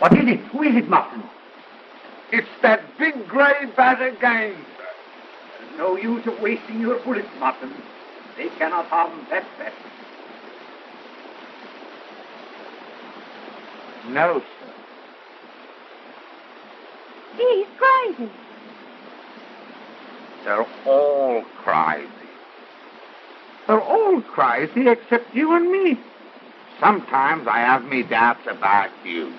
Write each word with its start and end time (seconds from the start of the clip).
What 0.00 0.14
is 0.14 0.26
it? 0.26 0.40
Who 0.46 0.62
is 0.62 0.76
it, 0.76 0.88
Martin? 0.88 1.22
It's 2.32 2.48
that 2.62 2.98
big 2.98 3.28
grey 3.28 3.66
bat 3.76 4.00
again. 4.00 4.56
There's 5.58 5.78
no 5.78 5.94
use 5.98 6.26
of 6.26 6.40
wasting 6.40 6.80
your 6.80 6.98
bullets, 7.00 7.28
Martin. 7.38 7.70
They 8.38 8.48
cannot 8.58 8.86
harm 8.86 9.26
that 9.30 9.44
bat. 9.58 9.74
No, 14.08 14.40
sir. 14.40 14.72
He's 17.36 17.66
crazy. 17.76 18.30
They're 20.46 20.66
all 20.86 21.44
crazy. 21.62 22.08
They're 23.66 23.82
all 23.82 24.22
crazy 24.22 24.88
except 24.88 25.34
you 25.34 25.54
and 25.54 25.70
me. 25.70 25.98
Sometimes 26.80 27.46
I 27.46 27.58
have 27.58 27.84
me 27.84 28.02
doubts 28.02 28.46
about 28.48 28.88
you. 29.04 29.30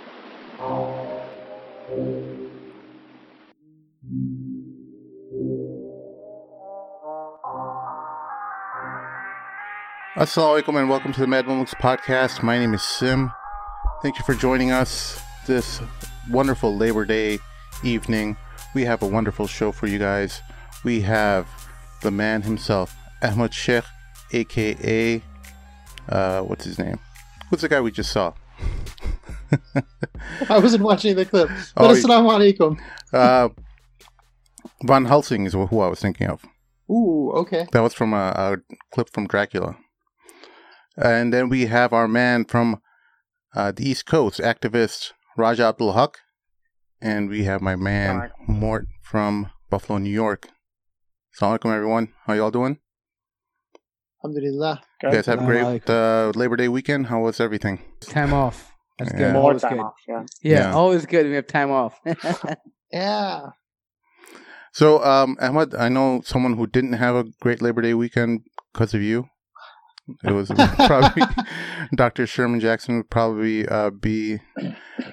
Assalamu 10.21 10.61
alaikum 10.61 10.79
and 10.79 10.87
welcome 10.87 11.11
to 11.13 11.19
the 11.19 11.25
Mad 11.25 11.45
Mamluks 11.45 11.73
podcast. 11.73 12.43
My 12.43 12.59
name 12.59 12.75
is 12.75 12.83
Sim. 12.83 13.31
Thank 14.03 14.19
you 14.19 14.23
for 14.23 14.35
joining 14.35 14.69
us 14.69 15.19
this 15.47 15.81
wonderful 16.29 16.75
Labor 16.77 17.05
Day 17.05 17.39
evening. 17.83 18.37
We 18.75 18.83
have 18.83 19.01
a 19.01 19.07
wonderful 19.07 19.47
show 19.47 19.71
for 19.71 19.87
you 19.87 19.97
guys. 19.97 20.43
We 20.83 21.01
have 21.01 21.47
the 22.03 22.11
man 22.11 22.43
himself, 22.43 22.95
Ahmed 23.23 23.51
Shaikh, 23.51 23.85
aka, 24.31 25.23
uh, 26.09 26.41
what's 26.41 26.65
his 26.65 26.77
name? 26.77 26.99
What's 27.49 27.63
the 27.63 27.69
guy 27.69 27.81
we 27.81 27.89
just 27.89 28.11
saw? 28.11 28.33
I 30.49 30.59
wasn't 30.59 30.83
watching 30.83 31.15
the 31.15 31.25
clip. 31.25 31.49
But 31.75 31.85
Oh, 31.85 31.93
assalamu 31.93 32.29
alaikum. 32.31 32.79
Uh, 33.13 33.49
Van 34.83 35.05
Helsing 35.05 35.45
is 35.45 35.53
who 35.53 35.79
I 35.79 35.87
was 35.87 35.99
thinking 35.99 36.27
of. 36.27 36.43
Ooh, 36.89 37.31
okay. 37.35 37.67
That 37.71 37.81
was 37.81 37.93
from 37.93 38.13
a, 38.13 38.33
a 38.35 38.57
clip 38.93 39.09
from 39.09 39.27
Dracula. 39.27 39.77
And 40.97 41.33
then 41.33 41.49
we 41.49 41.67
have 41.67 41.93
our 41.93 42.07
man 42.07 42.45
from 42.45 42.81
uh, 43.55 43.71
the 43.71 43.87
East 43.89 44.05
Coast, 44.05 44.39
activist 44.39 45.13
Raja 45.37 45.73
Abdulhaq. 45.73 46.15
And 47.01 47.29
we 47.29 47.45
have 47.45 47.61
my 47.61 47.75
man 47.75 48.29
Mort 48.47 48.87
from 49.01 49.49
Buffalo, 49.69 49.97
New 49.99 50.11
York. 50.11 50.49
Assalamu 51.35 51.59
alaikum, 51.59 51.75
everyone. 51.75 52.13
How 52.25 52.33
y'all 52.33 52.51
doing? 52.51 52.77
Alhamdulillah. 54.23 54.81
You 55.01 55.11
guys 55.11 55.25
have 55.25 55.41
a 55.41 55.45
great 55.45 55.89
uh, 55.89 56.31
Labor 56.35 56.55
Day 56.57 56.67
weekend. 56.67 57.07
How 57.07 57.21
was 57.21 57.39
everything? 57.39 57.81
Time 58.01 58.33
off. 58.33 58.70
That's 59.03 59.13
Yeah. 59.13 59.17
good. 59.17 59.33
More 59.33 59.41
Always 59.43 59.61
time 59.61 59.73
good. 59.77 59.79
off, 59.81 59.93
yeah. 60.07 60.23
Yeah, 60.41 60.59
Yeah. 60.59 60.73
always 60.73 61.05
good. 61.05 61.23
when 61.23 61.29
We 61.31 61.35
have 61.35 61.47
time 61.47 61.71
off. 61.71 61.99
Yeah. 62.91 63.47
So, 64.73 65.03
um, 65.03 65.37
Ahmed, 65.41 65.75
I 65.75 65.87
know 65.89 66.21
someone 66.25 66.55
who 66.57 66.67
didn't 66.67 66.93
have 66.93 67.15
a 67.15 67.25
great 67.41 67.61
Labor 67.61 67.81
Day 67.81 67.93
weekend 67.93 68.41
because 68.73 68.93
of 68.93 69.01
you. 69.01 69.27
It 70.23 70.31
was 70.31 70.49
probably 70.75 71.23
Dr. 71.95 72.27
Sherman 72.27 72.59
Jackson 72.59 72.97
would 72.97 73.09
probably 73.09 73.67
uh, 73.67 73.91
be 73.91 74.39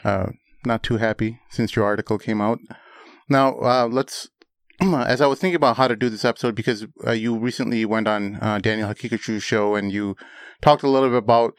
uh, 0.05 0.27
not 0.65 0.83
too 0.83 0.97
happy 0.97 1.41
since 1.51 1.77
your 1.77 1.85
article 1.85 2.19
came 2.19 2.41
out. 2.41 2.59
Now, 3.29 3.59
uh, 3.61 3.87
let's. 3.91 4.29
As 4.81 5.21
I 5.21 5.27
was 5.27 5.41
thinking 5.41 5.57
about 5.57 5.77
how 5.77 5.89
to 5.89 5.97
do 5.97 6.09
this 6.09 6.25
episode, 6.25 6.55
because 6.55 6.87
uh, 7.07 7.11
you 7.13 7.37
recently 7.37 7.85
went 7.85 8.07
on 8.09 8.39
uh, 8.41 8.59
Daniel 8.59 8.89
Haqiqatjou's 8.89 9.43
show 9.43 9.75
and 9.75 9.91
you 9.93 10.17
talked 10.63 10.85
a 10.85 10.89
little 10.89 11.09
bit 11.11 11.19
about 11.19 11.55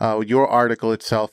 uh, 0.00 0.20
your 0.26 0.48
article 0.48 0.90
itself. 0.92 1.30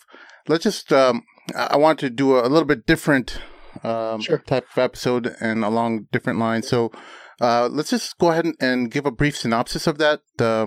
Let's 0.49 0.63
just. 0.63 0.91
Um, 0.91 1.23
I 1.55 1.77
want 1.77 1.99
to 1.99 2.09
do 2.09 2.35
a, 2.35 2.47
a 2.47 2.49
little 2.49 2.67
bit 2.67 2.85
different 2.85 3.39
um, 3.83 4.21
Sure. 4.21 4.39
type 4.39 4.67
of 4.71 4.77
episode 4.77 5.35
and 5.39 5.63
along 5.63 6.07
different 6.11 6.39
lines. 6.39 6.67
So 6.67 6.91
uh, 7.39 7.69
let's 7.71 7.91
just 7.91 8.17
go 8.17 8.31
ahead 8.31 8.45
and, 8.45 8.55
and 8.59 8.91
give 8.91 9.05
a 9.05 9.11
brief 9.11 9.37
synopsis 9.37 9.87
of 9.87 9.97
that 9.99 10.21
uh, 10.39 10.65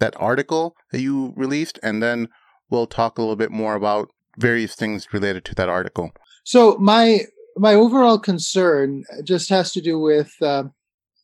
that 0.00 0.14
article 0.20 0.74
that 0.92 1.00
you 1.00 1.32
released, 1.36 1.78
and 1.82 2.02
then 2.02 2.28
we'll 2.70 2.86
talk 2.86 3.18
a 3.18 3.22
little 3.22 3.36
bit 3.36 3.50
more 3.50 3.74
about 3.74 4.08
various 4.38 4.74
things 4.74 5.08
related 5.12 5.44
to 5.46 5.54
that 5.56 5.68
article. 5.68 6.12
So 6.44 6.76
my 6.78 7.22
my 7.56 7.74
overall 7.74 8.18
concern 8.18 9.04
just 9.24 9.48
has 9.50 9.72
to 9.72 9.80
do 9.80 9.98
with 9.98 10.32
uh, 10.42 10.64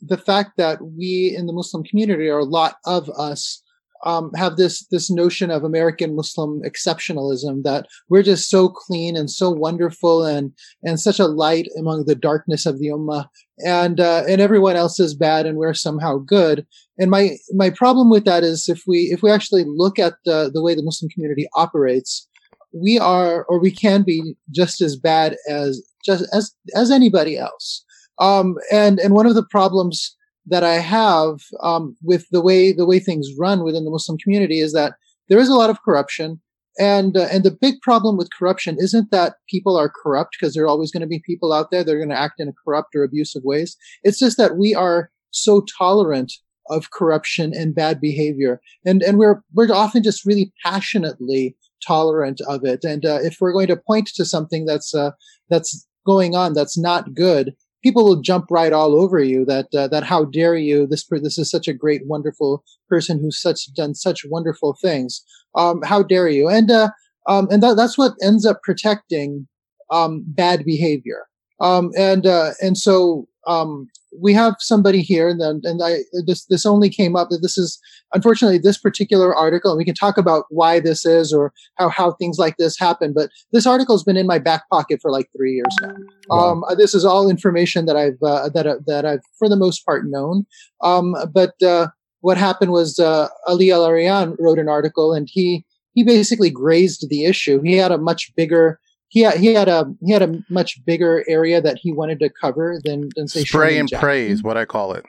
the 0.00 0.18
fact 0.18 0.56
that 0.56 0.78
we 0.82 1.34
in 1.36 1.46
the 1.46 1.52
Muslim 1.52 1.84
community, 1.84 2.28
or 2.28 2.38
a 2.40 2.44
lot 2.44 2.76
of 2.84 3.08
us, 3.10 3.62
um, 4.04 4.30
have 4.34 4.56
this 4.56 4.86
this 4.86 5.10
notion 5.10 5.50
of 5.50 5.64
American 5.64 6.16
Muslim 6.16 6.62
exceptionalism 6.62 7.62
that 7.64 7.86
we're 8.08 8.22
just 8.22 8.48
so 8.48 8.68
clean 8.68 9.16
and 9.16 9.30
so 9.30 9.50
wonderful 9.50 10.24
and 10.24 10.52
and 10.82 10.98
such 10.98 11.18
a 11.18 11.26
light 11.26 11.68
among 11.78 12.06
the 12.06 12.14
darkness 12.14 12.66
of 12.66 12.78
the 12.78 12.88
ummah, 12.88 13.26
and 13.64 14.00
uh, 14.00 14.22
and 14.28 14.40
everyone 14.40 14.76
else 14.76 14.98
is 14.98 15.14
bad 15.14 15.46
and 15.46 15.58
we're 15.58 15.74
somehow 15.74 16.18
good. 16.18 16.66
And 16.98 17.10
my 17.10 17.36
my 17.54 17.70
problem 17.70 18.10
with 18.10 18.24
that 18.24 18.42
is 18.42 18.68
if 18.68 18.82
we 18.86 19.10
if 19.12 19.22
we 19.22 19.30
actually 19.30 19.64
look 19.66 19.98
at 19.98 20.14
the 20.24 20.50
the 20.52 20.62
way 20.62 20.74
the 20.74 20.82
Muslim 20.82 21.10
community 21.10 21.46
operates, 21.54 22.26
we 22.72 22.98
are 22.98 23.44
or 23.44 23.60
we 23.60 23.70
can 23.70 24.02
be 24.02 24.34
just 24.50 24.80
as 24.80 24.96
bad 24.96 25.36
as 25.48 25.82
just 26.04 26.24
as 26.32 26.54
as 26.74 26.90
anybody 26.90 27.36
else. 27.36 27.84
Um, 28.18 28.56
and 28.70 28.98
and 28.98 29.14
one 29.14 29.26
of 29.26 29.34
the 29.34 29.44
problems 29.44 30.16
that 30.46 30.64
I 30.64 30.74
have 30.74 31.42
um, 31.62 31.96
with 32.02 32.26
the 32.30 32.40
way 32.40 32.72
the 32.72 32.86
way 32.86 32.98
things 32.98 33.28
run 33.38 33.62
within 33.64 33.84
the 33.84 33.90
Muslim 33.90 34.18
community 34.18 34.60
is 34.60 34.72
that 34.72 34.94
there 35.28 35.38
is 35.38 35.48
a 35.48 35.54
lot 35.54 35.70
of 35.70 35.82
corruption. 35.82 36.40
And 36.78 37.16
uh, 37.16 37.28
and 37.30 37.44
the 37.44 37.50
big 37.50 37.80
problem 37.82 38.16
with 38.16 38.32
corruption 38.36 38.76
isn't 38.78 39.10
that 39.10 39.34
people 39.48 39.76
are 39.76 39.92
corrupt 40.02 40.36
because 40.38 40.54
there 40.54 40.64
are 40.64 40.68
always 40.68 40.90
going 40.90 41.02
to 41.02 41.06
be 41.06 41.22
people 41.26 41.52
out 41.52 41.70
there 41.70 41.84
that 41.84 41.92
are 41.92 41.98
going 41.98 42.10
to 42.10 42.18
act 42.18 42.40
in 42.40 42.48
a 42.48 42.52
corrupt 42.64 42.94
or 42.94 43.02
abusive 43.02 43.42
ways. 43.44 43.76
It's 44.02 44.18
just 44.18 44.36
that 44.38 44.56
we 44.56 44.74
are 44.74 45.10
so 45.30 45.64
tolerant 45.78 46.32
of 46.68 46.90
corruption 46.92 47.52
and 47.54 47.74
bad 47.74 48.00
behavior, 48.00 48.60
and 48.86 49.02
and 49.02 49.18
we're 49.18 49.42
we're 49.52 49.70
often 49.72 50.02
just 50.02 50.24
really 50.24 50.52
passionately 50.64 51.56
tolerant 51.84 52.40
of 52.42 52.64
it. 52.64 52.84
And 52.84 53.04
uh, 53.04 53.18
if 53.22 53.38
we're 53.40 53.52
going 53.52 53.66
to 53.68 53.76
point 53.76 54.08
to 54.14 54.24
something 54.24 54.64
that's 54.64 54.94
uh, 54.94 55.10
that's 55.48 55.86
going 56.06 56.34
on 56.34 56.54
that's 56.54 56.78
not 56.78 57.14
good, 57.14 57.54
people 57.82 58.04
will 58.04 58.20
jump 58.20 58.46
right 58.50 58.72
all 58.72 59.00
over 59.00 59.18
you. 59.20 59.44
That 59.44 59.74
uh, 59.74 59.88
that 59.88 60.04
how 60.04 60.24
dare 60.24 60.56
you? 60.56 60.86
This 60.86 61.06
this 61.10 61.38
is 61.38 61.50
such 61.50 61.68
a 61.68 61.72
great, 61.72 62.06
wonderful 62.06 62.64
person 62.88 63.18
who's 63.20 63.40
such 63.40 63.72
done 63.74 63.94
such 63.94 64.24
wonderful 64.24 64.76
things. 64.80 65.24
Um, 65.54 65.82
how 65.82 66.02
dare 66.02 66.28
you? 66.28 66.48
And 66.48 66.70
uh, 66.70 66.90
um, 67.26 67.48
and 67.50 67.62
that, 67.62 67.76
that's 67.76 67.98
what 67.98 68.14
ends 68.22 68.46
up 68.46 68.62
protecting 68.62 69.46
um, 69.90 70.24
bad 70.26 70.64
behavior. 70.64 71.26
Um, 71.60 71.90
and 71.96 72.26
uh, 72.26 72.52
and 72.60 72.76
so 72.76 73.28
um, 73.46 73.88
we 74.18 74.32
have 74.34 74.56
somebody 74.58 75.02
here, 75.02 75.28
and 75.28 75.40
then 75.40 75.60
and 75.64 75.80
I 75.82 75.98
this 76.26 76.44
this 76.46 76.66
only 76.66 76.88
came 76.88 77.16
up 77.16 77.28
that 77.30 77.40
this 77.42 77.56
is 77.56 77.78
unfortunately 78.12 78.58
this 78.58 78.78
particular 78.78 79.34
article, 79.34 79.70
and 79.70 79.78
we 79.78 79.84
can 79.84 79.94
talk 79.94 80.18
about 80.18 80.44
why 80.50 80.80
this 80.80 81.04
is 81.04 81.32
or 81.32 81.52
how 81.76 81.88
how 81.88 82.12
things 82.12 82.38
like 82.38 82.56
this 82.56 82.78
happen. 82.78 83.12
But 83.14 83.30
this 83.52 83.66
article 83.66 83.94
has 83.94 84.02
been 84.02 84.16
in 84.16 84.26
my 84.26 84.38
back 84.38 84.68
pocket 84.70 85.00
for 85.00 85.10
like 85.10 85.28
three 85.36 85.52
years 85.52 85.76
now. 85.82 85.94
Wow. 86.28 86.38
Um, 86.38 86.64
uh, 86.64 86.74
this 86.74 86.94
is 86.94 87.04
all 87.04 87.30
information 87.30 87.86
that 87.86 87.96
I've 87.96 88.22
uh, 88.22 88.48
that 88.50 88.66
uh, 88.66 88.78
that 88.86 89.04
I've 89.04 89.22
for 89.38 89.48
the 89.48 89.56
most 89.56 89.84
part 89.84 90.06
known. 90.06 90.46
Um, 90.82 91.14
but 91.32 91.60
uh, 91.62 91.88
what 92.20 92.36
happened 92.36 92.72
was 92.72 92.98
uh, 92.98 93.28
Ali 93.46 93.70
Al 93.70 93.84
Arian 93.84 94.36
wrote 94.38 94.58
an 94.58 94.68
article, 94.68 95.12
and 95.12 95.28
he 95.30 95.64
he 95.92 96.04
basically 96.04 96.50
grazed 96.50 97.08
the 97.08 97.24
issue. 97.24 97.60
He 97.62 97.76
had 97.76 97.92
a 97.92 97.98
much 97.98 98.34
bigger 98.34 98.80
he 99.10 99.20
had, 99.20 99.36
he 99.38 99.52
had 99.54 99.68
a 99.68 99.84
he 100.04 100.12
had 100.12 100.22
a 100.22 100.42
much 100.48 100.84
bigger 100.86 101.22
area 101.28 101.60
that 101.60 101.76
he 101.82 101.92
wanted 101.92 102.18
to 102.20 102.30
cover 102.30 102.80
than 102.82 103.10
than 103.16 103.28
say 103.28 103.44
Spray 103.44 103.68
Sherman 103.70 103.80
and 103.80 103.88
Jackson. 103.90 104.06
pray 104.06 104.28
is 104.28 104.42
what 104.42 104.56
I 104.56 104.64
call 104.64 104.94
it. 104.94 105.04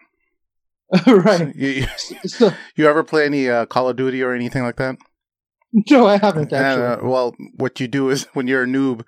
right. 1.07 1.55
You, 1.55 1.69
you, 1.69 1.85
So, 2.27 2.51
you 2.75 2.87
ever 2.87 3.03
play 3.03 3.25
any 3.25 3.49
uh, 3.49 3.65
Call 3.65 3.87
of 3.89 3.95
Duty 3.95 4.21
or 4.21 4.33
anything 4.33 4.63
like 4.63 4.75
that? 4.75 4.97
no, 5.89 6.05
I 6.05 6.17
haven't 6.17 6.51
actually. 6.51 6.85
Uh, 6.85 6.97
well, 7.07 7.33
what 7.55 7.79
you 7.79 7.87
do 7.87 8.09
is 8.09 8.27
when 8.33 8.47
you're 8.47 8.63
a 8.63 8.67
noob 8.67 9.05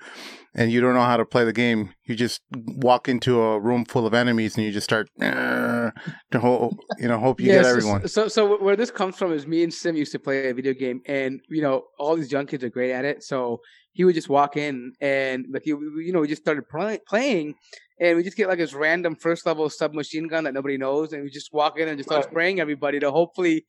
and 0.55 0.71
you 0.71 0.79
don't 0.79 0.93
know 0.93 1.01
how 1.03 1.17
to 1.17 1.25
play 1.25 1.43
the 1.43 1.51
game, 1.51 1.93
you 2.05 2.15
just 2.15 2.39
walk 2.53 3.09
into 3.09 3.41
a 3.41 3.59
room 3.59 3.83
full 3.83 4.05
of 4.07 4.13
enemies 4.13 4.55
and 4.55 4.65
you 4.65 4.71
just 4.71 4.85
start 4.85 5.09
"Uh," 5.19 5.91
to 6.31 6.39
hope 6.39 6.75
you 6.99 7.07
know 7.09 7.17
hope 7.19 7.41
you 7.41 7.47
Yeah, 7.47 7.55
get 7.63 7.65
so- 7.65 7.69
everyone. 7.71 8.07
So, 8.07 8.27
so 8.29 8.61
where 8.63 8.75
this 8.77 8.91
comes 8.91 9.17
from 9.17 9.33
is 9.33 9.45
me 9.45 9.63
and 9.63 9.73
Sim 9.73 9.95
used 9.97 10.11
to 10.13 10.19
play 10.19 10.49
a 10.49 10.53
video 10.53 10.73
game, 10.73 11.01
and 11.07 11.41
you 11.49 11.61
know 11.61 11.83
all 11.99 12.15
these 12.15 12.31
young 12.31 12.45
kids 12.45 12.63
are 12.63 12.69
great 12.69 12.91
at 12.91 13.03
it. 13.03 13.23
So 13.23 13.59
he 13.93 14.03
would 14.03 14.15
just 14.15 14.29
walk 14.29 14.57
in 14.57 14.93
and 14.99 15.45
like 15.51 15.65
you, 15.65 15.99
you 16.01 16.11
know, 16.11 16.19
we 16.19 16.27
just 16.27 16.41
started 16.41 16.67
play, 16.67 16.99
playing, 17.07 17.55
and 17.99 18.17
we 18.17 18.23
just 18.23 18.35
get 18.35 18.49
like 18.49 18.57
this 18.57 18.73
random 18.73 19.15
first 19.15 19.45
level 19.45 19.69
submachine 19.69 20.27
gun 20.27 20.43
that 20.43 20.53
nobody 20.53 20.77
knows, 20.77 21.13
and 21.13 21.23
we 21.23 21.29
just 21.29 21.53
walk 21.53 21.77
in 21.79 21.87
and 21.87 21.97
just 21.97 22.09
start 22.09 22.25
Right. 22.25 22.31
spraying 22.31 22.59
everybody 22.59 22.99
to 22.99 23.11
hopefully 23.11 23.65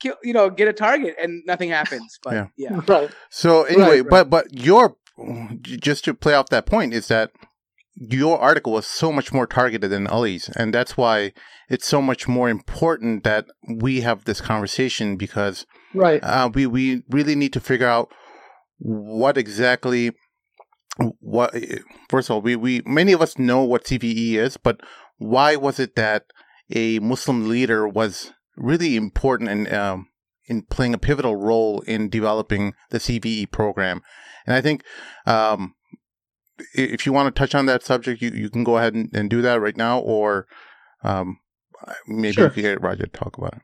kill, 0.00 0.16
you 0.22 0.32
know, 0.32 0.50
get 0.50 0.68
a 0.68 0.72
target, 0.72 1.14
and 1.22 1.42
nothing 1.46 1.70
happens. 1.70 2.18
But 2.24 2.34
Yeah. 2.34 2.46
yeah, 2.56 2.80
right. 2.88 3.10
So 3.30 3.62
anyway, 3.64 4.00
right. 4.00 4.10
but 4.10 4.30
but 4.30 4.46
your 4.52 4.96
just 5.62 6.04
to 6.04 6.14
play 6.14 6.34
off 6.34 6.48
that 6.50 6.66
point 6.66 6.92
is 6.92 7.06
that 7.08 7.30
your 7.96 8.40
article 8.40 8.72
was 8.72 8.86
so 8.88 9.12
much 9.12 9.32
more 9.32 9.46
targeted 9.46 9.90
than 9.92 10.08
Ali's, 10.08 10.48
and 10.56 10.74
that's 10.74 10.96
why 10.96 11.32
it's 11.68 11.86
so 11.86 12.02
much 12.02 12.26
more 12.26 12.48
important 12.48 13.22
that 13.22 13.46
we 13.68 14.00
have 14.00 14.24
this 14.24 14.40
conversation 14.40 15.16
because 15.16 15.64
Right. 15.94 16.18
uh, 16.24 16.50
we 16.52 16.66
we 16.66 17.04
really 17.08 17.36
need 17.36 17.52
to 17.52 17.60
figure 17.60 17.86
out 17.86 18.12
what 18.84 19.38
exactly 19.38 20.12
what 21.18 21.54
first 22.10 22.28
of 22.28 22.34
all 22.34 22.42
we, 22.42 22.54
we 22.54 22.82
many 22.84 23.12
of 23.12 23.22
us 23.22 23.38
know 23.38 23.62
what 23.64 23.84
cve 23.84 24.34
is 24.34 24.58
but 24.58 24.78
why 25.16 25.56
was 25.56 25.80
it 25.80 25.96
that 25.96 26.24
a 26.70 26.98
muslim 26.98 27.48
leader 27.48 27.88
was 27.88 28.32
really 28.56 28.94
important 28.94 29.48
in 29.48 29.74
um, 29.74 30.08
in 30.46 30.60
playing 30.62 30.92
a 30.92 30.98
pivotal 30.98 31.34
role 31.34 31.80
in 31.86 32.10
developing 32.10 32.74
the 32.90 32.98
cve 32.98 33.50
program 33.50 34.02
and 34.46 34.54
i 34.54 34.60
think 34.60 34.84
um, 35.26 35.74
if 36.74 37.06
you 37.06 37.12
want 37.12 37.34
to 37.34 37.38
touch 37.38 37.54
on 37.54 37.64
that 37.64 37.82
subject 37.82 38.20
you, 38.20 38.30
you 38.30 38.50
can 38.50 38.64
go 38.64 38.76
ahead 38.76 38.92
and, 38.94 39.08
and 39.14 39.30
do 39.30 39.40
that 39.40 39.62
right 39.62 39.78
now 39.78 39.98
or 39.98 40.46
um, 41.02 41.38
maybe 42.06 42.32
Sure. 42.34 42.44
you 42.44 42.50
could 42.50 42.62
get 42.62 42.82
Raja 42.82 43.04
to 43.04 43.08
talk 43.08 43.38
about 43.38 43.54
it 43.54 43.62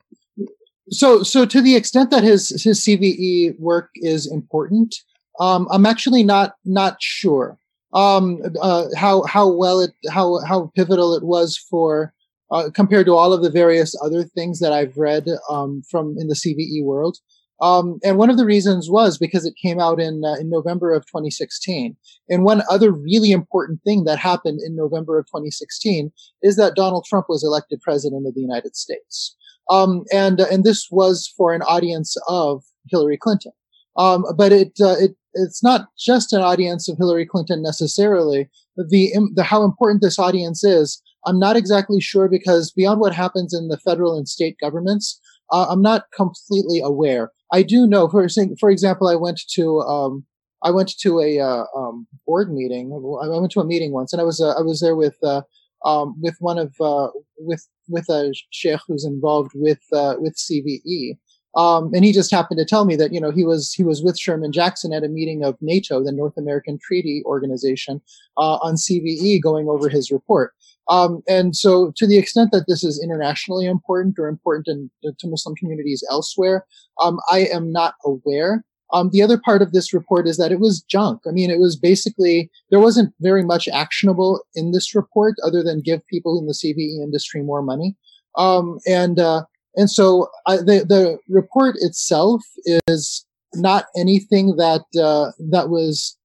so 0.91 1.23
so 1.23 1.47
to 1.47 1.63
the 1.63 1.77
extent 1.77 2.11
that 2.11 2.25
his 2.25 2.49
his 2.63 2.81
CVE 2.81 3.59
work 3.59 3.91
is 3.95 4.31
important, 4.31 4.95
um, 5.41 5.67
I'm 5.71 5.87
actually 5.87 6.23
not 6.23 6.55
not 6.65 6.97
sure 7.01 7.59
um, 7.93 8.41
uh, 8.61 8.87
how 8.97 9.23
how 9.25 9.49
well 9.51 9.81
it 9.81 9.93
how 10.11 10.41
how 10.47 10.71
pivotal 10.77 11.15
it 11.15 11.25
was 11.25 11.57
for 11.71 12.13
uh, 12.51 12.71
compared 12.75 13.07
to 13.07 13.15
all 13.15 13.33
of 13.33 13.43
the 13.43 13.51
various 13.51 13.97
other 14.03 14.25
things 14.25 14.61
that 14.61 14.73
I've 14.73 14.97
read 14.97 15.27
um, 15.49 15.83
from 15.91 16.17
in 16.19 16.29
the 16.29 16.35
CVE 16.35 16.85
world. 16.85 17.19
Um, 17.63 17.99
and 18.03 18.17
one 18.17 18.31
of 18.31 18.39
the 18.39 18.47
reasons 18.47 18.89
was 18.89 19.19
because 19.19 19.45
it 19.45 19.55
came 19.61 19.79
out 19.81 20.01
in 20.01 20.23
uh, 20.25 20.35
in 20.35 20.49
November 20.49 20.95
of 20.95 21.05
2016. 21.07 21.97
And 22.29 22.45
one 22.45 22.63
other 22.71 22.93
really 22.93 23.33
important 23.33 23.83
thing 23.83 24.05
that 24.05 24.19
happened 24.19 24.61
in 24.65 24.77
November 24.77 25.19
of 25.19 25.27
2016 25.27 26.13
is 26.43 26.57
that 26.57 26.75
Donald 26.75 27.05
Trump 27.07 27.27
was 27.29 27.45
elected 27.45 27.81
president 27.83 28.27
of 28.27 28.35
the 28.35 28.41
United 28.41 28.77
States 28.77 29.37
um, 29.71 30.05
and 30.13 30.41
and 30.41 30.65
this 30.65 30.89
was 30.91 31.33
for 31.37 31.55
an 31.55 31.63
audience 31.63 32.17
of 32.29 32.63
Hillary 32.89 33.17
Clinton. 33.17 33.53
Um, 33.97 34.25
but 34.37 34.53
it 34.53 34.73
uh, 34.81 34.97
it 34.99 35.17
it's 35.35 35.63
not 35.63 35.89
just 35.99 36.33
an 36.33 36.41
audience 36.41 36.89
of 36.89 36.99
Hillary 36.99 37.27
Clinton 37.27 37.63
necessarily. 37.63 38.49
The 38.77 39.31
the 39.35 39.43
how 39.43 39.65
important 39.65 40.03
this 40.03 40.19
audience 40.19 40.65
is, 40.65 41.03
I'm 41.27 41.39
not 41.39 41.57
exactly 41.57 42.01
sure 42.01 42.29
because 42.29 42.73
beyond 42.73 43.01
what 43.01 43.15
happens 43.15 43.55
in 43.55 43.69
the 43.69 43.79
federal 43.79 44.17
and 44.17 44.29
state 44.29 44.57
governments, 44.61 45.21
uh, 45.53 45.67
I'm 45.69 45.83
not 45.83 46.05
completely 46.15 46.81
aware. 46.81 47.31
I 47.53 47.63
do 47.63 47.87
know, 47.87 48.09
for 48.09 48.27
for 48.59 48.71
example, 48.71 49.09
I 49.09 49.17
went 49.17 49.41
to 49.55 49.81
um, 49.81 50.25
I 50.63 50.71
went 50.71 50.97
to 50.99 51.21
a 51.21 51.41
uh, 51.41 51.65
um, 51.77 52.07
board 52.27 52.53
meeting. 52.53 52.93
I 52.93 53.29
went 53.29 53.53
to 53.53 53.61
a 53.61 53.65
meeting 53.67 53.93
once, 53.93 54.13
and 54.13 54.21
I 54.21 54.25
was 54.25 54.41
uh, 54.41 54.53
I 54.59 54.63
was 54.63 54.81
there 54.81 54.97
with 54.97 55.17
uh, 55.23 55.43
um, 55.85 56.15
with 56.21 56.37
one 56.39 56.59
of 56.59 56.75
uh, 56.81 57.09
with 57.39 57.67
with 57.89 58.09
a 58.09 58.33
sheikh 58.51 58.81
who's 58.87 59.05
involved 59.05 59.53
with 59.55 59.81
uh, 59.93 60.15
with 60.19 60.37
CVE, 60.37 61.19
um, 61.57 61.91
and 61.95 62.05
he 62.05 62.13
just 62.13 62.31
happened 62.31 62.59
to 62.59 62.65
tell 62.65 62.85
me 62.85 62.97
that 62.97 63.13
you 63.13 63.21
know 63.21 63.31
he 63.31 63.45
was 63.45 63.73
he 63.73 63.83
was 63.83 64.03
with 64.03 64.19
Sherman 64.19 64.53
Jackson 64.53 64.93
at 64.93 65.05
a 65.05 65.09
meeting 65.09 65.45
of 65.45 65.57
NATO, 65.61 66.03
the 66.03 66.13
North 66.13 66.37
American 66.37 66.79
Treaty 66.81 67.23
Organization, 67.25 68.01
uh, 68.37 68.59
on 68.63 68.75
CVE, 68.75 69.43
going 69.43 69.69
over 69.69 69.89
his 69.89 70.11
report. 70.11 70.53
Um, 70.89 71.23
and 71.29 71.55
so, 71.57 71.93
to 71.97 72.07
the 72.07 72.19
extent 72.19 72.51
that 72.53 72.67
this 72.67 72.85
is 72.85 73.03
internationally 73.03 73.67
important 73.67 74.19
or 74.19 74.29
important 74.29 74.69
in, 74.69 74.91
to 75.19 75.29
Muslim 75.29 75.55
communities 75.55 76.05
elsewhere, 76.11 76.67
um, 77.01 77.19
I 77.31 77.41
am 77.53 77.73
not 77.73 77.95
aware. 78.05 78.65
Um, 78.93 79.11
the 79.13 79.23
other 79.23 79.39
part 79.39 79.63
of 79.63 79.73
this 79.73 79.95
report 79.95 80.27
is 80.27 80.37
that 80.39 80.51
it 80.51 80.59
was 80.59 80.83
junk. 80.83 81.21
I 81.27 81.31
mean, 81.31 81.49
it 81.49 81.61
was 81.61 81.77
basically, 81.77 82.51
there 82.71 82.81
wasn't 82.81 83.15
very 83.21 83.45
much 83.45 83.69
actionable 83.69 84.43
in 84.57 84.73
this 84.73 84.95
report 84.95 85.37
other 85.45 85.63
than 85.63 85.81
give 85.81 86.05
people 86.09 86.39
in 86.41 86.47
the 86.47 86.55
CVE 86.55 87.01
industry 87.01 87.43
more 87.43 87.63
money. 87.63 87.95
Um, 88.37 88.79
and, 88.89 89.21
uh, 89.21 89.45
and 89.77 89.91
so 89.91 90.29
I, 90.47 90.57
the, 90.57 90.85
the 90.87 91.19
report 91.29 91.77
itself 91.79 92.43
is 92.87 93.25
not 93.55 93.87
anything 93.97 94.57
that, 94.57 94.83
uh, 95.01 95.33
that 95.51 95.69
was 95.69 96.17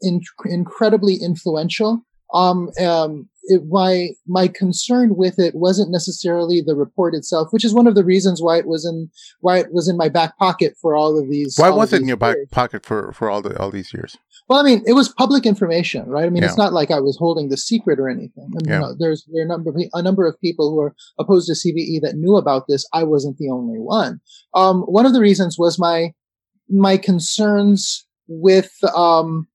in, 0.00 0.20
incredibly 0.44 1.16
influential. 1.16 2.02
Um, 2.34 2.70
um, 2.84 3.28
it, 3.44 3.62
my 3.68 4.10
my 4.26 4.48
concern 4.48 5.14
with 5.16 5.38
it 5.38 5.54
wasn't 5.54 5.90
necessarily 5.90 6.60
the 6.60 6.74
report 6.74 7.14
itself, 7.14 7.48
which 7.52 7.64
is 7.64 7.72
one 7.72 7.86
of 7.86 7.94
the 7.94 8.04
reasons 8.04 8.42
why 8.42 8.58
it 8.58 8.66
was 8.66 8.84
in 8.84 9.08
why 9.40 9.58
it 9.58 9.72
was 9.72 9.88
in 9.88 9.96
my 9.96 10.08
back 10.08 10.36
pocket 10.38 10.74
for 10.80 10.96
all 10.96 11.18
of 11.18 11.30
these. 11.30 11.56
why 11.56 11.70
was 11.70 11.92
it 11.92 12.02
in 12.02 12.08
your 12.08 12.16
back 12.16 12.36
years. 12.36 12.48
pocket 12.50 12.84
for 12.84 13.12
for 13.12 13.30
all 13.30 13.42
the 13.42 13.56
all 13.60 13.70
these 13.70 13.94
years 13.94 14.16
Well, 14.48 14.58
I 14.58 14.62
mean, 14.64 14.82
it 14.86 14.94
was 14.94 15.08
public 15.08 15.46
information, 15.46 16.08
right? 16.08 16.26
I 16.26 16.30
mean, 16.30 16.42
it's 16.44 16.56
not 16.58 16.72
like 16.72 16.90
I 16.90 17.00
was 17.00 17.16
holding 17.16 17.48
the 17.48 17.56
secret 17.56 17.98
or 18.00 18.08
anything. 18.08 18.48
I 18.52 18.56
mean, 18.56 18.60
Yeah. 18.66 18.74
you 18.74 18.80
know, 18.80 18.94
there's 18.98 19.24
there 19.32 19.42
are 19.42 19.44
a 19.44 19.48
number 19.48 19.70
of, 19.70 19.76
a 19.94 20.02
number 20.02 20.26
of 20.26 20.40
people 20.40 20.70
who 20.70 20.80
are 20.80 20.94
opposed 21.18 21.46
to 21.48 21.54
CVE 21.54 22.00
that 22.02 22.16
knew 22.16 22.36
about 22.36 22.66
this. 22.68 22.84
I 22.92 23.04
wasn't 23.04 23.38
the 23.38 23.50
only 23.50 23.78
one. 23.78 24.20
Um, 24.54 24.82
one 24.82 25.06
of 25.06 25.12
the 25.12 25.20
reasons 25.20 25.56
was 25.58 25.78
my 25.78 26.12
my 26.68 26.96
concerns 26.96 28.04
with 28.28 28.72
um, 28.94 29.46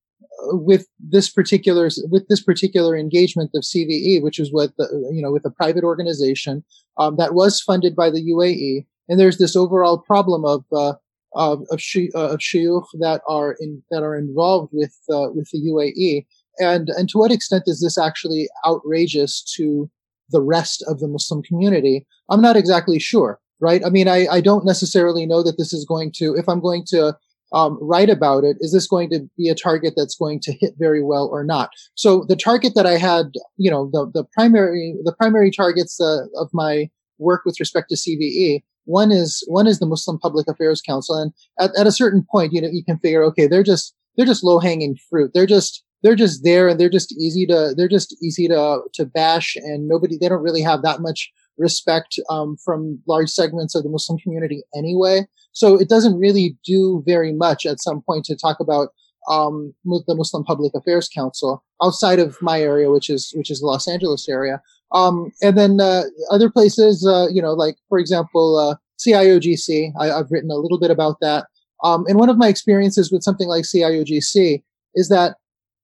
with 0.43 0.87
this 0.99 1.29
particular 1.29 1.89
with 2.09 2.27
this 2.27 2.41
particular 2.41 2.95
engagement 2.95 3.51
of 3.55 3.63
CVE, 3.63 4.21
which 4.21 4.39
is 4.39 4.51
with 4.51 4.75
the, 4.77 4.87
you 5.13 5.21
know 5.21 5.31
with 5.31 5.45
a 5.45 5.51
private 5.51 5.83
organization 5.83 6.63
um, 6.97 7.17
that 7.17 7.33
was 7.33 7.61
funded 7.61 7.95
by 7.95 8.09
the 8.09 8.23
UAE, 8.23 8.85
and 9.09 9.19
there's 9.19 9.37
this 9.37 9.55
overall 9.55 9.97
problem 9.97 10.45
of 10.45 10.65
uh, 10.71 10.93
of 11.33 11.65
of, 11.71 11.79
shi, 11.81 12.09
uh, 12.15 12.29
of 12.29 12.39
shuyukh 12.39 12.85
that 12.99 13.21
are 13.27 13.55
in 13.59 13.81
that 13.91 14.03
are 14.03 14.15
involved 14.15 14.71
with 14.73 14.97
uh, 15.11 15.29
with 15.33 15.49
the 15.51 15.59
UAE, 15.59 16.25
and 16.59 16.89
and 16.89 17.09
to 17.09 17.17
what 17.17 17.31
extent 17.31 17.63
is 17.67 17.81
this 17.81 17.97
actually 17.97 18.49
outrageous 18.65 19.41
to 19.55 19.89
the 20.29 20.41
rest 20.41 20.83
of 20.87 20.99
the 20.99 21.07
Muslim 21.07 21.43
community? 21.43 22.05
I'm 22.29 22.41
not 22.41 22.55
exactly 22.55 22.99
sure, 22.99 23.39
right? 23.59 23.83
I 23.85 23.89
mean, 23.89 24.07
I, 24.07 24.27
I 24.27 24.41
don't 24.41 24.65
necessarily 24.65 25.25
know 25.25 25.43
that 25.43 25.57
this 25.57 25.73
is 25.73 25.85
going 25.85 26.11
to 26.13 26.35
if 26.35 26.47
I'm 26.47 26.61
going 26.61 26.85
to 26.87 27.15
um, 27.53 27.77
write 27.81 28.09
about 28.09 28.43
it, 28.43 28.57
is 28.59 28.71
this 28.71 28.87
going 28.87 29.09
to 29.09 29.19
be 29.37 29.49
a 29.49 29.55
target 29.55 29.93
that's 29.95 30.15
going 30.15 30.39
to 30.41 30.53
hit 30.59 30.73
very 30.77 31.03
well 31.03 31.27
or 31.31 31.43
not? 31.43 31.69
So 31.95 32.25
the 32.27 32.35
target 32.35 32.73
that 32.75 32.85
I 32.85 32.97
had, 32.97 33.33
you 33.57 33.69
know, 33.69 33.89
the, 33.91 34.09
the 34.13 34.23
primary, 34.33 34.95
the 35.03 35.13
primary 35.13 35.51
targets 35.51 35.99
uh, 35.99 36.25
of 36.35 36.49
my 36.53 36.89
work 37.17 37.41
with 37.45 37.59
respect 37.59 37.89
to 37.89 37.95
CVE, 37.95 38.63
one 38.85 39.11
is, 39.11 39.43
one 39.47 39.67
is 39.67 39.79
the 39.79 39.85
Muslim 39.85 40.17
Public 40.19 40.47
Affairs 40.47 40.81
Council. 40.81 41.15
And 41.15 41.31
at, 41.59 41.71
at 41.77 41.87
a 41.87 41.91
certain 41.91 42.25
point, 42.31 42.53
you 42.53 42.61
know, 42.61 42.69
you 42.71 42.83
can 42.83 42.97
figure, 42.99 43.23
okay, 43.25 43.47
they're 43.47 43.63
just, 43.63 43.93
they're 44.17 44.25
just 44.25 44.43
low 44.43 44.59
hanging 44.59 44.97
fruit. 45.09 45.31
They're 45.33 45.45
just, 45.45 45.83
they're 46.03 46.15
just 46.15 46.43
there 46.43 46.67
and 46.67 46.79
they're 46.79 46.89
just 46.89 47.13
easy 47.19 47.45
to, 47.45 47.73
they're 47.77 47.87
just 47.87 48.15
easy 48.23 48.47
to, 48.47 48.81
to 48.93 49.05
bash 49.05 49.55
and 49.55 49.87
nobody, 49.87 50.17
they 50.17 50.29
don't 50.29 50.41
really 50.41 50.63
have 50.63 50.81
that 50.81 50.99
much 51.01 51.31
respect 51.57 52.19
um, 52.29 52.57
from 52.65 52.99
large 53.07 53.29
segments 53.29 53.75
of 53.75 53.83
the 53.83 53.89
Muslim 53.89 54.17
community 54.17 54.63
anyway. 54.75 55.27
So 55.53 55.79
it 55.79 55.89
doesn't 55.89 56.17
really 56.17 56.57
do 56.65 57.03
very 57.05 57.33
much 57.33 57.65
at 57.65 57.81
some 57.81 58.01
point 58.01 58.25
to 58.25 58.35
talk 58.35 58.59
about 58.59 58.89
um, 59.27 59.73
the 59.85 60.15
Muslim 60.15 60.43
Public 60.43 60.73
Affairs 60.73 61.07
Council 61.07 61.63
outside 61.83 62.19
of 62.19 62.37
my 62.41 62.59
area, 62.59 62.89
which 62.89 63.09
is 63.09 63.31
which 63.35 63.51
is 63.51 63.59
the 63.59 63.67
Los 63.67 63.87
Angeles 63.87 64.27
area. 64.27 64.61
Um, 64.93 65.31
and 65.41 65.57
then 65.57 65.79
uh, 65.79 66.03
other 66.31 66.49
places, 66.49 67.05
uh, 67.07 67.27
you 67.31 67.41
know, 67.41 67.53
like 67.53 67.75
for 67.87 67.99
example, 67.99 68.57
uh, 68.57 68.75
CIOGC. 68.99 69.93
I, 69.99 70.11
I've 70.11 70.31
written 70.31 70.51
a 70.51 70.55
little 70.55 70.79
bit 70.79 70.91
about 70.91 71.17
that. 71.21 71.45
Um, 71.83 72.05
and 72.07 72.17
one 72.19 72.29
of 72.29 72.37
my 72.37 72.47
experiences 72.47 73.11
with 73.11 73.23
something 73.23 73.47
like 73.47 73.63
CIOGC 73.63 74.63
is 74.95 75.09
that 75.09 75.37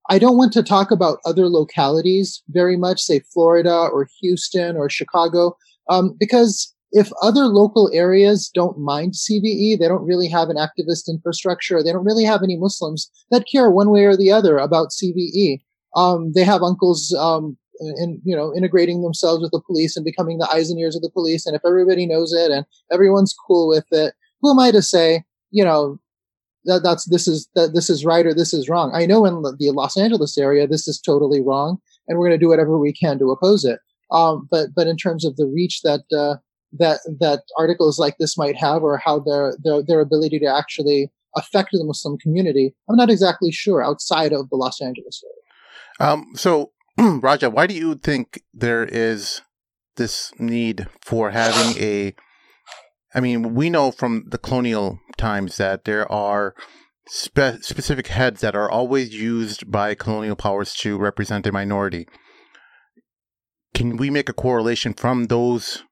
I 0.09 0.19
don't 0.19 0.37
want 0.37 0.53
to 0.53 0.63
talk 0.63 0.91
about 0.91 1.19
other 1.25 1.49
localities 1.49 2.41
very 2.49 2.77
much, 2.77 3.01
say 3.01 3.19
Florida 3.19 3.73
or 3.75 4.07
Houston 4.21 4.77
or 4.77 4.89
Chicago, 4.89 5.57
um, 5.89 6.15
because 6.19 6.73
if 6.91 7.11
other 7.21 7.45
local 7.45 7.89
areas 7.93 8.49
don't 8.53 8.79
mind 8.79 9.13
CVE, 9.13 9.77
they 9.77 9.87
don't 9.87 10.05
really 10.05 10.29
have 10.29 10.49
an 10.49 10.57
activist 10.57 11.09
infrastructure, 11.09 11.83
they 11.83 11.91
don't 11.91 12.05
really 12.05 12.23
have 12.23 12.43
any 12.43 12.57
Muslims 12.57 13.09
that 13.31 13.45
care 13.51 13.69
one 13.69 13.89
way 13.89 14.05
or 14.05 14.15
the 14.15 14.31
other 14.31 14.57
about 14.57 14.89
CVE. 14.89 15.61
Um, 15.95 16.31
they 16.33 16.43
have 16.43 16.63
uncles, 16.63 17.13
um, 17.13 17.57
in, 17.79 18.21
you 18.23 18.35
know, 18.35 18.53
integrating 18.55 19.01
themselves 19.01 19.41
with 19.41 19.51
the 19.51 19.61
police 19.65 19.95
and 19.95 20.05
becoming 20.05 20.37
the 20.37 20.49
eyes 20.49 20.69
and 20.69 20.79
ears 20.79 20.95
of 20.95 21.01
the 21.01 21.11
police. 21.11 21.45
And 21.45 21.55
if 21.55 21.61
everybody 21.65 22.05
knows 22.05 22.33
it 22.33 22.51
and 22.51 22.65
everyone's 22.91 23.35
cool 23.47 23.67
with 23.67 23.85
it, 23.91 24.13
who 24.41 24.51
am 24.51 24.59
I 24.59 24.71
to 24.71 24.81
say, 24.81 25.23
you 25.51 25.63
know, 25.63 25.99
that 26.65 26.83
that's 26.83 27.05
this 27.05 27.27
is 27.27 27.47
that 27.55 27.73
this 27.73 27.89
is 27.89 28.05
right 28.05 28.25
or 28.25 28.33
this 28.33 28.53
is 28.53 28.69
wrong. 28.69 28.91
I 28.93 29.05
know 29.05 29.25
in 29.25 29.41
the 29.41 29.71
Los 29.71 29.97
Angeles 29.97 30.37
area 30.37 30.67
this 30.67 30.87
is 30.87 30.99
totally 30.99 31.41
wrong, 31.41 31.77
and 32.07 32.17
we're 32.17 32.27
going 32.27 32.37
to 32.37 32.43
do 32.43 32.49
whatever 32.49 32.77
we 32.77 32.93
can 32.93 33.17
to 33.19 33.31
oppose 33.31 33.63
it. 33.63 33.79
Um, 34.11 34.47
but 34.51 34.69
but 34.75 34.87
in 34.87 34.97
terms 34.97 35.23
of 35.23 35.37
the 35.37 35.47
reach 35.47 35.81
that 35.83 36.01
uh, 36.15 36.35
that 36.73 36.99
that 37.19 37.43
articles 37.57 37.99
like 37.99 38.17
this 38.19 38.37
might 38.37 38.55
have, 38.55 38.83
or 38.83 38.97
how 38.97 39.19
their 39.19 39.55
their 39.63 39.83
their 39.83 39.99
ability 40.01 40.39
to 40.39 40.45
actually 40.45 41.11
affect 41.35 41.69
the 41.71 41.83
Muslim 41.83 42.17
community, 42.17 42.73
I'm 42.89 42.95
not 42.95 43.09
exactly 43.09 43.51
sure 43.51 43.83
outside 43.83 44.33
of 44.33 44.49
the 44.49 44.55
Los 44.55 44.81
Angeles 44.81 45.21
area. 45.23 46.11
Um, 46.11 46.31
so, 46.35 46.71
Raja, 46.97 47.49
why 47.49 47.67
do 47.67 47.73
you 47.73 47.95
think 47.95 48.41
there 48.53 48.83
is 48.83 49.41
this 49.95 50.31
need 50.39 50.87
for 51.01 51.31
having 51.31 51.81
a? 51.81 52.15
I 53.13 53.19
mean, 53.19 53.55
we 53.55 53.69
know 53.69 53.91
from 53.91 54.25
the 54.27 54.37
colonial 54.37 54.99
times 55.17 55.57
that 55.57 55.85
there 55.85 56.11
are 56.11 56.53
spe- 57.07 57.61
specific 57.61 58.07
heads 58.07 58.41
that 58.41 58.55
are 58.55 58.69
always 58.69 59.13
used 59.13 59.71
by 59.71 59.95
colonial 59.95 60.35
powers 60.35 60.73
to 60.75 60.97
represent 60.97 61.47
a 61.47 61.51
minority. 61.51 62.07
Can 63.73 63.97
we 63.97 64.09
make 64.09 64.29
a 64.29 64.33
correlation 64.33 64.93
from 64.93 65.25
those 65.25 65.83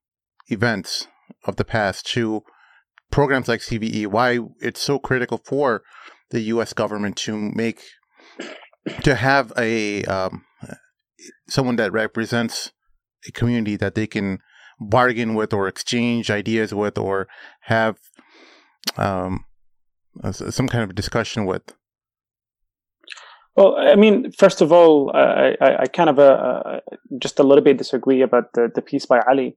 events 0.47 1.07
of 1.45 1.55
the 1.55 1.65
past 1.65 2.05
to 2.07 2.43
programs 3.11 3.47
like 3.47 3.61
CVE? 3.61 4.07
Why 4.07 4.39
it's 4.59 4.81
so 4.81 4.99
critical 4.99 5.41
for 5.43 5.83
the 6.31 6.41
U.S. 6.41 6.73
government 6.73 7.17
to 7.17 7.37
make 7.37 7.83
to 9.03 9.15
have 9.15 9.51
a 9.57 10.03
um, 10.05 10.43
someone 11.47 11.75
that 11.77 11.91
represents 11.91 12.71
a 13.27 13.31
community 13.31 13.75
that 13.75 13.95
they 13.95 14.07
can 14.07 14.39
bargain 14.79 15.35
with 15.35 15.53
or 15.53 15.67
exchange 15.67 16.29
ideas 16.29 16.73
with 16.73 16.97
or 16.97 17.27
have 17.61 17.97
um, 18.97 19.45
some 20.31 20.67
kind 20.67 20.83
of 20.83 20.95
discussion 20.95 21.45
with? 21.45 21.73
Well, 23.55 23.77
I 23.77 23.95
mean, 23.95 24.31
first 24.31 24.61
of 24.61 24.71
all, 24.71 25.11
I, 25.15 25.55
I, 25.61 25.77
I 25.81 25.85
kind 25.85 26.09
of 26.09 26.19
uh, 26.19 26.23
uh, 26.23 26.79
just 27.19 27.39
a 27.39 27.43
little 27.43 27.63
bit 27.63 27.77
disagree 27.77 28.21
about 28.21 28.51
the, 28.53 28.69
the 28.73 28.81
piece 28.81 29.05
by 29.05 29.21
Ali. 29.29 29.55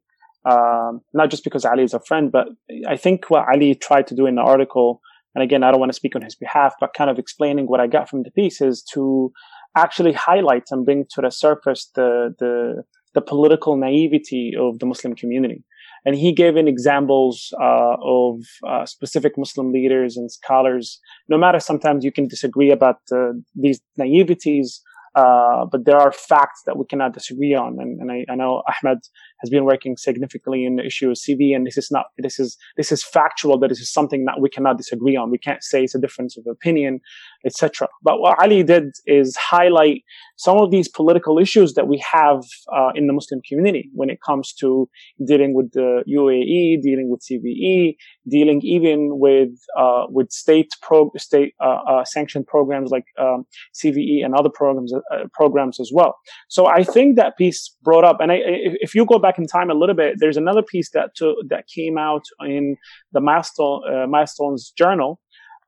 Um, 0.49 1.03
not 1.13 1.31
just 1.31 1.45
because 1.45 1.65
Ali 1.65 1.83
is 1.83 1.95
a 1.95 2.01
friend, 2.01 2.31
but 2.33 2.47
I 2.87 2.97
think 2.97 3.29
what 3.29 3.47
Ali 3.53 3.75
tried 3.75 4.07
to 4.09 4.15
do 4.15 4.27
in 4.27 4.37
the 4.37 4.43
article, 4.43 5.01
and 5.35 5.43
again, 5.43 5.63
I 5.63 5.71
don't 5.71 5.81
want 5.81 5.91
to 5.91 5.97
speak 5.97 6.17
on 6.17 6.23
his 6.23 6.35
behalf, 6.35 6.75
but 6.81 6.95
kind 6.95 7.11
of 7.11 7.19
explaining 7.19 7.67
what 7.67 7.81
I 7.81 7.87
got 7.87 8.09
from 8.09 8.23
the 8.23 8.31
piece 8.31 8.61
is 8.61 8.83
to 8.95 9.33
actually 9.77 10.13
highlight 10.13 10.65
and 10.71 10.85
bring 10.85 11.05
to 11.11 11.21
the 11.21 11.31
surface 11.31 11.91
the 11.95 12.35
the 12.39 12.85
the 13.15 13.21
political 13.21 13.77
naivety 13.77 14.53
of 14.59 14.79
the 14.79 14.87
Muslim 14.87 15.15
community. 15.15 15.65
And 16.05 16.15
he 16.15 16.33
gave 16.33 16.57
in 16.57 16.69
examples 16.69 17.53
uh, 17.61 17.97
of 18.01 18.41
uh, 18.67 18.87
specific 18.87 19.37
Muslim 19.37 19.73
leaders 19.73 20.17
and 20.17 20.31
scholars. 20.31 21.01
No 21.29 21.37
matter 21.37 21.59
sometimes 21.59 22.05
you 22.05 22.13
can 22.13 22.29
disagree 22.29 22.71
about 22.71 22.99
uh, 23.13 23.33
these 23.55 23.81
naiveties, 23.99 24.81
uh, 25.15 25.65
but 25.71 25.85
there 25.85 25.99
are 25.99 26.13
facts 26.13 26.63
that 26.67 26.77
we 26.77 26.85
cannot 26.87 27.15
disagree 27.15 27.55
on. 27.55 27.77
And, 27.81 28.01
and 28.01 28.13
I, 28.13 28.25
I, 28.31 28.37
know 28.37 28.63
Ahmed 28.69 28.99
has 29.41 29.51
been 29.51 29.65
working 29.65 29.97
significantly 29.97 30.65
in 30.65 30.77
the 30.77 30.85
issue 30.85 31.11
of 31.11 31.17
CV, 31.17 31.55
and 31.55 31.67
this 31.67 31.77
is 31.77 31.91
not 31.91 32.07
this 32.19 32.39
is 32.39 32.57
this 32.77 32.93
is 32.93 33.05
factual. 33.05 33.59
That 33.59 33.69
this 33.69 33.81
is 33.81 33.93
something 33.93 34.25
that 34.25 34.41
we 34.41 34.49
cannot 34.49 34.77
disagree 34.77 35.17
on. 35.17 35.31
We 35.31 35.39
can't 35.39 35.63
say 35.63 35.85
it's 35.85 35.95
a 35.95 36.01
difference 36.01 36.37
of 36.37 36.47
opinion, 36.47 37.01
etc. 37.45 37.89
But 38.03 38.21
what 38.21 38.41
Ali 38.43 38.63
did 38.63 38.93
is 39.07 39.37
highlight 39.37 40.03
some 40.37 40.59
of 40.59 40.71
these 40.71 40.89
political 40.89 41.39
issues 41.39 41.75
that 41.75 41.89
we 41.89 42.03
have 42.13 42.43
uh, 42.75 42.91
in 42.95 43.07
the 43.07 43.13
Muslim 43.13 43.41
community 43.49 43.91
when 43.93 44.11
it 44.11 44.21
comes 44.25 44.53
to 44.55 44.89
dealing 45.27 45.55
with 45.55 45.73
the 45.73 46.03
UAE, 46.09 46.81
dealing 46.81 47.11
with 47.11 47.21
CVE, 47.21 47.97
dealing 48.29 48.61
even 48.63 49.19
with 49.19 49.51
uh, 49.77 50.05
with 50.09 50.31
state 50.31 50.71
pro 50.83 51.11
state 51.17 51.55
uh, 51.61 51.79
uh, 51.89 52.05
sanctioned 52.05 52.47
programs 52.47 52.91
like 52.91 53.05
um, 53.19 53.45
CVE 53.75 54.25
and 54.25 54.35
other 54.35 54.51
programs 54.53 54.93
uh, 54.95 55.25
programs 55.33 55.81
as 55.81 55.91
well. 55.93 56.17
So 56.49 56.67
I 56.67 56.85
think 56.85 57.17
that 57.17 57.37
piece 57.37 57.75
brought 57.83 58.05
up, 58.05 58.19
and 58.21 58.33
I, 58.33 58.39
if 58.41 58.95
you 58.95 59.05
go 59.05 59.19
back 59.19 59.28
in 59.37 59.47
time 59.47 59.69
a 59.69 59.75
little 59.75 59.97
bit, 59.97 60.15
there's 60.19 60.37
another 60.37 60.63
piece 60.63 60.91
that 60.91 61.17
to, 61.17 61.35
that 61.49 61.67
came 61.67 61.99
out 61.99 62.25
in 62.41 62.77
the 63.13 63.21
milestone 63.21 63.83
uh, 63.93 64.07
milestones 64.07 64.73
journal 64.77 65.21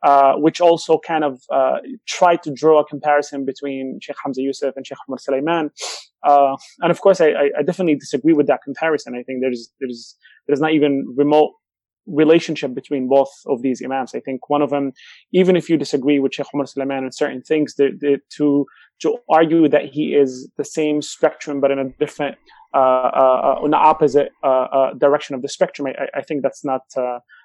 uh, 0.02 0.34
which 0.36 0.60
also 0.60 0.98
kind 0.98 1.24
of 1.24 1.42
uh, 1.52 1.76
tried 2.06 2.42
to 2.42 2.50
draw 2.50 2.80
a 2.80 2.84
comparison 2.86 3.44
between 3.44 3.98
Sheikh 4.00 4.16
Hamza 4.24 4.40
Yusuf 4.40 4.74
and 4.76 4.86
Sheikh 4.86 4.96
Omar 5.06 5.18
Sulaiman. 5.18 5.70
Uh, 6.22 6.56
and 6.78 6.90
of 6.90 7.00
course, 7.02 7.20
I, 7.20 7.50
I, 7.58 7.62
definitely 7.62 7.96
disagree 7.96 8.32
with 8.32 8.46
that 8.46 8.60
comparison. 8.62 9.14
I 9.14 9.22
think 9.22 9.42
there's 9.42 9.70
there's 9.78 10.16
there's 10.46 10.60
not 10.60 10.72
even 10.72 11.04
remote 11.16 11.52
relationship 12.06 12.74
between 12.74 13.08
both 13.08 13.30
of 13.46 13.60
these 13.60 13.82
imams. 13.84 14.14
I 14.14 14.20
think 14.20 14.48
one 14.48 14.62
of 14.62 14.70
them, 14.70 14.92
even 15.32 15.54
if 15.54 15.68
you 15.68 15.76
disagree 15.76 16.18
with 16.18 16.32
Sheikh 16.32 16.46
Omar 16.54 16.66
Sulaiman 16.66 17.04
on 17.04 17.12
certain 17.12 17.42
things, 17.42 17.74
to 17.74 18.66
to 19.00 19.18
argue 19.28 19.68
that 19.68 19.84
he 19.86 20.14
is 20.14 20.48
the 20.56 20.64
same 20.64 21.02
spectrum 21.02 21.60
but 21.60 21.70
in 21.70 21.78
a 21.78 21.88
different 21.98 22.36
uh, 22.74 22.78
uh, 22.78 23.56
uh, 23.60 23.64
in 23.64 23.70
the 23.70 23.76
opposite 23.76 24.30
uh, 24.42 24.94
direction 24.98 25.34
of 25.34 25.42
the 25.42 25.48
spectrum, 25.48 25.88
I, 25.88 26.18
I 26.18 26.22
think 26.22 26.42
that's 26.42 26.64
not 26.64 26.82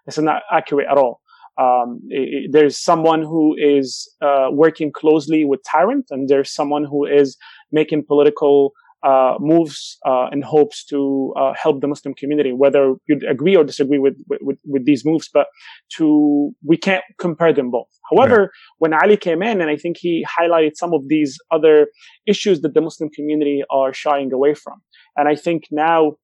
that's 0.06 0.18
not 0.18 0.44
accurate 0.52 0.88
at 0.90 0.98
all 0.98 1.22
um, 1.58 2.02
it, 2.10 2.52
there's 2.52 2.78
someone 2.78 3.22
who 3.22 3.56
is 3.58 4.10
uh, 4.22 4.48
working 4.52 4.92
closely 4.92 5.46
with 5.46 5.62
tyrant, 5.70 6.08
and 6.10 6.28
there's 6.28 6.54
someone 6.54 6.84
who 6.84 7.06
is 7.06 7.38
making 7.72 8.06
political 8.06 8.74
uh, 9.04 9.36
moves 9.40 9.98
uh, 10.06 10.28
in 10.32 10.42
hopes 10.42 10.84
to 10.84 11.32
uh, 11.38 11.54
help 11.62 11.80
the 11.80 11.88
Muslim 11.88 12.14
community. 12.16 12.52
Whether 12.52 12.96
you 13.08 13.20
agree 13.30 13.56
or 13.56 13.64
disagree 13.64 14.00
with, 14.00 14.16
with, 14.42 14.58
with 14.66 14.86
these 14.86 15.06
moves, 15.06 15.30
but 15.32 15.48
to 15.98 16.52
we 16.66 16.76
can't 16.76 17.04
compare 17.20 17.54
them 17.54 17.70
both. 17.70 17.88
However, 18.10 18.42
right. 18.42 18.50
when 18.80 18.94
Ali 18.94 19.16
came 19.16 19.44
in, 19.44 19.62
and 19.62 19.70
I 19.70 19.78
think 19.78 19.98
he 20.00 20.26
highlighted 20.40 20.72
some 20.76 20.94
of 20.94 21.08
these 21.08 21.38
other 21.52 21.88
issues 22.26 22.62
that 22.62 22.74
the 22.74 22.82
Muslim 22.82 23.10
community 23.12 23.64
are 23.70 23.94
shying 23.94 24.34
away 24.34 24.56
from, 24.56 24.82
and 25.16 25.28
I 25.28 25.36
think 25.36 25.66
now 25.72 26.18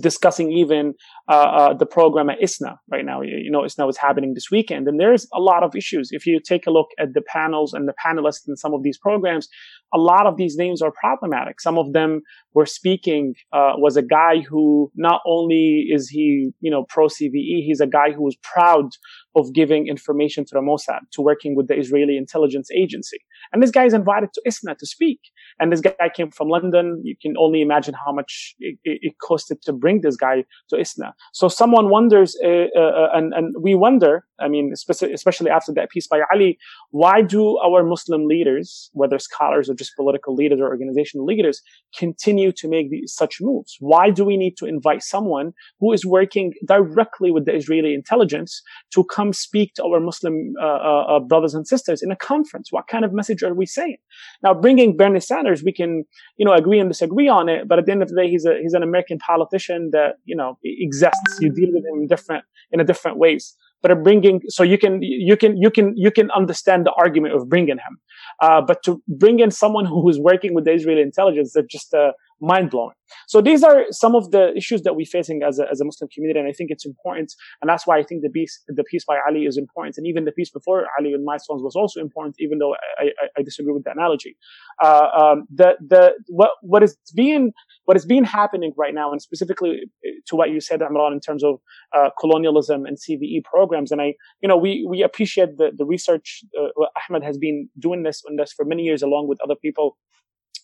discussing 0.00 0.52
even 0.52 0.94
uh, 1.28 1.32
uh, 1.32 1.74
the 1.74 1.86
program 1.86 2.30
at 2.30 2.42
ISNA 2.42 2.78
right 2.90 3.04
now. 3.04 3.22
You 3.22 3.50
know, 3.50 3.64
ISNA 3.64 3.86
was 3.86 3.96
happening 3.96 4.34
this 4.34 4.50
weekend, 4.50 4.86
and 4.88 5.00
there's 5.00 5.26
a 5.32 5.40
lot 5.40 5.62
of 5.62 5.74
issues. 5.74 6.10
If 6.12 6.26
you 6.26 6.40
take 6.40 6.66
a 6.66 6.70
look 6.70 6.88
at 6.98 7.14
the 7.14 7.22
panels 7.22 7.72
and 7.72 7.88
the 7.88 7.94
panelists 8.04 8.48
in 8.48 8.56
some 8.56 8.74
of 8.74 8.82
these 8.82 8.98
programs, 8.98 9.48
a 9.94 9.98
lot 9.98 10.26
of 10.26 10.36
these 10.36 10.56
names 10.56 10.82
are 10.82 10.92
problematic. 10.92 11.60
Some 11.60 11.78
of 11.78 11.92
them 11.92 12.22
were 12.54 12.66
speaking 12.66 13.34
uh, 13.52 13.72
was 13.76 13.96
a 13.96 14.02
guy 14.02 14.40
who 14.40 14.90
not 14.94 15.20
only 15.26 15.86
is 15.90 16.08
he, 16.08 16.50
you 16.60 16.70
know, 16.70 16.84
pro 16.88 17.06
CVE, 17.06 17.64
he's 17.64 17.80
a 17.80 17.86
guy 17.86 18.12
who 18.12 18.22
was 18.22 18.36
proud 18.42 18.90
of 19.36 19.52
giving 19.52 19.86
information 19.86 20.44
to 20.46 20.54
the 20.54 20.60
Mossad, 20.60 21.00
to 21.12 21.20
working 21.20 21.54
with 21.54 21.68
the 21.68 21.78
Israeli 21.78 22.16
intelligence 22.16 22.70
agency. 22.70 23.18
And 23.52 23.62
this 23.62 23.70
guy 23.70 23.84
is 23.84 23.92
invited 23.92 24.32
to 24.32 24.42
ISNA 24.46 24.76
to 24.76 24.86
speak. 24.86 25.20
And 25.60 25.70
this 25.70 25.82
guy 25.82 26.08
came 26.14 26.30
from 26.30 26.48
London. 26.48 27.02
You 27.04 27.14
can 27.20 27.34
only 27.38 27.60
imagine 27.60 27.94
how 27.94 28.12
much 28.12 28.54
it, 28.58 28.78
it 28.84 29.14
costed 29.22 29.60
to 29.62 29.72
bring 29.72 30.00
this 30.00 30.16
guy 30.16 30.44
to 30.70 30.76
ISNA. 30.76 31.14
So 31.32 31.48
someone 31.48 31.90
wonders, 31.90 32.36
uh, 32.42 32.68
uh, 32.74 32.80
uh 32.80 33.08
and, 33.12 33.34
and 33.34 33.54
we 33.60 33.74
wonder, 33.74 34.24
I 34.40 34.48
mean, 34.48 34.72
especially 34.72 35.50
after 35.50 35.72
that 35.74 35.90
piece 35.90 36.06
by 36.06 36.20
Ali, 36.32 36.58
why 36.90 37.20
do 37.20 37.58
our 37.58 37.84
Muslim 37.84 38.26
leaders, 38.26 38.90
whether 38.94 39.18
scholars 39.18 39.68
or 39.68 39.74
just 39.74 39.96
political 39.96 40.34
leaders 40.34 40.60
or 40.60 40.68
organizational 40.68 41.26
leaders, 41.26 41.62
continue 41.96 42.52
to 42.52 42.68
make 42.68 42.90
these, 42.90 43.12
such 43.14 43.38
moves? 43.40 43.76
Why 43.80 44.10
do 44.10 44.24
we 44.24 44.36
need 44.36 44.56
to 44.58 44.66
invite 44.66 45.02
someone 45.02 45.52
who 45.78 45.92
is 45.92 46.06
working 46.06 46.54
directly 46.66 47.30
with 47.30 47.44
the 47.44 47.54
Israeli 47.54 47.94
intelligence 47.94 48.62
to 48.94 49.04
come 49.04 49.25
speak 49.32 49.74
to 49.74 49.84
our 49.84 50.00
Muslim 50.00 50.54
uh, 50.60 50.64
uh, 50.64 51.16
uh 51.16 51.20
brothers 51.20 51.54
and 51.54 51.66
sisters 51.66 52.02
in 52.02 52.10
a 52.10 52.16
conference? 52.16 52.70
What 52.70 52.86
kind 52.86 53.04
of 53.04 53.12
message 53.12 53.42
are 53.42 53.54
we 53.54 53.66
saying? 53.66 53.98
Now, 54.42 54.54
bringing 54.54 54.96
Bernie 54.96 55.20
Sanders, 55.20 55.62
we 55.62 55.72
can, 55.72 56.04
you 56.36 56.46
know, 56.46 56.52
agree 56.52 56.78
and 56.78 56.90
disagree 56.90 57.28
on 57.28 57.48
it, 57.48 57.68
but 57.68 57.78
at 57.78 57.86
the 57.86 57.92
end 57.92 58.02
of 58.02 58.08
the 58.08 58.16
day, 58.16 58.30
he's 58.30 58.44
a 58.44 58.58
he's 58.62 58.74
an 58.74 58.82
American 58.82 59.18
politician 59.18 59.90
that 59.92 60.16
you 60.24 60.36
know 60.36 60.58
exists. 60.64 61.38
You 61.40 61.52
deal 61.52 61.70
with 61.72 61.84
him 61.84 62.00
in 62.00 62.06
different 62.06 62.44
in 62.72 62.80
a 62.80 62.84
different 62.84 63.18
ways 63.18 63.56
but 63.82 64.02
bringing 64.02 64.40
so 64.48 64.62
you 64.62 64.78
can 64.78 65.02
you 65.02 65.36
can 65.36 65.56
you 65.56 65.70
can 65.70 65.96
you 65.96 66.10
can 66.10 66.30
understand 66.32 66.86
the 66.86 66.92
argument 66.92 67.34
of 67.34 67.48
bringing 67.48 67.78
him 67.78 67.98
uh, 68.40 68.60
but 68.60 68.82
to 68.82 69.02
bring 69.06 69.38
in 69.40 69.50
someone 69.50 69.84
who 69.84 70.08
is 70.08 70.18
working 70.18 70.54
with 70.54 70.64
the 70.64 70.72
israeli 70.72 71.02
intelligence 71.02 71.52
that 71.52 71.68
just 71.68 71.94
uh, 71.94 72.12
mind 72.40 72.70
blowing. 72.70 72.94
So 73.28 73.40
these 73.40 73.62
are 73.62 73.84
some 73.90 74.14
of 74.14 74.30
the 74.30 74.54
issues 74.56 74.82
that 74.82 74.94
we're 74.94 75.06
facing 75.06 75.42
as 75.42 75.58
a, 75.58 75.66
as 75.70 75.80
a 75.80 75.84
Muslim 75.84 76.08
community. 76.12 76.40
And 76.40 76.48
I 76.48 76.52
think 76.52 76.70
it's 76.70 76.84
important. 76.84 77.32
And 77.62 77.68
that's 77.68 77.86
why 77.86 77.98
I 77.98 78.02
think 78.02 78.22
the 78.22 78.30
piece, 78.30 78.62
the 78.68 78.84
piece 78.84 79.04
by 79.04 79.18
Ali 79.26 79.46
is 79.46 79.56
important. 79.56 79.96
And 79.96 80.06
even 80.06 80.24
the 80.24 80.32
piece 80.32 80.50
before 80.50 80.86
Ali 80.98 81.12
and 81.12 81.24
Milestones 81.24 81.62
was 81.62 81.76
also 81.76 82.00
important, 82.00 82.36
even 82.38 82.58
though 82.58 82.74
I, 82.98 83.04
I, 83.04 83.28
I 83.38 83.42
disagree 83.42 83.72
with 83.72 83.84
the 83.84 83.92
analogy. 83.92 84.36
Uh, 84.82 85.08
um, 85.16 85.46
the, 85.54 85.74
the, 85.86 86.12
what, 86.28 86.50
what 86.62 86.82
is 86.82 86.96
being, 87.14 87.52
what 87.84 87.96
is 87.96 88.04
being 88.04 88.24
happening 88.24 88.72
right 88.76 88.94
now, 88.94 89.12
and 89.12 89.22
specifically 89.22 89.82
to 90.26 90.36
what 90.36 90.50
you 90.50 90.60
said, 90.60 90.80
Imran, 90.80 91.12
in 91.12 91.20
terms 91.20 91.44
of 91.44 91.60
uh, 91.96 92.10
colonialism 92.20 92.84
and 92.84 92.96
CVE 92.98 93.44
programs. 93.44 93.92
And 93.92 94.00
I, 94.00 94.14
you 94.40 94.48
know, 94.48 94.56
we, 94.56 94.86
we 94.88 95.02
appreciate 95.02 95.56
the, 95.56 95.70
the 95.76 95.84
research. 95.84 96.42
Uh, 96.58 96.86
Ahmed 97.08 97.22
has 97.22 97.38
been 97.38 97.68
doing 97.78 98.02
this 98.02 98.22
on 98.28 98.36
this 98.36 98.52
for 98.52 98.64
many 98.64 98.82
years 98.82 99.02
along 99.02 99.28
with 99.28 99.38
other 99.42 99.54
people 99.54 99.96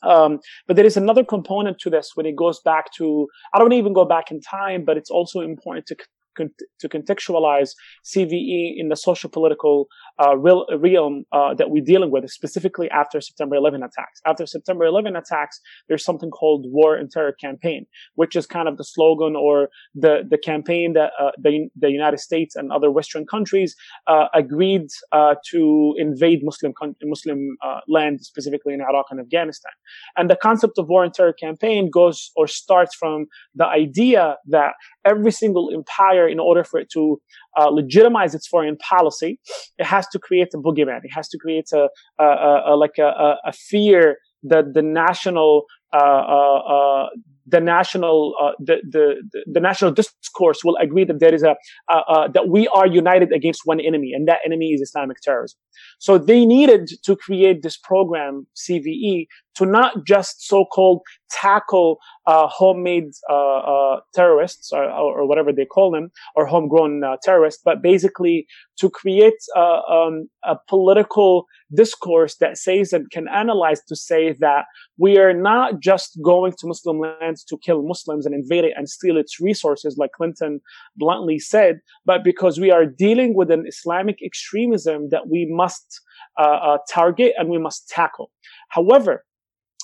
um, 0.03 0.41
but 0.67 0.77
there 0.77 0.87
is 0.87 0.97
another 0.97 1.25
component 1.25 1.79
to 1.81 1.91
this 1.91 2.13
when 2.15 2.27
it 2.27 2.37
goes 2.37 2.61
back 2.61 2.93
to, 2.95 3.29
I 3.55 3.59
don't 3.59 3.73
even 3.73 3.93
go 3.93 4.05
back 4.05 4.31
in 4.31 4.41
time, 4.41 4.85
but 4.85 4.97
it's 4.97 5.11
also 5.11 5.41
important 5.41 5.87
to 5.87 5.97
to 6.37 6.89
contextualize 6.89 7.71
CVE 8.05 8.75
in 8.77 8.89
the 8.89 8.97
social 8.97 9.31
political 9.31 9.87
uh, 10.25 10.37
real, 10.37 10.67
realm 10.79 11.25
uh, 11.33 11.55
that 11.55 11.71
we're 11.71 11.85
dealing 11.85 12.11
with, 12.11 12.29
specifically 12.31 12.91
after 12.91 13.21
September 13.21 13.57
11 13.57 13.83
attacks. 13.83 14.21
After 14.27 14.47
September 14.47 14.85
11 14.85 15.17
attacks, 15.17 15.61
there's 15.89 16.05
something 16.05 16.31
called 16.31 16.67
War 16.69 16.97
and 16.97 17.11
Terror 17.11 17.35
Campaign, 17.41 17.87
which 18.15 18.37
is 18.37 18.47
kind 18.47 18.69
of 18.69 18.77
the 18.77 18.85
slogan 18.85 19.37
or 19.37 19.69
the 19.95 20.23
the 20.29 20.39
campaign 20.39 20.93
that 20.95 21.13
uh, 21.19 21.31
the 21.39 21.69
the 21.77 21.91
United 21.91 22.19
States 22.19 22.57
and 22.57 22.71
other 22.73 22.91
Western 22.91 23.27
countries 23.27 23.75
uh, 24.07 24.27
agreed 24.35 24.89
uh, 25.13 25.35
to 25.51 25.95
invade 25.99 26.41
Muslim 26.43 26.73
Muslim 27.05 27.57
uh, 27.65 27.81
land, 27.89 28.25
specifically 28.25 28.75
in 28.75 28.81
Iraq 28.81 29.07
and 29.11 29.21
Afghanistan. 29.21 29.73
And 30.17 30.31
the 30.31 30.37
concept 30.37 30.79
of 30.79 30.89
War 30.89 31.05
and 31.05 31.13
Terror 31.13 31.33
Campaign 31.33 31.91
goes 31.91 32.31
or 32.37 32.47
starts 32.47 32.95
from 32.95 33.27
the 33.55 33.67
idea 33.67 34.37
that 34.49 34.75
every 35.05 35.33
single 35.33 35.71
empire, 35.73 36.22
in 36.29 36.39
order 36.39 36.65
for 36.65 36.81
it 36.81 36.89
to 36.93 37.21
uh, 37.59 37.69
legitimize 37.69 38.35
its 38.35 38.47
foreign 38.47 38.77
policy, 38.77 39.39
it 39.79 39.87
has 39.87 40.07
to 40.09 40.19
create 40.19 40.49
a 40.55 40.59
boogeyman. 40.59 41.01
It 41.03 41.13
has 41.15 41.29
to 41.29 41.39
create 41.39 41.69
a, 41.73 41.89
a, 42.19 42.25
a, 42.25 42.63
a 42.73 42.77
like 42.77 42.99
a, 42.99 43.53
fear 43.53 44.17
that 44.45 44.75
the 44.75 44.83
national 44.83 45.65
uh, 45.93 45.97
uh, 45.97 46.59
uh 46.75 47.09
the 47.47 47.61
national 47.61 48.35
uh, 48.41 48.53
the, 48.59 48.77
the 48.89 49.43
the 49.47 49.61
national 49.61 49.91
discourse 49.91 50.63
will 50.65 50.77
agree 50.77 51.05
that 51.05 51.21
there 51.21 51.35
is 51.35 51.43
a 51.43 51.57
uh, 51.93 52.01
uh, 52.09 52.29
that 52.29 52.49
we 52.49 52.69
are 52.69 52.87
united 52.87 53.33
against 53.33 53.63
one 53.65 53.81
enemy, 53.81 54.13
and 54.15 54.29
that 54.29 54.39
enemy 54.45 54.71
is 54.71 54.81
Islamic 54.81 55.19
terrorism. 55.23 55.59
So 55.99 56.19
they 56.19 56.45
needed 56.45 56.91
to 57.05 57.17
create 57.17 57.63
this 57.63 57.77
program 57.77 58.47
CVE 58.57 59.27
to 59.57 59.67
not 59.67 60.05
just 60.07 60.47
so-called 60.47 61.03
tackle 61.31 61.99
uh, 62.27 62.47
homemade 62.47 63.11
uh, 63.29 63.59
uh, 63.59 64.01
terrorists 64.15 64.71
or, 64.73 64.85
or, 64.85 65.27
whatever 65.27 65.53
they 65.53 65.65
call 65.65 65.91
them 65.91 66.11
or 66.37 66.47
homegrown 66.47 67.03
uh, 67.03 67.17
terrorists, 67.23 67.61
but 67.65 67.83
basically 67.83 68.47
to 68.79 68.89
create 68.89 69.35
uh, 69.57 69.81
um, 69.91 70.29
a 70.45 70.57
political 70.69 71.47
discourse 71.75 72.37
that 72.37 72.57
says 72.59 72.93
and 72.93 73.11
can 73.11 73.27
analyze 73.29 73.81
to 73.89 73.97
say 73.97 74.35
that 74.39 74.67
we 74.99 75.19
are 75.19 75.33
not 75.33 75.81
just 75.81 76.19
going 76.23 76.53
to 76.59 76.67
Muslim 76.67 77.01
lands 77.01 77.43
to 77.45 77.59
kill 77.65 77.83
Muslims 77.83 78.25
and 78.25 78.35
invade 78.35 78.65
it 78.65 78.75
and 78.77 78.89
steal 78.89 79.17
its 79.17 79.41
resources, 79.41 79.97
like 79.99 80.13
Clinton 80.13 80.61
bluntly 80.97 81.39
said, 81.39 81.81
but 82.05 82.23
because 82.23 82.61
we 82.61 82.71
are 82.71 82.87
dealing 82.87 83.35
with 83.35 83.51
an 83.51 83.65
Islamic 83.67 84.19
extremism 84.25 85.09
that 85.11 85.29
we 85.29 85.49
must 85.51 86.01
uh, 86.39 86.79
target 86.91 87.33
and 87.37 87.49
we 87.49 87.59
must 87.59 87.89
tackle. 87.89 88.31
However, 88.69 89.25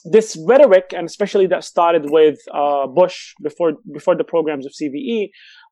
this 0.04 0.36
rhetoric, 0.46 0.92
and 0.96 1.06
especially 1.06 1.46
that 1.48 1.64
started 1.64 2.10
with 2.10 2.38
uh, 2.52 2.86
Bush 2.86 3.34
before 3.42 3.72
before 3.92 4.16
the 4.16 4.24
programs 4.24 4.66
of 4.66 4.72
CVE, 4.72 5.30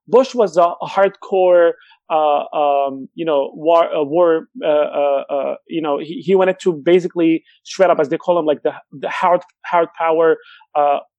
Bush 0.08 0.34
was 0.34 0.56
a, 0.56 0.62
a 0.62 0.86
hardcore, 0.86 1.72
uh, 2.10 2.44
um, 2.56 3.08
you 3.14 3.24
know, 3.24 3.50
war, 3.54 3.94
uh, 3.94 4.02
war, 4.02 4.48
uh, 4.62 4.66
uh, 4.68 5.24
uh, 5.28 5.54
you 5.68 5.82
know, 5.82 5.98
he, 5.98 6.20
he 6.20 6.34
wanted 6.34 6.58
to 6.60 6.72
basically 6.72 7.44
shred 7.64 7.90
up, 7.90 7.98
as 8.00 8.08
they 8.08 8.18
call 8.18 8.38
him, 8.38 8.46
like 8.46 8.62
the 8.62 8.72
the 8.92 9.08
hard 9.08 9.42
hard 9.64 9.88
power 9.98 10.36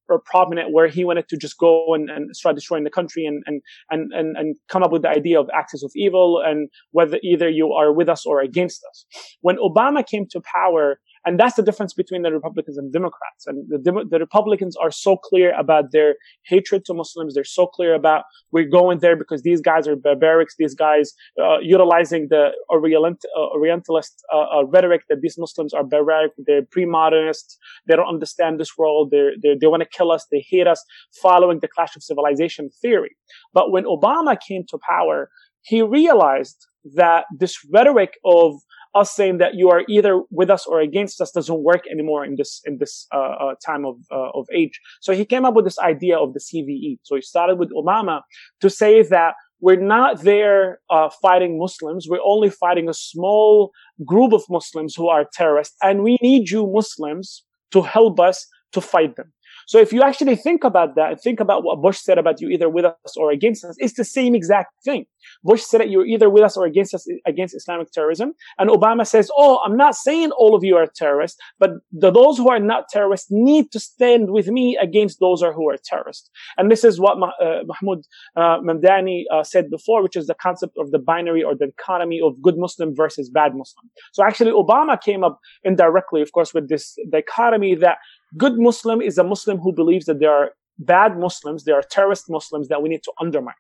or 0.10 0.20
prominent 0.20 0.72
where 0.72 0.88
he 0.88 1.04
wanted 1.04 1.28
to 1.30 1.38
just 1.38 1.58
go 1.58 1.94
and, 1.94 2.10
and 2.10 2.36
start 2.36 2.56
destroying 2.56 2.84
the 2.84 2.90
country 2.90 3.26
and, 3.26 3.44
and, 3.46 3.62
and, 3.90 4.12
and, 4.14 4.38
and 4.38 4.56
come 4.70 4.84
up 4.84 4.92
with 4.92 5.02
the 5.02 5.10
idea 5.10 5.40
of 5.40 5.50
axis 5.54 5.84
of 5.84 5.92
evil 5.96 6.42
and 6.44 6.70
whether 6.92 7.20
either 7.24 7.50
you 7.50 7.74
are 7.74 7.92
with 7.92 8.10
us 8.10 8.26
or 8.26 8.42
against 8.42 8.82
us. 8.90 9.06
When 9.42 9.58
Obama 9.58 10.06
came 10.06 10.26
to 10.32 10.42
power, 10.42 11.00
and 11.28 11.38
that's 11.38 11.56
the 11.56 11.62
difference 11.62 11.94
between 11.94 12.22
the 12.22 12.32
Republicans 12.32 12.78
and 12.78 12.92
Democrats. 12.94 13.46
And 13.48 13.68
the, 13.68 14.06
the 14.10 14.20
Republicans 14.20 14.78
are 14.78 14.92
so 14.92 15.18
clear 15.18 15.54
about 15.60 15.92
their 15.92 16.16
hatred 16.46 16.86
to 16.86 16.94
Muslims. 16.94 17.34
They're 17.34 17.44
so 17.44 17.68
clear 17.68 17.94
about 17.94 18.24
we're 18.54 18.70
going 18.80 19.00
there 19.00 19.18
because 19.18 19.42
these 19.42 19.60
guys 19.60 19.90
are 19.90 19.98
barbarics. 19.98 20.54
These 20.58 20.74
guys 20.74 21.14
uh, 21.44 21.58
utilizing 21.60 22.28
the 22.30 22.52
Orient, 22.70 23.26
uh, 23.38 23.48
Orientalist 23.58 24.24
uh, 24.34 24.38
uh, 24.38 24.66
rhetoric 24.66 25.02
that 25.10 25.20
these 25.22 25.38
Muslims 25.38 25.74
are 25.74 25.84
barbaric. 25.84 26.32
They're 26.38 26.66
pre-modernists. 26.72 27.58
They 27.88 27.98
don't 27.98 28.08
understand 28.08 28.58
this 28.58 28.78
world. 28.78 29.10
They're, 29.12 29.34
they're, 29.42 29.58
they 29.60 29.68
want 29.68 29.84
to 29.84 29.90
kill 29.90 30.14
us. 30.14 30.26
They 30.32 30.46
hate 30.50 30.68
us 30.68 30.82
following 31.22 31.60
the 31.60 31.68
clash 31.68 31.94
of 31.98 32.04
civilization 32.04 32.70
theory. 32.82 33.18
But 33.54 33.72
when 33.74 33.84
Obama 33.84 34.38
came 34.48 34.64
to 34.70 34.80
power, 34.88 35.30
he 35.62 35.82
realized 35.82 36.68
that 36.96 37.26
this 37.38 37.58
rhetoric 37.70 38.14
of 38.24 38.54
us 38.96 39.12
saying 39.12 39.38
that 39.38 39.56
you 39.56 39.70
are 39.70 39.84
either 39.88 40.22
with 40.32 40.50
us 40.50 40.66
or 40.66 40.80
against 40.80 41.22
us 41.22 41.32
doesn't 41.32 41.64
work 41.64 41.84
anymore 41.90 42.26
in 42.26 42.36
this 42.36 42.62
in 42.66 42.78
this 42.78 43.08
uh, 43.14 43.18
uh, 43.18 43.56
time 43.66 43.86
of 43.86 43.96
uh, 44.12 44.30
of 44.34 44.48
age. 44.54 44.80
So 45.02 45.14
he 45.14 45.26
came 45.26 45.46
up 45.46 45.54
with 45.54 45.66
this 45.66 45.80
idea 45.80 46.18
of 46.18 46.34
the 46.34 46.40
CVE. 46.40 47.00
So 47.04 47.16
he 47.16 47.22
started 47.22 47.60
with 47.60 47.72
Obama 47.72 48.22
to 48.62 48.70
say 48.70 49.04
that 49.04 49.36
we're 49.60 49.82
not 49.82 50.22
there 50.22 50.80
uh, 50.90 51.10
fighting 51.22 51.58
Muslims. 51.58 52.08
We're 52.08 52.20
only 52.24 52.50
fighting 52.50 52.88
a 52.90 52.94
small 52.94 53.72
group 54.06 54.34
of 54.34 54.44
Muslims 54.50 54.96
who 54.96 55.08
are 55.10 55.26
terrorists, 55.34 55.76
and 55.82 56.04
we 56.04 56.18
need 56.22 56.50
you 56.50 56.68
Muslims 56.68 57.44
to 57.72 57.82
help 57.82 58.20
us 58.20 58.46
to 58.74 58.82
fight 58.82 59.16
them. 59.16 59.32
So 59.68 59.80
if 59.80 59.92
you 59.92 60.02
actually 60.02 60.38
think 60.38 60.64
about 60.64 60.96
that 60.96 61.12
and 61.12 61.20
think 61.20 61.42
about 61.42 61.64
what 61.64 61.82
Bush 61.82 62.00
said 62.00 62.18
about 62.18 62.40
you 62.40 62.48
either 62.50 62.70
with 62.70 62.86
us 62.86 63.18
or 63.18 63.32
against 63.32 63.66
us, 63.66 63.76
it's 63.80 63.96
the 63.96 64.06
same 64.06 64.34
exact 64.34 64.72
thing. 64.84 65.06
Bush 65.44 65.62
said 65.62 65.82
that 65.82 65.90
you're 65.90 66.06
either 66.06 66.30
with 66.30 66.44
us 66.44 66.56
or 66.56 66.66
against 66.66 66.94
us 66.94 67.06
against 67.26 67.54
Islamic 67.54 67.92
terrorism. 67.92 68.34
And 68.58 68.70
Obama 68.70 69.06
says, 69.06 69.30
Oh, 69.36 69.60
I'm 69.66 69.76
not 69.76 69.96
saying 69.96 70.32
all 70.32 70.56
of 70.56 70.64
you 70.64 70.78
are 70.78 70.88
terrorists, 70.96 71.38
but 71.60 71.72
the, 71.92 72.12
those 72.12 72.38
who 72.38 72.50
are 72.50 72.60
not 72.60 72.86
terrorists 72.90 73.28
need 73.30 73.72
to 73.74 73.80
stand 73.80 74.32
with 74.32 74.48
me 74.48 74.78
against 74.82 75.20
those 75.20 75.42
who 75.42 75.70
are 75.70 75.78
terrorists. 75.84 76.30
And 76.56 76.72
this 76.72 76.86
is 76.86 76.98
what 76.98 77.18
uh, 77.18 77.64
Mahmoud 77.66 78.06
uh, 78.38 78.60
Mamdani 78.62 79.24
uh, 79.34 79.44
said 79.44 79.70
before, 79.70 80.02
which 80.02 80.16
is 80.16 80.28
the 80.28 80.36
concept 80.36 80.78
of 80.78 80.92
the 80.92 81.00
binary 81.00 81.44
or 81.44 81.56
the 81.56 81.66
economy 81.66 82.22
of 82.24 82.42
good 82.42 82.58
Muslim 82.58 82.96
versus 82.96 83.30
bad 83.30 83.54
Muslim. 83.54 83.90
So 84.14 84.24
actually, 84.24 84.52
Obama 84.52 85.00
came 85.00 85.26
up 85.26 85.40
indirectly, 85.66 86.22
of 86.22 86.32
course, 86.32 86.54
with 86.54 86.70
this 86.70 86.98
dichotomy 87.12 87.76
that 87.76 87.98
Good 88.36 88.58
Muslim 88.58 89.02
is 89.02 89.18
a 89.18 89.24
Muslim 89.24 89.58
who 89.60 89.72
believes 89.72 90.06
that 90.06 90.20
there 90.20 90.32
are 90.32 90.52
bad 90.80 91.18
Muslims, 91.18 91.64
there 91.64 91.76
are 91.76 91.84
terrorist 91.90 92.26
Muslims 92.30 92.68
that 92.68 92.82
we 92.82 92.90
need 92.90 93.04
to 93.04 93.12
undermine. 93.22 93.56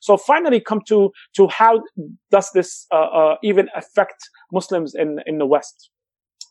So 0.00 0.16
finally, 0.16 0.60
come 0.60 0.80
to 0.88 1.10
to 1.36 1.48
how 1.48 1.82
does 2.30 2.50
this 2.52 2.86
uh, 2.92 2.96
uh, 2.96 3.36
even 3.42 3.68
affect 3.74 4.30
Muslims 4.52 4.94
in 4.94 5.20
in 5.26 5.38
the 5.38 5.46
West? 5.46 5.90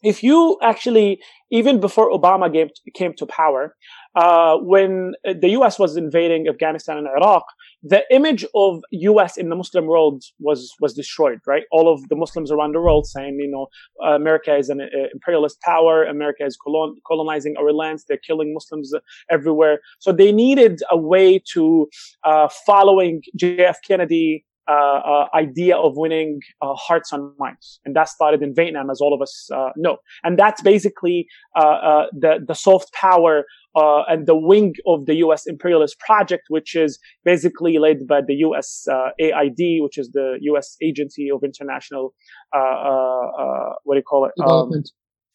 If 0.03 0.23
you 0.23 0.57
actually, 0.61 1.19
even 1.51 1.79
before 1.79 2.11
Obama 2.11 2.51
came 2.51 2.67
to, 2.67 2.91
came 2.91 3.13
to 3.15 3.25
power, 3.25 3.75
uh, 4.15 4.57
when 4.57 5.13
the 5.23 5.49
U.S. 5.49 5.77
was 5.77 5.97
invading 5.97 6.47
Afghanistan 6.47 6.97
and 6.97 7.07
Iraq, 7.07 7.43
the 7.83 8.03
image 8.11 8.45
of 8.55 8.81
U.S. 8.91 9.35
in 9.37 9.49
the 9.49 9.55
Muslim 9.55 9.87
world 9.87 10.23
was 10.39 10.73
was 10.79 10.93
destroyed. 10.93 11.39
Right, 11.45 11.63
all 11.71 11.91
of 11.91 12.07
the 12.09 12.15
Muslims 12.15 12.51
around 12.51 12.73
the 12.75 12.81
world 12.81 13.07
saying, 13.07 13.37
you 13.39 13.49
know, 13.49 13.67
America 14.15 14.55
is 14.55 14.69
an 14.69 14.81
uh, 14.81 14.85
imperialist 15.13 15.59
power. 15.61 16.03
America 16.03 16.45
is 16.45 16.55
colon- 16.57 16.95
colonizing 17.05 17.55
our 17.57 17.71
lands. 17.73 18.05
They're 18.07 18.17
killing 18.17 18.53
Muslims 18.53 18.93
everywhere. 19.29 19.79
So 19.99 20.11
they 20.11 20.31
needed 20.31 20.81
a 20.89 20.97
way 20.97 21.41
to, 21.53 21.87
uh, 22.23 22.47
following 22.65 23.21
J.F. 23.35 23.79
Kennedy 23.87 24.45
uh, 24.67 24.71
uh, 24.71 25.27
idea 25.35 25.77
of 25.77 25.95
winning 25.95 26.41
uh, 26.61 26.73
hearts 26.73 27.11
and 27.11 27.31
minds, 27.37 27.79
and 27.85 27.95
that 27.95 28.09
started 28.09 28.41
in 28.41 28.55
Vietnam, 28.55 28.89
as 28.89 28.99
all 28.99 29.13
of 29.13 29.21
us 29.21 29.49
uh, 29.53 29.69
know. 29.75 29.97
And 30.23 30.39
that's 30.39 30.61
basically 30.61 31.27
uh, 31.55 31.59
uh, 31.59 32.05
the 32.11 32.39
the 32.45 32.55
soft 32.55 32.91
power 32.93 33.45
and 33.75 34.25
the 34.25 34.35
wing 34.35 34.73
of 34.87 35.05
the 35.05 35.15
U.S. 35.15 35.45
imperialist 35.45 35.99
project, 35.99 36.43
which 36.47 36.75
is 36.75 36.97
basically 37.23 37.77
led 37.77 38.07
by 38.07 38.21
the 38.25 38.35
U.S. 38.35 38.87
AID, 39.19 39.83
which 39.83 39.97
is 39.97 40.11
the 40.11 40.37
U.S. 40.41 40.77
Agency 40.81 41.29
of 41.29 41.43
International 41.43 42.13
what 42.51 43.95
do 43.95 43.97
you 43.97 44.03
call 44.03 44.25
it? 44.25 44.31
Um, 44.41 44.71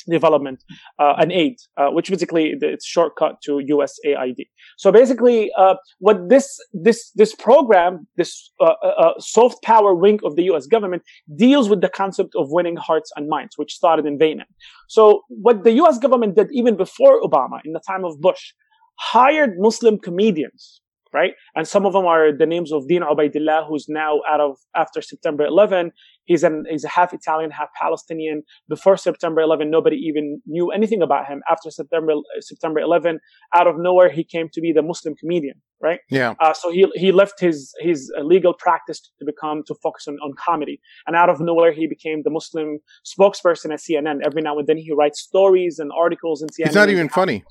development 0.09 0.63
uh, 0.99 1.15
and 1.19 1.33
aid, 1.33 1.57
uh, 1.77 1.89
which 1.89 2.11
basically 2.11 2.55
it's 2.61 2.87
shortcut 2.87 3.41
to 3.43 3.61
USAID. 3.71 4.47
So 4.79 4.93
basically, 4.93 5.51
uh, 5.57 5.75
what 5.99 6.29
this 6.29 6.59
this 6.73 7.11
this 7.13 7.35
program, 7.35 8.07
this 8.17 8.53
uh, 8.61 8.75
uh, 8.83 8.87
uh, 8.87 9.13
soft 9.19 9.63
power 9.63 9.95
wing 9.95 10.21
of 10.25 10.37
the 10.37 10.45
U.S. 10.45 10.67
government, 10.67 11.03
deals 11.37 11.69
with 11.69 11.81
the 11.81 11.89
concept 11.89 12.35
of 12.37 12.51
winning 12.51 12.77
hearts 12.77 13.11
and 13.17 13.29
minds, 13.29 13.57
which 13.57 13.73
started 13.73 14.07
in 14.07 14.19
Vietnam. 14.19 14.47
So 14.89 15.23
what 15.29 15.65
the 15.65 15.73
U.S. 15.83 15.99
government 15.99 16.37
did 16.37 16.49
even 16.53 16.77
before 16.77 17.21
Obama, 17.23 17.61
in 17.65 17.73
the 17.73 17.81
time 17.81 18.05
of 18.05 18.21
Bush, 18.21 18.53
hired 18.99 19.59
Muslim 19.59 19.99
comedians 19.99 20.81
right? 21.13 21.33
And 21.55 21.67
some 21.67 21.87
of 21.87 21.93
them 21.93 22.07
are 22.07 22.37
the 22.37 22.47
names 22.47 22.73
of 22.73 22.87
Dean 22.89 23.03
Obeidallah, 23.03 23.67
who's 23.69 23.87
now 23.89 24.21
out 24.31 24.41
of 24.41 24.59
after 24.77 25.03
September 25.03 25.45
11. 25.45 25.93
He's 26.25 26.45
an 26.45 26.65
he's 26.69 26.85
a 26.85 26.89
half 26.89 27.13
Italian, 27.13 27.51
half 27.51 27.69
Palestinian. 27.81 28.43
Before 28.69 28.97
September 28.97 29.41
11, 29.41 29.71
nobody 29.71 29.97
even 29.97 30.41
knew 30.47 30.71
anything 30.71 31.03
about 31.03 31.27
him. 31.27 31.43
After 31.51 31.71
September 31.71 32.13
September 32.41 32.81
11, 32.81 33.19
out 33.55 33.67
of 33.67 33.77
nowhere, 33.79 34.11
he 34.11 34.23
came 34.23 34.49
to 34.53 34.61
be 34.61 34.73
the 34.73 34.83
Muslim 34.83 35.15
comedian, 35.17 35.61
right? 35.83 36.01
Yeah. 36.09 36.35
Uh, 36.41 36.53
so 36.53 36.71
he 36.71 36.87
he 36.95 37.11
left 37.11 37.41
his 37.41 37.73
his 37.81 38.13
legal 38.23 38.55
practice 38.55 39.01
to 39.19 39.25
become 39.25 39.63
to 39.67 39.75
focus 39.83 40.07
on, 40.07 40.15
on 40.17 40.33
comedy, 40.39 40.81
and 41.07 41.17
out 41.17 41.29
of 41.29 41.41
nowhere, 41.41 41.73
he 41.73 41.87
became 41.87 42.23
the 42.23 42.31
Muslim 42.31 42.79
spokesperson 43.05 43.73
at 43.73 43.81
CNN. 43.81 44.21
Every 44.25 44.43
now 44.43 44.59
and 44.59 44.67
then, 44.67 44.77
he 44.77 44.93
writes 44.93 45.21
stories 45.21 45.79
and 45.81 45.91
articles 45.97 46.43
in 46.43 46.49
CNN. 46.49 46.67
He's 46.69 46.75
not 46.75 46.91
even 46.91 47.09
funny. 47.09 47.45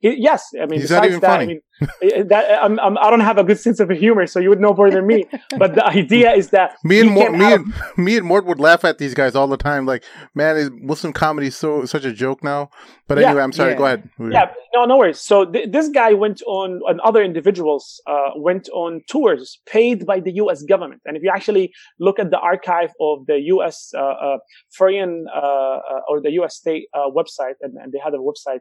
He, 0.00 0.16
yes, 0.18 0.50
I 0.54 0.64
mean, 0.64 0.80
He's 0.80 0.88
besides 0.88 1.20
that, 1.20 1.26
funny. 1.26 1.44
I 1.44 1.46
mean, 1.46 1.60
eh, 2.02 2.22
that 2.28 2.64
I'm, 2.64 2.80
I'm, 2.80 2.96
I 2.96 3.10
do 3.10 3.18
not 3.18 3.26
have 3.26 3.36
a 3.36 3.44
good 3.44 3.58
sense 3.58 3.80
of 3.80 3.90
humor, 3.90 4.26
so 4.26 4.40
you 4.40 4.48
would 4.48 4.60
know 4.60 4.72
more 4.72 4.90
than 4.90 5.06
me. 5.06 5.26
But 5.58 5.74
the 5.74 5.86
idea 5.86 6.32
is 6.32 6.50
that 6.50 6.76
me 6.84 7.00
and 7.00 7.10
Mort, 7.10 7.32
me 7.32 7.52
and 7.52 7.72
of, 7.72 7.98
me 7.98 8.16
and 8.16 8.26
Mort 8.26 8.46
would 8.46 8.60
laugh 8.60 8.84
at 8.84 8.96
these 8.96 9.12
guys 9.12 9.34
all 9.34 9.46
the 9.46 9.58
time. 9.58 9.84
Like, 9.84 10.02
man, 10.34 10.56
is 10.56 10.70
Muslim 10.70 11.12
comedy 11.12 11.50
so 11.50 11.84
such 11.84 12.06
a 12.06 12.12
joke 12.12 12.42
now? 12.42 12.70
But 13.08 13.18
yeah, 13.18 13.28
anyway, 13.28 13.42
I'm 13.42 13.52
sorry. 13.52 13.72
Yeah. 13.72 13.76
Go 13.76 13.84
ahead. 13.84 14.10
Yeah, 14.18 14.46
no, 14.74 14.86
no 14.86 14.96
worries. 14.96 15.20
So 15.20 15.44
th- 15.44 15.70
this 15.70 15.88
guy 15.88 16.14
went 16.14 16.40
on, 16.46 16.80
and 16.88 16.98
other 17.00 17.22
individuals 17.22 18.00
uh, 18.06 18.30
went 18.36 18.70
on 18.70 19.02
tours 19.06 19.58
paid 19.66 20.06
by 20.06 20.20
the 20.20 20.32
U.S. 20.42 20.62
government. 20.62 21.02
And 21.04 21.16
if 21.16 21.22
you 21.22 21.30
actually 21.34 21.72
look 21.98 22.18
at 22.18 22.30
the 22.30 22.38
archive 22.38 22.92
of 23.00 23.26
the 23.26 23.38
U.S. 23.54 23.92
Uh, 23.94 24.00
uh, 24.00 24.38
foreign 24.70 25.26
uh, 25.34 25.38
uh, 25.38 26.00
or 26.08 26.22
the 26.22 26.30
U.S. 26.40 26.56
state 26.56 26.84
uh, 26.94 27.10
website, 27.10 27.56
and, 27.60 27.76
and, 27.76 27.92
they 27.92 27.98
had 28.02 28.14
a 28.14 28.18
website 28.18 28.60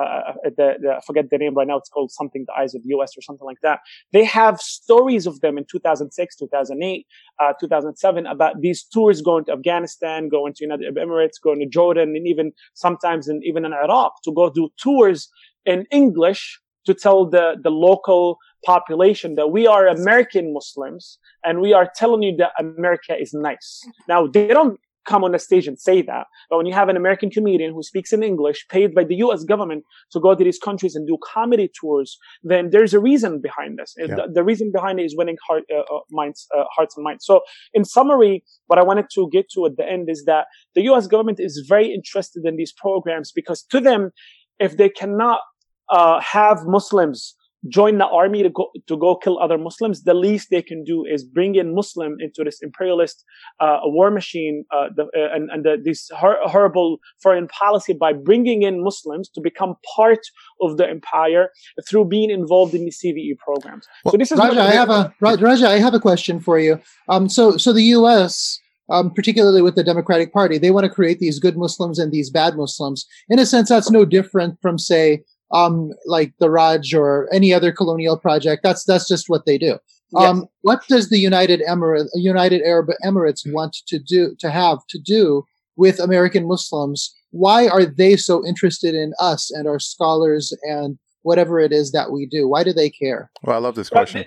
uh, 0.00 0.32
uh, 0.46 0.50
the, 0.56 0.74
the, 0.80 0.94
I 0.96 1.00
forget 1.06 1.30
the 1.30 1.38
name 1.38 1.54
right 1.54 1.66
now. 1.66 1.76
It's 1.76 1.88
called 1.88 2.10
something 2.10 2.44
the 2.46 2.54
eyes 2.54 2.74
of 2.74 2.82
the 2.82 2.88
U.S. 2.90 3.12
or 3.16 3.22
something 3.22 3.46
like 3.46 3.60
that. 3.62 3.80
They 4.12 4.24
have 4.24 4.60
stories 4.60 5.26
of 5.26 5.40
them 5.40 5.58
in 5.58 5.64
2006, 5.70 6.36
2008, 6.36 7.06
uh, 7.38 7.52
2007 7.60 8.26
about 8.26 8.60
these 8.60 8.82
tours 8.82 9.20
going 9.22 9.44
to 9.46 9.52
Afghanistan, 9.52 10.28
going 10.28 10.54
to 10.54 10.64
United 10.64 10.84
Arab 10.84 11.08
Emirates, 11.08 11.40
going 11.42 11.60
to 11.60 11.66
Jordan, 11.66 12.16
and 12.16 12.26
even 12.26 12.52
sometimes 12.74 13.28
in, 13.28 13.40
even 13.44 13.64
in 13.64 13.72
Iraq 13.72 14.22
to 14.24 14.32
go 14.32 14.50
do 14.50 14.70
tours 14.76 15.28
in 15.64 15.86
English 15.90 16.60
to 16.86 16.94
tell 16.94 17.26
the, 17.26 17.56
the 17.62 17.70
local 17.70 18.38
population 18.64 19.34
that 19.34 19.48
we 19.48 19.66
are 19.66 19.86
American 19.86 20.52
Muslims 20.52 21.18
and 21.44 21.60
we 21.60 21.72
are 21.72 21.90
telling 21.94 22.22
you 22.22 22.36
that 22.36 22.52
America 22.58 23.16
is 23.18 23.32
nice. 23.32 23.82
Now, 24.08 24.26
they 24.26 24.48
don't 24.48 24.78
come 25.06 25.24
on 25.24 25.32
the 25.32 25.38
stage 25.38 25.66
and 25.66 25.78
say 25.78 26.02
that. 26.02 26.26
But 26.48 26.58
when 26.58 26.66
you 26.66 26.74
have 26.74 26.88
an 26.88 26.96
American 26.96 27.30
comedian 27.30 27.72
who 27.72 27.82
speaks 27.82 28.12
in 28.12 28.22
English, 28.22 28.66
paid 28.68 28.94
by 28.94 29.04
the 29.04 29.16
U.S. 29.16 29.44
government 29.44 29.84
to 30.12 30.20
go 30.20 30.34
to 30.34 30.44
these 30.44 30.58
countries 30.58 30.94
and 30.94 31.06
do 31.06 31.16
comedy 31.22 31.70
tours, 31.78 32.18
then 32.42 32.70
there's 32.70 32.94
a 32.94 33.00
reason 33.00 33.40
behind 33.40 33.78
this. 33.78 33.94
Yeah. 33.96 34.14
The, 34.16 34.28
the, 34.34 34.44
reason 34.44 34.70
behind 34.72 35.00
it 35.00 35.04
is 35.04 35.16
winning 35.16 35.36
heart, 35.46 35.64
uh, 35.74 35.80
uh, 35.80 36.00
minds, 36.10 36.46
uh, 36.56 36.64
hearts 36.74 36.96
and 36.96 37.04
minds. 37.04 37.24
So, 37.24 37.40
in 37.74 37.84
summary, 37.84 38.44
what 38.66 38.78
I 38.78 38.82
wanted 38.82 39.06
to 39.14 39.28
get 39.30 39.50
to 39.54 39.66
at 39.66 39.76
the 39.76 39.88
end 39.88 40.08
is 40.10 40.24
that 40.26 40.46
the 40.74 40.82
U.S. 40.82 41.06
government 41.06 41.40
is 41.40 41.64
very 41.68 41.92
interested 41.92 42.44
in 42.44 42.56
these 42.56 42.72
programs 42.72 43.32
because 43.32 43.62
to 43.70 43.80
them, 43.80 44.10
if 44.58 44.76
they 44.76 44.88
cannot 44.88 45.40
uh, 45.88 46.20
have 46.20 46.58
Muslims 46.66 47.34
join 47.68 47.98
the 47.98 48.06
army 48.06 48.42
to 48.42 48.50
go 48.50 48.70
to 48.86 48.96
go 48.96 49.16
kill 49.16 49.38
other 49.38 49.58
Muslims, 49.58 50.04
the 50.04 50.14
least 50.14 50.48
they 50.50 50.62
can 50.62 50.84
do 50.84 51.04
is 51.04 51.24
bring 51.24 51.54
in 51.54 51.74
Muslim 51.74 52.16
into 52.20 52.42
this 52.44 52.58
imperialist 52.62 53.24
uh, 53.60 53.80
war 53.84 54.10
machine 54.10 54.64
uh, 54.72 54.88
the, 54.94 55.04
uh, 55.04 55.34
and, 55.34 55.50
and 55.50 55.64
the, 55.64 55.76
this 55.82 56.08
hor- 56.16 56.38
horrible 56.44 56.98
foreign 57.22 57.48
policy 57.48 57.92
by 57.92 58.12
bringing 58.12 58.62
in 58.62 58.82
Muslims 58.82 59.28
to 59.30 59.40
become 59.40 59.74
part 59.96 60.20
of 60.62 60.76
the 60.78 60.88
empire 60.88 61.50
through 61.88 62.06
being 62.06 62.30
involved 62.30 62.74
in 62.74 62.84
the 62.84 62.90
CVE 62.90 63.36
programs. 63.38 63.86
Well, 64.04 64.12
so 64.12 64.18
this 64.18 64.32
is 64.32 64.38
Raja. 64.38 64.62
I 64.62 64.70
have 64.70 64.90
a 64.90 65.14
Raja. 65.20 65.68
I 65.68 65.78
have 65.78 65.94
a 65.94 66.00
question 66.00 66.40
for 66.40 66.58
you. 66.58 66.80
Um, 67.08 67.28
so 67.28 67.56
so 67.56 67.72
the 67.72 67.84
U.S. 67.84 68.58
Um, 68.88 69.14
particularly 69.14 69.62
with 69.62 69.76
the 69.76 69.84
Democratic 69.84 70.32
Party, 70.32 70.58
they 70.58 70.72
want 70.72 70.82
to 70.82 70.90
create 70.90 71.20
these 71.20 71.38
good 71.38 71.56
Muslims 71.56 72.00
and 72.00 72.10
these 72.10 72.28
bad 72.28 72.56
Muslims. 72.56 73.06
In 73.28 73.38
a 73.38 73.46
sense, 73.46 73.68
that's 73.68 73.88
no 73.88 74.04
different 74.04 74.60
from, 74.60 74.78
say, 74.78 75.22
um, 75.52 75.92
like 76.06 76.32
the 76.38 76.50
Raj 76.50 76.94
or 76.94 77.28
any 77.32 77.52
other 77.52 77.72
colonial 77.72 78.16
project. 78.18 78.62
That's 78.62 78.84
that's 78.84 79.08
just 79.08 79.28
what 79.28 79.46
they 79.46 79.58
do. 79.58 79.78
Yes. 80.12 80.28
Um, 80.28 80.46
what 80.62 80.80
does 80.88 81.08
the 81.08 81.18
United 81.18 81.62
Emirate, 81.68 82.08
United 82.14 82.62
Arab 82.62 82.88
Emirates 83.04 83.42
want 83.46 83.76
to 83.86 83.98
do 83.98 84.34
to 84.40 84.50
have 84.50 84.78
to 84.88 84.98
do 84.98 85.44
with 85.76 86.00
American 86.00 86.48
Muslims? 86.48 87.14
Why 87.30 87.68
are 87.68 87.84
they 87.84 88.16
so 88.16 88.44
interested 88.44 88.94
in 88.94 89.12
us 89.20 89.50
and 89.52 89.68
our 89.68 89.78
scholars 89.78 90.52
and 90.62 90.98
whatever 91.22 91.60
it 91.60 91.72
is 91.72 91.92
that 91.92 92.10
we 92.10 92.26
do? 92.26 92.48
Why 92.48 92.64
do 92.64 92.72
they 92.72 92.90
care? 92.90 93.30
Well, 93.42 93.54
I 93.54 93.60
love 93.60 93.76
this 93.76 93.88
question. 93.88 94.24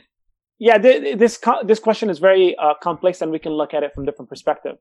Yeah, 0.59 0.77
this 0.77 1.39
this 1.65 1.79
question 1.79 2.09
is 2.09 2.19
very 2.19 2.55
uh, 2.57 2.75
complex, 2.81 3.21
and 3.21 3.31
we 3.31 3.39
can 3.39 3.51
look 3.51 3.73
at 3.73 3.83
it 3.83 3.91
from 3.93 4.05
different 4.05 4.29
perspective. 4.29 4.77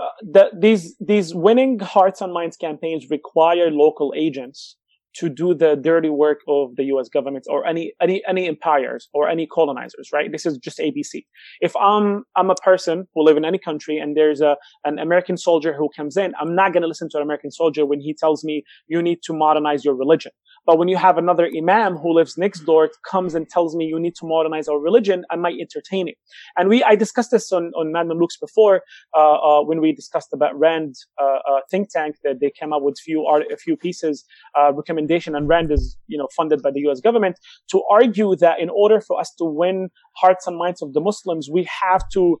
Uh, 0.00 0.06
the, 0.22 0.50
these 0.56 0.96
these 1.00 1.34
winning 1.34 1.80
hearts 1.80 2.20
and 2.20 2.32
minds 2.32 2.56
campaigns 2.56 3.10
require 3.10 3.70
local 3.70 4.12
agents 4.16 4.76
to 5.14 5.28
do 5.28 5.54
the 5.54 5.76
dirty 5.76 6.10
work 6.10 6.40
of 6.48 6.76
the 6.76 6.84
U.S. 6.84 7.08
government 7.08 7.46
or 7.48 7.66
any 7.66 7.92
any 8.00 8.22
any 8.26 8.46
empires 8.46 9.08
or 9.12 9.28
any 9.28 9.46
colonizers, 9.46 10.10
right? 10.12 10.30
This 10.30 10.44
is 10.46 10.58
just 10.58 10.78
ABC. 10.78 11.24
If 11.60 11.74
I'm 11.76 12.24
I'm 12.36 12.50
a 12.50 12.54
person 12.56 13.06
who 13.14 13.24
live 13.24 13.36
in 13.36 13.44
any 13.44 13.58
country 13.58 13.98
and 13.98 14.16
there's 14.16 14.40
a 14.40 14.56
an 14.84 14.98
American 14.98 15.36
soldier 15.36 15.72
who 15.72 15.88
comes 15.96 16.16
in, 16.16 16.34
I'm 16.40 16.54
not 16.54 16.72
going 16.72 16.82
to 16.82 16.88
listen 16.88 17.08
to 17.10 17.18
an 17.18 17.22
American 17.22 17.50
soldier 17.50 17.86
when 17.86 18.00
he 18.00 18.14
tells 18.14 18.44
me 18.44 18.64
you 18.88 19.02
need 19.02 19.22
to 19.24 19.32
modernize 19.32 19.84
your 19.84 19.94
religion. 19.94 20.32
But 20.66 20.78
when 20.78 20.88
you 20.88 20.96
have 20.96 21.18
another 21.18 21.48
imam 21.56 21.96
who 21.96 22.12
lives 22.12 22.38
next 22.38 22.60
door 22.60 22.90
comes 23.08 23.34
and 23.34 23.48
tells 23.48 23.76
me 23.76 23.84
you 23.84 24.00
need 24.00 24.14
to 24.16 24.26
modernize 24.26 24.68
our 24.68 24.78
religion, 24.78 25.24
I 25.30 25.36
might 25.36 25.56
entertain 25.60 26.08
it. 26.08 26.16
And 26.56 26.68
we, 26.68 26.82
I 26.82 26.96
discussed 26.96 27.30
this 27.30 27.52
on, 27.52 27.72
on 27.76 27.92
Mad 27.92 28.06
Mamluks 28.06 28.40
before, 28.40 28.82
uh, 29.16 29.34
uh, 29.34 29.62
when 29.64 29.80
we 29.80 29.92
discussed 29.92 30.28
about 30.32 30.58
Rand, 30.58 30.94
uh, 31.20 31.38
uh 31.48 31.60
think 31.70 31.90
tank 31.90 32.16
that 32.24 32.40
they 32.40 32.50
came 32.50 32.72
up 32.72 32.82
with 32.82 32.98
few 32.98 33.24
art, 33.24 33.44
a 33.52 33.56
few 33.56 33.76
pieces, 33.76 34.24
uh, 34.58 34.72
recommendation. 34.72 35.34
And 35.34 35.48
Rand 35.48 35.70
is, 35.70 35.96
you 36.06 36.18
know, 36.18 36.28
funded 36.36 36.62
by 36.62 36.70
the 36.70 36.80
U.S. 36.80 37.00
government 37.00 37.38
to 37.70 37.82
argue 37.90 38.36
that 38.36 38.60
in 38.60 38.70
order 38.70 39.00
for 39.00 39.20
us 39.20 39.32
to 39.38 39.44
win 39.44 39.90
hearts 40.16 40.46
and 40.46 40.56
minds 40.56 40.82
of 40.82 40.92
the 40.92 41.00
Muslims, 41.00 41.48
we 41.50 41.68
have 41.82 42.08
to 42.12 42.40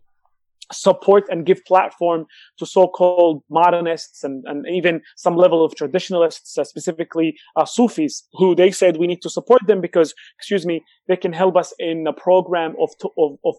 support 0.72 1.24
and 1.28 1.46
give 1.46 1.64
platform 1.66 2.26
to 2.58 2.66
so-called 2.66 3.42
modernists 3.50 4.24
and, 4.24 4.44
and 4.46 4.66
even 4.68 5.00
some 5.16 5.36
level 5.36 5.64
of 5.64 5.74
traditionalists, 5.74 6.56
uh, 6.58 6.64
specifically 6.64 7.36
uh, 7.56 7.64
Sufis, 7.64 8.26
who 8.34 8.54
they 8.54 8.70
said 8.70 8.96
we 8.96 9.06
need 9.06 9.22
to 9.22 9.30
support 9.30 9.62
them 9.66 9.80
because, 9.80 10.14
excuse 10.38 10.64
me, 10.66 10.82
they 11.08 11.16
can 11.16 11.32
help 11.32 11.56
us 11.56 11.72
in 11.78 12.06
a 12.06 12.12
program 12.12 12.74
of 12.80 12.90
of 13.18 13.36
of, 13.44 13.54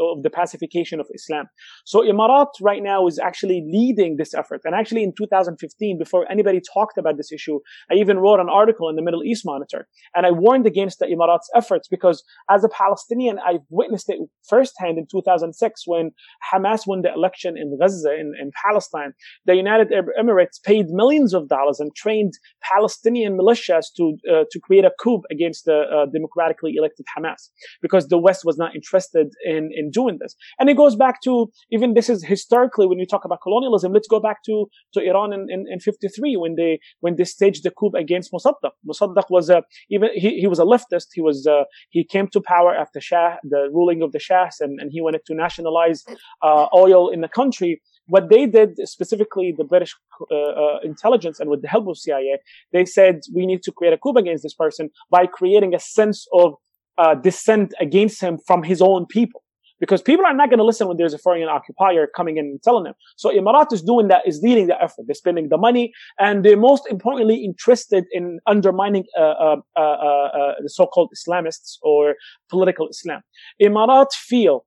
of 0.00 0.22
the 0.22 0.30
pacification 0.30 1.00
of 1.00 1.06
Islam. 1.14 1.46
So 1.84 2.02
Emarat 2.02 2.48
right 2.60 2.82
now 2.82 3.06
is 3.06 3.18
actually 3.18 3.64
leading 3.70 4.16
this 4.16 4.34
effort. 4.34 4.62
And 4.64 4.74
actually, 4.74 5.02
in 5.02 5.12
2015, 5.16 5.98
before 5.98 6.30
anybody 6.30 6.60
talked 6.60 6.98
about 6.98 7.16
this 7.16 7.32
issue, 7.32 7.60
I 7.90 7.94
even 7.94 8.18
wrote 8.18 8.40
an 8.40 8.48
article 8.48 8.88
in 8.88 8.96
the 8.96 9.02
Middle 9.02 9.22
East 9.22 9.44
Monitor, 9.44 9.86
and 10.14 10.26
I 10.26 10.30
warned 10.30 10.66
against 10.66 10.98
the 10.98 11.06
Emarat's 11.06 11.50
efforts 11.54 11.88
because, 11.88 12.22
as 12.50 12.64
a 12.64 12.68
Palestinian, 12.68 13.38
I've 13.46 13.66
witnessed 13.70 14.08
it 14.08 14.18
firsthand 14.48 14.98
in 14.98 15.06
2006 15.10 15.82
when 15.86 16.10
Hamas 16.52 16.86
won 16.86 17.02
the 17.02 17.12
election 17.12 17.56
in 17.56 17.76
Gaza, 17.78 18.14
in, 18.14 18.32
in 18.40 18.50
Palestine. 18.64 19.12
The 19.46 19.54
United 19.54 19.92
Arab 19.92 20.06
Emirates 20.20 20.62
paid 20.62 20.86
millions 20.88 21.34
of 21.34 21.48
dollars 21.48 21.80
and 21.80 21.94
trained 21.94 22.34
Palestinian 22.62 23.36
militias 23.36 23.86
to 23.96 24.16
uh, 24.30 24.44
to 24.50 24.60
create 24.60 24.84
a 24.84 24.92
coup 25.00 25.22
against 25.30 25.64
the 25.64 25.78
uh, 25.96 26.06
democratically 26.12 26.74
elected 26.76 27.06
Hamas 27.16 27.48
because 27.82 28.08
the 28.08 28.18
West 28.18 28.42
was 28.44 28.56
not 28.56 28.74
interested 28.74 29.28
in 29.44 29.70
in 29.74 29.90
doing 29.90 30.18
this. 30.20 30.34
And 30.58 30.68
it 30.68 30.76
goes 30.76 30.96
back 30.96 31.22
to 31.22 31.50
even 31.70 31.94
this 31.94 32.08
is 32.08 32.24
historically 32.24 32.86
when 32.86 32.98
you 32.98 33.06
talk 33.06 33.24
about 33.24 33.40
colonialism. 33.42 33.92
Let's 33.92 34.08
go 34.08 34.20
back 34.20 34.42
to 34.46 34.66
to 34.94 35.00
Iran 35.00 35.32
in, 35.32 35.46
in, 35.50 35.66
in 35.68 35.80
53 35.80 36.36
when 36.36 36.54
they 36.56 36.80
when 37.00 37.16
they 37.16 37.24
staged 37.24 37.64
the 37.64 37.70
coup 37.70 37.92
against 37.96 38.32
Mossadegh. 38.32 38.72
Mossadegh 38.88 39.30
was 39.30 39.50
a 39.50 39.62
even 39.90 40.10
he, 40.14 40.40
he 40.40 40.46
was 40.46 40.58
a 40.58 40.64
leftist. 40.64 41.08
He 41.12 41.20
was 41.20 41.46
uh, 41.46 41.64
he 41.90 42.04
came 42.04 42.28
to 42.28 42.40
power 42.40 42.74
after 42.74 43.00
Shah 43.00 43.36
the 43.44 43.68
ruling 43.72 44.02
of 44.02 44.12
the 44.12 44.18
Shahs 44.18 44.60
and, 44.60 44.80
and 44.80 44.90
he 44.92 45.00
wanted 45.00 45.24
to 45.26 45.34
nationalize 45.34 46.04
uh, 46.42 46.66
oil 46.74 47.08
in 47.08 47.20
the 47.20 47.28
country. 47.28 47.80
What 48.06 48.30
they 48.30 48.46
did, 48.46 48.76
specifically 48.88 49.54
the 49.56 49.64
British 49.64 49.94
uh, 50.30 50.34
uh, 50.34 50.78
intelligence 50.82 51.40
and 51.40 51.50
with 51.50 51.62
the 51.62 51.68
help 51.68 51.88
of 51.88 51.98
CIA, 51.98 52.38
they 52.72 52.84
said 52.86 53.20
we 53.34 53.44
need 53.44 53.62
to 53.64 53.72
create 53.72 53.92
a 53.92 53.98
coup 53.98 54.14
against 54.16 54.42
this 54.42 54.54
person 54.54 54.90
by 55.10 55.26
creating 55.26 55.74
a 55.74 55.78
sense 55.78 56.26
of 56.32 56.54
uh, 56.96 57.14
dissent 57.14 57.74
against 57.80 58.20
him 58.20 58.38
from 58.46 58.62
his 58.62 58.82
own 58.82 59.06
people. 59.06 59.42
Because 59.80 60.02
people 60.02 60.26
are 60.26 60.34
not 60.34 60.50
going 60.50 60.58
to 60.58 60.64
listen 60.64 60.88
when 60.88 60.96
there's 60.96 61.14
a 61.14 61.18
foreign 61.18 61.48
occupier 61.48 62.08
coming 62.08 62.36
in 62.36 62.46
and 62.46 62.62
telling 62.62 62.82
them. 62.82 62.94
So 63.16 63.30
Emarat 63.30 63.72
is 63.72 63.80
doing 63.80 64.08
that, 64.08 64.26
is 64.26 64.40
leading 64.42 64.66
the 64.66 64.82
effort. 64.82 65.04
They're 65.06 65.14
spending 65.14 65.50
the 65.50 65.56
money, 65.56 65.92
and 66.18 66.44
they're 66.44 66.56
most 66.56 66.84
importantly 66.90 67.44
interested 67.44 68.04
in 68.10 68.40
undermining 68.48 69.04
uh, 69.16 69.20
uh, 69.22 69.56
uh, 69.76 69.80
uh 69.80 70.54
the 70.60 70.68
so-called 70.68 71.10
Islamists 71.16 71.76
or 71.82 72.16
political 72.50 72.88
Islam. 72.88 73.20
Emarat 73.62 74.12
feel 74.12 74.64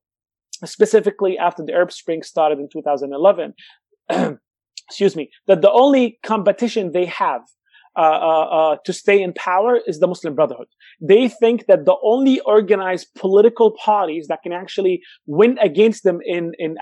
specifically 0.66 1.38
after 1.38 1.64
the 1.64 1.74
Arab 1.74 1.92
Spring 1.92 2.24
started 2.24 2.60
in 2.60 2.70
2011, 2.72 3.54
excuse 4.88 5.16
me, 5.16 5.30
that 5.48 5.62
the 5.62 5.72
only 5.72 6.20
competition 6.24 6.92
they 6.92 7.06
have 7.06 7.42
uh, 7.98 8.00
uh, 8.00 8.44
uh, 8.44 8.78
to 8.86 8.94
stay 8.94 9.22
in 9.22 9.34
power 9.34 9.78
is 9.86 10.00
the 10.00 10.08
Muslim 10.08 10.34
Brotherhood. 10.34 10.68
They 11.02 11.28
think 11.28 11.66
that 11.66 11.84
the 11.84 11.98
only 12.02 12.40
organized 12.42 13.14
political 13.16 13.72
parties 13.72 14.28
that 14.28 14.40
can 14.44 14.54
actually 14.54 15.02
win 15.26 15.58
against 15.58 16.06
them 16.06 16.20
in, 16.24 16.54
in 16.58 16.78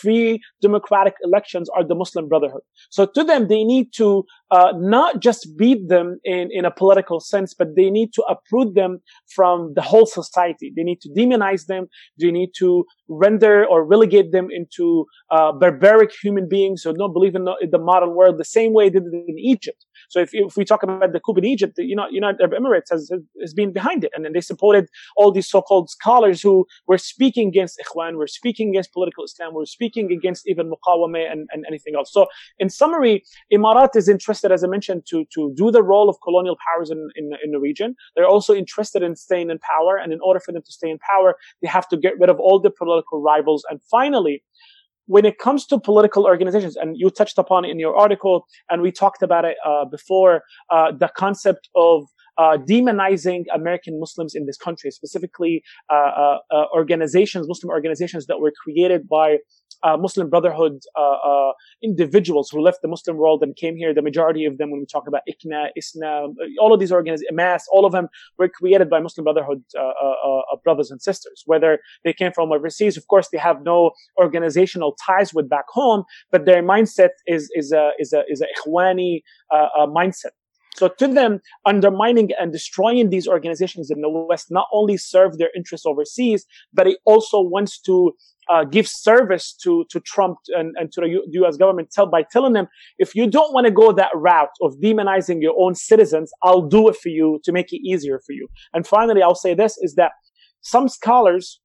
free 0.00 0.40
democratic 0.62 1.12
elections 1.22 1.68
are 1.76 1.86
the 1.86 1.94
Muslim 1.94 2.26
Brotherhood. 2.26 2.62
So 2.88 3.04
to 3.04 3.22
them, 3.22 3.48
they 3.48 3.64
need 3.64 3.92
to 3.96 4.24
uh, 4.50 4.72
not 4.76 5.20
just 5.20 5.56
beat 5.56 5.88
them 5.88 6.20
in, 6.24 6.48
in 6.52 6.64
a 6.64 6.70
political 6.70 7.20
sense, 7.20 7.54
but 7.54 7.74
they 7.74 7.90
need 7.90 8.12
to 8.14 8.22
uproot 8.22 8.74
them 8.74 9.00
from 9.34 9.72
the 9.74 9.82
whole 9.82 10.06
society. 10.06 10.72
They 10.74 10.82
need 10.82 11.00
to 11.02 11.08
demonize 11.08 11.66
them. 11.66 11.86
They 12.18 12.30
need 12.30 12.50
to 12.58 12.86
render 13.08 13.64
or 13.64 13.84
relegate 13.84 14.32
them 14.32 14.48
into 14.50 15.06
uh, 15.30 15.52
barbaric 15.52 16.12
human 16.22 16.48
beings 16.48 16.82
who 16.82 16.92
don't 16.94 17.12
believe 17.12 17.34
in 17.34 17.44
the, 17.44 17.54
in 17.60 17.70
the, 17.70 17.78
modern 17.78 18.14
world 18.14 18.36
the 18.36 18.44
same 18.44 18.72
way 18.72 18.88
they 18.88 18.98
did 18.98 19.12
in 19.12 19.38
Egypt. 19.38 19.84
So 20.08 20.20
if, 20.20 20.30
if 20.32 20.56
we 20.56 20.64
talk 20.64 20.82
about 20.82 21.12
the 21.12 21.20
coup 21.20 21.34
in 21.34 21.44
Egypt, 21.44 21.74
the 21.76 21.84
you 21.84 21.94
know 21.94 22.06
United 22.10 22.40
Arab 22.40 22.52
Emirates 22.52 22.90
has, 22.90 23.10
has 23.40 23.54
been 23.54 23.72
behind 23.72 24.02
it. 24.02 24.10
And 24.14 24.24
then 24.24 24.32
they 24.32 24.40
supported 24.40 24.88
all 25.16 25.30
these 25.30 25.48
so-called 25.48 25.88
scholars 25.90 26.42
who 26.42 26.66
were 26.86 26.98
speaking 26.98 27.48
against 27.48 27.80
Ikhwan, 27.80 28.16
were 28.16 28.26
speaking 28.26 28.70
against 28.70 28.92
political 28.92 29.24
Islam, 29.24 29.54
were 29.54 29.66
speaking 29.66 30.12
against 30.12 30.48
even 30.48 30.70
Muqawamah 30.70 31.30
and, 31.30 31.48
and 31.52 31.64
anything 31.68 31.94
else. 31.96 32.12
So 32.12 32.26
in 32.58 32.70
summary, 32.70 33.22
Emarat 33.52 33.94
is 33.94 34.08
interested, 34.36 34.52
as 34.52 34.64
I 34.64 34.68
mentioned, 34.68 35.06
to, 35.06 35.24
to 35.34 35.52
do 35.56 35.70
the 35.70 35.82
role 35.82 36.08
of 36.08 36.16
colonial 36.22 36.56
powers 36.68 36.90
in, 36.90 37.08
in, 37.16 37.30
in 37.42 37.52
the 37.52 37.58
region. 37.58 37.94
They're 38.14 38.26
also 38.26 38.54
interested 38.54 39.02
in 39.02 39.16
staying 39.16 39.50
in 39.50 39.58
power. 39.58 39.96
And 39.96 40.12
in 40.12 40.18
order 40.22 40.40
for 40.40 40.52
them 40.52 40.62
to 40.62 40.72
stay 40.72 40.90
in 40.90 40.98
power, 40.98 41.36
they 41.62 41.68
have 41.68 41.88
to 41.88 41.96
get 41.96 42.14
rid 42.20 42.28
of 42.28 42.38
all 42.38 42.60
the 42.60 42.70
political 42.70 43.22
rivals. 43.22 43.64
And 43.70 43.80
finally, 43.90 44.42
when 45.06 45.24
it 45.24 45.38
comes 45.38 45.66
to 45.66 45.78
political 45.78 46.24
organizations, 46.24 46.76
and 46.76 46.96
you 46.96 47.10
touched 47.10 47.38
upon 47.38 47.64
it 47.64 47.70
in 47.70 47.78
your 47.78 47.96
article, 47.96 48.46
and 48.68 48.82
we 48.82 48.90
talked 48.90 49.22
about 49.22 49.44
it 49.44 49.56
uh, 49.64 49.84
before, 49.84 50.42
uh, 50.70 50.92
the 50.92 51.10
concept 51.16 51.68
of 51.74 52.04
uh, 52.38 52.58
demonizing 52.58 53.44
American 53.54 53.98
Muslims 53.98 54.34
in 54.34 54.46
this 54.46 54.56
country, 54.56 54.90
specifically 54.90 55.62
uh, 55.90 55.94
uh, 55.94 56.38
uh, 56.50 56.64
organizations, 56.74 57.48
Muslim 57.48 57.70
organizations 57.70 58.26
that 58.26 58.40
were 58.40 58.52
created 58.62 59.08
by 59.08 59.38
uh, 59.82 59.96
Muslim 59.96 60.30
Brotherhood 60.30 60.80
uh, 60.98 61.02
uh, 61.02 61.52
individuals 61.82 62.48
who 62.50 62.60
left 62.60 62.78
the 62.82 62.88
Muslim 62.88 63.16
world 63.16 63.42
and 63.42 63.54
came 63.56 63.76
here. 63.76 63.92
The 63.92 64.02
majority 64.02 64.44
of 64.44 64.58
them, 64.58 64.70
when 64.70 64.80
we 64.80 64.86
talk 64.86 65.06
about 65.06 65.22
ICNA, 65.28 65.68
ISNA, 65.76 66.28
all 66.60 66.72
of 66.72 66.80
these 66.80 66.92
organizations, 66.92 67.28
MAS, 67.32 67.66
all 67.70 67.84
of 67.84 67.92
them 67.92 68.08
were 68.38 68.48
created 68.48 68.88
by 68.88 69.00
Muslim 69.00 69.24
Brotherhood 69.24 69.62
brothers 70.64 70.90
and 70.90 71.00
sisters. 71.00 71.42
Whether 71.46 71.78
they 72.04 72.12
came 72.12 72.32
from 72.32 72.52
overseas, 72.52 72.96
of 72.96 73.06
course, 73.08 73.28
they 73.30 73.38
have 73.38 73.62
no 73.62 73.90
organizational 74.18 74.96
ties 75.06 75.34
with 75.34 75.48
back 75.48 75.66
home, 75.68 76.04
but 76.30 76.46
their 76.46 76.62
mindset 76.62 77.10
is 77.26 77.50
is 77.54 77.72
a 77.72 77.90
is 77.98 78.12
a 78.12 78.22
is 78.28 78.40
a 78.40 78.46
ikhwani 78.56 79.20
mindset. 79.52 80.32
So 80.76 80.88
to 80.88 81.08
them, 81.08 81.40
undermining 81.64 82.30
and 82.38 82.52
destroying 82.52 83.10
these 83.10 83.26
organizations 83.26 83.90
in 83.90 84.02
the 84.02 84.10
West 84.10 84.50
not 84.50 84.66
only 84.72 84.96
serve 84.96 85.38
their 85.38 85.50
interests 85.56 85.86
overseas, 85.86 86.44
but 86.72 86.86
it 86.86 86.98
also 87.04 87.40
wants 87.40 87.80
to 87.82 88.12
uh, 88.48 88.64
give 88.64 88.86
service 88.86 89.52
to 89.62 89.84
to 89.90 89.98
Trump 90.00 90.38
and, 90.48 90.74
and 90.78 90.92
to 90.92 91.00
the 91.00 91.08
U- 91.08 91.26
U.S. 91.40 91.56
government 91.56 91.90
tell, 91.90 92.06
by 92.06 92.22
telling 92.30 92.52
them, 92.52 92.68
if 92.98 93.14
you 93.14 93.26
don't 93.26 93.52
want 93.52 93.66
to 93.66 93.72
go 93.72 93.90
that 93.92 94.10
route 94.14 94.50
of 94.62 94.76
demonizing 94.76 95.40
your 95.40 95.54
own 95.58 95.74
citizens, 95.74 96.30
I'll 96.42 96.68
do 96.68 96.88
it 96.88 96.96
for 96.96 97.08
you 97.08 97.40
to 97.44 97.52
make 97.52 97.72
it 97.72 97.80
easier 97.84 98.20
for 98.24 98.32
you. 98.32 98.46
And 98.72 98.86
finally, 98.86 99.22
I'll 99.22 99.34
say 99.34 99.54
this 99.54 99.76
is 99.78 99.94
that 99.94 100.12
some 100.60 100.88
scholars 100.88 101.60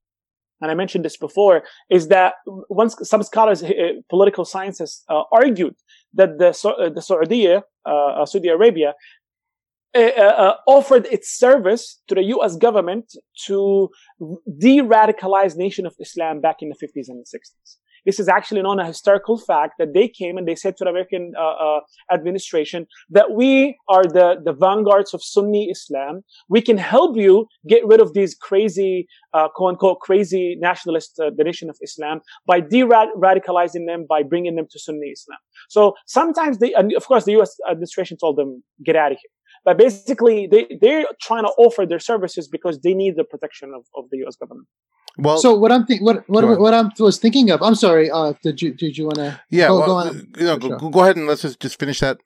and 0.61 0.69
I 0.69 0.75
mentioned 0.75 1.03
this 1.03 1.17
before, 1.17 1.63
is 1.89 2.07
that 2.09 2.35
once 2.69 2.95
some 3.01 3.23
scholars, 3.23 3.63
uh, 3.63 3.69
political 4.09 4.45
scientists, 4.45 5.03
uh, 5.09 5.23
argued 5.31 5.73
that 6.13 6.37
the 6.37 6.49
uh, 6.49 6.89
the 6.89 7.01
Saudi, 7.01 7.47
uh, 7.47 7.61
uh, 7.85 8.25
Saudi 8.25 8.49
Arabia, 8.49 8.93
uh, 9.95 10.53
offered 10.67 11.05
its 11.11 11.29
service 11.29 12.01
to 12.07 12.15
the 12.15 12.23
U.S. 12.35 12.55
government 12.55 13.13
to 13.45 13.89
de-radicalize 14.57 15.55
Nation 15.57 15.85
of 15.85 15.95
Islam 15.99 16.41
back 16.41 16.61
in 16.61 16.69
the 16.69 16.75
50s 16.75 17.09
and 17.09 17.23
the 17.23 17.37
60s. 17.37 17.77
This 18.05 18.19
is 18.19 18.27
actually 18.27 18.61
known 18.61 18.79
a 18.79 18.85
historical 18.85 19.37
fact 19.37 19.73
that 19.79 19.93
they 19.93 20.07
came 20.07 20.37
and 20.37 20.47
they 20.47 20.55
said 20.55 20.77
to 20.77 20.83
the 20.83 20.89
American 20.89 21.33
uh, 21.37 21.41
uh, 21.41 21.79
administration 22.11 22.87
that 23.09 23.31
we 23.31 23.77
are 23.87 24.03
the, 24.03 24.35
the 24.43 24.53
vanguards 24.53 25.13
of 25.13 25.23
Sunni 25.23 25.69
Islam. 25.69 26.21
We 26.49 26.61
can 26.61 26.77
help 26.77 27.17
you 27.17 27.47
get 27.67 27.85
rid 27.85 28.01
of 28.01 28.13
these 28.13 28.35
crazy, 28.35 29.07
uh, 29.33 29.49
quote 29.55 29.73
unquote, 29.73 29.99
crazy 29.99 30.57
nationalist, 30.59 31.19
uh, 31.19 31.31
the 31.35 31.43
nation 31.43 31.69
of 31.69 31.77
Islam 31.81 32.21
by 32.45 32.59
de-radicalizing 32.59 33.85
them, 33.85 34.05
by 34.07 34.23
bringing 34.23 34.55
them 34.55 34.67
to 34.71 34.79
Sunni 34.79 35.07
Islam. 35.07 35.39
So 35.69 35.93
sometimes 36.07 36.57
they, 36.57 36.73
and 36.73 36.93
of 36.93 37.05
course 37.05 37.25
the 37.25 37.33
U.S. 37.33 37.55
administration 37.69 38.17
told 38.17 38.37
them, 38.37 38.63
get 38.83 38.95
out 38.95 39.11
of 39.11 39.17
here. 39.17 39.29
But 39.63 39.77
basically, 39.77 40.47
they, 40.47 40.67
they're 40.81 41.05
trying 41.21 41.43
to 41.43 41.49
offer 41.57 41.85
their 41.85 41.99
services 41.99 42.47
because 42.47 42.79
they 42.79 42.93
need 42.93 43.15
the 43.15 43.23
protection 43.23 43.73
of, 43.75 43.85
of 43.95 44.09
the 44.09 44.17
U.S. 44.19 44.35
government. 44.35 44.67
Well, 45.17 45.37
so 45.37 45.53
what 45.53 45.71
I'm 45.71 45.85
think 45.85 46.01
what 46.01 46.27
what 46.29 46.59
what 46.59 46.73
I 46.73 46.89
was 46.99 47.17
thinking 47.17 47.51
of. 47.51 47.61
I'm 47.61 47.75
sorry. 47.75 48.09
Uh, 48.09 48.33
did 48.43 48.61
you 48.61 48.73
did 48.73 48.97
you 48.97 49.05
want 49.05 49.15
to? 49.15 49.39
Yeah, 49.49 49.67
go, 49.67 49.79
well, 49.79 49.87
go 49.87 49.95
on. 49.95 50.27
You 50.37 50.45
know, 50.45 50.57
go, 50.57 50.89
go, 50.89 51.01
ahead 51.01 51.17
and 51.17 51.27
let's 51.27 51.41
just 51.41 51.59
just 51.59 51.79
finish 51.79 51.99
that. 51.99 52.17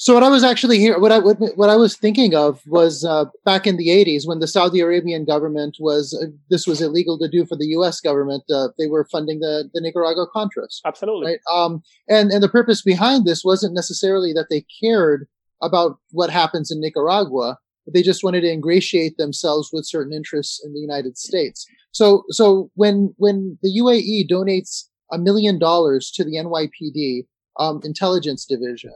So 0.00 0.14
what 0.14 0.22
I 0.22 0.28
was 0.28 0.44
actually 0.44 0.78
here, 0.78 0.98
what 0.98 1.12
I 1.12 1.18
what, 1.18 1.38
what 1.56 1.68
I 1.68 1.76
was 1.76 1.96
thinking 1.96 2.34
of 2.34 2.62
was 2.66 3.04
uh, 3.04 3.26
back 3.44 3.66
in 3.66 3.76
the 3.76 3.88
80s 3.88 4.26
when 4.26 4.38
the 4.38 4.46
Saudi 4.46 4.78
Arabian 4.80 5.24
government 5.24 5.76
was 5.80 6.14
uh, 6.14 6.30
this 6.50 6.66
was 6.66 6.80
illegal 6.80 7.18
to 7.18 7.28
do 7.28 7.44
for 7.44 7.56
the 7.56 7.66
U.S. 7.66 8.00
government. 8.00 8.44
Uh, 8.50 8.68
they 8.78 8.86
were 8.86 9.04
funding 9.04 9.40
the 9.40 9.68
the 9.74 9.80
Nicaragua 9.80 10.26
Contras. 10.34 10.80
Absolutely. 10.86 11.32
Right. 11.32 11.40
Um. 11.52 11.82
And 12.08 12.30
and 12.30 12.42
the 12.42 12.48
purpose 12.48 12.80
behind 12.80 13.26
this 13.26 13.44
wasn't 13.44 13.74
necessarily 13.74 14.32
that 14.32 14.46
they 14.48 14.64
cared 14.82 15.28
about 15.62 15.98
what 16.10 16.30
happens 16.30 16.70
in 16.70 16.80
Nicaragua. 16.80 17.58
They 17.92 18.02
just 18.02 18.22
wanted 18.22 18.42
to 18.42 18.52
ingratiate 18.52 19.16
themselves 19.16 19.70
with 19.72 19.86
certain 19.86 20.12
interests 20.12 20.62
in 20.64 20.72
the 20.74 20.80
United 20.80 21.16
States. 21.16 21.66
So, 21.92 22.24
so 22.30 22.70
when, 22.74 23.14
when 23.16 23.58
the 23.62 23.80
UAE 23.80 24.28
donates 24.30 24.84
a 25.10 25.18
million 25.18 25.58
dollars 25.58 26.10
to 26.12 26.24
the 26.24 26.36
NYPD, 26.36 27.26
um, 27.58 27.80
intelligence 27.82 28.44
division, 28.44 28.92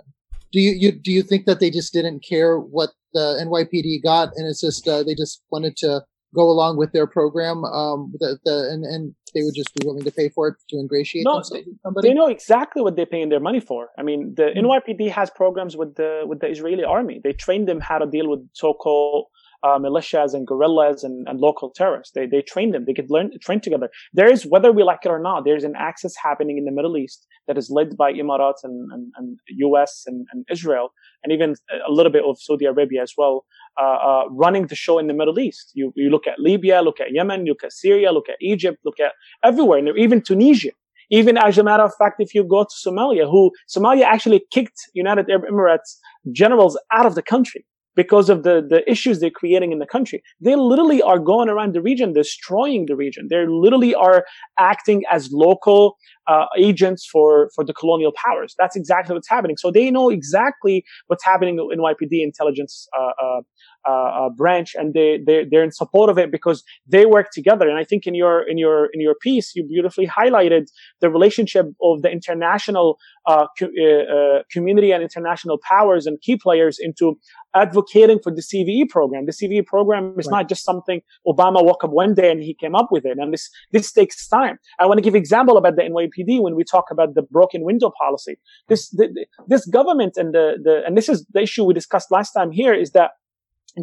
do 0.52 0.60
you, 0.60 0.72
you, 0.72 0.92
do 0.92 1.10
you 1.10 1.22
think 1.22 1.46
that 1.46 1.58
they 1.58 1.70
just 1.70 1.92
didn't 1.94 2.20
care 2.20 2.58
what 2.58 2.90
the 3.14 3.42
NYPD 3.42 4.02
got 4.02 4.28
and 4.36 4.46
it's 4.46 4.60
just, 4.60 4.86
uh, 4.86 5.02
they 5.02 5.14
just 5.14 5.42
wanted 5.50 5.76
to 5.78 6.02
go 6.34 6.48
along 6.50 6.78
with 6.78 6.92
their 6.92 7.06
program, 7.06 7.64
um, 7.64 8.12
the, 8.18 8.38
the, 8.44 8.68
and, 8.72 8.84
and 8.84 9.14
they 9.34 9.42
would 9.42 9.54
just 9.54 9.74
be 9.74 9.86
willing 9.86 10.04
to 10.04 10.10
pay 10.10 10.28
for 10.28 10.48
it 10.48 10.54
to 10.70 10.76
ingratiate 10.76 11.24
no, 11.24 11.42
somebody? 11.42 12.08
They 12.08 12.14
know 12.14 12.28
exactly 12.28 12.82
what 12.82 12.96
they're 12.96 13.06
paying 13.06 13.28
their 13.28 13.40
money 13.40 13.60
for. 13.60 13.88
I 13.98 14.02
mean, 14.02 14.34
the 14.36 14.44
mm-hmm. 14.44 14.66
NYPD 14.66 15.10
has 15.10 15.30
programs 15.30 15.76
with 15.76 15.94
the, 15.96 16.22
with 16.26 16.40
the 16.40 16.48
Israeli 16.48 16.84
army. 16.84 17.20
They 17.22 17.32
train 17.32 17.66
them 17.66 17.80
how 17.80 17.98
to 17.98 18.06
deal 18.06 18.28
with 18.28 18.40
so-called 18.52 19.26
uh, 19.62 19.78
militias 19.78 20.34
and 20.34 20.46
guerrillas 20.46 21.04
and, 21.04 21.26
and, 21.28 21.40
local 21.40 21.70
terrorists. 21.70 22.12
They, 22.14 22.26
they 22.26 22.42
train 22.42 22.72
them. 22.72 22.84
They 22.84 22.92
get 22.92 23.10
learn, 23.10 23.30
train 23.40 23.60
together. 23.60 23.88
There 24.12 24.30
is, 24.30 24.44
whether 24.44 24.72
we 24.72 24.82
like 24.82 25.00
it 25.04 25.08
or 25.08 25.20
not, 25.20 25.44
there's 25.44 25.64
an 25.64 25.74
axis 25.76 26.14
happening 26.20 26.58
in 26.58 26.64
the 26.64 26.72
Middle 26.72 26.96
East 26.96 27.26
that 27.46 27.56
is 27.56 27.70
led 27.70 27.96
by 27.96 28.12
Emirates 28.12 28.64
and, 28.64 28.90
and, 28.92 29.12
and 29.16 29.38
US 29.48 30.02
and, 30.06 30.26
and, 30.32 30.44
Israel 30.50 30.92
and 31.22 31.32
even 31.32 31.54
a 31.86 31.92
little 31.92 32.10
bit 32.10 32.24
of 32.24 32.36
Saudi 32.40 32.64
Arabia 32.64 33.02
as 33.02 33.12
well, 33.16 33.44
uh, 33.80 33.84
uh, 33.84 34.24
running 34.30 34.66
the 34.66 34.74
show 34.74 34.98
in 34.98 35.06
the 35.06 35.14
Middle 35.14 35.38
East. 35.38 35.70
You, 35.74 35.92
you 35.94 36.10
look 36.10 36.26
at 36.26 36.38
Libya, 36.38 36.82
look 36.82 37.00
at 37.00 37.12
Yemen, 37.12 37.44
look 37.44 37.62
at 37.62 37.72
Syria, 37.72 38.10
look 38.12 38.28
at 38.28 38.36
Egypt, 38.40 38.78
look 38.84 38.98
at 38.98 39.12
everywhere, 39.44 39.78
and 39.78 39.88
even 39.96 40.20
Tunisia. 40.20 40.70
Even 41.10 41.36
as 41.36 41.58
a 41.58 41.62
matter 41.62 41.82
of 41.82 41.94
fact, 41.96 42.16
if 42.20 42.34
you 42.34 42.42
go 42.42 42.64
to 42.64 42.88
Somalia, 42.88 43.30
who 43.30 43.52
Somalia 43.68 44.04
actually 44.04 44.42
kicked 44.50 44.80
United 44.94 45.28
Arab 45.28 45.44
Emirates 45.44 45.98
generals 46.32 46.78
out 46.90 47.04
of 47.04 47.14
the 47.14 47.22
country 47.22 47.66
because 47.94 48.30
of 48.30 48.42
the, 48.42 48.64
the 48.66 48.88
issues 48.90 49.20
they're 49.20 49.30
creating 49.30 49.72
in 49.72 49.78
the 49.78 49.86
country. 49.86 50.22
They 50.40 50.56
literally 50.56 51.02
are 51.02 51.18
going 51.18 51.48
around 51.48 51.74
the 51.74 51.82
region, 51.82 52.12
destroying 52.12 52.86
the 52.86 52.96
region. 52.96 53.28
They 53.30 53.44
literally 53.46 53.94
are 53.94 54.24
acting 54.58 55.02
as 55.10 55.30
local 55.32 55.96
uh, 56.26 56.46
agents 56.56 57.06
for, 57.10 57.50
for 57.54 57.64
the 57.64 57.74
colonial 57.74 58.12
powers. 58.24 58.54
That's 58.58 58.76
exactly 58.76 59.14
what's 59.14 59.28
happening. 59.28 59.56
So 59.56 59.70
they 59.70 59.90
know 59.90 60.08
exactly 60.08 60.84
what's 61.08 61.24
happening 61.24 61.58
in 61.58 61.78
NYPD 61.78 62.22
intelligence 62.22 62.88
uh, 62.98 63.40
uh, 63.86 63.92
uh, 63.92 64.26
uh, 64.26 64.28
branch, 64.30 64.74
and 64.74 64.94
they 64.94 65.18
they 65.26 65.44
they're 65.50 65.64
in 65.64 65.72
support 65.72 66.10
of 66.10 66.18
it 66.18 66.30
because 66.30 66.62
they 66.86 67.06
work 67.06 67.30
together. 67.32 67.68
And 67.68 67.78
I 67.78 67.84
think 67.84 68.06
in 68.06 68.14
your 68.14 68.42
in 68.48 68.58
your 68.58 68.86
in 68.92 69.00
your 69.00 69.14
piece, 69.14 69.52
you 69.54 69.66
beautifully 69.66 70.06
highlighted 70.06 70.66
the 71.00 71.10
relationship 71.10 71.66
of 71.82 72.02
the 72.02 72.10
international 72.10 72.98
uh, 73.26 73.46
co- 73.58 74.42
community 74.50 74.92
and 74.92 75.02
international 75.02 75.58
powers 75.68 76.06
and 76.06 76.20
key 76.20 76.36
players 76.36 76.78
into 76.80 77.18
advocating 77.54 78.18
for 78.22 78.32
the 78.32 78.42
CVE 78.42 78.88
program. 78.88 79.26
The 79.26 79.32
CVE 79.32 79.66
program 79.66 80.14
is 80.18 80.26
right. 80.26 80.38
not 80.38 80.48
just 80.48 80.64
something 80.64 81.00
Obama 81.26 81.64
woke 81.64 81.84
up 81.84 81.90
one 81.90 82.14
day 82.14 82.30
and 82.30 82.42
he 82.42 82.54
came 82.54 82.74
up 82.74 82.88
with 82.90 83.04
it. 83.04 83.18
And 83.18 83.32
this, 83.32 83.50
this 83.72 83.92
takes 83.92 84.26
time. 84.26 84.58
I 84.78 84.86
want 84.86 84.98
to 84.98 85.02
give 85.02 85.14
example 85.14 85.56
about 85.56 85.76
the 85.76 85.82
NYPD 85.82 86.40
when 86.40 86.54
we 86.54 86.64
talk 86.64 86.86
about 86.90 87.14
the 87.14 87.22
broken 87.22 87.62
window 87.62 87.92
policy. 88.00 88.36
This, 88.68 88.88
the, 88.90 89.26
this 89.48 89.66
government 89.66 90.14
and 90.16 90.34
the, 90.34 90.54
the, 90.62 90.82
and 90.86 90.96
this 90.96 91.08
is 91.08 91.26
the 91.32 91.42
issue 91.42 91.64
we 91.64 91.74
discussed 91.74 92.10
last 92.10 92.32
time 92.32 92.52
here 92.52 92.74
is 92.74 92.92
that 92.92 93.12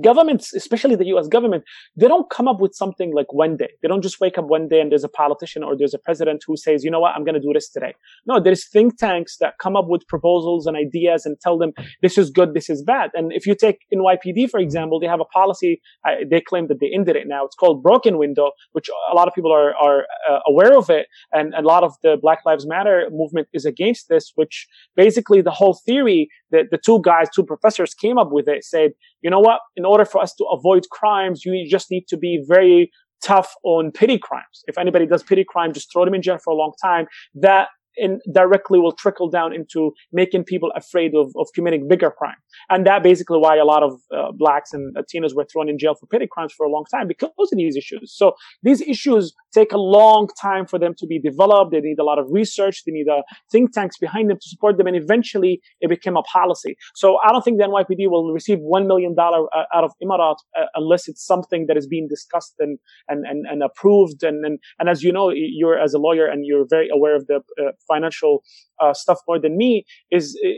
governments, 0.01 0.53
especially 0.53 0.95
the 0.95 1.07
US 1.07 1.27
government, 1.27 1.63
they 1.95 2.07
don't 2.07 2.29
come 2.29 2.47
up 2.47 2.59
with 2.59 2.75
something 2.75 3.13
like 3.13 3.33
one 3.33 3.57
day. 3.57 3.69
They 3.81 3.87
don't 3.87 4.01
just 4.01 4.19
wake 4.19 4.37
up 4.37 4.45
one 4.45 4.67
day 4.67 4.79
and 4.79 4.91
there's 4.91 5.03
a 5.03 5.09
politician 5.09 5.63
or 5.63 5.75
there's 5.75 5.93
a 5.93 5.99
president 5.99 6.43
who 6.45 6.55
says, 6.57 6.83
you 6.83 6.91
know 6.91 6.99
what, 6.99 7.15
I'm 7.15 7.23
going 7.23 7.35
to 7.35 7.41
do 7.41 7.51
this 7.53 7.69
today. 7.69 7.95
No, 8.25 8.39
there's 8.39 8.67
think 8.67 8.97
tanks 8.97 9.37
that 9.37 9.57
come 9.59 9.75
up 9.75 9.87
with 9.87 10.07
proposals 10.07 10.67
and 10.67 10.77
ideas 10.77 11.25
and 11.25 11.39
tell 11.39 11.57
them 11.57 11.73
this 12.01 12.17
is 12.17 12.29
good, 12.29 12.53
this 12.53 12.69
is 12.69 12.83
bad. 12.83 13.09
And 13.13 13.33
if 13.33 13.47
you 13.47 13.55
take 13.55 13.79
NYPD, 13.93 14.49
for 14.49 14.59
example, 14.59 14.99
they 14.99 15.07
have 15.07 15.21
a 15.21 15.25
policy. 15.25 15.81
Uh, 16.07 16.15
they 16.29 16.41
claim 16.41 16.67
that 16.67 16.79
they 16.79 16.91
ended 16.93 17.15
it 17.15 17.27
now. 17.27 17.45
It's 17.45 17.55
called 17.55 17.81
broken 17.81 18.17
window, 18.17 18.51
which 18.73 18.89
a 19.11 19.15
lot 19.15 19.27
of 19.27 19.33
people 19.33 19.51
are, 19.51 19.75
are 19.75 20.05
uh, 20.29 20.39
aware 20.47 20.77
of 20.77 20.89
it. 20.89 21.07
And 21.31 21.53
a 21.55 21.61
lot 21.61 21.83
of 21.83 21.95
the 22.03 22.17
Black 22.21 22.39
Lives 22.45 22.67
Matter 22.67 23.07
movement 23.11 23.47
is 23.53 23.65
against 23.65 24.09
this, 24.09 24.33
which 24.35 24.67
basically 24.95 25.41
the 25.41 25.51
whole 25.51 25.79
theory 25.85 26.29
that 26.51 26.65
the 26.71 26.77
two 26.77 27.01
guys, 27.01 27.27
two 27.33 27.43
professors 27.43 27.93
came 27.93 28.17
up 28.17 28.29
with 28.31 28.47
it 28.47 28.63
said, 28.63 28.91
you 29.21 29.29
know 29.29 29.39
what? 29.39 29.61
In 29.75 29.85
order 29.85 30.05
for 30.05 30.21
us 30.21 30.33
to 30.35 30.45
avoid 30.45 30.83
crimes, 30.91 31.45
you 31.45 31.67
just 31.69 31.91
need 31.91 32.07
to 32.07 32.17
be 32.17 32.43
very 32.47 32.91
tough 33.23 33.53
on 33.63 33.91
petty 33.91 34.17
crimes. 34.17 34.63
If 34.65 34.77
anybody 34.77 35.05
does 35.05 35.23
petty 35.23 35.45
crime, 35.47 35.73
just 35.73 35.91
throw 35.91 36.05
them 36.05 36.13
in 36.13 36.21
jail 36.21 36.37
for 36.43 36.51
a 36.51 36.55
long 36.55 36.73
time. 36.81 37.05
That 37.35 37.67
in 37.99 38.19
directly 38.33 38.79
will 38.79 38.93
trickle 38.93 39.29
down 39.29 39.53
into 39.53 39.91
making 40.11 40.45
people 40.45 40.71
afraid 40.75 41.13
of, 41.15 41.31
of 41.35 41.47
committing 41.53 41.87
bigger 41.87 42.11
crime. 42.11 42.37
And 42.69 42.85
that 42.87 43.03
basically 43.03 43.37
why 43.39 43.57
a 43.57 43.65
lot 43.65 43.83
of 43.83 43.99
uh, 44.15 44.31
blacks 44.31 44.73
and 44.73 44.95
Latinos 44.95 45.35
were 45.35 45.45
thrown 45.51 45.69
in 45.69 45.77
jail 45.77 45.95
for 45.95 46.05
petty 46.07 46.27
crimes 46.31 46.53
for 46.55 46.65
a 46.65 46.69
long 46.69 46.85
time 46.89 47.07
because 47.07 47.29
of 47.37 47.57
these 47.57 47.75
issues. 47.75 48.13
So 48.15 48.33
these 48.63 48.81
issues 48.81 49.33
take 49.53 49.71
a 49.71 49.77
long 49.77 50.27
time 50.39 50.65
for 50.65 50.79
them 50.79 50.93
to 50.97 51.07
be 51.07 51.19
developed. 51.19 51.71
They 51.71 51.79
need 51.79 51.99
a 51.99 52.03
lot 52.03 52.19
of 52.19 52.27
research. 52.29 52.83
They 52.85 52.91
need 52.91 53.07
uh, 53.07 53.21
think 53.51 53.73
tanks 53.73 53.97
behind 53.97 54.29
them 54.29 54.37
to 54.37 54.49
support 54.49 54.77
them. 54.77 54.87
And 54.87 54.95
eventually 54.95 55.61
it 55.81 55.89
became 55.89 56.17
a 56.17 56.23
policy. 56.23 56.77
So 56.95 57.17
I 57.23 57.31
don't 57.31 57.43
think 57.43 57.59
the 57.59 57.65
NYPD 57.65 58.09
will 58.09 58.31
receive 58.33 58.59
$1 58.59 58.87
million 58.87 59.15
uh, 59.17 59.63
out 59.73 59.83
of 59.83 59.91
Emirat 60.03 60.35
uh, 60.57 60.65
unless 60.75 61.07
it's 61.07 61.25
something 61.25 61.65
that 61.67 61.77
is 61.77 61.87
being 61.87 62.07
discussed 62.07 62.55
and, 62.59 62.79
and, 63.07 63.25
and, 63.25 63.45
and 63.47 63.63
approved. 63.63 64.23
And, 64.23 64.45
and, 64.45 64.59
and 64.79 64.89
as 64.89 65.03
you 65.03 65.11
know, 65.11 65.31
you're 65.33 65.79
as 65.79 65.93
a 65.93 65.99
lawyer 65.99 66.27
and 66.27 66.45
you're 66.45 66.65
very 66.69 66.89
aware 66.89 67.15
of 67.15 67.27
the 67.27 67.41
uh, 67.59 67.71
financial 67.87 68.43
uh, 68.79 68.93
stuff 68.93 69.19
more 69.27 69.39
than 69.39 69.57
me 69.57 69.85
is 70.11 70.39
uh, 70.45 70.49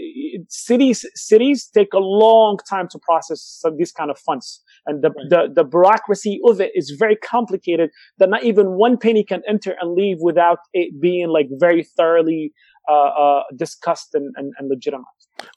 cities 0.49 1.05
cities 1.15 1.69
take 1.73 1.93
a 1.93 1.99
long 1.99 2.57
time 2.69 2.87
to 2.89 2.99
process 2.99 3.61
these 3.77 3.91
kind 3.91 4.11
of 4.11 4.17
funds 4.19 4.61
and 4.85 5.03
the, 5.03 5.11
the, 5.29 5.47
the 5.53 5.63
bureaucracy 5.63 6.39
of 6.45 6.59
it 6.59 6.71
is 6.73 6.95
very 6.97 7.15
complicated 7.15 7.89
that 8.17 8.29
not 8.29 8.43
even 8.43 8.71
one 8.71 8.97
penny 8.97 9.23
can 9.23 9.41
enter 9.47 9.75
and 9.79 9.93
leave 9.93 10.17
without 10.19 10.59
it 10.73 10.99
being 10.99 11.29
like 11.29 11.47
very 11.59 11.83
thoroughly 11.83 12.53
uh, 12.89 12.93
uh, 12.93 13.43
discussed 13.55 14.15
and, 14.15 14.33
and, 14.35 14.53
and 14.57 14.69
legitimized. 14.69 15.07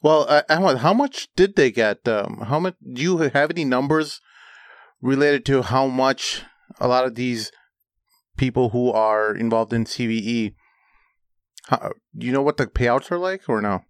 Well, 0.01 0.25
uh, 0.29 0.43
Ahmed, 0.49 0.77
how 0.77 0.93
much 0.93 1.27
did 1.35 1.55
they 1.55 1.71
get? 1.71 2.07
Um, 2.07 2.43
how 2.47 2.59
much? 2.59 2.75
Do 2.93 3.01
you 3.01 3.17
have 3.17 3.49
any 3.49 3.65
numbers 3.65 4.21
related 5.01 5.45
to 5.45 5.63
how 5.63 5.87
much 5.87 6.43
a 6.79 6.87
lot 6.87 7.05
of 7.05 7.15
these 7.15 7.51
people 8.37 8.69
who 8.69 8.91
are 8.91 9.35
involved 9.35 9.73
in 9.73 9.85
CVE? 9.85 10.53
How, 11.67 11.91
do 12.15 12.25
you 12.25 12.31
know 12.31 12.41
what 12.41 12.57
the 12.57 12.67
payouts 12.67 13.11
are 13.11 13.17
like, 13.17 13.49
or 13.49 13.61
no? 13.61 13.81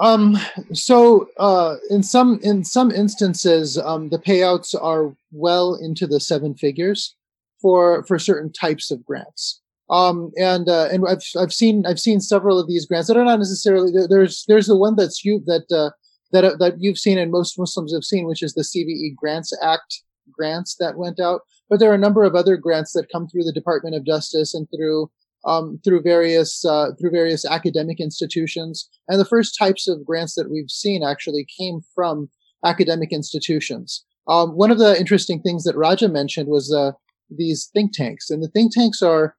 Um, 0.00 0.38
so 0.72 1.28
uh, 1.38 1.76
in 1.90 2.02
some 2.02 2.38
in 2.42 2.64
some 2.64 2.90
instances, 2.90 3.78
um, 3.78 4.10
the 4.10 4.18
payouts 4.18 4.74
are 4.80 5.14
well 5.32 5.74
into 5.74 6.06
the 6.06 6.20
seven 6.20 6.54
figures 6.54 7.14
for 7.60 8.04
for 8.04 8.18
certain 8.18 8.52
types 8.52 8.90
of 8.90 9.04
grants. 9.04 9.60
Um, 9.88 10.32
and 10.36 10.68
uh, 10.68 10.88
and 10.90 11.04
I've 11.08 11.22
I've 11.38 11.52
seen 11.52 11.86
I've 11.86 12.00
seen 12.00 12.20
several 12.20 12.58
of 12.58 12.68
these 12.68 12.86
grants 12.86 13.08
that 13.08 13.16
are 13.16 13.24
not 13.24 13.38
necessarily 13.38 13.92
there's 14.08 14.44
there's 14.48 14.66
the 14.66 14.76
one 14.76 14.96
that's 14.96 15.24
you 15.24 15.42
that 15.46 15.64
uh, 15.72 15.90
that 16.32 16.44
uh, 16.44 16.56
that 16.58 16.80
you've 16.80 16.98
seen 16.98 17.18
and 17.18 17.30
most 17.30 17.58
Muslims 17.58 17.92
have 17.94 18.04
seen, 18.04 18.26
which 18.26 18.42
is 18.42 18.54
the 18.54 18.62
CVE 18.62 19.14
Grants 19.16 19.52
Act 19.62 20.02
grants 20.30 20.76
that 20.80 20.98
went 20.98 21.20
out. 21.20 21.42
But 21.68 21.80
there 21.80 21.90
are 21.90 21.94
a 21.94 21.98
number 21.98 22.24
of 22.24 22.34
other 22.34 22.56
grants 22.56 22.92
that 22.92 23.10
come 23.10 23.28
through 23.28 23.44
the 23.44 23.52
Department 23.52 23.96
of 23.96 24.04
Justice 24.04 24.54
and 24.54 24.68
through 24.70 25.10
um, 25.46 25.80
through 25.84 26.02
various 26.02 26.64
uh, 26.64 26.88
through 26.98 27.10
various 27.10 27.44
academic 27.44 28.00
institutions. 28.00 28.88
And 29.08 29.20
the 29.20 29.24
first 29.24 29.56
types 29.58 29.88
of 29.88 30.04
grants 30.04 30.34
that 30.34 30.50
we've 30.50 30.70
seen 30.70 31.02
actually 31.02 31.46
came 31.58 31.80
from 31.94 32.28
academic 32.64 33.12
institutions. 33.12 34.04
Um, 34.28 34.56
one 34.56 34.72
of 34.72 34.78
the 34.78 34.98
interesting 34.98 35.40
things 35.40 35.64
that 35.64 35.76
Raja 35.76 36.08
mentioned 36.08 36.48
was 36.48 36.74
uh, 36.74 36.92
these 37.30 37.70
think 37.72 37.92
tanks, 37.92 38.28
and 38.28 38.42
the 38.42 38.48
think 38.48 38.74
tanks 38.74 39.00
are, 39.02 39.36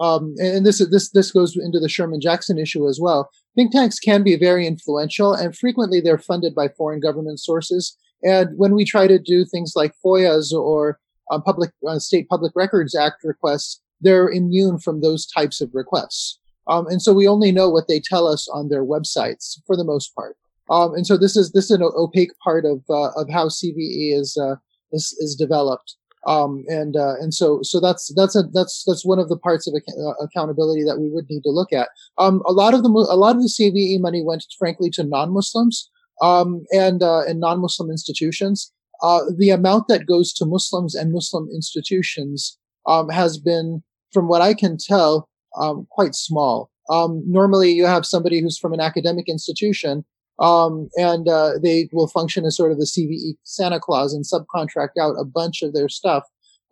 um, 0.00 0.34
and 0.38 0.64
this 0.64 0.78
this 0.90 1.10
this 1.10 1.30
goes 1.30 1.56
into 1.56 1.78
the 1.78 1.88
Sherman 1.88 2.20
Jackson 2.20 2.58
issue 2.58 2.88
as 2.88 2.98
well. 3.00 3.30
Think 3.54 3.72
tanks 3.72 3.98
can 3.98 4.22
be 4.22 4.36
very 4.36 4.66
influential, 4.66 5.34
and 5.34 5.56
frequently 5.56 6.00
they're 6.00 6.18
funded 6.18 6.54
by 6.54 6.68
foreign 6.68 7.00
government 7.00 7.38
sources. 7.40 7.96
And 8.22 8.56
when 8.56 8.74
we 8.74 8.84
try 8.84 9.06
to 9.06 9.18
do 9.18 9.44
things 9.44 9.72
like 9.74 9.92
FOIAs 10.04 10.52
or 10.52 10.98
uh, 11.30 11.40
public 11.40 11.70
uh, 11.86 11.98
state 11.98 12.28
public 12.28 12.52
records 12.54 12.94
act 12.94 13.24
requests, 13.24 13.79
they're 14.00 14.28
immune 14.28 14.78
from 14.78 15.00
those 15.00 15.26
types 15.26 15.60
of 15.60 15.70
requests. 15.74 16.38
Um, 16.66 16.86
and 16.86 17.02
so 17.02 17.12
we 17.12 17.26
only 17.26 17.52
know 17.52 17.68
what 17.68 17.88
they 17.88 18.00
tell 18.00 18.26
us 18.26 18.48
on 18.48 18.68
their 18.68 18.84
websites 18.84 19.58
for 19.66 19.76
the 19.76 19.84
most 19.84 20.14
part. 20.14 20.36
Um, 20.70 20.94
and 20.94 21.06
so 21.06 21.16
this 21.16 21.36
is 21.36 21.50
this 21.52 21.64
is 21.64 21.72
an 21.72 21.82
opaque 21.82 22.36
part 22.42 22.64
of 22.64 22.82
uh, 22.88 23.10
of 23.16 23.28
how 23.28 23.48
CVE 23.48 24.16
is 24.16 24.36
uh, 24.36 24.56
is, 24.92 25.16
is 25.18 25.34
developed. 25.34 25.96
Um, 26.26 26.64
and 26.68 26.96
uh, 26.96 27.14
and 27.20 27.32
so 27.32 27.60
so 27.62 27.80
that's 27.80 28.12
that's 28.14 28.36
a 28.36 28.42
that's 28.52 28.84
that's 28.86 29.04
one 29.04 29.18
of 29.18 29.28
the 29.28 29.38
parts 29.38 29.66
of 29.66 29.74
ac- 29.74 29.98
uh, 29.98 30.22
accountability 30.22 30.84
that 30.84 31.00
we 31.00 31.08
would 31.08 31.26
need 31.30 31.42
to 31.42 31.50
look 31.50 31.72
at. 31.72 31.88
Um, 32.18 32.42
a 32.46 32.52
lot 32.52 32.74
of 32.74 32.82
the 32.82 32.88
a 32.88 33.16
lot 33.16 33.36
of 33.36 33.42
the 33.42 33.48
CVE 33.48 34.00
money 34.00 34.22
went, 34.22 34.44
frankly, 34.58 34.90
to 34.90 35.02
non-Muslims 35.02 35.90
um, 36.20 36.64
and 36.72 37.02
uh, 37.02 37.22
and 37.22 37.40
non-Muslim 37.40 37.90
institutions. 37.90 38.70
Uh, 39.02 39.22
the 39.36 39.48
amount 39.48 39.88
that 39.88 40.06
goes 40.06 40.32
to 40.34 40.44
Muslims 40.44 40.94
and 40.94 41.10
Muslim 41.10 41.48
institutions 41.54 42.58
um, 42.86 43.08
has 43.08 43.38
been 43.38 43.82
from 44.12 44.28
what 44.28 44.42
I 44.42 44.54
can 44.54 44.76
tell, 44.78 45.28
um, 45.56 45.86
quite 45.90 46.14
small. 46.14 46.70
Um, 46.88 47.22
normally, 47.26 47.70
you 47.70 47.86
have 47.86 48.04
somebody 48.04 48.40
who's 48.40 48.58
from 48.58 48.72
an 48.72 48.80
academic 48.80 49.28
institution, 49.28 50.04
um, 50.38 50.88
and 50.96 51.28
uh, 51.28 51.52
they 51.62 51.88
will 51.92 52.08
function 52.08 52.44
as 52.44 52.56
sort 52.56 52.72
of 52.72 52.78
the 52.78 52.84
CVE 52.84 53.36
Santa 53.44 53.78
Claus 53.78 54.12
and 54.12 54.24
subcontract 54.24 54.98
out 55.00 55.14
a 55.18 55.24
bunch 55.24 55.62
of 55.62 55.72
their 55.72 55.88
stuff 55.88 56.24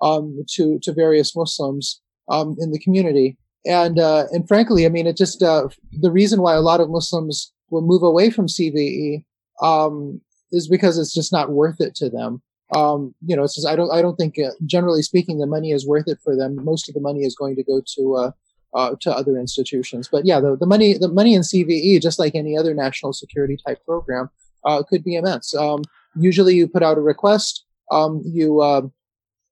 um, 0.02 0.44
to 0.54 0.78
to 0.82 0.92
various 0.92 1.36
Muslims 1.36 2.00
um, 2.28 2.56
in 2.58 2.72
the 2.72 2.80
community. 2.80 3.36
And 3.66 3.98
uh, 3.98 4.24
and 4.32 4.46
frankly, 4.48 4.86
I 4.86 4.88
mean, 4.88 5.06
it 5.06 5.16
just 5.16 5.42
uh, 5.42 5.68
the 5.92 6.10
reason 6.10 6.42
why 6.42 6.54
a 6.54 6.60
lot 6.60 6.80
of 6.80 6.90
Muslims 6.90 7.52
will 7.70 7.82
move 7.82 8.02
away 8.02 8.30
from 8.30 8.46
CVE 8.46 9.24
um, 9.62 10.20
is 10.50 10.68
because 10.68 10.98
it's 10.98 11.14
just 11.14 11.32
not 11.32 11.50
worth 11.50 11.80
it 11.80 11.94
to 11.96 12.08
them 12.08 12.42
um, 12.74 13.14
you 13.26 13.34
know, 13.36 13.46
I 13.66 13.76
don't, 13.76 13.90
I 13.90 14.02
don't 14.02 14.16
think, 14.16 14.38
uh, 14.38 14.50
generally 14.66 15.02
speaking, 15.02 15.38
the 15.38 15.46
money 15.46 15.72
is 15.72 15.86
worth 15.86 16.04
it 16.06 16.18
for 16.22 16.36
them. 16.36 16.62
Most 16.64 16.88
of 16.88 16.94
the 16.94 17.00
money 17.00 17.20
is 17.24 17.34
going 17.34 17.56
to 17.56 17.62
go 17.62 17.80
to, 17.96 18.14
uh, 18.16 18.30
uh, 18.74 18.94
to 19.00 19.10
other 19.10 19.38
institutions. 19.38 20.08
But 20.10 20.26
yeah, 20.26 20.40
the, 20.40 20.56
the 20.56 20.66
money, 20.66 20.98
the 20.98 21.08
money 21.08 21.34
in 21.34 21.40
CVE, 21.42 22.00
just 22.02 22.18
like 22.18 22.34
any 22.34 22.56
other 22.56 22.74
national 22.74 23.14
security 23.14 23.56
type 23.66 23.82
program, 23.86 24.28
uh, 24.64 24.82
could 24.82 25.02
be 25.02 25.14
immense. 25.14 25.54
Um, 25.54 25.82
usually 26.14 26.54
you 26.54 26.68
put 26.68 26.82
out 26.82 26.98
a 26.98 27.00
request, 27.00 27.64
um, 27.90 28.22
you, 28.26 28.60
uh, 28.60 28.82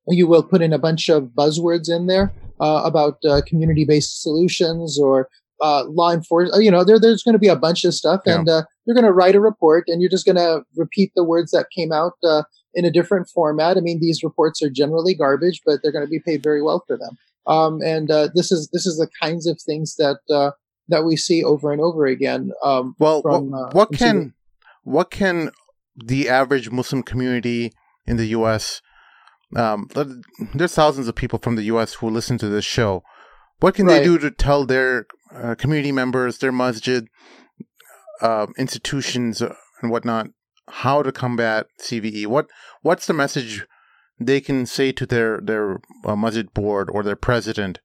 you 0.09 0.27
will 0.27 0.43
put 0.43 0.61
in 0.61 0.73
a 0.73 0.79
bunch 0.79 1.09
of 1.09 1.25
buzzwords 1.29 1.89
in 1.91 2.07
there, 2.07 2.33
uh, 2.61 2.83
about, 2.85 3.19
uh, 3.25 3.41
community-based 3.47 4.23
solutions 4.23 4.99
or, 5.01 5.29
uh, 5.63 5.85
law 5.85 6.13
enforcement, 6.13 6.63
you 6.63 6.71
know, 6.71 6.85
there, 6.85 7.01
there's 7.01 7.23
going 7.23 7.33
to 7.33 7.39
be 7.39 7.49
a 7.49 7.57
bunch 7.57 7.85
of 7.85 7.95
stuff 7.95 8.21
Yeah. 8.27 8.41
and, 8.41 8.49
uh, 8.49 8.63
you're 8.85 8.95
going 8.95 9.07
to 9.07 9.13
write 9.13 9.35
a 9.35 9.41
report 9.41 9.85
and 9.89 10.03
you're 10.03 10.11
just 10.11 10.27
going 10.27 10.37
to 10.37 10.63
repeat 10.77 11.13
the 11.17 11.25
words 11.25 11.51
that 11.53 11.67
came 11.75 11.93
out, 11.93 12.13
uh, 12.23 12.43
in 12.77 12.85
a 12.85 12.91
different 12.91 13.29
format. 13.29 13.77
I 13.77 13.81
mean, 13.81 13.99
these 14.01 14.23
reports 14.23 14.63
are 14.63 14.71
generally 14.71 15.15
garbage, 15.15 15.63
but 15.67 15.81
they're 15.83 15.91
going 15.91 16.05
to 16.05 16.11
be 16.11 16.21
paid 16.21 16.43
very 16.43 16.63
well 16.63 16.85
for 16.87 16.97
them. 16.97 17.19
Um, 17.47 17.81
and 17.83 18.11
uh, 18.11 18.29
this 18.35 18.53
is 18.53 18.69
this 18.73 18.87
is 18.87 18.99
the 18.99 19.09
kinds 19.21 19.47
of 19.47 19.61
things 19.61 19.97
that 19.97 20.19
uh, 20.31 20.51
that 20.89 21.05
we 21.05 21.17
see 21.17 21.43
over 21.43 21.73
and 21.73 21.81
over 21.81 22.07
again. 22.07 22.53
Um, 22.63 22.95
Well, 22.99 23.23
from, 23.23 23.51
what, 23.51 23.59
uh, 23.59 23.71
what 23.73 23.89
from 23.89 23.97
can 23.97 24.35
what 24.85 25.11
can 25.11 25.51
the 25.97 26.29
average 26.29 26.71
Muslim 26.71 27.03
community 27.03 27.73
in 28.07 28.19
the 28.19 28.27
U.S. 28.27 28.83
Um, 29.57 29.89
there's 30.55 30.75
thousands 30.75 31.09
of 31.09 31.15
people 31.15 31.39
from 31.39 31.57
the 31.57 31.63
U.S. 31.65 31.95
who 31.95 32.11
listen 32.11 32.37
to 32.39 32.49
this 32.49 32.65
show. 32.65 33.03
What 33.61 33.75
can 33.75 33.87
they 33.87 34.05
do 34.05 34.19
to 34.19 34.31
tell 34.31 34.67
their 34.67 35.07
uh, 35.35 35.55
community 35.55 35.91
members, 35.91 36.39
their 36.39 36.53
masjid, 36.53 37.07
uh, 38.21 38.49
institutions, 38.59 39.41
uh, 39.41 39.55
and 39.81 39.91
whatnot, 39.91 40.29
how 40.69 41.03
to 41.03 41.13
combat 41.13 41.67
CVE? 41.81 42.27
What 42.27 42.49
What's 42.83 43.07
the 43.07 43.15
message 43.15 43.67
they 44.19 44.41
can 44.41 44.67
say 44.67 44.93
to 44.93 45.07
their 45.07 45.41
their 45.41 45.81
uh, 46.05 46.43
board 46.55 46.91
or 46.91 47.03
their 47.03 47.17
president? 47.17 47.81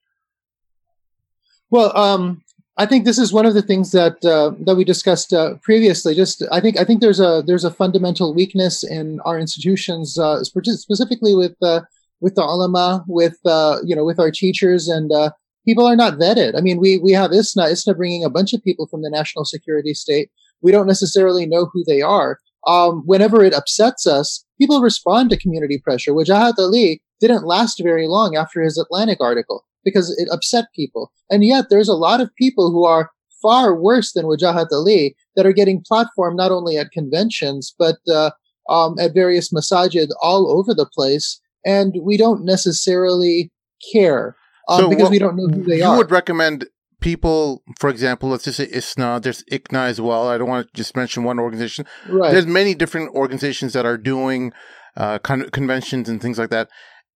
Well, 1.69 1.95
um, 1.97 2.43
I 2.77 2.85
think 2.85 3.05
this 3.05 3.17
is 3.17 3.33
one 3.33 3.45
of 3.45 3.53
the 3.53 3.61
things 3.61 3.91
that 3.91 4.23
uh, 4.25 4.51
that 4.65 4.75
we 4.75 4.83
discussed 4.83 5.33
uh, 5.33 5.55
previously. 5.61 6.15
Just 6.15 6.43
I 6.51 6.59
think 6.59 6.79
I 6.79 6.83
think 6.83 7.01
there's 7.01 7.19
a 7.19 7.43
there's 7.45 7.63
a 7.63 7.71
fundamental 7.71 8.33
weakness 8.33 8.83
in 8.83 9.19
our 9.21 9.39
institutions, 9.39 10.17
uh, 10.17 10.43
specifically 10.43 11.35
with 11.35 11.55
uh, 11.61 11.81
with 12.21 12.35
the 12.35 12.43
ulama, 12.43 13.03
with 13.07 13.37
uh, 13.45 13.79
you 13.83 13.95
know 13.95 14.05
with 14.05 14.19
our 14.19 14.31
teachers, 14.31 14.87
and 14.87 15.11
uh, 15.11 15.31
people 15.65 15.85
are 15.85 15.95
not 15.95 16.13
vetted. 16.13 16.57
I 16.57 16.61
mean, 16.61 16.79
we 16.79 16.97
we 16.97 17.11
have 17.11 17.31
ISNA, 17.31 17.69
ISNA 17.69 17.95
bringing 17.95 18.23
a 18.23 18.29
bunch 18.29 18.53
of 18.53 18.63
people 18.63 18.87
from 18.87 19.01
the 19.01 19.09
national 19.09 19.45
security 19.45 19.93
state. 19.93 20.31
We 20.61 20.71
don't 20.71 20.87
necessarily 20.87 21.45
know 21.45 21.69
who 21.71 21.83
they 21.85 22.01
are. 22.01 22.39
Um, 22.67 23.03
whenever 23.05 23.43
it 23.43 23.53
upsets 23.53 24.05
us, 24.05 24.45
people 24.59 24.81
respond 24.81 25.29
to 25.29 25.37
community 25.37 25.79
pressure. 25.79 26.11
Wajahat 26.13 26.53
Ali 26.59 27.01
didn't 27.19 27.45
last 27.45 27.81
very 27.81 28.07
long 28.07 28.35
after 28.35 28.61
his 28.61 28.77
Atlantic 28.77 29.19
article 29.19 29.65
because 29.83 30.15
it 30.19 30.29
upset 30.31 30.65
people. 30.75 31.11
And 31.29 31.43
yet 31.43 31.65
there's 31.69 31.89
a 31.89 31.93
lot 31.95 32.21
of 32.21 32.29
people 32.35 32.71
who 32.71 32.85
are 32.85 33.09
far 33.41 33.75
worse 33.75 34.13
than 34.13 34.25
Wajahat 34.25 34.67
Ali 34.71 35.15
that 35.35 35.45
are 35.45 35.53
getting 35.53 35.83
platform 35.85 36.35
not 36.35 36.51
only 36.51 36.77
at 36.77 36.91
conventions, 36.91 37.73
but 37.79 37.97
uh, 38.07 38.31
um, 38.69 38.95
at 38.99 39.13
various 39.13 39.51
masajid 39.51 40.09
all 40.21 40.51
over 40.51 40.73
the 40.73 40.85
place. 40.85 41.39
And 41.65 41.95
we 42.01 42.17
don't 42.17 42.43
necessarily 42.45 43.51
care 43.91 44.35
um, 44.67 44.89
because 44.89 45.05
what- 45.05 45.11
we 45.11 45.19
don't 45.19 45.35
know 45.35 45.47
who 45.47 45.63
they 45.63 45.77
you 45.77 45.85
are. 45.85 45.97
would 45.97 46.11
recommend 46.11 46.67
people, 47.01 47.63
for 47.79 47.89
example, 47.89 48.29
let's 48.29 48.45
just 48.45 48.57
say 48.57 48.67
ISNA, 48.67 49.19
there's 49.21 49.43
ICNA 49.51 49.87
as 49.87 49.99
well. 49.99 50.27
I 50.29 50.37
don't 50.37 50.47
want 50.47 50.67
to 50.67 50.73
just 50.73 50.95
mention 50.95 51.23
one 51.23 51.39
organization. 51.39 51.85
right. 52.07 52.31
There's 52.31 52.45
many 52.47 52.73
different 52.75 53.13
organizations 53.13 53.73
that 53.73 53.85
are 53.85 53.97
doing 53.97 54.53
uh, 54.95 55.19
con- 55.19 55.49
conventions 55.49 56.07
and 56.07 56.21
things 56.21 56.37
like 56.39 56.49
that. 56.51 56.69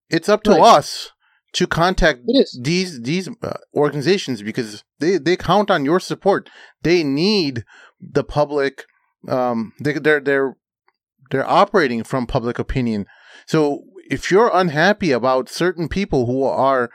It's 0.10 0.28
up 0.30 0.44
to 0.44 0.52
Right. 0.52 0.62
us 0.62 1.12
to 1.54 1.66
contact 1.68 2.20
these 2.62 3.00
these 3.02 3.30
uh, 3.42 3.54
organizations 3.74 4.42
because 4.42 4.84
they 5.00 5.18
they 5.18 5.38
count 5.38 5.72
on 5.72 5.86
your 5.86 6.00
support. 6.02 6.50
They 6.82 7.04
need 7.04 7.64
the 8.02 8.24
public. 8.24 8.84
Um, 9.28 9.72
they, 9.80 9.94
they're 9.94 10.20
they're 10.20 10.58
they're 11.32 11.50
operating 11.50 12.04
from 12.04 12.28
public 12.28 12.60
opinion. 12.60 13.06
So 13.48 13.84
if 14.10 14.30
you're 14.30 14.52
unhappy 14.54 15.12
about 15.12 15.50
certain 15.50 15.88
people 15.88 16.26
who 16.28 16.44
are 16.44 16.90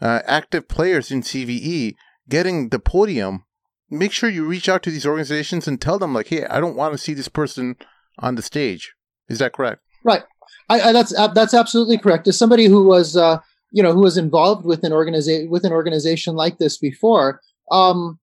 uh, 0.00 0.20
active 0.26 0.68
players 0.68 1.10
in 1.10 1.20
CVE 1.22 1.94
getting 2.28 2.68
the 2.70 2.78
podium, 2.78 3.44
make 3.90 4.12
sure 4.12 4.28
you 4.28 4.44
reach 4.44 4.68
out 4.68 4.82
to 4.84 4.90
these 4.90 5.06
organizations 5.06 5.68
and 5.68 5.80
tell 5.80 5.98
them 5.98 6.14
like, 6.14 6.28
"Hey, 6.28 6.44
I 6.46 6.60
don't 6.60 6.76
want 6.76 6.92
to 6.92 6.98
see 6.98 7.14
this 7.14 7.28
person 7.28 7.76
on 8.18 8.34
the 8.34 8.42
stage." 8.42 8.94
Is 9.28 9.38
that 9.38 9.52
correct? 9.52 9.82
I, 10.68 10.80
I, 10.80 10.92
that's 10.92 11.14
ab- 11.14 11.34
that's 11.34 11.54
absolutely 11.54 11.98
correct. 11.98 12.28
As 12.28 12.38
somebody 12.38 12.66
who 12.66 12.84
was, 12.84 13.16
uh, 13.16 13.38
you 13.70 13.82
know, 13.82 13.92
who 13.92 14.02
was 14.02 14.16
involved 14.16 14.64
with 14.64 14.84
an 14.84 14.92
organization 14.92 15.50
with 15.50 15.64
an 15.64 15.72
organization 15.72 16.34
like 16.34 16.58
this 16.58 16.78
before, 16.78 17.40
um, 17.70 18.18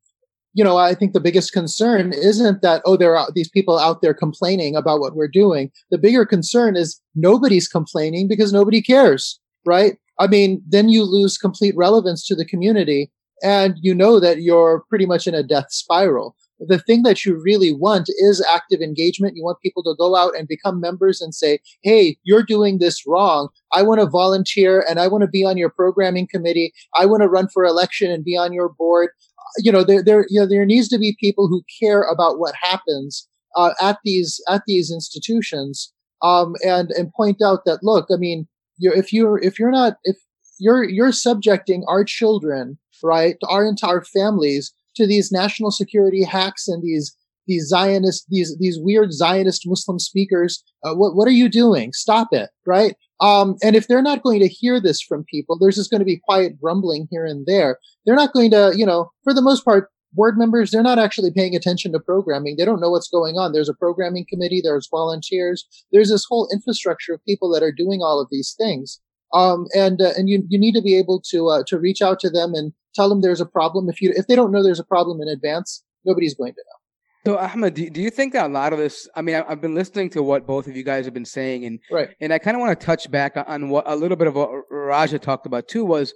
you 0.54 0.64
know, 0.64 0.78
I 0.78 0.94
think 0.94 1.14
the 1.14 1.20
biggest 1.20 1.54
concern 1.54 2.14
isn't 2.14 2.62
that, 2.62 2.82
oh, 2.86 2.98
there 2.98 3.18
are 3.18 3.30
these 3.34 3.50
people 3.50 3.80
out 3.80 4.02
there 4.02 4.14
complaining 4.14 4.76
about 4.76 5.00
what 5.00 5.16
we're 5.16 5.28
doing. 5.28 5.72
The 5.92 5.98
bigger 5.98 6.26
concern 6.26 6.76
is 6.76 7.00
nobody's 7.16 7.68
complaining 7.68 8.28
because 8.28 8.52
nobody 8.52 8.82
cares, 8.82 9.40
right? 9.66 9.98
I 10.20 10.28
mean, 10.28 10.62
then 10.68 10.90
you 10.90 11.04
lose 11.04 11.38
complete 11.38 11.76
relevance 11.78 12.26
to 12.28 12.36
the 12.36 12.46
community 12.46 13.12
and 13.44 13.76
you 13.82 13.94
know 13.94 14.20
that 14.20 14.42
you're 14.42 14.84
pretty 14.90 15.06
much 15.06 15.28
in 15.28 15.36
a 15.36 15.44
death 15.44 15.72
spiral. 15.72 16.36
The 16.60 16.78
thing 16.78 17.02
that 17.04 17.26
you 17.26 17.42
really 17.42 17.74
want 17.74 18.08
is 18.20 18.46
active 18.54 18.82
engagement. 18.82 19.36
You 19.36 19.44
want 19.44 19.62
people 19.62 19.82
to 19.84 19.96
go 19.98 20.16
out 20.16 20.38
and 20.38 20.48
become 20.48 20.80
members 20.80 21.20
and 21.20 21.34
say, 21.34 21.60
Hey, 21.82 22.18
you're 22.24 22.44
doing 22.44 22.78
this 22.78 23.02
wrong. 23.08 23.50
I 23.74 23.82
want 23.82 24.00
to 24.00 24.06
volunteer 24.06 24.86
and 24.88 25.00
I 25.00 25.08
want 25.08 25.24
to 25.24 25.28
be 25.28 25.44
on 25.44 25.58
your 25.58 25.72
programming 25.72 26.28
committee. 26.28 26.72
I 26.96 27.08
want 27.08 27.24
to 27.24 27.28
run 27.28 27.48
for 27.52 27.66
election 27.66 28.12
and 28.12 28.24
be 28.24 28.38
on 28.38 28.54
your 28.54 28.70
board 28.70 29.10
you 29.58 29.72
know, 29.72 29.84
there, 29.84 30.04
there, 30.04 30.26
you 30.30 30.40
know, 30.40 30.48
there 30.48 30.66
needs 30.66 30.88
to 30.90 30.98
be 30.98 31.16
people 31.20 31.48
who 31.48 31.64
care 31.80 32.04
about 32.04 32.40
what 32.40 32.56
happens 32.62 33.28
uh, 33.56 33.74
at 33.82 33.98
these 34.04 34.42
at 34.48 34.62
these 34.66 34.92
institutions, 34.92 35.92
um, 36.22 36.56
and 36.66 36.92
and 36.92 37.14
point 37.14 37.42
out 37.44 37.66
that 37.66 37.84
look, 37.84 38.08
I 38.12 38.18
mean, 38.18 38.48
you're, 38.78 38.94
if 38.94 39.12
you're 39.12 39.40
if 39.40 39.60
you're 39.60 39.72
not 39.72 39.94
if 40.04 40.16
you're 40.62 40.88
you're 40.88 41.12
subjecting 41.12 41.84
our 41.88 42.04
children, 42.04 42.78
right, 43.04 43.36
our 43.50 43.66
entire 43.66 44.02
families 44.02 44.74
to 44.96 45.08
these 45.08 45.32
national 45.32 45.72
security 45.72 46.24
hacks 46.24 46.68
and 46.68 46.84
these 46.84 47.16
these 47.48 47.68
Zionist 47.68 48.26
these 48.30 48.56
these 48.60 48.78
weird 48.80 49.12
Zionist 49.12 49.64
Muslim 49.66 50.00
speakers. 50.00 50.64
Uh, 50.86 50.94
what 50.94 51.16
what 51.16 51.28
are 51.28 51.32
you 51.32 51.50
doing? 51.50 51.92
Stop 51.94 52.30
it, 52.32 52.50
right? 52.66 52.96
Um, 53.20 53.56
and 53.64 53.76
if 53.76 53.88
they're 53.88 54.02
not 54.02 54.24
going 54.24 54.40
to 54.40 54.48
hear 54.48 54.80
this 54.80 55.02
from 55.02 55.26
people, 55.26 55.58
there's 55.58 55.76
just 55.76 55.92
going 55.92 56.00
to 56.00 56.06
be 56.06 56.22
quiet 56.24 56.60
grumbling 56.60 57.08
here 57.12 57.26
and 57.26 57.46
there. 57.46 57.78
They're 58.06 58.16
not 58.16 58.34
going 58.34 58.50
to, 58.52 58.74
you 58.76 58.86
know, 58.86 59.12
for 59.24 59.34
the 59.34 59.44
most 59.44 59.64
part, 59.64 59.90
board 60.14 60.38
members, 60.38 60.72
they're 60.72 60.82
not 60.82 60.98
actually 61.00 61.32
paying 61.32 61.56
attention 61.56 61.92
to 61.92 62.00
programming. 62.00 62.56
They 62.58 62.66
don't 62.66 62.82
know 62.82 62.90
what's 62.90 63.10
going 63.10 63.38
on. 63.38 63.52
There's 63.52 63.70
a 63.70 63.76
programming 63.76 64.26
committee. 64.28 64.62
There's 64.64 64.90
volunteers. 64.90 65.66
There's 65.92 66.10
this 66.10 66.26
whole 66.28 66.50
infrastructure 66.52 67.14
of 67.14 67.24
people 67.26 67.52
that 67.52 67.64
are 67.64 67.72
doing 67.72 68.02
all 68.02 68.20
of 68.20 68.28
these 68.32 68.56
things. 68.58 69.00
Um, 69.34 69.68
and, 69.76 70.02
uh, 70.02 70.12
and 70.18 70.30
you, 70.30 70.44
you 70.50 70.60
need 70.60 70.74
to 70.74 70.82
be 70.82 70.98
able 70.98 71.22
to, 71.30 71.48
uh, 71.48 71.64
to 71.68 71.80
reach 71.80 72.02
out 72.02 72.20
to 72.22 72.30
them 72.30 72.54
and 72.54 72.74
tell 72.94 73.10
them 73.10 73.22
there's 73.22 73.42
a 73.42 73.46
problem. 73.46 73.90
If 73.90 74.02
you, 74.02 74.14
if 74.16 74.28
they 74.28 74.36
don't 74.36 74.52
know 74.52 74.64
there's 74.64 74.80
a 74.80 74.84
problem 74.86 75.22
in 75.22 75.28
advance, 75.28 75.84
nobody's 76.06 76.36
going 76.36 76.54
to 76.54 76.60
know. 76.60 76.82
So 77.26 77.38
Ahmed, 77.38 77.76
do, 77.76 77.90
do 77.90 78.02
you 78.02 78.10
think 78.10 78.34
that 78.34 78.48
a 78.48 78.50
lot 78.50 78.74
of 78.74 78.80
this? 78.80 79.08
I 79.16 79.22
mean, 79.22 79.36
I, 79.36 79.48
have 79.48 79.62
been 79.62 79.76
listening 79.76 80.10
to 80.12 80.24
what 80.24 80.48
both 80.48 80.68
of 80.68 80.76
you 80.76 80.84
guys 80.84 81.06
have 81.06 81.14
been 81.14 81.26
saying, 81.26 81.66
and 81.66 81.80
right. 81.92 82.10
and 82.20 82.34
I 82.34 82.40
kind 82.40 82.58
of 82.58 82.62
want 82.62 82.80
to 82.80 82.84
touch 82.84 83.12
back 83.12 83.34
on 83.36 83.70
what 83.70 83.84
a 83.86 83.96
little 83.96 84.18
bit 84.18 84.28
of 84.28 84.36
what 84.36 84.50
Raja 84.72 85.20
talked 85.20 85.46
about 85.46 85.68
too 85.68 85.86
was 85.86 86.16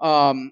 um, 0.00 0.50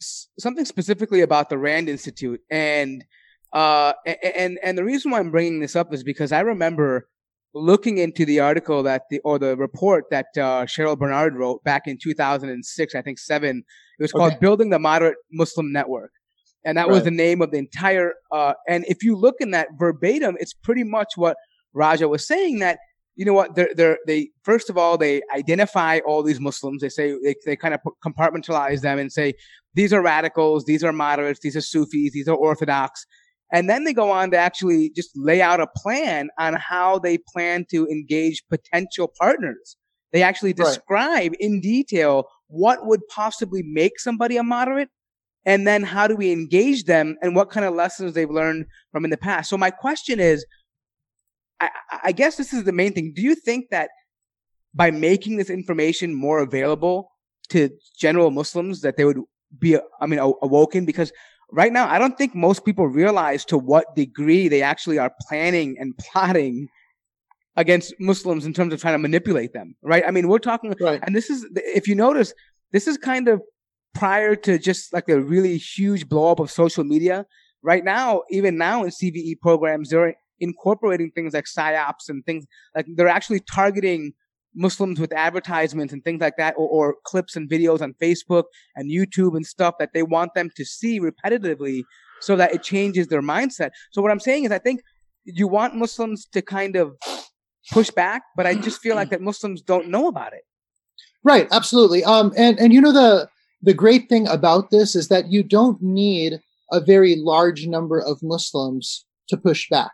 something 0.00 0.64
specifically 0.64 1.20
about 1.20 1.50
the 1.50 1.58
Rand 1.58 1.90
Institute, 1.90 2.40
and 2.50 3.04
uh, 3.52 3.92
and 4.06 4.58
and 4.62 4.78
the 4.78 4.84
reason 4.84 5.10
why 5.10 5.18
I'm 5.18 5.30
bringing 5.30 5.60
this 5.60 5.76
up 5.76 5.92
is 5.92 6.02
because 6.02 6.32
I 6.32 6.40
remember 6.40 7.08
looking 7.54 7.98
into 7.98 8.24
the 8.24 8.40
article 8.40 8.82
that 8.82 9.02
the 9.10 9.20
or 9.20 9.38
the 9.38 9.56
report 9.56 10.04
that 10.10 10.26
uh, 10.36 10.64
Cheryl 10.66 10.98
Bernard 10.98 11.36
wrote 11.36 11.62
back 11.64 11.82
in 11.86 11.98
2006, 12.02 12.94
I 12.94 13.02
think 13.02 13.18
seven. 13.18 13.62
It 13.98 14.02
was 14.02 14.12
called 14.12 14.32
okay. 14.32 14.40
"Building 14.40 14.70
the 14.70 14.78
Moderate 14.78 15.16
Muslim 15.32 15.72
Network." 15.72 16.10
and 16.64 16.78
that 16.78 16.88
right. 16.88 16.92
was 16.92 17.04
the 17.04 17.10
name 17.10 17.42
of 17.42 17.50
the 17.50 17.58
entire. 17.58 18.14
Uh, 18.32 18.54
and 18.68 18.84
if 18.88 19.02
you 19.02 19.16
look 19.16 19.36
in 19.40 19.50
that 19.50 19.68
verbatim, 19.78 20.36
it's 20.40 20.54
pretty 20.54 20.84
much 20.84 21.12
what 21.16 21.36
Raja 21.72 22.08
was 22.08 22.26
saying. 22.26 22.60
That 22.60 22.78
you 23.16 23.24
know 23.24 23.34
what 23.34 23.54
they're, 23.54 23.70
they're 23.74 23.98
they 24.06 24.30
first 24.42 24.70
of 24.70 24.78
all 24.78 24.96
they 24.96 25.22
identify 25.34 26.00
all 26.06 26.22
these 26.22 26.40
Muslims. 26.40 26.80
They 26.80 26.88
say 26.88 27.14
they 27.22 27.34
they 27.44 27.56
kind 27.56 27.74
of 27.74 27.80
compartmentalize 28.04 28.80
them 28.80 28.98
and 28.98 29.12
say 29.12 29.34
these 29.74 29.92
are 29.92 30.02
radicals, 30.02 30.64
these 30.64 30.82
are 30.82 30.92
moderates, 30.92 31.40
these 31.40 31.56
are 31.56 31.60
Sufis, 31.60 32.12
these 32.12 32.28
are 32.28 32.36
Orthodox. 32.36 33.06
And 33.54 33.70
then 33.70 33.84
they 33.84 33.92
go 33.92 34.10
on 34.10 34.32
to 34.32 34.36
actually 34.36 34.90
just 34.96 35.10
lay 35.14 35.40
out 35.40 35.60
a 35.60 35.68
plan 35.76 36.28
on 36.40 36.54
how 36.54 36.98
they 36.98 37.18
plan 37.18 37.64
to 37.70 37.86
engage 37.86 38.42
potential 38.50 39.12
partners. 39.18 39.76
They 40.12 40.22
actually 40.22 40.54
describe 40.54 41.30
right. 41.30 41.36
in 41.38 41.60
detail 41.60 42.26
what 42.48 42.84
would 42.84 43.00
possibly 43.08 43.62
make 43.62 44.00
somebody 44.00 44.36
a 44.36 44.42
moderate 44.42 44.88
and 45.46 45.66
then 45.66 45.84
how 45.84 46.08
do 46.08 46.16
we 46.16 46.32
engage 46.32 46.84
them 46.84 47.16
and 47.22 47.36
what 47.36 47.50
kind 47.50 47.64
of 47.64 47.74
lessons 47.74 48.14
they've 48.14 48.30
learned 48.30 48.66
from 48.90 49.04
in 49.04 49.10
the 49.10 49.16
past 49.16 49.50
so 49.50 49.56
my 49.56 49.70
question 49.70 50.20
is 50.20 50.44
I, 51.60 51.70
I, 52.04 52.12
guess 52.12 52.36
this 52.36 52.52
is 52.52 52.64
the 52.64 52.72
main 52.72 52.92
thing 52.92 53.12
do 53.14 53.22
you 53.22 53.34
think 53.34 53.66
that 53.70 53.90
by 54.74 54.90
making 54.90 55.36
this 55.36 55.50
information 55.50 56.14
more 56.14 56.38
available 56.38 57.10
to 57.50 57.70
general 57.98 58.30
muslims 58.30 58.80
that 58.82 58.96
they 58.96 59.04
would 59.04 59.20
be 59.58 59.76
i 60.00 60.06
mean 60.06 60.18
awoken 60.18 60.84
because 60.84 61.12
right 61.54 61.72
now 61.72 61.88
i 61.88 61.98
don't 61.98 62.18
think 62.18 62.34
most 62.34 62.64
people 62.64 62.86
realize 62.86 63.44
to 63.44 63.56
what 63.56 63.94
degree 63.94 64.48
they 64.48 64.62
actually 64.62 64.98
are 64.98 65.12
planning 65.28 65.76
and 65.78 65.96
plotting 65.98 66.68
against 67.56 67.94
muslims 67.98 68.44
in 68.44 68.52
terms 68.52 68.72
of 68.72 68.80
trying 68.80 68.94
to 68.94 68.98
manipulate 68.98 69.52
them 69.52 69.74
right 69.82 70.04
i 70.06 70.10
mean 70.10 70.28
we're 70.28 70.38
talking 70.38 70.74
right. 70.80 71.00
and 71.04 71.14
this 71.14 71.30
is 71.30 71.46
if 71.54 71.86
you 71.86 71.94
notice 71.94 72.34
this 72.72 72.88
is 72.88 72.98
kind 72.98 73.28
of 73.28 73.40
prior 73.94 74.34
to 74.34 74.58
just 74.58 74.92
like 74.92 75.08
a 75.08 75.20
really 75.20 75.56
huge 75.56 76.08
blow 76.08 76.30
up 76.30 76.40
of 76.40 76.50
social 76.50 76.84
media. 76.84 77.24
Right 77.62 77.84
now, 77.84 78.22
even 78.30 78.58
now 78.58 78.82
in 78.82 78.90
CVE 78.90 79.40
programs, 79.40 79.88
they're 79.88 80.14
incorporating 80.40 81.12
things 81.12 81.32
like 81.32 81.44
psyops 81.44 82.08
and 82.08 82.26
things 82.26 82.44
like 82.74 82.86
they're 82.96 83.08
actually 83.08 83.40
targeting 83.40 84.12
Muslims 84.54 85.00
with 85.00 85.12
advertisements 85.12 85.92
and 85.92 86.02
things 86.04 86.20
like 86.20 86.36
that, 86.36 86.54
or, 86.56 86.68
or, 86.68 86.96
clips 87.04 87.36
and 87.36 87.50
videos 87.50 87.80
on 87.80 87.94
Facebook 88.00 88.44
and 88.76 88.90
YouTube 88.90 89.36
and 89.36 89.46
stuff 89.46 89.74
that 89.78 89.90
they 89.92 90.02
want 90.02 90.34
them 90.34 90.50
to 90.56 90.64
see 90.64 91.00
repetitively 91.00 91.82
so 92.20 92.36
that 92.36 92.54
it 92.54 92.62
changes 92.62 93.08
their 93.08 93.22
mindset. 93.22 93.70
So 93.92 94.00
what 94.00 94.10
I'm 94.10 94.20
saying 94.20 94.44
is 94.44 94.52
I 94.52 94.58
think 94.58 94.80
you 95.24 95.48
want 95.48 95.74
Muslims 95.74 96.26
to 96.26 96.42
kind 96.42 96.76
of 96.76 96.96
push 97.72 97.90
back, 97.90 98.22
but 98.36 98.46
I 98.46 98.54
just 98.54 98.80
feel 98.80 98.94
like 98.94 99.10
that 99.10 99.20
Muslims 99.20 99.62
don't 99.62 99.88
know 99.88 100.08
about 100.08 100.32
it. 100.32 100.42
Right, 101.22 101.48
absolutely. 101.50 102.04
Um, 102.04 102.32
and 102.36 102.58
and 102.58 102.72
you 102.72 102.80
know 102.80 102.92
the 102.92 103.28
the 103.62 103.74
great 103.74 104.08
thing 104.08 104.28
about 104.28 104.70
this 104.70 104.94
is 104.94 105.08
that 105.08 105.30
you 105.30 105.42
don't 105.42 105.82
need 105.82 106.40
a 106.70 106.80
very 106.80 107.16
large 107.16 107.66
number 107.66 107.98
of 107.98 108.22
Muslims 108.22 109.06
to 109.28 109.36
push 109.36 109.68
back. 109.70 109.92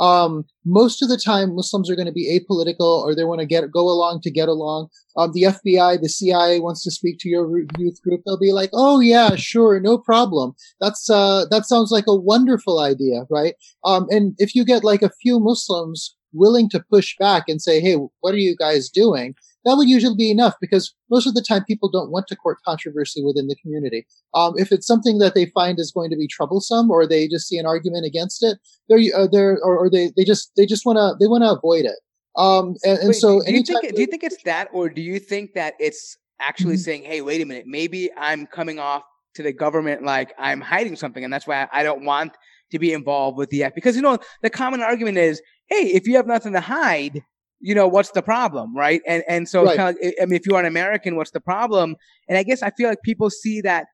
Um, 0.00 0.46
most 0.64 1.02
of 1.02 1.08
the 1.08 1.18
time, 1.18 1.54
Muslims 1.54 1.90
are 1.90 1.94
going 1.94 2.06
to 2.06 2.12
be 2.12 2.40
apolitical, 2.40 3.02
or 3.02 3.14
they 3.14 3.24
want 3.24 3.40
to 3.40 3.46
get 3.46 3.70
go 3.70 3.88
along 3.88 4.22
to 4.22 4.30
get 4.30 4.48
along. 4.48 4.88
Um, 5.16 5.32
the 5.32 5.42
FBI, 5.42 6.00
the 6.00 6.08
CIA 6.08 6.58
wants 6.60 6.82
to 6.84 6.90
speak 6.90 7.18
to 7.20 7.28
your 7.28 7.46
youth 7.78 8.00
group. 8.02 8.22
They'll 8.24 8.38
be 8.38 8.52
like, 8.52 8.70
"Oh 8.72 9.00
yeah, 9.00 9.36
sure, 9.36 9.78
no 9.78 9.98
problem. 9.98 10.54
That's 10.80 11.08
uh, 11.10 11.44
that 11.50 11.66
sounds 11.66 11.90
like 11.90 12.04
a 12.08 12.16
wonderful 12.16 12.80
idea, 12.80 13.24
right?" 13.30 13.54
Um, 13.84 14.06
and 14.10 14.34
if 14.38 14.54
you 14.54 14.64
get 14.64 14.84
like 14.84 15.02
a 15.02 15.12
few 15.22 15.38
Muslims 15.38 16.16
willing 16.32 16.70
to 16.70 16.84
push 16.90 17.14
back 17.18 17.44
and 17.48 17.60
say, 17.60 17.80
"Hey, 17.80 17.96
what 18.20 18.34
are 18.34 18.38
you 18.38 18.56
guys 18.56 18.88
doing?" 18.88 19.34
That 19.64 19.76
would 19.76 19.88
usually 19.88 20.16
be 20.16 20.30
enough 20.30 20.54
because 20.60 20.94
most 21.10 21.26
of 21.26 21.34
the 21.34 21.42
time 21.42 21.64
people 21.64 21.90
don't 21.90 22.10
want 22.10 22.26
to 22.28 22.36
court 22.36 22.58
controversy 22.64 23.22
within 23.22 23.48
the 23.48 23.56
community. 23.56 24.06
Um, 24.34 24.54
if 24.56 24.72
it's 24.72 24.86
something 24.86 25.18
that 25.18 25.34
they 25.34 25.46
find 25.46 25.78
is 25.78 25.92
going 25.92 26.10
to 26.10 26.16
be 26.16 26.26
troublesome 26.26 26.90
or 26.90 27.06
they 27.06 27.28
just 27.28 27.48
see 27.48 27.58
an 27.58 27.66
argument 27.66 28.06
against 28.06 28.42
it, 28.42 28.58
they're, 28.88 29.00
uh, 29.14 29.26
they're, 29.30 29.58
or, 29.62 29.78
or, 29.78 29.90
they, 29.90 30.12
they 30.16 30.24
just, 30.24 30.52
they 30.56 30.66
just 30.66 30.86
want 30.86 30.96
to, 30.96 31.14
they 31.20 31.28
want 31.28 31.42
to 31.42 31.50
avoid 31.50 31.84
it. 31.84 31.96
Um, 32.36 32.76
and, 32.84 32.98
and 32.98 33.08
Wait, 33.08 33.16
so 33.16 33.42
do 33.42 33.52
you, 33.52 33.62
think, 33.62 33.94
do 33.94 34.00
you 34.00 34.06
think 34.06 34.22
it's 34.22 34.42
that, 34.44 34.68
or 34.72 34.88
do 34.88 35.02
you 35.02 35.18
think 35.18 35.54
that 35.54 35.74
it's 35.78 36.16
actually 36.40 36.74
mm-hmm. 36.74 36.82
saying, 36.82 37.02
Hey, 37.04 37.20
wait 37.20 37.42
a 37.42 37.44
minute, 37.44 37.64
maybe 37.66 38.10
I'm 38.16 38.46
coming 38.46 38.78
off 38.78 39.02
to 39.34 39.42
the 39.42 39.52
government 39.52 40.04
like 40.04 40.32
I'm 40.38 40.60
hiding 40.60 40.96
something, 40.96 41.22
and 41.22 41.32
that's 41.32 41.46
why 41.46 41.68
I 41.72 41.82
don't 41.82 42.04
want 42.04 42.36
to 42.70 42.78
be 42.78 42.92
involved 42.92 43.36
with 43.36 43.50
the 43.50 43.64
F. 43.64 43.74
Because 43.74 43.96
you 43.96 44.02
know 44.02 44.18
the 44.42 44.50
common 44.50 44.80
argument 44.80 45.18
is, 45.18 45.40
hey, 45.66 45.86
if 45.86 46.06
you 46.06 46.16
have 46.16 46.26
nothing 46.26 46.52
to 46.52 46.60
hide, 46.60 47.22
you 47.60 47.74
know, 47.74 47.86
what's 47.86 48.10
the 48.12 48.22
problem, 48.22 48.74
right? 48.74 49.02
And 49.06 49.22
and 49.28 49.48
so 49.48 49.64
right. 49.64 49.76
kind 49.76 49.96
of, 49.96 50.12
I 50.20 50.26
mean, 50.26 50.34
if 50.34 50.46
you 50.46 50.56
are 50.56 50.60
an 50.60 50.66
American, 50.66 51.16
what's 51.16 51.30
the 51.30 51.40
problem? 51.40 51.96
And 52.28 52.38
I 52.38 52.42
guess 52.42 52.62
I 52.62 52.70
feel 52.70 52.88
like 52.88 53.02
people 53.04 53.30
see 53.30 53.60
that 53.62 53.86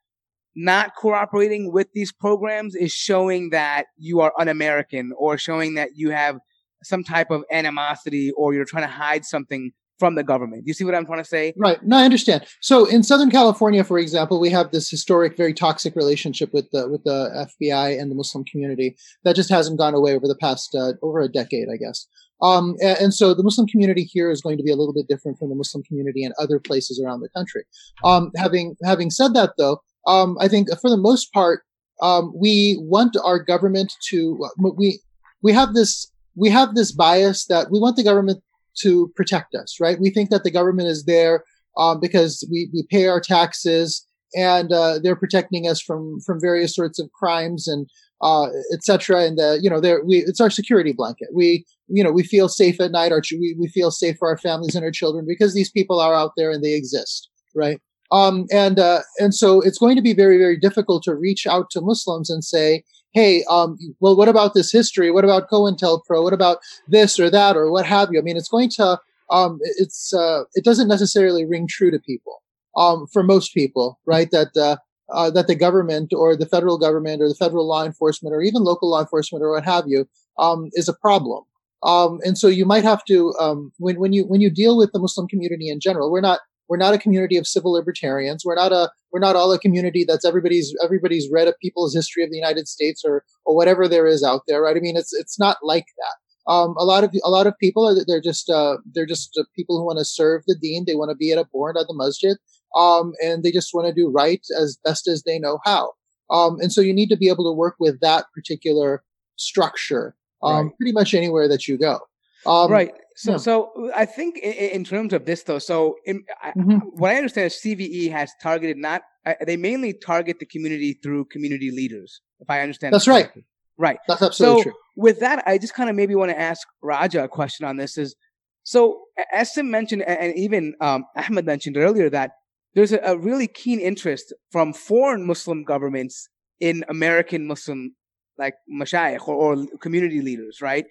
not 0.55 0.95
cooperating 0.97 1.73
with 1.73 1.89
these 1.93 2.13
programs 2.13 2.75
is 2.75 2.93
showing 2.93 3.51
that 3.51 3.87
you 3.99 4.21
are 4.21 4.33
un-American 4.39 5.13
or 5.19 5.37
showing 5.37 5.75
that 5.75 5.91
you 5.95 6.11
have 6.11 6.39
some 6.83 7.05
type 7.05 7.31
of 7.31 7.43
animosity 7.53 8.31
or 8.33 8.55
you're 8.55 8.65
trying 8.65 8.85
to 8.85 8.93
hide 8.93 9.25
something 9.25 9.73
from 9.99 10.15
the 10.15 10.23
government. 10.23 10.65
You 10.67 10.75
see 10.75 10.85
what 10.85 10.95
I'm 10.95 11.07
trying 11.07 11.23
to 11.23 11.29
say? 11.29 11.55
Right. 11.57 11.83
No, 11.83 11.97
I 11.97 12.05
understand. 12.05 12.47
So 12.61 12.85
in 12.85 13.03
Southern 13.03 13.31
California, 13.31 13.83
for 13.83 13.99
example, 13.99 14.41
we 14.41 14.51
have 14.51 14.71
this 14.71 14.91
historic, 14.91 15.37
very 15.37 15.55
toxic 15.55 15.97
relationship 15.97 16.53
with 16.53 16.71
the 16.71 16.89
with 16.89 17.05
the 17.05 17.49
FBI 17.61 18.01
and 18.01 18.11
the 18.11 18.15
Muslim 18.15 18.45
community 18.45 18.97
that 19.25 19.37
just 19.37 19.51
hasn't 19.51 19.79
gone 19.79 19.95
away 19.95 20.15
over 20.15 20.29
the 20.29 20.37
past 20.37 20.75
uh, 20.75 20.93
over 21.03 21.21
a 21.21 21.29
decade, 21.29 21.69
I 21.73 21.77
guess. 21.77 22.07
Um, 22.43 22.77
and, 22.81 22.99
and, 22.99 23.15
so 23.15 23.33
the 23.33 23.43
Muslim 23.43 23.67
community 23.67 24.03
here 24.03 24.31
is 24.31 24.43
going 24.43 24.59
to 24.59 24.63
be 24.63 24.71
a 24.71 24.77
little 24.77 24.93
bit 24.93 25.09
different 25.09 25.39
from 25.39 25.49
the 25.49 25.55
Muslim 25.55 25.83
community 25.85 26.23
in 26.23 26.33
other 26.39 26.61
places 26.61 27.01
around 27.03 27.21
the 27.21 27.31
country. 27.31 27.65
Um, 28.05 28.31
having 28.37 28.77
having 28.85 29.11
said 29.11 29.33
that, 29.35 29.55
though, 29.57 29.81
um, 30.07 30.37
I 30.39 30.49
think 30.49 30.69
for 30.81 30.91
the 30.91 30.99
most 30.99 31.33
part, 31.33 31.63
um, 32.03 32.33
we 32.37 32.77
want 32.81 33.17
our 33.25 33.39
government 33.39 33.95
to 34.11 34.39
we 34.59 35.01
we 35.43 35.53
have 35.53 35.73
this 35.75 36.13
we 36.35 36.51
have 36.51 36.75
this 36.75 36.93
bias 36.93 37.47
that 37.47 37.71
we 37.71 37.81
want 37.81 37.97
the 37.97 38.05
government 38.05 38.43
to 38.83 39.11
protect 39.17 39.55
us, 39.55 39.79
right? 39.81 39.99
We 39.99 40.11
think 40.11 40.31
that 40.31 40.45
the 40.45 40.51
government 40.51 40.89
is 40.89 41.05
there 41.05 41.45
um, 41.79 42.01
because 42.01 42.47
we 42.51 42.69
we 42.73 42.85
pay 42.91 43.07
our 43.07 43.21
taxes 43.21 44.07
and 44.37 44.73
uh, 44.73 44.99
they're 45.03 45.17
protecting 45.17 45.67
us 45.67 45.81
from 45.81 46.21
from 46.21 46.41
various 46.41 46.75
sorts 46.75 46.99
of 46.99 47.11
crimes 47.13 47.67
and 47.67 47.89
uh, 48.21 48.49
etc. 48.73 49.25
And 49.25 49.39
uh, 49.39 49.57
you 49.61 49.71
know, 49.71 49.81
there 49.81 50.05
we 50.05 50.19
it's 50.19 50.41
our 50.41 50.51
security 50.51 50.93
blanket. 50.93 51.29
We 51.35 51.65
you 51.89 52.03
know 52.03 52.13
we 52.13 52.23
feel 52.23 52.49
safe 52.49 52.81
at 52.81 52.93
night. 52.93 53.13
Our 53.13 53.23
we 53.33 53.57
we 53.59 53.69
feel 53.69 53.91
safe 53.91 54.17
for 54.19 54.29
our 54.29 54.39
families 54.39 54.75
and 54.75 54.85
our 54.85 54.91
children 54.91 55.25
because 55.27 55.55
these 55.55 55.71
people 55.71 56.01
are 56.01 56.15
out 56.15 56.33
there 56.37 56.51
and 56.51 56.63
they 56.63 56.75
exist, 56.75 57.29
right? 57.55 57.81
Um, 58.13 58.47
and 58.53 58.79
uh, 58.79 59.03
and 59.19 59.35
so 59.35 59.61
it's 59.61 59.79
going 59.79 59.97
to 59.97 60.03
be 60.03 60.15
very 60.15 60.39
very 60.39 60.57
difficult 60.57 61.03
to 61.05 61.15
reach 61.15 61.47
out 61.47 61.71
to 61.71 61.81
Muslims 61.81 62.31
and 62.31 62.45
say, 62.45 62.85
hey, 63.13 63.45
um, 63.51 63.79
well, 64.01 64.15
what 64.15 64.29
about 64.29 64.55
this 64.55 64.71
history? 64.71 65.11
What 65.11 65.25
about 65.25 65.49
COINTELPRO? 65.49 66.23
What 66.23 66.35
about 66.35 66.59
this 66.87 67.19
or 67.19 67.31
that 67.31 67.57
or 67.57 67.71
what 67.71 67.87
have 67.87 68.11
you? 68.13 68.19
I 68.19 68.23
mean, 68.23 68.37
it's 68.37 68.49
going 68.49 68.71
to 68.77 69.01
um, 69.31 69.59
it's 69.63 70.15
uh, 70.15 70.45
it 70.55 70.65
doesn't 70.65 70.89
necessarily 70.89 71.45
ring 71.45 71.67
true 71.69 71.91
to 71.91 71.99
people 71.99 72.43
um, 72.77 73.07
for 73.13 73.23
most 73.23 73.55
people, 73.55 73.99
right? 74.07 74.31
That 74.31 74.57
uh, 74.57 74.77
uh, 75.13 75.31
that 75.31 75.47
the 75.47 75.55
government 75.55 76.13
or 76.13 76.37
the 76.37 76.47
federal 76.47 76.79
government 76.79 77.23
or 77.23 77.29
the 77.29 77.35
federal 77.35 77.67
law 77.67 77.85
enforcement 77.85 78.35
or 78.35 78.43
even 78.43 78.63
local 78.63 78.91
law 78.91 79.01
enforcement 79.01 79.43
or 79.43 79.53
what 79.53 79.65
have 79.65 79.85
you 79.87 80.09
um, 80.39 80.71
is 80.73 80.89
a 80.89 80.95
problem. 80.95 81.45
Um, 81.83 82.19
and 82.25 82.37
so 82.37 82.49
you 82.49 82.65
might 82.65 82.85
have 82.85 83.05
to 83.05 83.35
um, 83.39 83.73
when 83.79 84.01
when 84.01 84.13
you 84.13 84.25
when 84.25 84.41
you 84.41 84.51
deal 84.51 84.77
with 84.77 84.93
the 84.93 84.99
Muslim 84.99 85.29
community 85.29 85.69
in 85.69 85.79
general, 85.81 86.11
we're 86.11 86.21
not 86.21 86.41
we're 86.69 86.77
not 86.77 86.95
a 86.95 86.99
community 86.99 87.37
of 87.37 87.47
civil 87.47 87.73
libertarians. 87.73 88.45
We're 88.45 88.57
not 88.57 88.73
a 88.73 88.91
we're 89.13 89.21
not 89.21 89.37
all 89.37 89.53
a 89.53 89.59
community 89.59 90.05
that's 90.07 90.25
everybody's 90.25 90.75
everybody's 90.83 91.29
read 91.31 91.49
a 91.49 91.55
people's 91.63 91.95
history 91.95 92.25
of 92.25 92.31
the 92.31 92.37
United 92.37 92.67
States 92.67 93.03
or 93.05 93.25
or 93.45 93.55
whatever 93.55 93.89
there 93.89 94.07
is 94.07 94.25
out 94.25 94.43
there, 94.49 94.63
right? 94.63 94.77
I 94.77 94.81
mean, 94.81 94.97
it's 94.97 95.13
it's 95.13 95.39
not 95.39 95.59
like 95.63 95.87
that. 95.99 96.53
Um, 96.53 96.75
a 96.79 96.85
lot 96.85 97.05
of 97.05 97.15
a 97.25 97.31
lot 97.31 97.47
of 97.47 97.59
people 97.59 97.87
are 97.87 98.05
they're 98.07 98.21
just 98.21 98.49
uh, 98.51 98.79
they're 98.95 99.07
just 99.07 99.37
uh, 99.39 99.45
people 99.55 99.79
who 99.79 99.85
want 99.85 99.99
to 99.99 100.05
serve 100.05 100.43
the 100.47 100.57
dean. 100.57 100.85
They 100.87 100.95
want 100.95 101.11
to 101.11 101.17
be 101.17 101.33
at 101.33 101.39
a 101.39 101.45
board 101.45 101.77
at 101.77 101.87
the 101.89 101.95
masjid, 101.95 102.37
um, 102.77 103.13
and 103.23 103.43
they 103.43 103.51
just 103.51 103.73
want 103.73 103.87
to 103.87 103.93
do 103.93 104.09
right 104.09 104.45
as 104.61 104.79
best 104.85 105.09
as 105.09 105.23
they 105.23 105.39
know 105.39 105.59
how. 105.65 105.93
Um, 106.31 106.59
and 106.61 106.73
so 106.73 106.81
you 106.81 106.93
need 106.93 107.09
to 107.09 107.17
be 107.17 107.29
able 107.29 107.51
to 107.51 107.57
work 107.57 107.77
with 107.79 108.01
that 108.01 108.27
particular 108.35 109.03
structure 109.37 110.17
um, 110.43 110.67
right. 110.67 110.77
pretty 110.79 110.93
much 110.93 111.15
anywhere 111.15 111.49
that 111.49 111.67
you 111.67 111.79
go. 111.79 112.01
Um, 112.45 112.71
right. 112.71 112.93
So, 113.17 113.33
yeah. 113.33 113.37
so 113.39 113.91
I 113.97 114.05
think 114.05 114.39
in, 114.39 114.53
in, 114.53 114.85
terms 114.85 115.13
of 115.13 115.25
this 115.25 115.43
though, 115.45 115.59
so 115.59 115.97
in, 116.05 116.25
mm-hmm. 116.45 116.73
I, 116.73 116.77
what 116.95 117.13
I 117.13 117.17
understand 117.17 117.47
is 117.47 117.55
CVE 117.55 118.11
has 118.13 118.31
targeted 118.43 118.77
not 118.77 119.03
they 119.45 119.57
mainly 119.57 119.93
target 119.93 120.39
the 120.39 120.47
community 120.47 120.93
through 121.03 121.25
community 121.27 121.71
leaders. 121.71 122.21
If 122.39 122.49
I 122.49 122.61
understand, 122.61 122.95
that's 122.95 123.09
right. 123.09 123.31
Right. 123.79 123.99
That's 124.07 124.23
absolutely 124.23 124.61
so 124.61 124.63
true. 124.65 124.73
With 124.95 125.21
that, 125.21 125.43
I 125.47 125.59
just 125.59 125.75
kind 125.75 125.91
of 125.91 125.97
maybe 125.97 126.15
want 126.15 126.31
to 126.31 126.39
ask 126.39 126.67
Raja 126.81 127.25
a 127.25 127.29
question 127.29 127.67
on 127.67 127.77
this. 127.77 127.99
Is 127.99 128.15
so 128.63 129.01
as 129.33 129.53
Sim 129.53 129.71
mentioned, 129.71 130.03
and 130.03 130.35
even 130.37 130.75
um, 130.81 131.05
Ahmed 131.17 131.45
mentioned 131.45 131.77
earlier 131.77 132.09
that 132.11 132.33
there's 132.77 132.93
a, 132.93 132.99
a 132.99 133.17
really 133.17 133.49
keen 133.49 133.81
interest 133.81 134.33
from 134.53 134.73
foreign 134.73 135.27
Muslim 135.27 135.65
governments 135.65 136.29
in 136.61 136.85
American 136.89 137.47
Muslim 137.47 137.97
like 138.39 138.55
mashayikh 138.71 139.27
or, 139.27 139.35
or, 139.35 139.67
community 139.81 140.21
leaders, 140.21 140.61
right? 140.61 140.85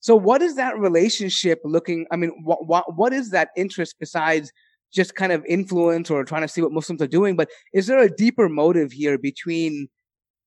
So 0.00 0.14
what 0.14 0.42
is 0.42 0.56
that 0.56 0.78
relationship 0.78 1.60
looking? 1.64 2.06
I 2.10 2.16
mean, 2.16 2.30
what, 2.44 2.94
what, 2.94 3.12
is 3.14 3.30
that 3.30 3.48
interest 3.56 3.96
besides 3.98 4.52
just 4.92 5.14
kind 5.14 5.32
of 5.32 5.44
influence 5.46 6.10
or 6.10 6.24
trying 6.24 6.42
to 6.42 6.48
see 6.48 6.60
what 6.60 6.72
Muslims 6.72 7.00
are 7.00 7.06
doing? 7.06 7.36
But 7.36 7.48
is 7.72 7.86
there 7.86 8.00
a 8.00 8.14
deeper 8.14 8.48
motive 8.50 8.92
here 8.92 9.16
between 9.16 9.88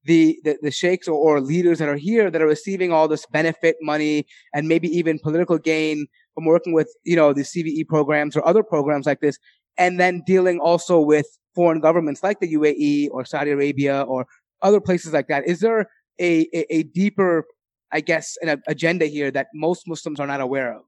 the, 0.05 0.39
the, 0.43 0.57
the 0.61 0.71
sheikhs 0.71 1.07
or, 1.07 1.15
or 1.15 1.41
leaders 1.41 1.79
that 1.79 1.89
are 1.89 1.95
here 1.95 2.29
that 2.29 2.41
are 2.41 2.47
receiving 2.47 2.91
all 2.91 3.07
this 3.07 3.25
benefit 3.27 3.77
money 3.81 4.27
and 4.53 4.67
maybe 4.67 4.89
even 4.89 5.17
political 5.17 5.57
gain 5.57 6.05
from 6.35 6.45
working 6.45 6.73
with, 6.73 6.93
you 7.03 7.15
know, 7.15 7.33
the 7.33 7.41
CVE 7.41 7.87
programs 7.87 8.35
or 8.35 8.47
other 8.47 8.63
programs 8.63 9.07
like 9.07 9.21
this, 9.21 9.39
and 9.77 9.99
then 9.99 10.21
dealing 10.25 10.59
also 10.59 10.99
with 10.99 11.25
foreign 11.55 11.79
governments 11.79 12.23
like 12.23 12.39
the 12.39 12.53
UAE 12.53 13.09
or 13.11 13.25
Saudi 13.25 13.51
Arabia 13.51 14.01
or 14.01 14.25
other 14.61 14.79
places 14.79 15.13
like 15.13 15.27
that? 15.27 15.47
Is 15.47 15.59
there 15.59 15.87
a, 16.19 16.47
a, 16.53 16.75
a 16.75 16.83
deeper 16.83 17.45
I 17.93 18.01
guess, 18.01 18.37
an 18.41 18.61
agenda 18.67 19.05
here 19.05 19.29
that 19.31 19.47
most 19.53 19.87
Muslims 19.87 20.19
are 20.19 20.27
not 20.27 20.41
aware 20.41 20.73
of? 20.73 20.81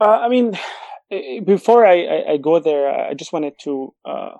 Uh, 0.00 0.20
I 0.20 0.28
mean, 0.28 0.56
before 1.44 1.84
I, 1.84 2.04
I, 2.04 2.32
I, 2.32 2.36
go 2.36 2.60
there, 2.60 2.88
I 2.88 3.14
just 3.14 3.32
wanted 3.32 3.54
to 3.64 3.92
uh, 4.04 4.30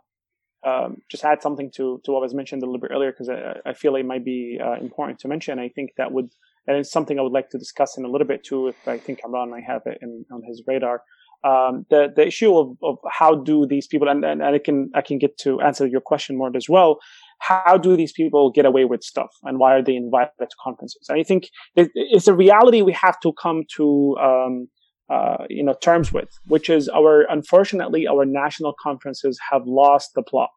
um, 0.65 0.99
just 1.11 1.25
add 1.25 1.43
something 1.43 1.71
to, 1.77 2.01
to 2.05 2.13
what 2.13 2.23
was 2.23 2.33
mentioned 2.33 2.63
a 2.63 2.67
little 2.67 2.81
bit 2.81 2.93
earlier 2.93 3.11
because 3.11 3.29
I, 3.29 3.57
I, 3.67 3.75
feel 3.75 3.97
it 3.97 4.07
might 4.07 4.25
be 4.25 4.59
uh, 4.63 4.75
important 4.81 5.19
to 5.21 5.29
mention. 5.29 5.59
I 5.59 5.69
think 5.69 5.91
that 5.97 6.13
would, 6.13 6.31
and 6.69 6.77
it's 6.77 6.93
something 6.93 7.19
I 7.19 7.23
would 7.23 7.33
like 7.33 7.51
to 7.51 7.59
discuss 7.59 7.99
in 7.99 8.05
a 8.05 8.09
little 8.09 8.27
bit 8.27 8.45
too, 8.45 8.69
if 8.69 8.87
I 8.87 8.99
think 8.99 9.21
Imran 9.23 9.51
might 9.51 9.65
have 9.65 9.83
it 9.87 9.99
in, 10.01 10.25
on 10.33 10.43
his 10.47 10.63
radar. 10.67 11.03
Um, 11.51 11.86
the 11.90 12.09
the 12.16 12.26
issue 12.26 12.57
of, 12.57 12.76
of 12.82 12.97
how 13.18 13.30
do 13.36 13.66
these 13.66 13.86
people 13.86 14.09
and, 14.09 14.24
and, 14.24 14.42
and 14.42 14.55
I 14.57 14.59
can 14.59 14.90
I 14.94 15.03
can 15.03 15.18
get 15.18 15.38
to 15.44 15.61
answer 15.61 15.86
your 15.86 16.01
question 16.01 16.36
more 16.36 16.51
as 16.57 16.68
well 16.68 16.99
how 17.38 17.76
do 17.76 17.97
these 17.97 18.12
people 18.12 18.51
get 18.51 18.64
away 18.66 18.84
with 18.84 19.03
stuff 19.03 19.30
and 19.42 19.59
why 19.59 19.74
are 19.74 19.82
they 19.82 19.94
invited 19.94 20.30
to 20.40 20.57
conferences? 20.62 21.07
And 21.09 21.18
I 21.18 21.22
think 21.22 21.49
it's 21.74 22.28
a 22.28 22.34
reality 22.34 22.82
we 22.82 22.92
have 22.92 23.20
to 23.20 23.32
come 23.40 23.64
to, 23.76 24.16
um, 24.20 24.68
uh, 25.11 25.44
you 25.49 25.62
know, 25.62 25.74
terms 25.82 26.12
with, 26.12 26.28
which 26.47 26.68
is 26.70 26.88
our, 26.88 27.22
unfortunately, 27.30 28.07
our 28.07 28.24
national 28.24 28.74
conferences 28.82 29.38
have 29.51 29.62
lost 29.66 30.12
the 30.14 30.22
plot 30.22 30.51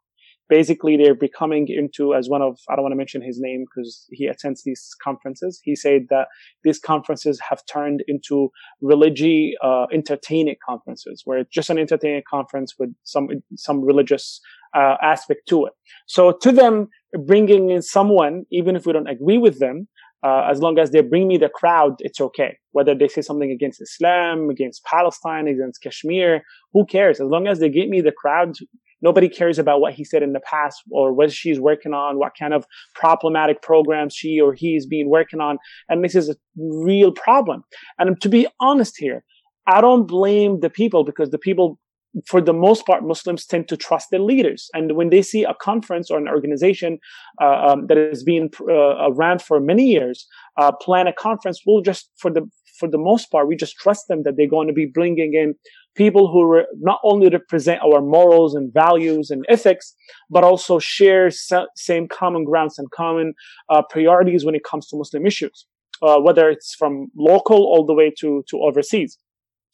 basically 0.49 0.97
they're 0.97 1.15
becoming 1.15 1.67
into 1.69 2.13
as 2.13 2.27
one 2.27 2.41
of 2.41 2.57
i 2.69 2.75
don't 2.75 2.83
want 2.83 2.91
to 2.91 2.97
mention 2.97 3.21
his 3.21 3.39
name 3.39 3.65
because 3.65 4.05
he 4.11 4.25
attends 4.25 4.63
these 4.63 4.95
conferences 5.01 5.59
he 5.63 5.75
said 5.75 6.07
that 6.09 6.27
these 6.63 6.79
conferences 6.79 7.39
have 7.47 7.61
turned 7.71 8.03
into 8.07 8.49
religious 8.81 9.55
uh, 9.63 9.85
entertainment 9.93 10.57
conferences 10.65 11.21
where 11.25 11.39
it's 11.39 11.53
just 11.53 11.69
an 11.69 11.77
entertaining 11.77 12.23
conference 12.29 12.73
with 12.77 12.93
some 13.03 13.27
some 13.55 13.81
religious 13.81 14.41
uh, 14.75 14.95
aspect 15.01 15.47
to 15.47 15.65
it 15.65 15.73
so 16.07 16.31
to 16.31 16.51
them 16.51 16.87
bringing 17.25 17.69
in 17.69 17.81
someone 17.81 18.45
even 18.51 18.75
if 18.75 18.85
we 18.85 18.93
don't 18.93 19.07
agree 19.07 19.37
with 19.37 19.59
them 19.59 19.87
uh, 20.21 20.47
as 20.51 20.59
long 20.59 20.77
as 20.77 20.91
they 20.91 21.01
bring 21.01 21.27
me 21.27 21.37
the 21.37 21.47
crowd, 21.47 21.95
it's 21.99 22.19
okay. 22.19 22.57
Whether 22.71 22.93
they 22.93 23.07
say 23.07 23.21
something 23.21 23.51
against 23.51 23.81
Islam, 23.81 24.49
against 24.49 24.83
Palestine, 24.83 25.47
against 25.47 25.81
Kashmir, 25.81 26.43
who 26.73 26.85
cares? 26.85 27.21
As 27.21 27.27
long 27.27 27.47
as 27.47 27.59
they 27.59 27.69
get 27.69 27.87
me 27.87 28.01
the 28.01 28.11
crowd, 28.11 28.55
Nobody 29.01 29.29
cares 29.29 29.59
about 29.59 29.81
what 29.81 29.93
he 29.93 30.03
said 30.03 30.23
in 30.23 30.33
the 30.33 30.39
past 30.41 30.81
or 30.91 31.13
what 31.13 31.31
she's 31.31 31.59
working 31.59 31.93
on, 31.93 32.17
what 32.17 32.33
kind 32.37 32.53
of 32.53 32.65
problematic 32.95 33.61
programs 33.61 34.13
she 34.13 34.39
or 34.39 34.53
he 34.53 34.75
is 34.75 34.85
being 34.85 35.09
working 35.09 35.41
on. 35.41 35.57
And 35.87 36.03
this 36.03 36.15
is 36.15 36.29
a 36.29 36.35
real 36.57 37.11
problem. 37.11 37.63
And 37.97 38.19
to 38.21 38.29
be 38.29 38.47
honest 38.59 38.97
here, 38.97 39.23
I 39.67 39.81
don't 39.81 40.07
blame 40.07 40.61
the 40.61 40.69
people 40.69 41.03
because 41.03 41.29
the 41.29 41.37
people 41.37 41.79
for 42.25 42.41
the 42.41 42.53
most 42.53 42.85
part, 42.85 43.03
Muslims 43.03 43.45
tend 43.45 43.67
to 43.67 43.77
trust 43.77 44.09
their 44.09 44.19
leaders. 44.19 44.69
And 44.73 44.93
when 44.93 45.09
they 45.09 45.21
see 45.21 45.43
a 45.43 45.53
conference 45.53 46.09
or 46.09 46.17
an 46.17 46.27
organization 46.27 46.99
uh, 47.41 47.67
um, 47.67 47.87
that 47.87 47.97
has 47.97 48.23
been 48.23 48.49
uh, 48.67 49.11
around 49.11 49.41
for 49.41 49.59
many 49.59 49.85
years 49.85 50.27
uh, 50.57 50.71
plan 50.71 51.07
a 51.07 51.13
conference, 51.13 51.61
we'll 51.65 51.81
just, 51.81 52.09
for 52.17 52.31
the 52.31 52.49
for 52.79 52.89
the 52.89 52.97
most 52.97 53.29
part, 53.31 53.47
we 53.47 53.55
just 53.55 53.75
trust 53.77 54.07
them 54.07 54.23
that 54.23 54.37
they're 54.37 54.47
going 54.47 54.67
to 54.67 54.73
be 54.73 54.85
bringing 54.85 55.33
in 55.33 55.55
people 55.95 56.31
who 56.31 56.45
re- 56.45 56.67
not 56.79 56.99
only 57.03 57.29
represent 57.29 57.81
our 57.81 58.01
morals 58.01 58.55
and 58.55 58.73
values 58.73 59.29
and 59.29 59.45
ethics, 59.49 59.93
but 60.29 60.43
also 60.43 60.79
share 60.79 61.29
sa- 61.29 61.65
same 61.75 62.07
common 62.07 62.43
grounds 62.45 62.79
and 62.79 62.89
common 62.91 63.33
uh, 63.69 63.81
priorities 63.89 64.45
when 64.45 64.55
it 64.55 64.63
comes 64.63 64.87
to 64.87 64.97
Muslim 64.97 65.25
issues, 65.25 65.65
uh, 66.01 66.19
whether 66.19 66.49
it's 66.49 66.73
from 66.73 67.11
local 67.17 67.57
all 67.57 67.85
the 67.85 67.93
way 67.93 68.11
to, 68.19 68.43
to 68.49 68.59
overseas. 68.61 69.17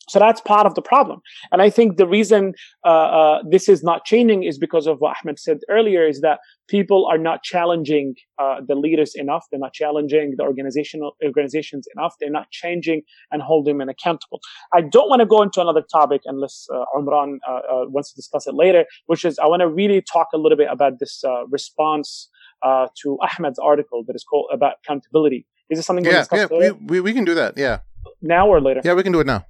So 0.07 0.19
that's 0.19 0.41
part 0.41 0.65
of 0.65 0.75
the 0.75 0.81
problem. 0.81 1.21
And 1.51 1.61
I 1.61 1.69
think 1.69 1.97
the 1.97 2.07
reason 2.07 2.53
uh, 2.85 2.89
uh, 2.89 3.39
this 3.49 3.67
is 3.67 3.83
not 3.83 4.05
changing 4.05 4.43
is 4.43 4.57
because 4.57 4.87
of 4.87 4.99
what 4.99 5.17
Ahmed 5.23 5.39
said 5.39 5.59
earlier 5.69 6.07
is 6.07 6.21
that 6.21 6.39
people 6.67 7.07
are 7.07 7.17
not 7.17 7.43
challenging 7.43 8.15
uh, 8.39 8.57
the 8.67 8.75
leaders 8.75 9.13
enough. 9.15 9.45
They're 9.49 9.59
not 9.59 9.73
challenging 9.73 10.35
the 10.37 10.43
organizational 10.43 11.15
organizations 11.23 11.87
enough. 11.95 12.15
They're 12.19 12.29
not 12.29 12.51
changing 12.51 13.01
and 13.31 13.41
holding 13.41 13.77
them 13.77 13.89
accountable. 13.89 14.39
I 14.73 14.81
don't 14.81 15.09
want 15.09 15.21
to 15.21 15.25
go 15.25 15.41
into 15.41 15.61
another 15.61 15.83
topic 15.91 16.21
unless 16.25 16.67
uh, 16.73 16.85
Umran 16.95 17.37
uh, 17.47 17.51
uh, 17.51 17.59
wants 17.87 18.11
to 18.11 18.15
discuss 18.15 18.47
it 18.47 18.53
later, 18.53 18.85
which 19.07 19.25
is 19.25 19.39
I 19.39 19.47
want 19.47 19.61
to 19.61 19.67
really 19.67 20.01
talk 20.01 20.27
a 20.33 20.37
little 20.37 20.57
bit 20.57 20.67
about 20.71 20.99
this 20.99 21.23
response 21.49 22.29
to 22.63 23.17
Ahmed's 23.21 23.59
article 23.59 24.03
that 24.07 24.15
is 24.15 24.23
called 24.23 24.49
about 24.51 24.73
accountability. 24.83 25.45
Is 25.69 25.79
this 25.79 25.85
something 25.85 26.05
yeah, 26.05 26.25
yeah, 26.31 26.47
we, 26.51 26.71
we, 26.71 27.01
we 27.01 27.13
can 27.13 27.25
do 27.25 27.33
that. 27.35 27.57
Yeah. 27.57 27.79
Now 28.21 28.47
or 28.47 28.61
later? 28.61 28.81
Yeah, 28.83 28.93
we 28.93 29.03
can 29.03 29.11
do 29.11 29.19
it 29.19 29.27
now. 29.27 29.45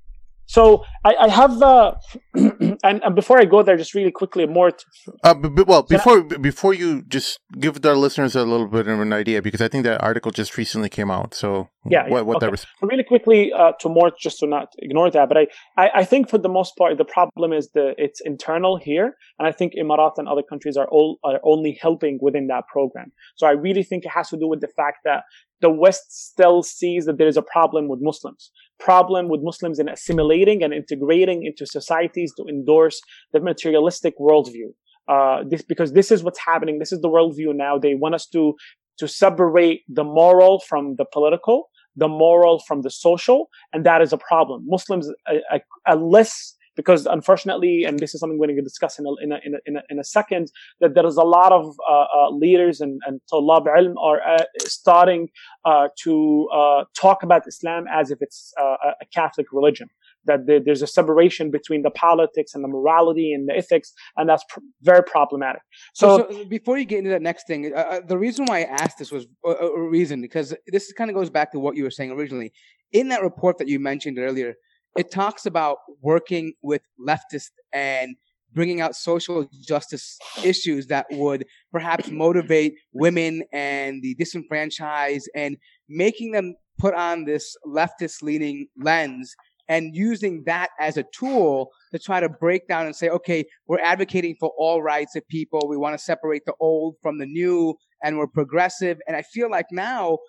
So 0.48 0.84
I, 1.04 1.16
I 1.22 1.28
have, 1.30 1.62
uh, 1.62 1.96
and, 2.34 3.04
and, 3.04 3.16
before 3.16 3.40
I 3.40 3.46
go 3.46 3.64
there, 3.64 3.78
just 3.78 3.96
really 3.96 4.12
quickly, 4.12 4.46
more. 4.46 4.72
T- 4.72 4.86
uh, 5.24 5.34
b- 5.34 5.64
well, 5.66 5.84
before 5.84 6.20
I- 6.20 6.38
before 6.38 6.74
you 6.74 7.02
just 7.04 7.40
give 7.60 7.82
the 7.82 7.96
listeners 7.96 8.36
a 8.36 8.44
little 8.44 8.68
bit 8.68 8.88
of 8.88 9.00
an 9.00 9.12
idea, 9.12 9.42
because 9.42 9.62
I 9.62 9.68
think 9.68 9.86
that 9.86 10.02
article 10.04 10.32
just 10.32 10.58
recently 10.58 10.90
came 10.90 11.10
out. 11.10 11.34
So 11.34 11.70
yeah, 11.90 12.08
what, 12.08 12.26
what 12.26 12.38
okay. 12.38 12.46
that 12.46 12.52
was. 12.52 12.66
Really 12.82 13.04
quickly 13.04 13.52
uh, 13.54 13.72
to 13.80 13.90
more, 13.90 14.12
just 14.20 14.40
to 14.40 14.48
not 14.48 14.74
ignore 14.80 15.10
that, 15.10 15.28
but 15.30 15.38
I, 15.38 15.48
I, 15.78 15.90
I 15.96 16.06
think 16.06 16.30
for 16.30 16.38
the 16.38 16.50
most 16.50 16.76
part, 16.78 16.98
the 16.98 17.06
problem 17.06 17.52
is 17.52 17.70
the 17.72 17.96
it's 17.98 18.22
internal 18.22 18.78
here, 18.78 19.16
and 19.40 19.48
I 19.48 19.52
think 19.52 19.74
Emirat 19.74 20.14
and 20.18 20.28
other 20.28 20.44
countries 20.44 20.78
are 20.78 20.88
all 20.90 21.20
are 21.24 21.40
only 21.44 21.78
helping 21.82 22.20
within 22.22 22.48
that 22.48 22.68
program. 22.68 23.12
So 23.36 23.48
I 23.48 23.52
really 23.52 23.84
think 23.84 24.06
it 24.06 24.12
has 24.12 24.30
to 24.30 24.38
do 24.38 24.48
with 24.48 24.62
the 24.62 24.68
fact 24.68 25.00
that 25.06 25.24
the 25.62 25.70
West 25.70 26.28
still 26.28 26.64
sees 26.64 27.06
that 27.06 27.18
there 27.18 27.28
is 27.28 27.38
a 27.38 27.42
problem 27.42 27.88
with 27.88 28.00
Muslims, 28.02 28.52
problem 28.80 29.30
with 29.30 29.42
Muslims 29.44 29.80
in 29.80 29.90
assimilating 29.90 30.64
and 30.64 30.74
integrating 30.74 31.46
into 31.46 31.66
societies 31.66 32.34
to 32.36 32.46
endorse 32.48 33.02
the 33.34 33.40
materialistic 33.40 34.18
worldview. 34.20 34.74
Uh, 35.08 35.44
this 35.48 35.62
because 35.62 35.94
this 35.94 36.12
is 36.12 36.24
what's 36.24 36.40
happening. 36.40 36.80
This 36.80 36.92
is 36.92 37.02
the 37.02 37.10
worldview 37.10 37.56
now. 37.56 37.78
They 37.78 37.96
want 37.96 38.16
us 38.16 38.26
to 38.28 38.56
to 38.98 39.08
separate 39.08 39.84
the 39.88 40.04
moral 40.04 40.60
from 40.60 40.96
the 40.96 41.06
political, 41.06 41.70
the 41.96 42.08
moral 42.08 42.60
from 42.68 42.82
the 42.82 42.90
social, 42.90 43.50
and 43.74 43.86
that 43.86 44.02
is 44.02 44.14
a 44.14 44.18
problem. 44.18 44.64
Muslims, 44.66 45.10
a, 45.28 45.36
a, 45.52 45.60
a 45.86 45.96
less 45.96 46.55
because 46.76 47.06
unfortunately, 47.06 47.84
and 47.86 48.00
this 48.00 48.14
is 48.14 48.20
something 48.20 48.38
we're 48.38 48.48
going 48.48 48.58
to 48.58 48.62
discuss 48.62 49.00
in 49.00 49.06
a, 49.06 49.14
in 49.24 49.32
a, 49.32 49.40
in 49.66 49.78
a, 49.78 49.82
in 49.90 50.00
a, 50.00 50.04
second, 50.04 50.52
that 50.82 50.94
there 50.94 51.06
is 51.06 51.18
a 51.18 51.24
lot 51.24 51.52
of 51.52 51.76
uh, 51.90 52.06
uh, 52.16 52.30
leaders 52.32 52.82
and, 52.82 53.00
and 53.06 53.22
Tulab 53.32 53.66
ilm 53.68 53.96
are 54.02 54.22
uh, 54.22 54.44
starting 54.60 55.30
uh, 55.64 55.88
to 56.04 56.48
uh, 56.54 56.84
talk 56.96 57.24
about 57.24 57.48
Islam 57.48 57.86
as 57.92 58.12
if 58.12 58.22
it's 58.22 58.54
uh, 58.60 58.76
a 59.02 59.06
Catholic 59.14 59.48
religion. 59.52 59.90
That 60.26 60.48
there's 60.48 60.82
a 60.82 60.88
separation 60.88 61.52
between 61.52 61.84
the 61.84 61.92
politics 61.92 62.56
and 62.56 62.64
the 62.64 62.68
morality 62.68 63.32
and 63.32 63.48
the 63.48 63.56
ethics, 63.56 63.94
and 64.18 64.28
that's 64.28 64.44
pr- 64.50 64.60
very 64.82 65.04
problematic. 65.04 65.62
So, 65.94 66.18
so, 66.18 66.28
so, 66.32 66.46
before 66.46 66.80
you 66.80 66.86
get 66.86 66.98
into 66.98 67.12
that 67.12 67.22
next 67.22 67.46
thing, 67.46 67.72
the 68.08 68.18
reason 68.18 68.46
why 68.46 68.62
I 68.62 68.64
asked 68.64 68.98
this 68.98 69.12
was 69.12 69.28
a, 69.46 69.50
a 69.50 69.88
reason 69.88 70.24
because 70.24 70.56
this 70.66 70.92
kind 70.94 71.12
of 71.12 71.16
goes 71.16 71.30
back 71.30 71.52
to 71.52 71.60
what 71.60 71.76
you 71.76 71.84
were 71.84 71.92
saying 71.92 72.10
originally. 72.10 72.52
In 72.92 73.10
that 73.10 73.22
report 73.22 73.60
that 73.60 73.68
you 73.68 73.80
mentioned 73.80 74.18
earlier, 74.18 74.56
it 74.98 75.12
talks 75.12 75.46
about 75.46 75.78
working 76.02 76.54
with 76.62 76.82
leftists 77.00 77.52
and 77.74 78.16
bringing 78.54 78.80
out 78.80 78.96
social 78.96 79.48
justice 79.62 80.18
issues 80.44 80.88
that 80.88 81.06
would 81.12 81.46
perhaps 81.72 82.10
motivate 82.10 82.74
women 82.94 83.44
and 83.52 84.02
the 84.02 84.16
disenfranchised 84.16 85.30
and 85.36 85.58
making 85.90 86.32
them 86.32 86.56
put 86.80 86.94
on 86.94 87.26
this 87.26 87.56
leftist 87.68 88.22
leaning 88.22 88.68
lens 88.78 89.36
and 89.68 89.96
using 89.96 90.44
that 90.46 90.70
as 90.80 90.96
a 90.96 91.06
tool 91.14 91.70
to 91.92 92.00
try 92.00 92.20
to 92.20 92.30
break 92.30 92.68
down 92.68 92.86
and 92.86 92.96
say, 92.96 93.10
okay, 93.10 93.44
we're 93.68 93.80
advocating 93.80 94.36
for 94.40 94.52
all 94.58 94.82
rights 94.82 95.16
of 95.16 95.28
people. 95.28 95.68
We 95.68 95.78
want 95.78 95.98
to 95.98 96.04
separate 96.04 96.44
the 96.46 96.54
old 96.60 96.96
from 97.02 97.18
the 97.18 97.26
new 97.26 97.76
and 98.04 98.18
we're 98.18 98.28
progressive. 98.28 99.00
And 99.08 99.18
I 99.18 99.24
feel 99.24 99.50
like 99.50 99.66
now 99.72 100.20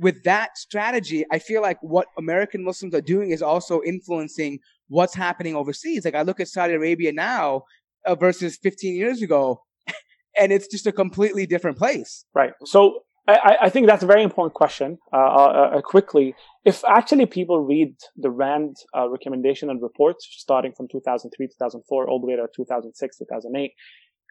with 0.00 0.22
that 0.24 0.56
strategy, 0.56 1.24
I 1.30 1.38
feel 1.38 1.60
like 1.60 1.78
what 1.82 2.06
American 2.18 2.64
Muslims 2.64 2.94
are 2.94 3.02
doing 3.02 3.30
is 3.30 3.42
also 3.42 3.82
influencing 3.82 4.58
what's 4.88 5.14
happening 5.14 5.54
overseas. 5.54 6.04
Like 6.04 6.14
I 6.14 6.22
look 6.22 6.40
at 6.40 6.48
Saudi 6.48 6.74
Arabia 6.74 7.12
now 7.12 7.64
uh, 8.06 8.14
versus 8.14 8.58
15 8.62 8.96
years 8.96 9.20
ago, 9.20 9.62
and 10.38 10.52
it's 10.52 10.66
just 10.68 10.86
a 10.86 10.92
completely 10.92 11.46
different 11.46 11.76
place. 11.76 12.24
Right. 12.34 12.52
So 12.64 13.00
I, 13.28 13.56
I 13.62 13.68
think 13.68 13.86
that's 13.86 14.02
a 14.02 14.06
very 14.06 14.22
important 14.22 14.54
question. 14.54 14.98
Uh, 15.12 15.16
uh, 15.16 15.70
uh 15.76 15.80
quickly, 15.82 16.34
if 16.64 16.82
actually 16.84 17.26
people 17.26 17.60
read 17.60 17.94
the 18.16 18.30
RAND 18.30 18.76
uh, 18.96 19.08
recommendation 19.08 19.68
and 19.68 19.82
reports 19.82 20.26
starting 20.30 20.72
from 20.72 20.88
2003, 20.88 21.46
2004, 21.46 22.08
all 22.08 22.20
the 22.20 22.26
way 22.26 22.36
to 22.36 22.48
2006, 22.56 23.18
2008, 23.18 23.72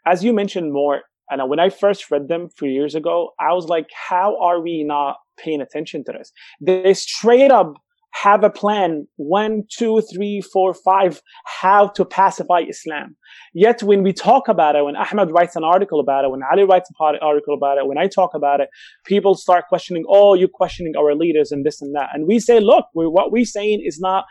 as 0.05 0.23
you 0.23 0.33
mentioned 0.33 0.73
more, 0.73 1.03
and 1.29 1.49
when 1.49 1.59
I 1.59 1.69
first 1.69 2.09
read 2.11 2.27
them 2.27 2.49
three 2.49 2.73
years 2.73 2.95
ago, 2.95 3.31
I 3.39 3.53
was 3.53 3.67
like, 3.67 3.87
how 4.09 4.37
are 4.41 4.61
we 4.61 4.83
not 4.83 5.17
paying 5.37 5.61
attention 5.61 6.03
to 6.05 6.11
this? 6.11 6.31
They 6.61 6.93
straight 6.93 7.51
up 7.51 7.75
have 8.11 8.43
a 8.43 8.49
plan 8.49 9.07
one, 9.17 9.63
two, 9.69 10.01
three, 10.13 10.41
four, 10.41 10.73
five, 10.73 11.21
how 11.45 11.87
to 11.89 12.03
pacify 12.03 12.61
Islam. 12.67 13.15
Yet 13.53 13.83
when 13.83 14.03
we 14.03 14.13
talk 14.13 14.47
about 14.47 14.75
it, 14.75 14.83
when 14.83 14.95
Ahmed 14.95 15.31
writes 15.31 15.55
an 15.55 15.63
article 15.63 15.99
about 15.99 16.25
it, 16.25 16.31
when 16.31 16.41
Ali 16.51 16.63
writes 16.63 16.89
an 16.99 17.19
article 17.21 17.53
about 17.53 17.77
it, 17.77 17.87
when 17.87 17.97
I 17.97 18.07
talk 18.07 18.31
about 18.33 18.61
it, 18.61 18.69
people 19.05 19.35
start 19.35 19.65
questioning, 19.69 20.05
oh, 20.09 20.33
you're 20.33 20.49
questioning 20.49 20.93
our 20.97 21.15
leaders 21.15 21.51
and 21.51 21.65
this 21.65 21.81
and 21.81 21.95
that. 21.95 22.09
And 22.13 22.27
we 22.27 22.39
say, 22.39 22.59
look, 22.59 22.85
what 22.93 23.31
we're 23.31 23.45
saying 23.45 23.83
is 23.85 23.99
not 23.99 24.25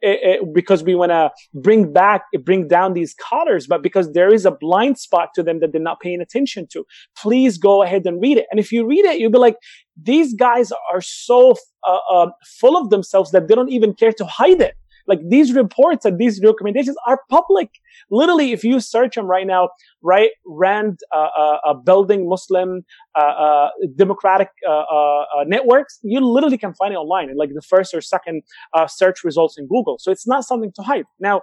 it, 0.00 0.18
it, 0.22 0.54
because 0.54 0.82
we 0.82 0.94
want 0.94 1.10
to 1.10 1.30
bring 1.54 1.92
back, 1.92 2.24
bring 2.42 2.68
down 2.68 2.92
these 2.92 3.14
collars, 3.14 3.66
but 3.66 3.82
because 3.82 4.12
there 4.12 4.32
is 4.32 4.44
a 4.44 4.50
blind 4.50 4.98
spot 4.98 5.30
to 5.34 5.42
them 5.42 5.60
that 5.60 5.72
they're 5.72 5.80
not 5.80 6.00
paying 6.00 6.20
attention 6.20 6.66
to. 6.72 6.84
Please 7.16 7.58
go 7.58 7.82
ahead 7.82 8.06
and 8.06 8.20
read 8.20 8.38
it. 8.38 8.46
And 8.50 8.60
if 8.60 8.70
you 8.70 8.86
read 8.86 9.04
it, 9.04 9.18
you'll 9.18 9.30
be 9.30 9.38
like, 9.38 9.56
these 10.00 10.34
guys 10.34 10.72
are 10.92 11.00
so 11.00 11.54
uh, 11.86 11.98
uh, 12.10 12.30
full 12.60 12.76
of 12.76 12.90
themselves 12.90 13.30
that 13.30 13.48
they 13.48 13.54
don't 13.54 13.70
even 13.70 13.94
care 13.94 14.12
to 14.12 14.24
hide 14.24 14.60
it. 14.60 14.74
Like 15.06 15.20
these 15.28 15.52
reports 15.52 16.04
and 16.04 16.18
these 16.18 16.40
recommendations 16.42 16.96
are 17.06 17.20
public. 17.30 17.70
Literally, 18.10 18.52
if 18.52 18.64
you 18.64 18.80
search 18.80 19.14
them 19.14 19.26
right 19.26 19.46
now, 19.46 19.70
right, 20.02 20.30
Rand, 20.46 21.00
uh, 21.14 21.28
uh, 21.36 21.58
uh 21.64 21.74
building 21.74 22.28
Muslim, 22.28 22.84
uh, 23.16 23.20
uh 23.20 23.68
democratic 23.96 24.48
uh, 24.68 25.24
networks, 25.46 25.98
you 26.02 26.20
literally 26.20 26.58
can 26.58 26.74
find 26.74 26.92
it 26.94 26.96
online 26.96 27.30
in 27.30 27.36
like 27.36 27.50
the 27.54 27.62
first 27.62 27.94
or 27.94 28.00
second 28.00 28.42
search 28.88 29.24
results 29.24 29.58
in 29.58 29.66
Google. 29.66 29.98
So 29.98 30.10
it's 30.10 30.26
not 30.26 30.44
something 30.44 30.72
to 30.72 30.82
hide. 30.82 31.04
Now, 31.20 31.42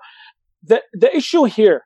the, 0.63 0.81
the 0.93 1.15
issue 1.15 1.45
here 1.45 1.85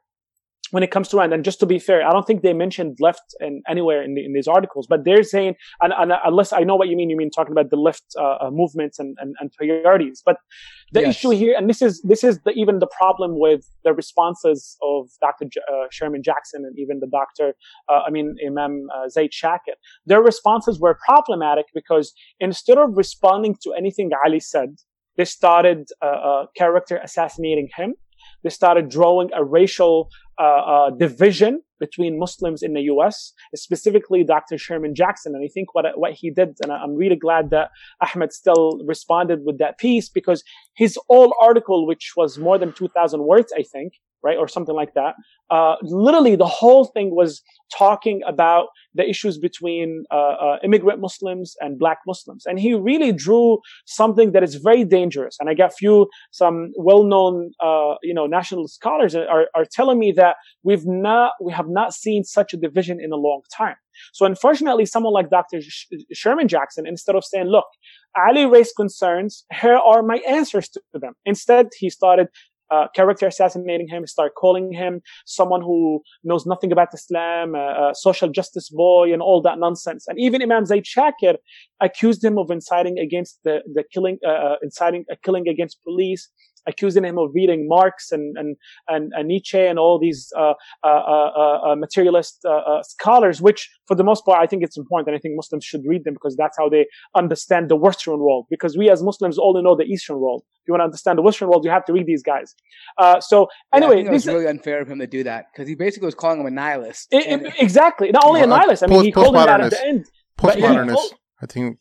when 0.72 0.84
it 0.84 0.92
comes 0.92 1.08
to 1.10 1.18
Rand, 1.18 1.34
and 1.34 1.44
just 1.44 1.60
to 1.60 1.66
be 1.66 1.80
fair, 1.80 2.06
I 2.06 2.12
don't 2.12 2.26
think 2.26 2.42
they 2.42 2.54
mentioned 2.54 2.98
left 3.00 3.36
in, 3.40 3.62
anywhere 3.68 4.02
in, 4.02 4.16
the, 4.16 4.26
in 4.26 4.34
these 4.34 4.48
articles, 4.48 4.88
but 4.88 5.06
they're 5.06 5.24
saying, 5.24 5.56
and, 5.82 5.94
and, 5.98 6.12
unless 6.26 6.54
I 6.54 6.62
know 6.62 6.76
what 6.76 6.88
you 6.88 6.96
mean, 6.96 7.10
you 7.10 7.18
mean 7.18 7.30
talking 7.30 7.52
about 7.52 7.70
the 7.70 7.78
left 7.78 8.04
uh, 8.18 8.38
uh, 8.42 8.50
movements 8.52 8.98
and, 8.98 9.16
and, 9.20 9.36
and, 9.40 9.52
priorities. 9.52 10.22
But 10.26 10.38
the 10.92 11.02
yes. 11.02 11.16
issue 11.16 11.30
here, 11.30 11.56
and 11.58 11.70
this 11.70 11.82
is 11.82 12.02
this 12.02 12.24
is 12.24 12.40
the, 12.46 12.52
even 12.52 12.80
the 12.80 12.88
problem 12.88 13.40
with 13.40 13.66
the 13.84 13.94
responses 13.94 14.78
of 14.82 15.10
Dr. 15.22 15.46
J- 15.46 15.62
uh, 15.72 15.86
Sherman 15.92 16.24
Jackson 16.24 16.64
and 16.66 16.78
even 16.80 17.00
the 17.00 17.08
Doctor, 17.08 17.54
uh, 17.90 18.02
I 18.08 18.10
mean 18.10 18.36
Imam 18.46 18.88
uh, 18.96 19.08
Zaid 19.08 19.32
Shakir. 19.32 19.76
Their 20.06 20.22
responses 20.22 20.80
were 20.80 20.98
problematic 21.06 21.66
because 21.74 22.14
instead 22.40 22.78
of 22.78 22.98
responding 22.98 23.56
to 23.64 23.74
anything 23.74 24.10
Ali 24.26 24.40
said, 24.40 24.76
they 25.18 25.26
started 25.26 25.90
uh, 26.02 26.46
character 26.56 26.98
assassinating 26.98 27.70
him 27.76 27.96
they 28.46 28.52
started 28.52 28.90
drawing 28.90 29.32
a 29.34 29.44
racial 29.44 30.10
uh, 30.40 30.44
uh, 30.44 30.90
division 30.92 31.62
between 31.80 32.20
Muslims 32.20 32.62
in 32.62 32.74
the 32.74 32.82
U.S., 32.84 33.34
specifically 33.56 34.24
Dr. 34.24 34.58
Sherman 34.58 34.94
Jackson. 34.94 35.34
And 35.36 35.44
I 35.44 35.50
think 35.52 35.74
what 35.74 35.86
what 35.96 36.14
he 36.14 36.30
did, 36.30 36.56
and 36.62 36.72
I'm 36.72 36.96
really 36.96 37.16
glad 37.16 37.50
that 37.50 37.72
Ahmed 38.02 38.32
still 38.32 38.80
responded 38.86 39.40
with 39.44 39.58
that 39.58 39.80
piece 39.80 40.10
because 40.10 40.44
his 40.76 40.98
whole 41.10 41.34
article, 41.42 41.88
which 41.88 42.14
was 42.16 42.38
more 42.38 42.60
than 42.60 42.72
2,000 42.72 43.24
words, 43.24 43.52
I 43.58 43.64
think, 43.64 43.94
right, 44.24 44.38
or 44.38 44.48
something 44.48 44.76
like 44.76 44.94
that, 44.96 45.16
uh, 45.50 45.76
literally 45.84 46.36
the 46.36 46.48
whole 46.48 46.86
thing 46.86 47.16
was 47.16 47.42
talking 47.78 48.22
about 48.28 48.68
the 48.94 49.08
issues 49.08 49.38
between 49.38 50.06
uh, 50.12 50.16
uh, 50.16 50.58
immigrant 50.64 51.00
Muslims 51.00 51.56
and 51.60 51.78
black 51.78 52.00
Muslims. 52.08 52.46
And 52.46 52.60
he 52.60 52.74
really 52.74 53.12
drew 53.12 53.60
something 53.86 54.32
that 54.32 54.44
is 54.44 54.56
very 54.56 54.84
dangerous. 54.84 55.38
And 55.40 55.50
I 55.50 55.54
got 55.54 55.74
few, 55.74 56.10
some 56.32 56.72
well-known, 56.78 57.52
uh, 57.64 57.96
you 58.02 58.14
know, 58.14 58.26
national 58.26 58.68
scholars 58.68 59.16
are, 59.16 59.48
are 59.54 59.66
telling 59.72 60.00
me 60.00 60.12
that 60.14 60.38
we've 60.64 60.86
not, 60.86 61.34
we 61.42 61.52
have 61.54 61.68
not 61.68 61.94
seen 61.94 62.24
such 62.24 62.54
a 62.54 62.58
division 62.58 63.00
in 63.00 63.12
a 63.12 63.18
long 63.18 63.42
time. 63.56 63.76
So 64.14 64.26
unfortunately, 64.26 64.86
someone 64.86 65.14
like 65.14 65.30
Dr. 65.30 65.60
Sherman 66.14 66.48
Jackson, 66.48 66.86
instead 66.88 67.16
of 67.16 67.24
saying, 67.24 67.48
look, 67.48 67.66
Ali 68.18 68.46
raised 68.46 68.76
concerns, 68.76 69.46
here 69.62 69.78
are 69.78 70.02
my 70.02 70.18
answers 70.28 70.70
to 70.70 70.82
them. 70.94 71.14
Instead, 71.26 71.68
he 71.78 71.90
started 71.90 72.28
uh, 72.72 72.88
character 72.96 73.28
assassinating 73.28 73.88
him, 73.88 74.06
start 74.08 74.34
calling 74.36 74.72
him 74.72 75.02
someone 75.26 75.62
who 75.62 76.02
knows 76.24 76.46
nothing 76.46 76.72
about 76.72 76.94
Islam, 76.94 77.56
a, 77.56 77.94
social 77.94 78.30
justice 78.30 78.70
boy, 78.70 79.14
and 79.14 79.22
all 79.22 79.42
that 79.42 79.60
nonsense. 79.60 80.06
And 80.08 80.20
even 80.20 80.42
Imam 80.42 80.66
Zaid 80.66 80.86
Shakir 80.86 81.36
accused 81.82 82.24
him 82.24 82.38
of 82.38 82.50
inciting 82.52 83.00
against 83.00 83.40
the, 83.44 83.60
the 83.74 83.84
killing, 83.94 84.18
uh, 84.26 84.30
uh 84.30 84.56
inciting 84.62 85.06
a 85.10 85.16
killing 85.18 85.48
against 85.48 85.84
police, 85.84 86.30
accusing 86.68 87.04
him 87.04 87.18
of 87.18 87.32
reading 87.34 87.68
Marx 87.68 88.12
and 88.12 88.38
and 88.38 88.56
and, 88.88 89.12
and 89.16 89.28
Nietzsche 89.28 89.60
and 89.60 89.78
all 89.80 90.00
these 90.00 90.32
uh, 90.38 90.54
uh, 90.84 90.88
uh, 90.88 91.72
uh 91.72 91.76
materialist 91.76 92.46
scholars, 92.84 93.42
which 93.42 93.70
for 93.88 93.96
the 93.96 94.04
most 94.04 94.26
part 94.26 94.40
I 94.40 94.48
think 94.48 94.64
it's 94.64 94.78
important, 94.78 95.08
and 95.10 95.16
I 95.16 95.20
think 95.20 95.36
Muslims 95.36 95.66
should 95.66 95.84
read 95.86 96.04
them 96.04 96.14
because 96.14 96.36
that's 96.36 96.58
how 96.58 96.70
they 96.70 96.86
understand 97.16 97.70
the 97.70 97.76
Western 97.76 98.20
world. 98.20 98.46
Because 98.50 98.78
we 98.78 98.90
as 98.90 99.04
Muslims 99.04 99.38
only 99.40 99.62
know 99.62 99.76
the 99.76 99.84
Eastern 99.84 100.20
world. 100.20 100.44
If 100.62 100.70
you 100.70 100.74
want 100.74 100.82
to 100.82 100.86
understand 100.86 101.18
the 101.18 101.22
Western 101.22 101.50
world, 101.50 101.64
you 101.64 101.72
have 101.72 101.86
to 101.86 101.94
read 101.94 102.08
these 102.08 102.24
guys. 102.24 102.56
so 103.20 103.48
anyway, 103.74 104.04
yeah, 104.04 104.14
it's 104.14 104.26
really 104.26 104.48
unfair 104.48 104.82
of 104.82 104.90
him 104.90 105.00
to 105.00 105.08
do 105.08 105.24
that 105.24 105.46
because 105.52 105.68
he 105.68 105.76
basically 105.76 106.08
was 106.08 106.16
calling 106.16 106.40
him 106.40 106.48
a 106.48 106.52
nihilist. 106.52 107.08
It, 107.12 107.28
and, 107.28 107.54
exactly, 107.60 108.12
not 108.12 108.26
only 108.26 108.42
well, 108.42 108.54
a 108.54 108.60
nihilist. 108.60 108.84
I 108.84 108.88
mean, 108.88 109.04
he 109.04 109.12
called 109.12 109.36
him 109.36 109.46
that 109.46 109.62
at 109.62 109.72
the 109.72 109.86
end. 109.86 110.06
Postmodernist. 110.38 111.14
I 111.42 111.46
think. 111.46 111.80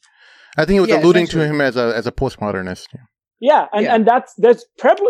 I 0.56 0.64
think 0.64 0.78
it 0.78 0.80
was 0.80 0.90
yeah, 0.90 1.00
alluding 1.00 1.26
to 1.28 1.44
him 1.44 1.60
as 1.60 1.76
a 1.76 1.92
as 1.96 2.06
a 2.06 2.12
postmodernist. 2.12 2.86
Yeah. 2.94 3.00
Yeah, 3.44 3.66
and, 3.74 3.84
yeah. 3.84 3.94
and 3.94 4.06
that's 4.06 4.32
that's 4.38 4.64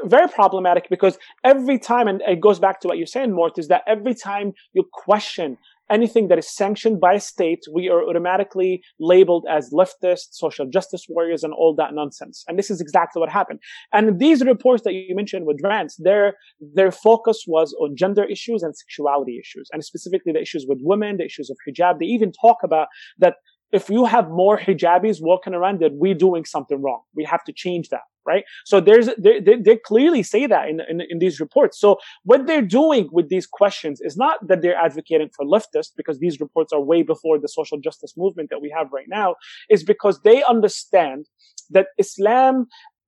very 0.07 0.26
problematic 0.26 0.89
because 0.91 1.18
every 1.45 1.78
time, 1.78 2.09
and 2.09 2.20
it 2.26 2.41
goes 2.41 2.59
back 2.59 2.80
to 2.80 2.89
what 2.89 2.99
you're 2.99 3.07
saying, 3.07 3.32
Mort, 3.32 3.59
is 3.59 3.68
that 3.68 3.82
every 3.87 4.12
time 4.12 4.55
you 4.72 4.82
question 4.93 5.57
anything 5.89 6.26
that 6.26 6.39
is 6.41 6.51
sanctioned 6.51 7.01
by 7.01 7.12
a 7.12 7.20
state, 7.20 7.61
we 7.72 7.89
are 7.89 8.03
automatically 8.03 8.82
labeled 8.99 9.47
as 9.49 9.70
leftist, 9.70 10.32
social 10.32 10.66
justice 10.68 11.07
warriors, 11.09 11.45
and 11.45 11.55
all 11.55 11.76
that 11.76 11.95
nonsense. 11.95 12.43
And 12.49 12.59
this 12.59 12.72
is 12.72 12.80
exactly 12.80 13.20
what 13.20 13.28
happened. 13.28 13.61
And 13.93 14.18
these 14.18 14.43
reports 14.43 14.82
that 14.82 14.95
you 14.95 15.14
mentioned 15.14 15.47
with 15.47 15.61
Rand's, 15.62 15.95
their 15.99 16.35
their 16.61 16.91
focus 16.91 17.45
was 17.47 17.72
on 17.80 17.95
gender 17.95 18.24
issues 18.24 18.64
and 18.64 18.76
sexuality 18.76 19.39
issues, 19.39 19.68
and 19.72 19.85
specifically 19.85 20.32
the 20.32 20.43
issues 20.43 20.66
with 20.68 20.78
women, 20.82 21.18
the 21.18 21.24
issues 21.24 21.51
of 21.51 21.57
hijab. 21.68 22.01
They 22.01 22.07
even 22.07 22.32
talk 22.32 22.64
about 22.64 22.89
that 23.18 23.35
if 23.70 23.89
you 23.89 24.07
have 24.07 24.28
more 24.28 24.59
hijabis 24.59 25.18
walking 25.20 25.55
around, 25.55 25.78
that 25.78 25.93
we're 25.95 26.14
doing 26.14 26.45
something 26.45 26.82
wrong. 26.82 27.03
We 27.14 27.22
have 27.26 27.45
to 27.45 27.53
change 27.53 27.91
that 27.91 28.03
right? 28.27 28.45
So 28.64 28.81
there's 28.81 29.09
they, 29.18 29.41
they, 29.41 29.57
they 29.57 29.77
clearly 29.77 30.22
say 30.22 30.47
that 30.47 30.68
in, 30.68 30.81
in, 30.89 31.01
in 31.09 31.18
these 31.18 31.41
reports. 31.41 31.79
So 31.79 31.99
what 32.25 32.47
they're 32.47 32.62
doing 32.62 33.09
with 33.12 33.29
these 33.29 33.47
questions 33.47 34.01
is 34.01 34.16
not 34.16 34.47
that 34.49 34.62
they're 34.62 34.77
advocating 34.77 35.31
for 35.37 35.45
leftists 35.45 35.93
because 35.97 36.18
these 36.18 36.41
reports 36.41 36.72
are 36.72 36.81
way 36.81 37.03
before 37.03 37.39
the 37.39 37.49
social 37.49 37.79
justice 37.79 38.14
movement 38.16 38.51
that 38.51 38.61
we 38.61 38.70
have 38.77 38.93
right 38.93 39.09
now, 39.09 39.37
is 39.68 39.83
because 39.83 40.20
they 40.22 40.43
understand 40.45 41.27
that 41.70 41.89
Islam 41.99 42.66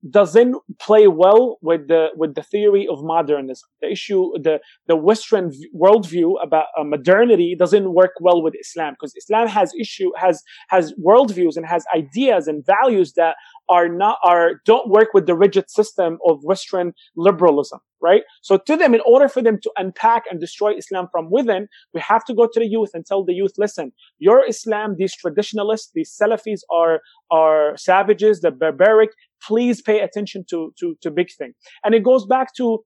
doesn't 0.09 0.55
play 0.79 1.07
well 1.07 1.57
with 1.61 1.87
the 1.87 2.09
with 2.15 2.35
the 2.35 2.43
theory 2.43 2.87
of 2.89 3.03
modernism. 3.03 3.67
The 3.81 3.91
issue, 3.91 4.31
the 4.41 4.59
the 4.87 4.95
Western 4.95 5.51
worldview 5.75 6.35
about 6.41 6.67
uh, 6.77 6.83
modernity 6.83 7.55
doesn't 7.57 7.93
work 7.93 8.11
well 8.21 8.41
with 8.41 8.53
Islam 8.59 8.93
because 8.93 9.13
Islam 9.15 9.47
has 9.47 9.73
issue 9.79 10.11
has 10.17 10.43
has 10.69 10.93
worldviews 10.93 11.57
and 11.57 11.65
has 11.65 11.83
ideas 11.95 12.47
and 12.47 12.65
values 12.65 13.13
that 13.13 13.35
are 13.69 13.89
not 13.89 14.17
are 14.23 14.61
don't 14.65 14.89
work 14.89 15.09
with 15.13 15.25
the 15.25 15.35
rigid 15.35 15.69
system 15.69 16.19
of 16.25 16.43
Western 16.43 16.93
liberalism, 17.15 17.79
right? 18.01 18.21
So 18.41 18.57
to 18.57 18.77
them, 18.77 18.93
in 18.93 19.01
order 19.05 19.27
for 19.27 19.41
them 19.41 19.59
to 19.61 19.71
unpack 19.77 20.23
and 20.29 20.39
destroy 20.39 20.75
Islam 20.75 21.07
from 21.11 21.29
within, 21.31 21.67
we 21.93 22.01
have 22.01 22.23
to 22.25 22.33
go 22.33 22.47
to 22.47 22.59
the 22.59 22.67
youth 22.67 22.91
and 22.93 23.05
tell 23.05 23.25
the 23.25 23.33
youth, 23.33 23.53
listen, 23.57 23.91
your 24.19 24.47
Islam, 24.47 24.95
these 24.97 25.15
traditionalists, 25.15 25.91
these 25.93 26.15
Salafis 26.15 26.61
are 26.71 27.01
are 27.31 27.75
savages, 27.77 28.41
the 28.41 28.51
barbaric. 28.51 29.09
Please 29.41 29.81
pay 29.81 29.99
attention 30.01 30.45
to 30.49 30.73
to 30.79 30.95
to 31.01 31.11
big 31.11 31.29
thing. 31.37 31.53
And 31.83 31.93
it 31.95 32.03
goes 32.03 32.25
back 32.25 32.53
to 32.55 32.83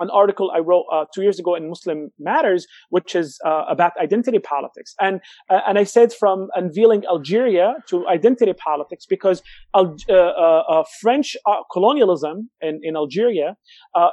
an 0.00 0.10
article 0.10 0.50
I 0.54 0.58
wrote 0.58 0.84
uh, 0.92 1.04
two 1.14 1.22
years 1.22 1.38
ago 1.38 1.54
in 1.54 1.68
Muslim 1.68 2.10
Matters, 2.18 2.66
which 2.90 3.14
is 3.14 3.38
uh, 3.44 3.64
about 3.68 3.92
identity 4.00 4.38
politics, 4.38 4.94
and 5.00 5.20
uh, 5.50 5.60
and 5.66 5.78
I 5.78 5.84
said 5.84 6.12
from 6.12 6.48
unveiling 6.54 7.04
Algeria 7.06 7.74
to 7.88 8.06
identity 8.08 8.52
politics 8.52 9.06
because 9.06 9.42
uh, 9.74 9.84
uh, 10.08 10.12
uh, 10.12 10.84
French 11.00 11.36
colonialism 11.72 12.50
in, 12.60 12.80
in 12.82 12.96
Algeria 12.96 13.56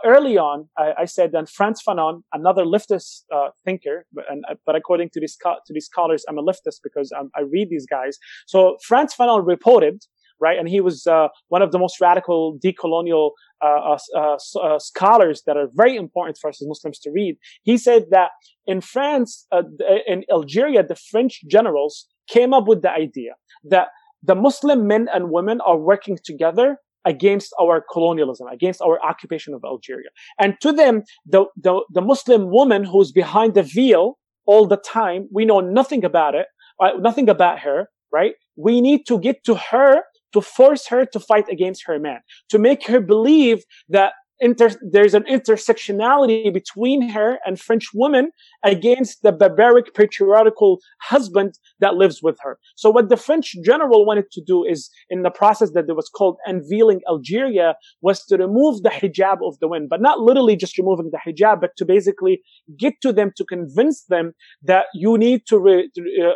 early 0.06 0.38
on, 0.38 0.68
I, 0.78 0.94
I, 1.00 1.06
said 1.06 1.32
that 1.34 1.50
Frantz 1.50 1.82
Fanon, 1.88 2.22
another 2.34 2.64
leftist 2.64 3.24
thinker, 3.64 4.06
but, 4.14 4.26
and, 4.30 4.44
but 4.66 4.76
according 4.76 5.10
to 5.12 5.20
these 5.20 5.38
to 5.38 5.74
these 5.74 5.86
scholars, 5.86 6.24
I'm 6.28 6.38
a 6.38 6.44
leftist 6.44 6.80
because 6.84 7.12
I'm, 7.18 7.30
I 7.36 7.42
read 7.42 7.70
these 7.70 7.86
guys. 7.86 8.18
So 8.48 8.78
Frantz 8.88 9.16
Fanon 9.16 9.46
reported 9.46 10.04
right? 10.40 10.58
And 10.58 10.68
he 10.68 10.82
was 10.82 11.08
uh, 11.08 11.28
one 11.48 11.62
of 11.62 11.72
the 11.72 11.80
most 11.80 12.00
radical 12.02 12.58
decolonial 12.64 13.32
uh, 13.62 13.98
uh, 14.16 14.38
uh, 14.62 14.80
scholars 14.80 15.44
that 15.46 15.58
are 15.58 15.68
very 15.74 15.96
important 15.96 16.38
for 16.40 16.50
us 16.50 16.62
as 16.62 16.68
Muslims 16.68 17.00
to 17.00 17.12
read. 17.12 17.38
He 17.64 17.78
said 17.78 18.06
that 18.12 18.32
in 18.68 18.82
France, 18.82 19.48
uh, 19.52 19.64
in 20.08 20.24
Algeria, 20.32 20.84
the 20.84 20.96
French 20.96 21.42
generals 21.50 22.08
came 22.30 22.54
up 22.54 22.68
with 22.68 22.82
the 22.82 22.92
idea 22.92 23.34
that 23.64 23.88
the 24.22 24.36
Muslim 24.36 24.88
men 24.88 25.08
and 25.14 25.30
women 25.30 25.62
are 25.62 25.78
working 25.78 26.18
together 26.24 26.78
against 27.06 27.54
our 27.62 27.84
colonialism, 27.92 28.48
against 28.48 28.82
our 28.82 29.00
occupation 29.04 29.54
of 29.54 29.64
Algeria. 29.64 30.10
And 30.40 30.56
to 30.62 30.72
them, 30.72 31.04
the, 31.26 31.46
the, 31.56 31.82
the 31.94 32.02
Muslim 32.02 32.50
woman 32.50 32.84
who's 32.84 33.12
behind 33.12 33.54
the 33.54 33.64
veil 33.64 34.18
all 34.48 34.68
the 34.68 34.78
time, 34.78 35.28
we 35.32 35.46
know 35.46 35.60
nothing 35.60 36.04
about 36.04 36.34
it, 36.36 36.48
uh, 36.80 36.92
nothing 37.00 37.30
about 37.30 37.60
her, 37.60 37.90
right? 38.12 38.34
We 38.56 38.82
need 38.82 39.06
to 39.08 39.20
get 39.20 39.44
to 39.46 39.56
her 39.56 40.02
to 40.36 40.42
force 40.42 40.86
her 40.88 41.06
to 41.06 41.20
fight 41.20 41.48
against 41.50 41.84
her 41.86 41.98
man, 41.98 42.20
to 42.50 42.60
make 42.60 42.86
her 42.88 43.00
believe 43.00 43.64
that 43.88 44.12
inter- 44.40 44.80
there's 44.82 45.14
an 45.14 45.24
intersectionality 45.24 46.54
between 46.54 47.10
her 47.10 47.40
and 47.46 47.60
French 47.60 47.94
woman 47.94 48.32
against 48.64 49.22
the 49.24 49.32
barbaric 49.32 49.94
patriarchal 49.94 50.80
husband 51.02 51.58
that 51.80 51.96
lives 51.96 52.22
with 52.22 52.38
her. 52.42 52.58
So 52.76 52.90
what 52.90 53.10
the 53.10 53.18
French 53.18 53.56
general 53.64 54.06
wanted 54.06 54.32
to 54.32 54.42
do 54.42 54.64
is 54.64 54.90
in 55.10 55.24
the 55.24 55.30
process 55.30 55.72
that 55.72 55.86
was 55.96 56.10
called 56.10 56.38
unveiling 56.46 57.02
Algeria 57.10 57.76
was 58.02 58.26
to 58.26 58.38
remove 58.38 58.84
the 58.84 58.90
hijab 58.90 59.38
of 59.46 59.58
the 59.60 59.68
women, 59.68 59.88
but 59.90 60.02
not 60.02 60.20
literally 60.20 60.56
just 60.56 60.78
removing 60.78 61.12
the 61.12 61.20
hijab, 61.26 61.62
but 61.62 61.72
to 61.78 61.86
basically 61.86 62.42
get 62.78 62.94
to 63.02 63.14
them 63.14 63.32
to 63.38 63.46
convince 63.46 64.04
them 64.06 64.34
that 64.64 64.86
you 64.94 65.18
need 65.18 65.46
to, 65.48 65.60
re- 65.60 65.90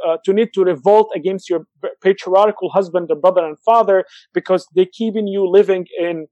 uh, 0.08 0.18
to 0.24 0.34
need 0.34 0.54
to 0.54 0.64
revolt 0.64 1.12
against 1.16 1.50
your 1.50 1.66
patriarchal 2.02 2.70
husband, 2.70 3.08
or 3.10 3.16
brother 3.16 3.46
and 3.46 3.58
father, 3.60 4.06
because 4.34 4.68
they're 4.76 4.86
keeping 4.92 5.28
you 5.28 5.48
living 5.48 5.86
in 6.00 6.28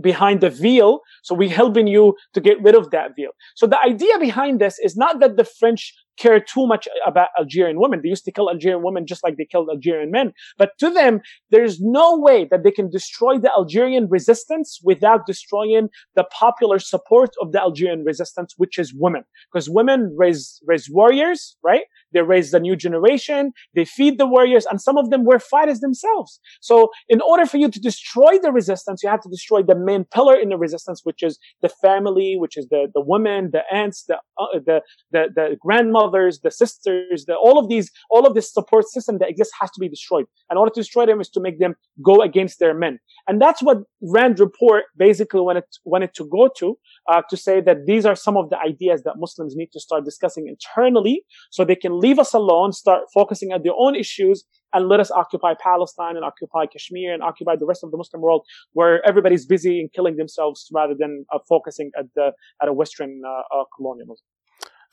behind 0.00 0.40
the 0.40 0.50
veil. 0.50 1.00
So 1.22 1.34
we're 1.34 1.48
helping 1.48 1.86
you 1.86 2.16
to 2.34 2.40
get 2.40 2.62
rid 2.62 2.74
of 2.74 2.90
that 2.90 3.10
veil. 3.16 3.30
So 3.54 3.66
the 3.66 3.80
idea 3.80 4.18
behind 4.18 4.60
this 4.60 4.78
is 4.78 4.96
not 4.96 5.20
that 5.20 5.36
the 5.36 5.44
French 5.44 5.94
care 6.16 6.40
too 6.40 6.66
much 6.66 6.88
about 7.06 7.28
Algerian 7.38 7.78
women. 7.78 8.00
They 8.02 8.08
used 8.08 8.24
to 8.24 8.32
kill 8.32 8.48
Algerian 8.48 8.82
women 8.82 9.06
just 9.06 9.22
like 9.22 9.36
they 9.36 9.44
killed 9.44 9.68
Algerian 9.70 10.10
men. 10.10 10.32
But 10.58 10.70
to 10.78 10.90
them, 10.90 11.20
there's 11.50 11.80
no 11.80 12.18
way 12.18 12.46
that 12.50 12.64
they 12.64 12.70
can 12.70 12.90
destroy 12.90 13.38
the 13.38 13.50
Algerian 13.50 14.08
resistance 14.08 14.80
without 14.82 15.26
destroying 15.26 15.88
the 16.14 16.24
popular 16.24 16.78
support 16.78 17.30
of 17.40 17.52
the 17.52 17.60
Algerian 17.60 18.02
resistance, 18.04 18.54
which 18.56 18.78
is 18.78 18.94
women. 18.94 19.24
Because 19.52 19.68
women 19.68 20.14
raise, 20.16 20.60
raise 20.64 20.88
warriors, 20.90 21.56
right? 21.62 21.84
They 22.16 22.22
raise 22.22 22.50
the 22.50 22.60
new 22.60 22.76
generation. 22.76 23.52
They 23.74 23.84
feed 23.84 24.16
the 24.16 24.26
warriors 24.26 24.64
and 24.64 24.80
some 24.80 24.96
of 24.96 25.10
them 25.10 25.26
were 25.26 25.38
fighters 25.38 25.80
themselves. 25.80 26.40
So 26.62 26.88
in 27.10 27.20
order 27.20 27.44
for 27.44 27.58
you 27.58 27.68
to 27.70 27.78
destroy 27.78 28.38
the 28.42 28.52
resistance, 28.52 29.02
you 29.02 29.10
have 29.10 29.20
to 29.20 29.28
destroy 29.28 29.62
the 29.62 29.74
main 29.74 30.06
pillar 30.14 30.34
in 30.34 30.48
the 30.48 30.56
resistance, 30.56 31.02
which 31.04 31.22
is 31.22 31.38
the 31.60 31.68
family, 31.68 32.36
which 32.38 32.56
is 32.56 32.68
the, 32.68 32.86
the 32.94 33.02
women, 33.02 33.50
the 33.52 33.64
aunts, 33.70 34.04
the, 34.04 34.16
uh, 34.38 34.46
the, 34.64 34.80
the, 35.12 35.26
the 35.34 35.56
grandmothers, 35.60 36.40
the 36.40 36.50
sisters, 36.50 37.26
the, 37.26 37.34
all 37.34 37.58
of 37.58 37.68
these, 37.68 37.90
all 38.10 38.26
of 38.26 38.34
this 38.34 38.50
support 38.50 38.88
system 38.88 39.18
that 39.18 39.28
exists 39.28 39.52
has 39.60 39.70
to 39.72 39.78
be 39.78 39.90
destroyed. 39.90 40.24
In 40.50 40.56
order 40.56 40.72
to 40.72 40.80
destroy 40.80 41.04
them 41.04 41.20
is 41.20 41.28
to 41.30 41.40
make 41.40 41.58
them 41.58 41.74
go 42.02 42.22
against 42.22 42.60
their 42.60 42.72
men. 42.72 42.98
And 43.28 43.42
that's 43.42 43.62
what 43.62 43.78
Rand 44.00 44.40
report 44.40 44.84
basically 44.96 45.40
wanted, 45.40 45.64
wanted 45.84 46.14
to 46.14 46.24
go 46.24 46.48
to, 46.56 46.78
uh, 47.12 47.20
to 47.28 47.36
say 47.36 47.60
that 47.60 47.84
these 47.84 48.06
are 48.06 48.16
some 48.16 48.38
of 48.38 48.48
the 48.48 48.58
ideas 48.58 49.02
that 49.02 49.16
Muslims 49.18 49.54
need 49.54 49.70
to 49.72 49.80
start 49.80 50.06
discussing 50.06 50.48
internally 50.48 51.24
so 51.50 51.62
they 51.64 51.76
can 51.76 51.98
leave 52.06 52.18
us 52.24 52.32
alone, 52.42 52.72
start 52.72 53.02
focusing 53.18 53.52
on 53.54 53.60
their 53.64 53.76
own 53.84 53.94
issues, 54.04 54.44
and 54.72 54.88
let 54.92 55.00
us 55.04 55.10
occupy 55.22 55.52
Palestine 55.68 56.16
and 56.18 56.24
occupy 56.30 56.64
Kashmir 56.72 57.10
and 57.14 57.22
occupy 57.30 57.54
the 57.62 57.68
rest 57.70 57.82
of 57.84 57.90
the 57.92 57.98
Muslim 58.02 58.20
world 58.26 58.42
where 58.78 58.94
everybody's 59.10 59.46
busy 59.54 59.74
in 59.80 59.86
killing 59.96 60.16
themselves 60.22 60.58
rather 60.78 60.94
than 61.02 61.12
uh, 61.32 61.38
focusing 61.48 61.88
at 62.00 62.06
the 62.16 62.26
at 62.62 62.68
a 62.68 62.74
Western 62.80 63.12
uh, 63.32 63.56
uh, 63.56 63.64
colonialism. 63.74 64.26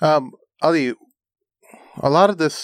Um, 0.01 0.24
Ali, 0.61 0.86
a 2.09 2.09
lot 2.18 2.30
of 2.32 2.38
this 2.38 2.55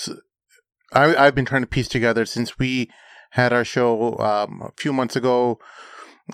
I, 0.94 1.04
I've 1.16 1.36
been 1.36 1.46
trying 1.46 1.66
to 1.68 1.68
piece 1.78 1.88
together 1.88 2.26
since 2.26 2.58
we 2.58 2.90
had 3.32 3.54
our 3.54 3.66
show 3.76 4.18
um, 4.18 4.52
a 4.62 4.72
few 4.82 4.92
months 4.94 5.16
ago 5.16 5.60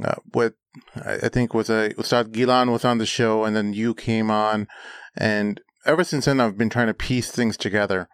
uh, 0.03 0.15
with 0.33 0.53
I 0.95 1.29
think 1.29 1.53
was 1.53 1.69
a 1.69 1.93
Ustad 1.97 2.33
Gilan 2.33 2.71
was 2.71 2.85
on 2.85 2.97
the 2.97 3.05
show, 3.05 3.45
and 3.45 3.55
then 3.55 3.73
you 3.73 3.93
came 3.93 4.29
on, 4.29 4.67
and 5.15 5.61
ever 5.85 6.03
since 6.03 6.25
then, 6.25 6.39
I've 6.39 6.57
been 6.57 6.69
trying 6.69 6.87
to 6.87 6.93
piece 6.93 7.31
things 7.31 7.57
together, 7.57 8.09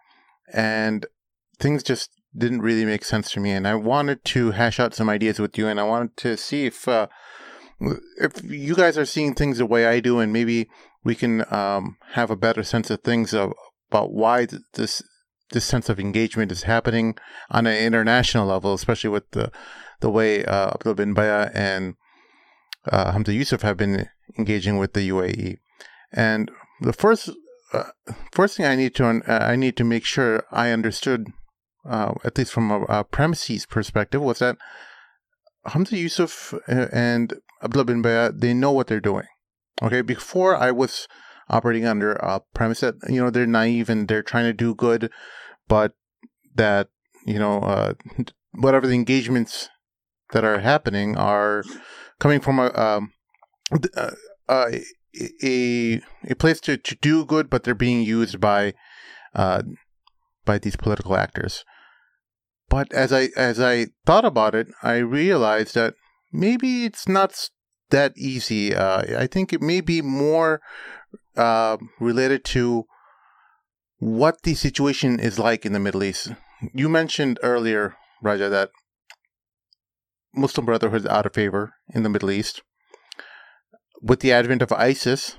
and 0.52 1.06
things 1.58 1.82
just 1.82 2.10
didn't 2.36 2.62
really 2.62 2.84
make 2.84 3.04
sense 3.04 3.30
to 3.32 3.40
me. 3.40 3.50
And 3.52 3.66
I 3.66 3.74
wanted 3.74 4.24
to 4.26 4.52
hash 4.52 4.80
out 4.80 4.94
some 4.94 5.08
ideas 5.08 5.38
with 5.38 5.56
you, 5.58 5.68
and 5.68 5.80
I 5.80 5.84
wanted 5.84 6.16
to 6.18 6.36
see 6.36 6.66
if 6.66 6.86
uh, 6.88 7.08
if 7.80 8.42
you 8.44 8.74
guys 8.74 8.96
are 8.96 9.04
seeing 9.04 9.34
things 9.34 9.58
the 9.58 9.66
way 9.66 9.86
I 9.86 10.00
do, 10.00 10.18
and 10.18 10.32
maybe 10.32 10.68
we 11.04 11.14
can 11.14 11.44
um, 11.52 11.96
have 12.12 12.30
a 12.30 12.36
better 12.36 12.62
sense 12.62 12.90
of 12.90 13.02
things 13.02 13.34
of, 13.34 13.52
about 13.90 14.12
why 14.12 14.46
this 14.74 15.02
this 15.50 15.64
sense 15.64 15.88
of 15.88 16.00
engagement 16.00 16.50
is 16.50 16.62
happening 16.62 17.16
on 17.50 17.66
an 17.66 17.76
international 17.76 18.46
level, 18.46 18.74
especially 18.74 19.10
with 19.10 19.30
the 19.32 19.50
the 20.00 20.10
way 20.10 20.44
uh, 20.44 20.70
Abdul 20.74 20.94
bin 20.94 21.14
Baya 21.14 21.50
and 21.54 21.94
uh, 22.90 23.12
Hamza 23.12 23.32
Yusuf 23.32 23.62
have 23.62 23.76
been 23.76 24.08
engaging 24.38 24.78
with 24.78 24.92
the 24.94 25.08
UAE. 25.08 25.58
And 26.12 26.50
the 26.80 26.92
first 26.92 27.30
uh, 27.72 27.90
first 28.32 28.56
thing 28.56 28.66
I 28.66 28.76
need 28.76 28.94
to 28.96 29.06
uh, 29.06 29.22
I 29.26 29.56
need 29.56 29.76
to 29.76 29.84
make 29.84 30.04
sure 30.04 30.44
I 30.50 30.70
understood, 30.70 31.28
uh, 31.88 32.14
at 32.24 32.38
least 32.38 32.52
from 32.52 32.70
a, 32.70 32.82
a, 32.82 33.04
premises 33.04 33.66
perspective, 33.66 34.22
was 34.22 34.40
that 34.40 34.56
Hamza 35.66 35.96
Yusuf 35.96 36.54
and 36.68 37.34
Abdullah 37.62 37.84
bin 37.84 38.02
Bayyah 38.02 38.38
they 38.38 38.54
know 38.54 38.72
what 38.72 38.86
they're 38.86 39.00
doing. 39.00 39.26
Okay, 39.82 40.02
before 40.02 40.56
I 40.56 40.70
was 40.70 41.08
operating 41.48 41.86
under 41.86 42.12
a 42.14 42.40
premise 42.54 42.80
that 42.80 42.94
you 43.08 43.22
know 43.22 43.30
they're 43.30 43.46
naive 43.46 43.88
and 43.88 44.06
they're 44.06 44.22
trying 44.22 44.44
to 44.44 44.52
do 44.52 44.74
good, 44.74 45.10
but 45.68 45.94
that 46.54 46.88
you 47.26 47.38
know 47.38 47.60
uh, 47.60 47.94
whatever 48.52 48.86
the 48.86 48.94
engagements 48.94 49.70
that 50.32 50.44
are 50.44 50.60
happening 50.60 51.16
are 51.16 51.62
coming 52.18 52.40
from 52.40 52.58
a 52.58 52.72
um, 52.78 53.12
uh, 54.48 54.70
a 55.42 56.00
a 56.28 56.34
place 56.34 56.60
to, 56.60 56.76
to 56.76 56.94
do 56.96 57.24
good, 57.24 57.50
but 57.50 57.64
they're 57.64 57.74
being 57.74 58.02
used 58.02 58.40
by 58.40 58.74
uh, 59.34 59.62
by 60.44 60.58
these 60.58 60.76
political 60.76 61.16
actors. 61.16 61.64
But 62.68 62.92
as 62.92 63.12
I 63.12 63.28
as 63.36 63.60
I 63.60 63.88
thought 64.06 64.24
about 64.24 64.54
it, 64.54 64.68
I 64.82 64.96
realized 64.96 65.74
that 65.74 65.94
maybe 66.32 66.84
it's 66.84 67.08
not 67.08 67.50
that 67.90 68.12
easy. 68.16 68.74
Uh, 68.74 69.20
I 69.20 69.26
think 69.26 69.52
it 69.52 69.60
may 69.60 69.80
be 69.80 70.00
more 70.00 70.60
uh, 71.36 71.76
related 72.00 72.44
to 72.46 72.86
what 73.98 74.42
the 74.42 74.54
situation 74.54 75.20
is 75.20 75.38
like 75.38 75.64
in 75.64 75.72
the 75.72 75.78
Middle 75.78 76.02
East. 76.02 76.32
You 76.74 76.88
mentioned 76.88 77.38
earlier, 77.42 77.94
Raja, 78.22 78.48
that 78.48 78.70
Muslim 80.34 80.66
Brotherhood 80.66 81.02
is 81.02 81.06
out 81.06 81.26
of 81.26 81.34
favor 81.34 81.74
in 81.94 82.02
the 82.02 82.08
Middle 82.08 82.30
East. 82.30 82.62
With 84.02 84.20
the 84.20 84.32
advent 84.32 84.62
of 84.62 84.72
ISIS, 84.72 85.36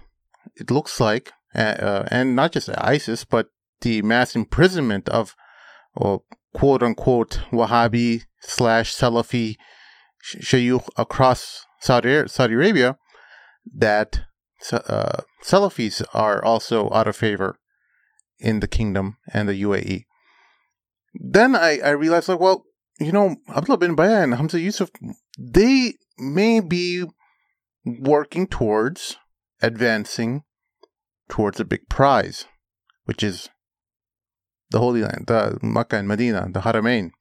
it 0.55 0.71
looks 0.71 0.99
like, 0.99 1.31
uh, 1.53 1.59
uh, 1.59 2.07
and 2.09 2.35
not 2.35 2.53
just 2.53 2.69
ISIS, 2.77 3.25
but 3.25 3.47
the 3.81 4.01
mass 4.01 4.35
imprisonment 4.35 5.09
of, 5.09 5.35
well, 5.95 6.25
quote 6.53 6.81
unquote, 6.81 7.41
Wahhabi 7.51 8.23
slash 8.39 8.95
Salafi 8.95 9.57
shayukh 10.39 10.87
across 10.97 11.65
Saudi, 11.81 12.27
Saudi 12.27 12.53
Arabia, 12.53 12.97
that 13.75 14.21
uh, 14.71 15.21
Salafis 15.43 16.01
are 16.13 16.43
also 16.43 16.89
out 16.93 17.07
of 17.07 17.15
favor 17.15 17.57
in 18.39 18.61
the 18.61 18.67
kingdom 18.67 19.17
and 19.33 19.49
the 19.49 19.61
UAE. 19.61 20.05
Then 21.13 21.55
I, 21.55 21.79
I 21.83 21.89
realized, 21.89 22.29
like, 22.29 22.39
well, 22.39 22.63
you 22.99 23.11
know, 23.11 23.35
Abdullah 23.53 23.77
bin 23.77 23.95
Bayyah 23.95 24.23
and 24.23 24.35
Hamza 24.35 24.59
Yusuf, 24.59 24.89
they 25.37 25.93
may 26.17 26.59
be 26.59 27.05
working 27.85 28.47
towards 28.47 29.17
advancing 29.61 30.43
towards 31.29 31.59
a 31.59 31.65
big 31.65 31.89
prize, 31.89 32.45
which 33.05 33.23
is 33.23 33.49
the 34.71 34.79
Holy 34.79 35.01
Land, 35.01 35.25
the 35.27 35.57
Mecca 35.61 35.97
and 35.97 36.07
Medina, 36.07 36.47
the 36.51 36.61
Haramain, 36.61 37.11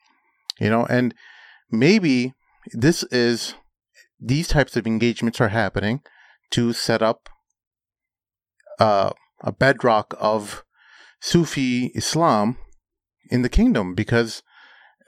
you 0.58 0.70
know, 0.70 0.84
and 0.86 1.14
maybe 1.70 2.34
this 2.72 3.02
is 3.04 3.54
these 4.20 4.48
types 4.48 4.76
of 4.76 4.86
engagements 4.86 5.40
are 5.40 5.48
happening 5.48 6.00
to 6.50 6.72
set 6.72 7.02
up 7.02 7.28
uh, 8.78 9.10
a 9.40 9.52
bedrock 9.52 10.14
of 10.18 10.64
Sufi 11.20 11.86
Islam 11.94 12.56
in 13.30 13.42
the 13.42 13.48
kingdom 13.48 13.94
because 13.94 14.42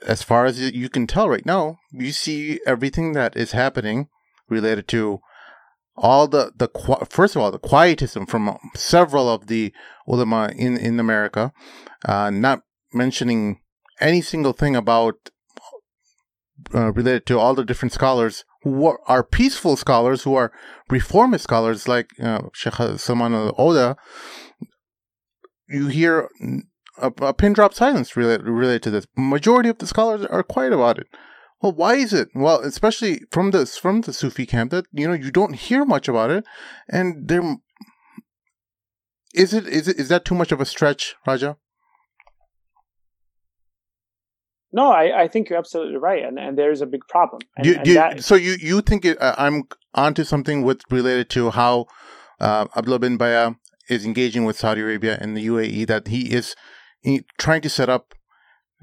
as 0.05 0.21
far 0.21 0.45
as 0.45 0.59
you 0.59 0.89
can 0.89 1.07
tell 1.07 1.29
right 1.29 1.45
now, 1.45 1.77
you 1.91 2.11
see 2.11 2.59
everything 2.65 3.13
that 3.13 3.35
is 3.35 3.51
happening 3.53 4.07
related 4.49 4.87
to 4.89 5.19
all 5.97 6.27
the 6.27 6.51
the 6.55 6.69
first 7.09 7.35
of 7.35 7.41
all 7.41 7.51
the 7.51 7.59
quietism 7.59 8.25
from 8.25 8.57
several 8.75 9.29
of 9.29 9.47
the 9.47 9.73
ulama 10.07 10.51
in 10.55 10.77
in 10.77 10.99
America, 10.99 11.53
uh, 12.05 12.29
not 12.29 12.61
mentioning 12.93 13.61
any 13.99 14.21
single 14.21 14.53
thing 14.53 14.75
about 14.75 15.15
uh, 16.73 16.91
related 16.93 17.25
to 17.25 17.39
all 17.39 17.53
the 17.53 17.65
different 17.65 17.93
scholars 17.93 18.43
who 18.63 18.97
are 19.05 19.23
peaceful 19.23 19.75
scholars, 19.75 20.23
who 20.23 20.35
are 20.35 20.51
reformist 20.89 21.43
scholars 21.43 21.87
like 21.87 22.09
uh, 22.21 22.41
Sheikh 22.53 22.75
Salman 22.97 23.33
al 23.33 23.53
Oda. 23.57 23.95
You 25.67 25.87
hear 25.87 26.29
a, 26.97 27.11
a 27.21 27.33
pin 27.33 27.53
drop 27.53 27.73
silence 27.73 28.15
related, 28.15 28.47
related 28.47 28.83
to 28.83 28.89
this. 28.91 29.07
Majority 29.15 29.69
of 29.69 29.77
the 29.77 29.87
scholars 29.87 30.25
are 30.25 30.43
quiet 30.43 30.73
about 30.73 30.97
it. 30.99 31.07
Well, 31.61 31.71
why 31.71 31.95
is 31.95 32.13
it? 32.13 32.29
Well, 32.35 32.59
especially 32.59 33.21
from 33.31 33.51
this 33.51 33.77
from 33.77 34.01
the 34.01 34.13
Sufi 34.13 34.45
camp 34.45 34.71
that 34.71 34.85
you 34.91 35.07
know 35.07 35.13
you 35.13 35.31
don't 35.31 35.55
hear 35.55 35.85
much 35.85 36.07
about 36.07 36.31
it, 36.31 36.45
and 36.89 37.27
there 37.27 37.57
is 39.33 39.53
it 39.53 39.67
is 39.67 39.87
it 39.87 39.97
is 39.97 40.09
that 40.09 40.25
too 40.25 40.35
much 40.35 40.51
of 40.51 40.61
a 40.61 40.65
stretch, 40.65 41.15
Raja? 41.25 41.57
No, 44.71 44.91
I, 44.91 45.23
I 45.23 45.27
think 45.29 45.49
you're 45.49 45.57
absolutely 45.57 45.95
right, 45.95 46.25
and, 46.25 46.37
and 46.37 46.57
there's 46.57 46.81
a 46.81 46.85
big 46.85 47.07
problem. 47.07 47.41
And, 47.55 47.65
you, 47.65 47.75
and 47.75 47.87
you, 47.87 47.93
that, 47.93 48.23
so 48.23 48.35
you 48.35 48.57
you 48.59 48.81
think 48.81 49.05
it, 49.05 49.21
uh, 49.21 49.33
I'm 49.37 49.63
onto 49.93 50.25
something 50.25 50.63
with 50.63 50.81
related 50.91 51.29
to 51.31 51.51
how 51.51 51.85
uh, 52.41 52.67
Abdullah 52.75 52.99
bin 52.99 53.15
Baya 53.15 53.53
is 53.89 54.05
engaging 54.05 54.43
with 54.43 54.57
Saudi 54.57 54.81
Arabia 54.81 55.17
and 55.21 55.37
the 55.37 55.47
UAE 55.47 55.87
that 55.87 56.09
he 56.09 56.33
is 56.33 56.55
trying 57.37 57.61
to 57.61 57.69
set 57.69 57.87
up 57.87 58.15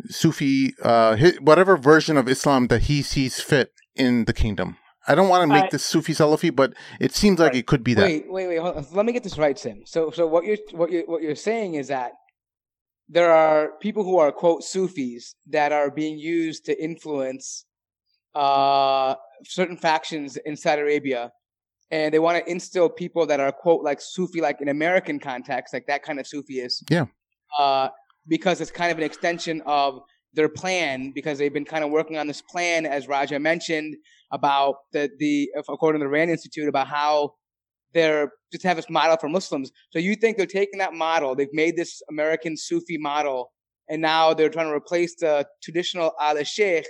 Sufi, 0.09 0.75
uh, 0.83 1.17
his, 1.17 1.41
whatever 1.41 1.77
version 1.77 2.17
of 2.17 2.29
Islam 2.29 2.69
that 2.69 2.83
he 2.83 3.03
sees 3.03 3.41
fit 3.41 3.73
in 3.95 4.25
the 4.25 4.33
kingdom. 4.33 4.77
I 5.07 5.15
don't 5.15 5.29
want 5.29 5.43
to 5.43 5.47
make 5.49 5.65
I, 5.65 5.69
this 5.73 5.85
Sufi 5.85 6.13
Salafi, 6.13 6.55
but 6.55 6.75
it 7.01 7.13
seems 7.13 7.41
like 7.41 7.53
right. 7.53 7.57
it 7.57 7.67
could 7.67 7.83
be 7.83 7.95
that. 7.95 8.05
Wait, 8.05 8.25
wait, 8.29 8.49
wait. 8.49 8.93
Let 8.93 9.05
me 9.05 9.13
get 9.13 9.25
this 9.25 9.37
right, 9.37 9.59
Sim. 9.59 9.83
So, 9.85 10.11
so 10.11 10.27
what 10.27 10.45
you're 10.45 10.59
what 10.73 10.93
you 10.93 11.03
what 11.07 11.23
you're 11.23 11.35
saying 11.35 11.75
is 11.75 11.89
that 11.89 12.13
there 13.09 13.33
are 13.33 13.73
people 13.81 14.05
who 14.05 14.19
are 14.19 14.31
quote 14.31 14.63
Sufis 14.63 15.35
that 15.49 15.73
are 15.73 15.91
being 15.91 16.19
used 16.19 16.65
to 16.67 16.83
influence 16.83 17.65
uh, 18.35 19.15
certain 19.45 19.77
factions 19.77 20.37
in 20.37 20.57
Saudi 20.57 20.83
Arabia, 20.83 21.33
and 21.91 22.15
they 22.15 22.21
want 22.21 22.43
to 22.43 22.51
instill 22.51 22.89
people 22.89 23.27
that 23.27 23.41
are 23.41 23.51
quote 23.51 23.83
like 23.83 24.01
Sufi, 24.01 24.41
like 24.41 24.61
in 24.61 24.69
American 24.69 25.19
context, 25.19 25.75
like 25.75 25.87
that 25.89 26.05
kind 26.05 26.21
of 26.21 26.29
Sufi 26.29 26.61
is. 26.61 26.83
Yeah. 26.89 27.07
Uh, 27.59 27.89
because 28.29 28.61
it's 28.61 28.71
kind 28.71 28.91
of 28.93 28.99
an 28.99 29.05
extension 29.05 29.63
of 29.67 30.01
their 30.35 30.49
plan 30.49 31.13
because 31.15 31.39
they've 31.39 31.53
been 31.53 31.65
kind 31.65 31.85
of 31.85 31.91
working 31.91 32.17
on 32.17 32.27
this 32.27 32.43
plan, 32.43 32.87
as 32.87 33.09
Raja 33.09 33.39
mentioned, 33.39 33.97
about 34.33 34.77
the, 34.93 35.11
the 35.19 35.51
according 35.69 36.01
to 36.01 36.05
the 36.05 36.11
Rand 36.11 36.31
Institute, 36.31 36.69
about 36.69 36.89
how 36.89 37.35
they're 37.93 38.33
just 38.51 38.65
have 38.65 38.77
this 38.77 38.89
model 38.89 39.17
for 39.17 39.29
Muslims. 39.29 39.71
So 39.91 39.99
you 39.99 40.15
think 40.15 40.37
they're 40.37 40.47
taking 40.47 40.79
that 40.79 40.95
model, 40.95 41.35
they've 41.35 41.49
made 41.53 41.77
this 41.77 42.03
American 42.09 42.57
Sufi 42.57 42.97
model, 42.99 43.53
and 43.89 44.01
now 44.01 44.33
they're 44.33 44.49
trying 44.49 44.69
to 44.69 44.75
replace 44.75 45.15
the 45.17 45.47
traditional 45.63 46.13
Al 46.21 46.43
Sheikh 46.45 46.87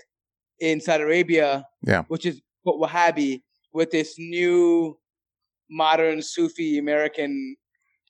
in 0.61 0.81
Saudi 0.81 1.03
Arabia, 1.03 1.65
yeah. 1.87 2.03
which 2.09 2.27
is 2.27 2.41
Wahhabi, 2.67 3.43
with 3.73 3.91
this 3.91 4.15
new 4.19 4.99
modern 5.71 6.23
Sufi 6.23 6.79
American 6.79 7.57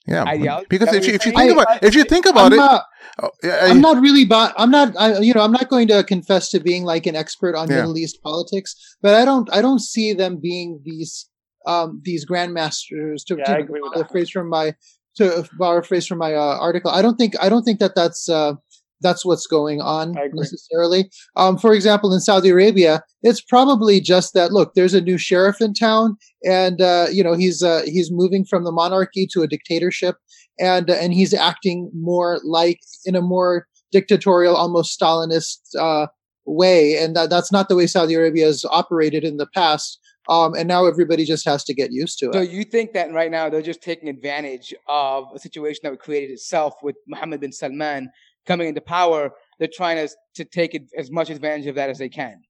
yeah, 0.07 0.25
ideology. 0.25 0.67
Because 0.69 0.93
if 0.95 1.07
you, 1.07 1.15
if 1.15 1.27
you 1.27 1.33
think 1.33 1.53
about 1.53 1.83
if 1.83 1.95
you 1.95 2.05
think 2.05 2.27
about 2.27 2.47
I'm 2.47 2.53
it, 2.53 2.57
not, 2.57 2.85
oh, 3.23 3.31
I'm 3.45 3.81
not 3.81 4.03
really. 4.03 4.25
But 4.25 4.55
I'm 4.57 4.71
not. 4.71 4.95
I, 4.99 5.19
you 5.19 5.33
know, 5.33 5.43
I'm 5.43 5.53
not 5.53 5.69
going 5.69 5.89
to 5.89 6.03
confess 6.03 6.51
to 6.51 6.61
being 6.61 6.85
like 6.85 7.07
an 7.07 7.15
expert 7.15 7.55
on 7.55 7.69
yeah. 7.69 7.77
Middle 7.77 7.97
East 7.99 8.23
politics. 8.23 8.75
But 9.01 9.15
I 9.15 9.25
don't. 9.25 9.49
I 9.53 9.63
don't 9.63 9.81
see 9.81 10.13
them 10.13 10.39
being 10.41 10.81
these 10.85 11.29
um 11.67 12.01
these 12.05 12.27
grandmasters. 12.27 13.25
To, 13.27 13.37
yeah, 13.39 13.57
to 13.57 13.65
borrow 13.65 14.01
a 14.01 14.09
phrase 14.09 14.31
from 14.31 14.49
my 14.49 14.75
to 15.17 15.49
borrow 15.59 15.79
a 15.79 15.83
phrase 15.83 16.07
from 16.07 16.19
my 16.19 16.35
uh, 16.35 16.59
article. 16.59 16.91
I 16.91 17.03
don't 17.03 17.17
think. 17.17 17.35
I 17.41 17.49
don't 17.49 17.63
think 17.63 17.79
that 17.81 17.95
that's. 17.95 18.29
Uh, 18.29 18.55
that's 19.03 19.25
what's 19.25 19.47
going 19.47 19.81
on 19.81 20.15
necessarily. 20.33 21.11
Um, 21.37 21.59
for 21.59 21.75
example, 21.75 22.13
in 22.15 22.21
Saudi 22.21 22.51
Arabia, 22.51 23.03
it's 23.23 23.41
probably 23.41 24.01
just 24.01 24.35
that. 24.35 24.53
Look, 24.53 24.75
there's 24.75 24.95
a 24.95 25.01
new 25.01 25.19
sheriff 25.19 25.61
in 25.61 25.75
town, 25.75 26.17
and 26.45 26.81
uh, 26.81 27.07
you 27.11 27.23
know 27.23 27.35
he's 27.35 27.63
uh, 27.63 27.83
he's 27.85 28.11
moving 28.11 28.45
from 28.45 28.65
the 28.65 28.73
monarchy 28.73 29.27
to 29.33 29.43
a 29.43 29.49
dictatorship, 29.49 30.17
and 30.59 30.91
uh, 30.91 30.95
and 30.95 31.13
he's 31.13 31.35
acting 31.35 31.91
more 31.95 32.41
like 32.45 32.81
in 33.05 33.15
a 33.15 33.23
more 33.23 33.67
dictatorial, 33.93 34.57
almost 34.57 34.99
Stalinist 34.99 35.59
uh, 35.79 36.07
way, 36.45 36.97
and 36.97 37.15
that, 37.15 37.31
that's 37.31 37.53
not 37.53 37.69
the 37.69 37.77
way 37.77 37.87
Saudi 37.87 38.15
Arabia 38.15 38.47
has 38.47 38.65
operated 38.71 39.25
in 39.25 39.37
the 39.37 39.47
past. 39.47 39.99
Um, 40.29 40.55
and 40.55 40.69
now 40.69 40.87
everybody 40.87 41.25
just 41.25 41.45
has 41.47 41.65
to 41.65 41.75
get 41.75 41.91
used 41.91 42.21
to 42.21 42.27
it. 42.27 42.35
So 42.35 42.41
you 42.41 42.63
think 42.63 42.93
that 42.93 43.13
right 43.13 43.31
now 43.31 43.49
they're 43.49 43.61
just 43.61 43.83
taking 43.83 44.09
advantage 44.09 44.73
of 44.89 45.25
a 45.35 45.39
situation 45.39 45.81
that 45.83 45.99
created 45.99 46.31
itself 46.31 46.75
with 46.81 46.95
Mohammed 47.09 47.41
bin 47.41 47.51
Salman 47.51 48.09
coming 48.47 48.69
into 48.69 48.81
power, 48.81 49.33
they're 49.59 49.69
trying 49.73 49.97
to 49.97 50.15
to 50.35 50.45
take 50.45 50.81
as 50.97 51.11
much 51.11 51.31
advantage 51.31 51.67
of 51.67 51.75
that 51.77 51.91
as 51.91 51.99
they 51.99 52.09
can. 52.09 52.43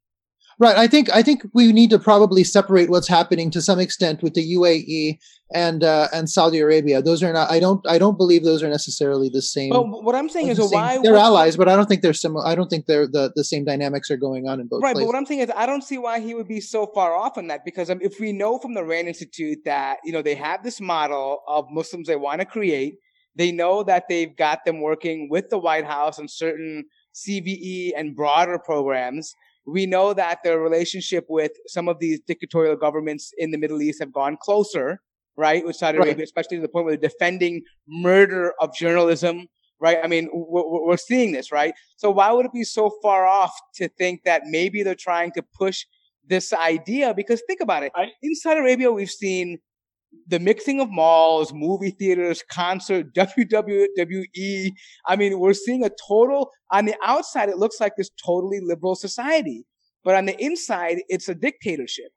Right. 0.59 0.77
I 0.77 0.87
think 0.87 1.11
I 1.11 1.23
think 1.23 1.45
we 1.55 1.73
need 1.73 1.91
to 1.91 1.99
probably 1.99 2.45
separate 2.45 2.91
what's 2.91 3.09
happening 3.09 3.51
to 3.53 3.61
some 3.61 3.81
extent 3.81 4.23
with 4.23 4.35
the 4.35 4.55
UAE 4.55 5.19
and 5.55 5.83
uh, 5.83 6.09
and 6.13 6.29
Saudi 6.29 6.59
Arabia. 6.59 7.03
Those 7.03 7.23
are 7.23 7.33
not. 7.33 7.51
I 7.51 7.59
don't. 7.59 7.85
I 7.89 7.99
don't 7.99 8.17
believe 8.17 8.45
those 8.45 8.63
are 8.63 8.69
necessarily 8.69 9.29
the 9.29 9.43
same. 9.43 9.71
Well, 9.71 9.87
what 9.87 10.15
I'm 10.15 10.29
saying 10.29 10.49
is, 10.49 10.59
the 10.59 10.67
why 10.67 10.99
they're 11.03 11.17
allies, 11.17 11.57
but 11.57 11.69
I 11.69 11.77
don't 11.77 11.87
think 11.87 12.03
they're 12.03 12.13
similar. 12.13 12.47
I 12.47 12.55
don't 12.55 12.69
think 12.69 12.87
they're 12.87 13.07
the, 13.07 13.33
the 13.35 13.45
same 13.45 13.65
dynamics 13.65 14.11
are 14.11 14.17
going 14.17 14.47
on 14.47 14.61
in 14.61 14.69
both. 14.69 14.83
Right. 14.83 14.95
Places. 14.95 15.07
But 15.07 15.13
what 15.13 15.17
I'm 15.17 15.27
saying 15.27 15.41
is, 15.41 15.51
I 15.57 15.67
don't 15.67 15.83
see 15.83 15.99
why 15.99 16.21
he 16.21 16.35
would 16.35 16.49
be 16.49 16.61
so 16.61 16.87
far 16.87 17.15
off 17.15 17.39
on 17.39 17.47
that 17.49 17.65
because 17.65 17.91
um, 17.91 17.99
if 18.03 18.21
we 18.21 18.33
know 18.33 18.59
from 18.59 18.75
the 18.75 18.85
Rand 18.85 19.09
Institute 19.09 19.59
that 19.65 19.99
you 20.05 20.13
know 20.13 20.23
they 20.23 20.35
have 20.35 20.63
this 20.63 20.81
model 20.81 21.41
of 21.49 21.67
Muslims 21.71 22.09
they 22.09 22.17
want 22.17 22.41
to 22.41 22.47
create 22.47 22.99
they 23.35 23.53
know 23.53 23.83
that 23.83 24.05
they've 24.09 24.37
got 24.37 24.65
them 24.65 24.81
working 24.81 25.29
with 25.31 25.49
the 25.51 25.59
White 25.59 25.85
House 25.85 26.19
on 26.19 26.29
certain 26.29 26.85
CVE 27.15 27.93
and 27.97 28.15
broader 28.15 28.59
programs. 28.59 29.35
We 29.67 29.87
know 29.87 30.13
that 30.15 30.41
their 30.43 30.59
relationship 30.61 31.27
with 31.29 31.53
some 31.67 31.89
of 31.89 31.99
these 31.99 32.21
dictatorial 32.21 32.77
governments 32.77 33.33
in 33.39 33.51
the 33.51 33.59
Middle 33.59 33.81
East 33.81 34.01
have 34.01 34.13
gone 34.13 34.37
closer, 34.41 35.01
right? 35.37 35.65
With 35.65 35.77
Saudi 35.77 35.99
right. 35.99 36.09
Arabia, 36.09 36.25
especially 36.25 36.59
to 36.59 36.63
the 36.63 36.69
point 36.69 36.87
where 36.87 36.97
they're 36.97 37.09
defending 37.09 37.63
murder 37.87 38.53
of 38.61 38.75
journalism, 38.75 39.47
right? 39.81 39.99
I 40.03 40.09
mean, 40.09 40.29
we're, 40.33 40.87
we're 40.87 40.97
seeing 40.97 41.33
this, 41.33 41.53
right? 41.53 41.75
So 41.97 42.11
why 42.11 42.33
would 42.33 42.47
it 42.47 42.53
be 42.53 42.65
so 42.65 42.91
far 43.03 43.27
off 43.27 43.53
to 43.77 43.89
think 43.89 44.25
that 44.25 44.43
maybe 44.47 44.83
they're 44.83 44.95
trying 44.95 45.33
to 45.33 45.43
push 45.43 45.85
this 46.27 46.53
idea? 46.53 47.15
Because 47.15 47.43
think 47.47 47.61
about 47.61 47.83
it. 47.83 47.93
I, 47.95 48.07
in 48.23 48.35
Saudi 48.35 48.61
Arabia, 48.61 48.93
we've 48.93 49.11
seen 49.11 49.59
the 50.27 50.39
mixing 50.39 50.81
of 50.81 50.91
malls, 50.91 51.53
movie 51.53 51.91
theaters, 51.91 52.43
concert, 52.51 53.15
WWE. 53.15 54.73
I 55.07 55.17
mean, 55.17 55.39
we're 55.39 55.55
seeing 55.55 55.85
a 55.85 55.91
total, 56.09 56.51
on 56.71 56.87
the 56.87 56.97
outside, 57.03 57.49
it 57.49 57.59
looks 57.59 57.81
like 57.81 57.97
this 57.97 58.11
totally 58.25 58.61
liberal 58.61 58.95
society. 58.95 59.65
But 60.05 60.17
on 60.17 60.27
the 60.27 60.43
inside, 60.43 60.99
it's 61.09 61.29
a 61.29 61.35
dictatorship. 61.35 62.13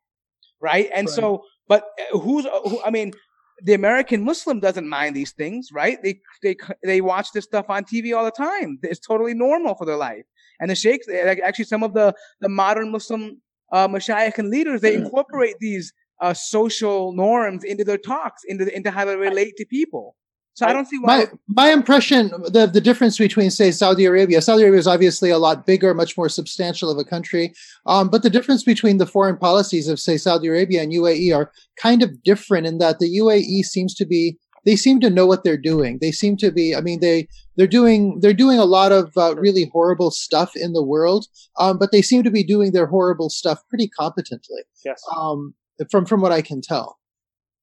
Right. 0.61 0.89
And 0.93 1.07
right. 1.07 1.15
so, 1.15 1.43
but 1.67 1.85
uh, 2.13 2.19
who's, 2.19 2.45
uh, 2.45 2.61
who, 2.61 2.81
I 2.83 2.89
mean, 2.89 3.13
the 3.61 3.73
American 3.73 4.23
Muslim 4.23 4.59
doesn't 4.59 4.87
mind 4.87 5.15
these 5.15 5.31
things, 5.31 5.69
right? 5.71 6.01
They, 6.01 6.19
they, 6.41 6.55
they 6.83 7.01
watch 7.01 7.31
this 7.33 7.45
stuff 7.45 7.65
on 7.69 7.83
TV 7.83 8.15
all 8.15 8.25
the 8.25 8.31
time. 8.31 8.79
It's 8.83 8.99
totally 8.99 9.33
normal 9.33 9.75
for 9.75 9.85
their 9.85 9.97
life. 9.97 10.23
And 10.59 10.69
the 10.71 10.75
sheikhs, 10.75 11.07
actually, 11.09 11.65
some 11.65 11.83
of 11.83 11.93
the, 11.93 12.13
the 12.39 12.49
modern 12.49 12.91
Muslim 12.91 13.41
uh, 13.71 13.87
mashayikh 13.87 14.37
and 14.37 14.49
leaders, 14.49 14.81
they 14.81 14.95
incorporate 15.01 15.55
these 15.59 15.93
uh, 16.21 16.33
social 16.33 17.13
norms 17.13 17.63
into 17.63 17.83
their 17.83 17.97
talks, 17.97 18.43
into 18.47 18.73
into 18.75 18.91
how 18.91 19.05
they 19.05 19.15
relate 19.15 19.55
to 19.57 19.65
people. 19.65 20.15
So 20.55 20.65
I 20.65 20.71
don't 20.71 20.85
see 20.85 20.97
why. 20.99 21.17
My 21.17 21.27
my 21.47 21.73
impression 21.73 22.29
the 22.29 22.65
the 22.65 22.79
difference 22.79 23.17
between 23.17 23.51
say 23.51 23.71
Saudi 23.71 24.05
Arabia, 24.05 24.41
Saudi 24.41 24.63
Arabia 24.63 24.79
is 24.79 24.87
obviously 24.87 25.29
a 25.29 25.37
lot 25.37 25.65
bigger, 25.65 25.93
much 25.93 26.15
more 26.15 26.29
substantial 26.29 26.89
of 26.89 26.97
a 26.97 27.03
country. 27.03 27.53
Um, 27.85 28.09
but 28.09 28.23
the 28.23 28.29
difference 28.29 28.63
between 28.63 28.97
the 28.97 29.05
foreign 29.05 29.37
policies 29.37 29.89
of 29.89 29.99
say 29.99 30.15
Saudi 30.15 30.47
Arabia 30.47 30.81
and 30.81 30.93
UAE 30.93 31.35
are 31.35 31.51
kind 31.77 32.01
of 32.01 32.23
different 32.23 32.67
in 32.67 32.77
that 32.77 32.99
the 32.99 33.17
UAE 33.17 33.63
seems 33.63 33.93
to 33.95 34.05
be 34.05 34.37
they 34.65 34.75
seem 34.75 34.99
to 35.01 35.09
know 35.09 35.27
what 35.27 35.43
they're 35.43 35.57
doing. 35.57 35.99
They 36.01 36.11
seem 36.11 36.37
to 36.37 36.51
be. 36.51 36.75
I 36.75 36.81
mean, 36.81 36.99
they 36.99 37.27
they're 37.57 37.67
doing 37.67 38.19
they're 38.21 38.33
doing 38.33 38.57
a 38.57 38.65
lot 38.65 38.91
of 38.91 39.11
uh, 39.17 39.35
really 39.35 39.69
horrible 39.71 40.09
stuff 40.09 40.55
in 40.55 40.71
the 40.71 40.83
world, 40.83 41.27
um, 41.59 41.77
but 41.77 41.91
they 41.91 42.01
seem 42.01 42.23
to 42.23 42.31
be 42.31 42.43
doing 42.43 42.71
their 42.71 42.87
horrible 42.87 43.29
stuff 43.29 43.61
pretty 43.69 43.87
competently. 43.87 44.61
Yes. 44.83 45.01
Um, 45.15 45.53
from 45.91 46.05
from 46.05 46.21
what 46.21 46.31
I 46.31 46.41
can 46.41 46.61
tell. 46.61 46.99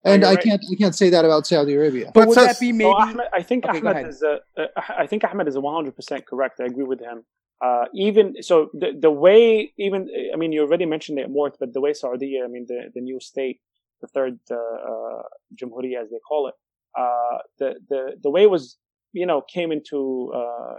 And 0.05 0.25
I 0.25 0.35
right. 0.35 0.43
can't 0.43 0.63
I 0.71 0.75
can't 0.75 0.95
say 0.95 1.11
that 1.11 1.25
about 1.25 1.47
Saudi 1.47 1.75
Arabia. 1.75 2.11
But 2.13 2.29
would 2.29 2.35
so- 2.35 2.45
that 2.45 2.59
be 2.59 2.73
maybe? 2.73 2.91
So 2.91 2.97
Ahmed, 2.97 3.27
I 3.33 3.43
think 3.43 3.65
Okay, 3.65 3.79
Ahmed 3.79 4.09
is 4.09 4.23
uh, 4.23 4.39
uh, 4.57 4.67
I 4.99 5.07
think 5.07 5.23
Ahmed 5.25 5.47
is 5.47 5.57
100% 5.57 6.27
correct. 6.27 6.61
I 6.61 6.65
agree 6.65 6.85
with 6.85 7.01
him. 7.01 7.25
Uh, 7.65 7.85
even 7.95 8.43
so, 8.43 8.71
the 8.75 8.93
the 8.99 9.11
way 9.11 9.73
even 9.79 10.11
I 10.35 10.37
mean 10.37 10.51
you 10.51 10.63
already 10.63 10.87
mentioned 10.87 11.21
it 11.21 11.31
more, 11.31 11.53
but 11.61 11.73
the 11.73 11.81
way 11.81 11.93
Saudi, 11.93 12.41
I 12.45 12.49
mean 12.49 12.67
the 12.67 12.91
the 12.93 13.01
new 13.01 13.21
state, 13.21 13.61
the 14.01 14.09
third 14.09 14.41
uh, 14.51 14.57
uh, 14.57 15.23
Jamhuriya 15.55 16.03
as 16.03 16.11
they 16.11 16.19
call 16.29 16.49
it, 16.49 16.55
uh, 16.99 17.39
the 17.61 17.77
the 17.89 18.01
the 18.21 18.31
way 18.31 18.43
it 18.43 18.51
was 18.51 18.79
you 19.13 19.27
know 19.27 19.43
came 19.43 19.73
into 19.73 20.33
uh, 20.35 20.77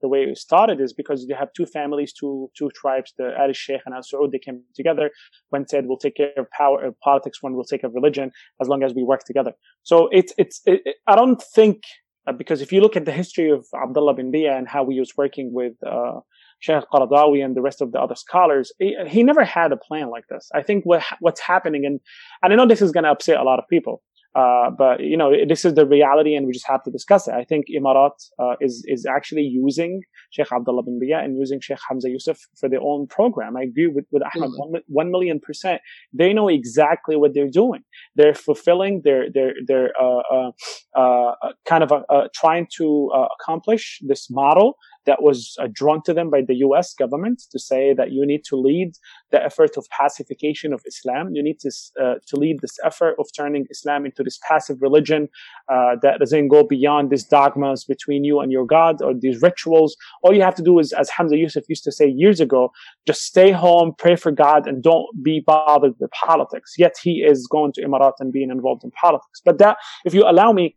the 0.00 0.08
way 0.08 0.22
it 0.22 0.38
started 0.38 0.80
is 0.80 0.92
because 0.92 1.24
you 1.28 1.34
have 1.34 1.52
two 1.56 1.66
families, 1.66 2.12
two 2.12 2.50
two 2.56 2.70
tribes, 2.74 3.12
the 3.18 3.32
Al 3.38 3.52
Sheikh 3.52 3.80
and 3.86 3.94
Al 3.94 4.02
Saud. 4.02 4.32
They 4.32 4.38
came 4.38 4.62
together. 4.74 5.10
One 5.50 5.66
said 5.66 5.86
we'll 5.86 5.98
take 5.98 6.16
care 6.16 6.32
of 6.36 6.50
power, 6.50 6.84
of 6.84 6.98
politics. 7.00 7.42
One 7.42 7.54
will 7.54 7.64
take 7.64 7.82
care 7.82 7.88
of 7.88 7.94
religion 7.94 8.30
as 8.60 8.68
long 8.68 8.82
as 8.82 8.94
we 8.94 9.02
work 9.02 9.24
together. 9.24 9.52
So 9.82 10.08
it's 10.12 10.32
it's 10.38 10.60
it, 10.66 10.80
I 11.06 11.14
don't 11.14 11.42
think 11.42 11.82
uh, 12.26 12.32
because 12.32 12.60
if 12.60 12.72
you 12.72 12.80
look 12.80 12.96
at 12.96 13.04
the 13.04 13.12
history 13.12 13.50
of 13.50 13.66
Abdullah 13.74 14.14
bin 14.14 14.30
Bayyah 14.30 14.56
and 14.56 14.68
how 14.68 14.88
he 14.88 14.98
was 14.98 15.12
working 15.16 15.52
with 15.52 15.72
uh, 15.84 16.20
Sheikh 16.60 16.84
Qaradawi 16.92 17.44
and 17.44 17.56
the 17.56 17.62
rest 17.62 17.80
of 17.80 17.90
the 17.92 18.00
other 18.00 18.14
scholars, 18.14 18.72
he, 18.78 18.96
he 19.08 19.22
never 19.22 19.44
had 19.44 19.72
a 19.72 19.76
plan 19.76 20.10
like 20.10 20.26
this. 20.28 20.48
I 20.54 20.62
think 20.62 20.84
what 20.84 21.02
what's 21.20 21.40
happening, 21.40 21.84
and 21.84 22.00
and 22.42 22.52
I 22.52 22.56
know 22.56 22.66
this 22.66 22.82
is 22.82 22.92
going 22.92 23.04
to 23.04 23.10
upset 23.10 23.38
a 23.38 23.42
lot 23.42 23.58
of 23.58 23.64
people, 23.68 24.02
uh, 24.34 24.70
but 24.70 25.00
you 25.00 25.16
know 25.16 25.30
this 25.46 25.64
is 25.64 25.74
the 25.74 25.86
reality, 25.86 26.34
and 26.34 26.46
we 26.46 26.52
just 26.52 26.66
have 26.68 26.82
to 26.84 26.90
discuss 26.90 27.28
it. 27.28 27.34
I 27.34 27.44
think 27.44 27.66
Imarat 27.78 28.16
uh, 28.38 28.54
is 28.60 28.84
is 28.86 29.06
actually 29.06 29.42
using 29.42 30.00
Sheikh 30.30 30.50
Abdullah 30.52 30.82
bin 30.82 30.98
Bayyah 31.02 31.22
and 31.24 31.36
using 31.36 31.60
Sheikh 31.60 31.78
Hamza 31.88 32.08
Yusuf 32.08 32.38
for 32.58 32.68
their 32.68 32.80
own 32.80 33.06
program. 33.06 33.56
I 33.56 33.62
agree 33.62 33.88
with 33.88 34.06
with 34.10 34.22
Ahmed 34.22 34.50
Mhm. 34.50 34.58
one, 34.58 34.82
one 34.88 35.10
million 35.10 35.38
percent. 35.40 35.80
They 36.12 36.32
know 36.32 36.48
exactly 36.48 37.16
what 37.16 37.34
they're 37.34 37.50
doing. 37.62 37.82
They're 38.16 38.34
fulfilling 38.34 39.02
their 39.04 39.30
their 39.30 39.52
their 39.66 39.86
uh, 40.00 40.22
uh, 40.36 40.50
uh, 40.96 41.32
kind 41.66 41.82
of 41.84 41.92
uh, 41.92 42.02
uh, 42.08 42.28
trying 42.34 42.66
to 42.78 43.10
uh, 43.14 43.28
accomplish 43.38 44.00
this 44.10 44.30
model 44.30 44.76
that 45.06 45.22
was 45.22 45.56
uh, 45.60 45.68
drawn 45.72 46.02
to 46.02 46.14
them 46.14 46.30
by 46.30 46.42
the 46.42 46.54
U.S. 46.56 46.94
government 46.94 47.42
to 47.50 47.58
say 47.58 47.92
that 47.94 48.12
you 48.12 48.24
need 48.26 48.44
to 48.44 48.56
lead 48.56 48.92
the 49.30 49.42
effort 49.42 49.76
of 49.76 49.88
pacification 49.88 50.72
of 50.72 50.82
Islam. 50.86 51.34
You 51.34 51.42
need 51.42 51.58
to 51.60 51.70
uh, 52.00 52.14
to 52.26 52.36
lead 52.36 52.60
this 52.60 52.78
effort 52.84 53.16
of 53.18 53.26
turning 53.36 53.66
Islam 53.70 54.06
into 54.06 54.22
this 54.22 54.38
passive 54.46 54.80
religion 54.80 55.28
uh, 55.68 55.96
that 56.02 56.18
doesn't 56.18 56.48
go 56.48 56.62
beyond 56.62 57.10
these 57.10 57.24
dogmas 57.24 57.84
between 57.84 58.24
you 58.24 58.40
and 58.40 58.52
your 58.52 58.66
God 58.66 59.02
or 59.02 59.14
these 59.14 59.42
rituals. 59.42 59.96
All 60.22 60.34
you 60.34 60.42
have 60.42 60.54
to 60.56 60.62
do 60.62 60.78
is, 60.78 60.92
as 60.92 61.10
Hamza 61.10 61.36
Yusuf 61.36 61.64
used 61.68 61.84
to 61.84 61.92
say 61.92 62.06
years 62.08 62.40
ago, 62.40 62.72
just 63.06 63.22
stay 63.22 63.50
home, 63.50 63.94
pray 63.98 64.16
for 64.16 64.30
God, 64.30 64.66
and 64.66 64.82
don't 64.82 65.06
be 65.22 65.40
bothered 65.40 65.94
with 65.98 66.10
politics. 66.10 66.74
Yet 66.78 66.94
he 67.02 67.22
is 67.22 67.46
going 67.46 67.72
to 67.74 67.82
Emirat 67.82 68.14
and 68.20 68.32
being 68.32 68.50
involved 68.50 68.84
in 68.84 68.90
politics. 68.92 69.40
But 69.44 69.58
that, 69.58 69.76
if 70.04 70.14
you 70.14 70.24
allow 70.28 70.52
me, 70.52 70.76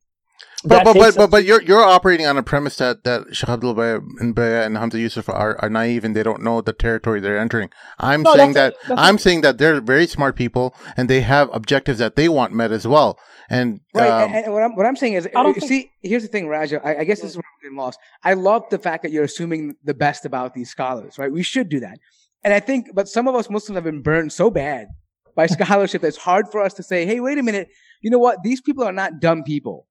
But 0.68 0.84
but 0.84 0.94
but, 0.96 1.16
but, 1.16 1.30
but 1.30 1.46
you're 1.46 1.62
you're 1.62 1.84
operating 1.84 2.26
on 2.26 2.38
a 2.38 2.44
premise 2.44 2.78
that 2.78 3.04
that 3.04 3.36
Sheikh 3.36 3.50
Abdul 3.50 3.76
Baya 3.76 4.00
and 4.20 4.34
Baya 4.34 4.64
and 4.64 4.76
Hamza 4.78 5.00
Yusuf 5.00 5.30
are, 5.30 5.56
are 5.62 5.70
naive 5.70 6.04
and 6.04 6.16
they 6.16 6.24
don't 6.24 6.42
know 6.42 6.60
the 6.62 6.74
territory 6.74 7.20
they're 7.20 7.38
entering. 7.38 7.70
I'm 8.00 8.24
No, 8.24 8.34
saying 8.36 8.54
that 8.54 8.74
that's- 8.74 8.88
that's- 8.90 9.08
I'm 9.08 9.18
saying 9.20 9.42
that 9.42 9.60
they're 9.60 9.80
very 9.80 10.08
smart 10.08 10.36
people 10.36 10.74
and 10.98 11.08
they 11.08 11.22
have 11.22 11.50
objectives 11.54 12.00
that 12.00 12.16
they 12.16 12.28
want 12.30 12.52
met 12.52 12.72
as 12.72 12.88
well. 12.88 13.20
And 13.48 13.82
Right, 13.94 14.10
um, 14.10 14.32
and, 14.34 14.46
and 14.46 14.54
what 14.54 14.64
I'm 14.64 14.76
what 14.76 14.86
I'm 14.88 14.96
saying 14.96 15.14
is, 15.14 15.28
I 15.28 15.44
don't 15.44 15.50
uh, 15.56 15.60
think- 15.60 15.68
see, 15.68 15.92
here's 16.02 16.24
the 16.24 16.30
thing, 16.30 16.48
Raja. 16.48 16.82
I, 16.84 17.02
I 17.02 17.04
guess 17.04 17.22
this 17.22 17.32
is 17.32 17.38
where 17.38 17.44
I'm 17.44 17.62
getting 17.70 17.78
lost. 17.78 18.00
I 18.24 18.34
love 18.34 18.64
the 18.72 18.80
fact 18.80 19.04
that 19.04 19.12
you're 19.12 19.24
assuming 19.26 19.76
the 19.84 19.94
best 19.94 20.26
about 20.26 20.56
these 20.56 20.72
scholars, 20.72 21.20
right? 21.20 21.32
We 21.32 21.44
should 21.44 21.70
do 21.70 21.80
that, 21.82 22.00
and 22.44 22.56
I 22.56 22.60
think, 22.60 22.88
but 22.96 23.08
some 23.08 23.28
of 23.28 23.36
us 23.36 23.52
Muslims 23.52 23.76
have 23.76 23.84
been 23.84 24.02
burned 24.02 24.34
so 24.34 24.50
bad 24.50 24.88
by 25.36 25.46
scholarship 25.58 26.02
that 26.02 26.08
it's 26.08 26.18
hard 26.18 26.48
for 26.52 26.60
us 26.62 26.74
to 26.76 26.82
say, 26.82 27.06
"Hey, 27.06 27.20
wait 27.20 27.38
a 27.38 27.44
minute, 27.44 27.68
you 28.02 28.10
know 28.10 28.18
what? 28.18 28.40
These 28.44 28.62
people 28.62 28.84
are 28.84 28.92
not 28.92 29.20
dumb 29.20 29.44
people. 29.44 29.86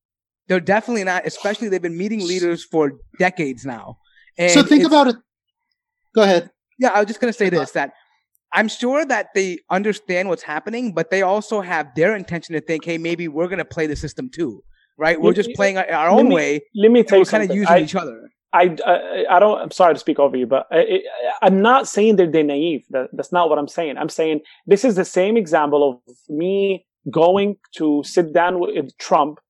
They're 0.49 0.61
definitely 0.61 1.05
not. 1.05 1.27
Especially 1.27 1.69
they've 1.69 1.81
been 1.83 1.97
meeting 1.99 2.21
leaders 2.21 2.65
for 2.65 2.93
decades 3.19 3.65
now." 3.65 3.99
And 4.39 4.51
so 4.53 4.63
think 4.63 4.85
about 4.85 5.09
it. 5.09 5.17
Go 6.15 6.23
ahead. 6.23 6.51
yeah, 6.79 6.91
I 6.91 6.99
was 7.01 7.07
just 7.07 7.21
going 7.21 7.33
to 7.33 7.37
say 7.39 7.49
this 7.51 7.73
that 7.73 7.93
I'm 8.53 8.69
sure 8.69 9.05
that 9.07 9.29
they 9.35 9.59
understand 9.71 10.29
what's 10.29 10.43
happening, 10.43 10.93
but 10.95 11.11
they 11.11 11.23
also 11.23 11.61
have 11.61 11.89
their 11.97 12.15
intention 12.15 12.55
to 12.55 12.61
think, 12.61 12.85
hey, 12.85 12.99
maybe 12.99 13.27
we're 13.29 13.49
going 13.49 13.59
to 13.59 13.65
play 13.65 13.87
the 13.89 13.97
system 13.97 14.31
too, 14.33 14.63
right? 14.97 15.21
We're 15.21 15.33
just 15.33 15.51
playing 15.55 15.77
our, 15.79 15.91
our 15.91 16.11
Let 16.13 16.21
own 16.21 16.29
me- 16.29 16.35
way. 16.35 16.61
let 16.77 16.91
me 16.93 17.01
And 17.01 17.09
tell 17.09 17.19
we're 17.19 17.25
you 17.25 17.31
kind 17.31 17.51
of 17.51 17.57
using 17.57 17.75
I- 17.75 17.81
each 17.81 17.95
other. 17.97 18.21
I, 18.53 18.77
I, 18.87 19.25
I 19.29 19.41
don't, 19.41 19.61
I'm 19.61 19.73
sorry 19.73 19.95
to 19.95 19.99
speak 19.99 20.21
over 20.21 20.37
you, 20.37 20.47
but 20.47 20.69
I, 20.71 20.79
I, 20.79 21.01
I'm 21.43 21.61
not 21.61 21.89
saying 21.89 22.15
that 22.17 22.31
they're 22.31 22.45
naive. 22.45 22.85
That, 22.91 23.09
that's 23.13 23.33
not 23.33 23.51
what 23.51 23.59
I'm 23.59 23.67
saying. 23.67 23.99
I'm 23.99 24.09
saying 24.09 24.43
this 24.69 24.85
is 24.85 24.95
the 24.95 25.05
same 25.05 25.37
example 25.37 26.01
of 26.09 26.15
me 26.29 26.87
going 27.11 27.57
to 27.79 28.03
sit 28.05 28.33
down 28.33 28.61
with 28.61 28.97
Trump 28.99 29.41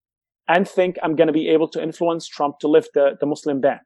and 0.49 0.69
think 0.69 0.97
I'm 1.03 1.17
going 1.17 1.29
to 1.29 1.33
be 1.33 1.49
able 1.49 1.69
to 1.69 1.83
influence 1.83 2.27
Trump 2.29 2.59
to 2.61 2.69
lift 2.69 2.91
the, 2.95 3.17
the 3.21 3.27
Muslim 3.27 3.61
ban. 3.61 3.81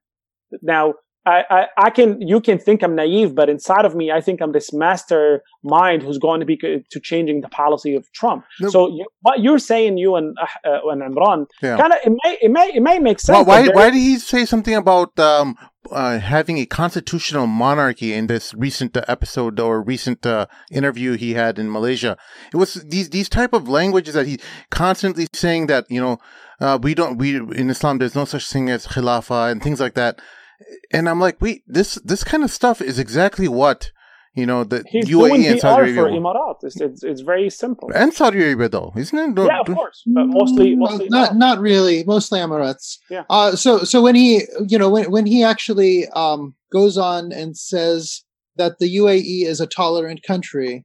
Now, 0.63 0.95
I, 1.27 1.45
I, 1.51 1.67
I 1.77 1.91
can, 1.91 2.23
you 2.23 2.41
can 2.41 2.59
think 2.59 2.83
I'm 2.83 2.95
naive, 2.95 3.35
but 3.35 3.51
inside 3.51 3.85
of 3.85 3.95
me, 3.95 4.11
I 4.11 4.21
think 4.23 4.41
I'm 4.41 4.53
this 4.53 4.73
master 4.73 5.43
mind 5.63 6.03
who's 6.03 6.17
going 6.17 6.41
to 6.41 6.47
be 6.47 6.57
to 6.57 7.01
changing 7.03 7.43
the 7.43 7.49
policy 7.49 7.95
of 7.95 8.11
Trump. 8.13 8.45
No. 8.61 8.71
So 8.71 8.89
you, 8.89 9.05
what 9.21 9.41
you're 9.41 9.59
saying, 9.59 9.99
you 9.99 10.17
and, 10.17 10.37
uh, 10.65 10.79
and 10.89 11.03
Imran, 11.03 11.47
Yeah. 11.61 11.77
kind 11.77 11.93
of, 11.93 11.99
it 12.05 12.13
may, 12.25 12.39
it 12.41 12.51
may, 12.51 12.71
it 12.77 12.83
may 12.83 12.99
make 12.99 13.21
sense. 13.21 13.47
why 13.47 13.63
why, 13.67 13.69
why 13.69 13.91
did 13.91 13.99
he 13.99 14.17
say 14.19 14.47
something 14.47 14.75
about 14.75 15.19
um, 15.19 15.57
uh, 15.91 16.19
having 16.19 16.57
a 16.59 16.65
constitutional 16.67 17.47
monarchy 17.47 18.15
in 18.15 18.27
this 18.27 18.55
recent 18.55 18.97
uh, 18.97 19.05
episode 19.07 19.61
or 19.61 19.83
recent 19.83 20.25
uh, 20.25 20.47
interview 20.73 21.15
he 21.15 21.35
had 21.35 21.59
in 21.59 21.71
Malaysia? 21.71 22.17
It 22.55 22.57
was 22.57 22.75
these 22.89 23.11
these 23.11 23.29
type 23.29 23.53
of 23.53 23.69
languages 23.69 24.15
that 24.15 24.27
he 24.27 24.39
constantly 24.71 25.27
saying 25.35 25.67
that 25.67 25.85
you 25.91 26.01
know 26.01 26.19
uh, 26.61 26.79
we 26.83 26.95
don't 26.95 27.19
we 27.19 27.37
in 27.37 27.71
Islam 27.71 27.99
there's 27.99 28.15
no 28.15 28.25
such 28.25 28.49
thing 28.49 28.69
as 28.71 28.87
khilafah 28.87 29.51
and 29.51 29.63
things 29.63 29.81
like 29.81 29.95
that. 29.95 30.21
And 30.93 31.09
I'm 31.09 31.21
like, 31.21 31.41
wait, 31.41 31.63
this 31.67 31.95
this 31.97 32.25
kind 32.25 32.43
of 32.43 32.51
stuff 32.51 32.81
is 32.81 32.99
exactly 32.99 33.47
what 33.49 33.93
you 34.35 34.45
know 34.47 34.65
the 34.65 34.85
He's 34.89 35.07
UAE 35.07 35.29
doing 35.29 35.47
and 35.47 35.61
Saudi 35.61 35.93
PR 35.93 35.95
for 35.95 36.01
Arabia 36.07 36.21
want. 36.23 36.37
Emirat. 36.37 36.67
It's, 36.67 36.81
it's, 36.81 37.03
it's 37.05 37.21
very 37.23 37.49
simple. 37.51 37.91
and 37.95 38.13
Saudi 38.13 38.43
Arabia 38.43 38.69
though, 38.69 38.93
isn't 38.97 39.19
it? 39.39 39.45
Yeah, 39.47 39.61
of 39.61 39.67
course, 39.67 40.03
but 40.07 40.27
mostly, 40.27 40.75
Well, 40.77 40.91
mostly 40.93 41.09
not 41.09 41.31
Emirat. 41.31 41.37
not 41.37 41.59
really. 41.61 42.05
Mostly 42.05 42.41
Emirates. 42.41 42.99
Yeah. 43.11 43.25
Uh, 43.31 43.55
so 43.57 43.79
so 43.85 44.03
when 44.03 44.15
he 44.17 44.43
you 44.69 44.79
know 44.79 44.91
when 44.91 45.11
when 45.11 45.27
he 45.27 45.43
actually 45.45 46.09
um, 46.09 46.55
goes 46.73 46.99
on 46.99 47.33
and 47.33 47.57
says 47.57 48.25
that 48.57 48.79
the 48.81 48.97
UAE 48.97 49.45
is 49.47 49.61
a 49.61 49.67
tolerant 49.67 50.23
country 50.25 50.85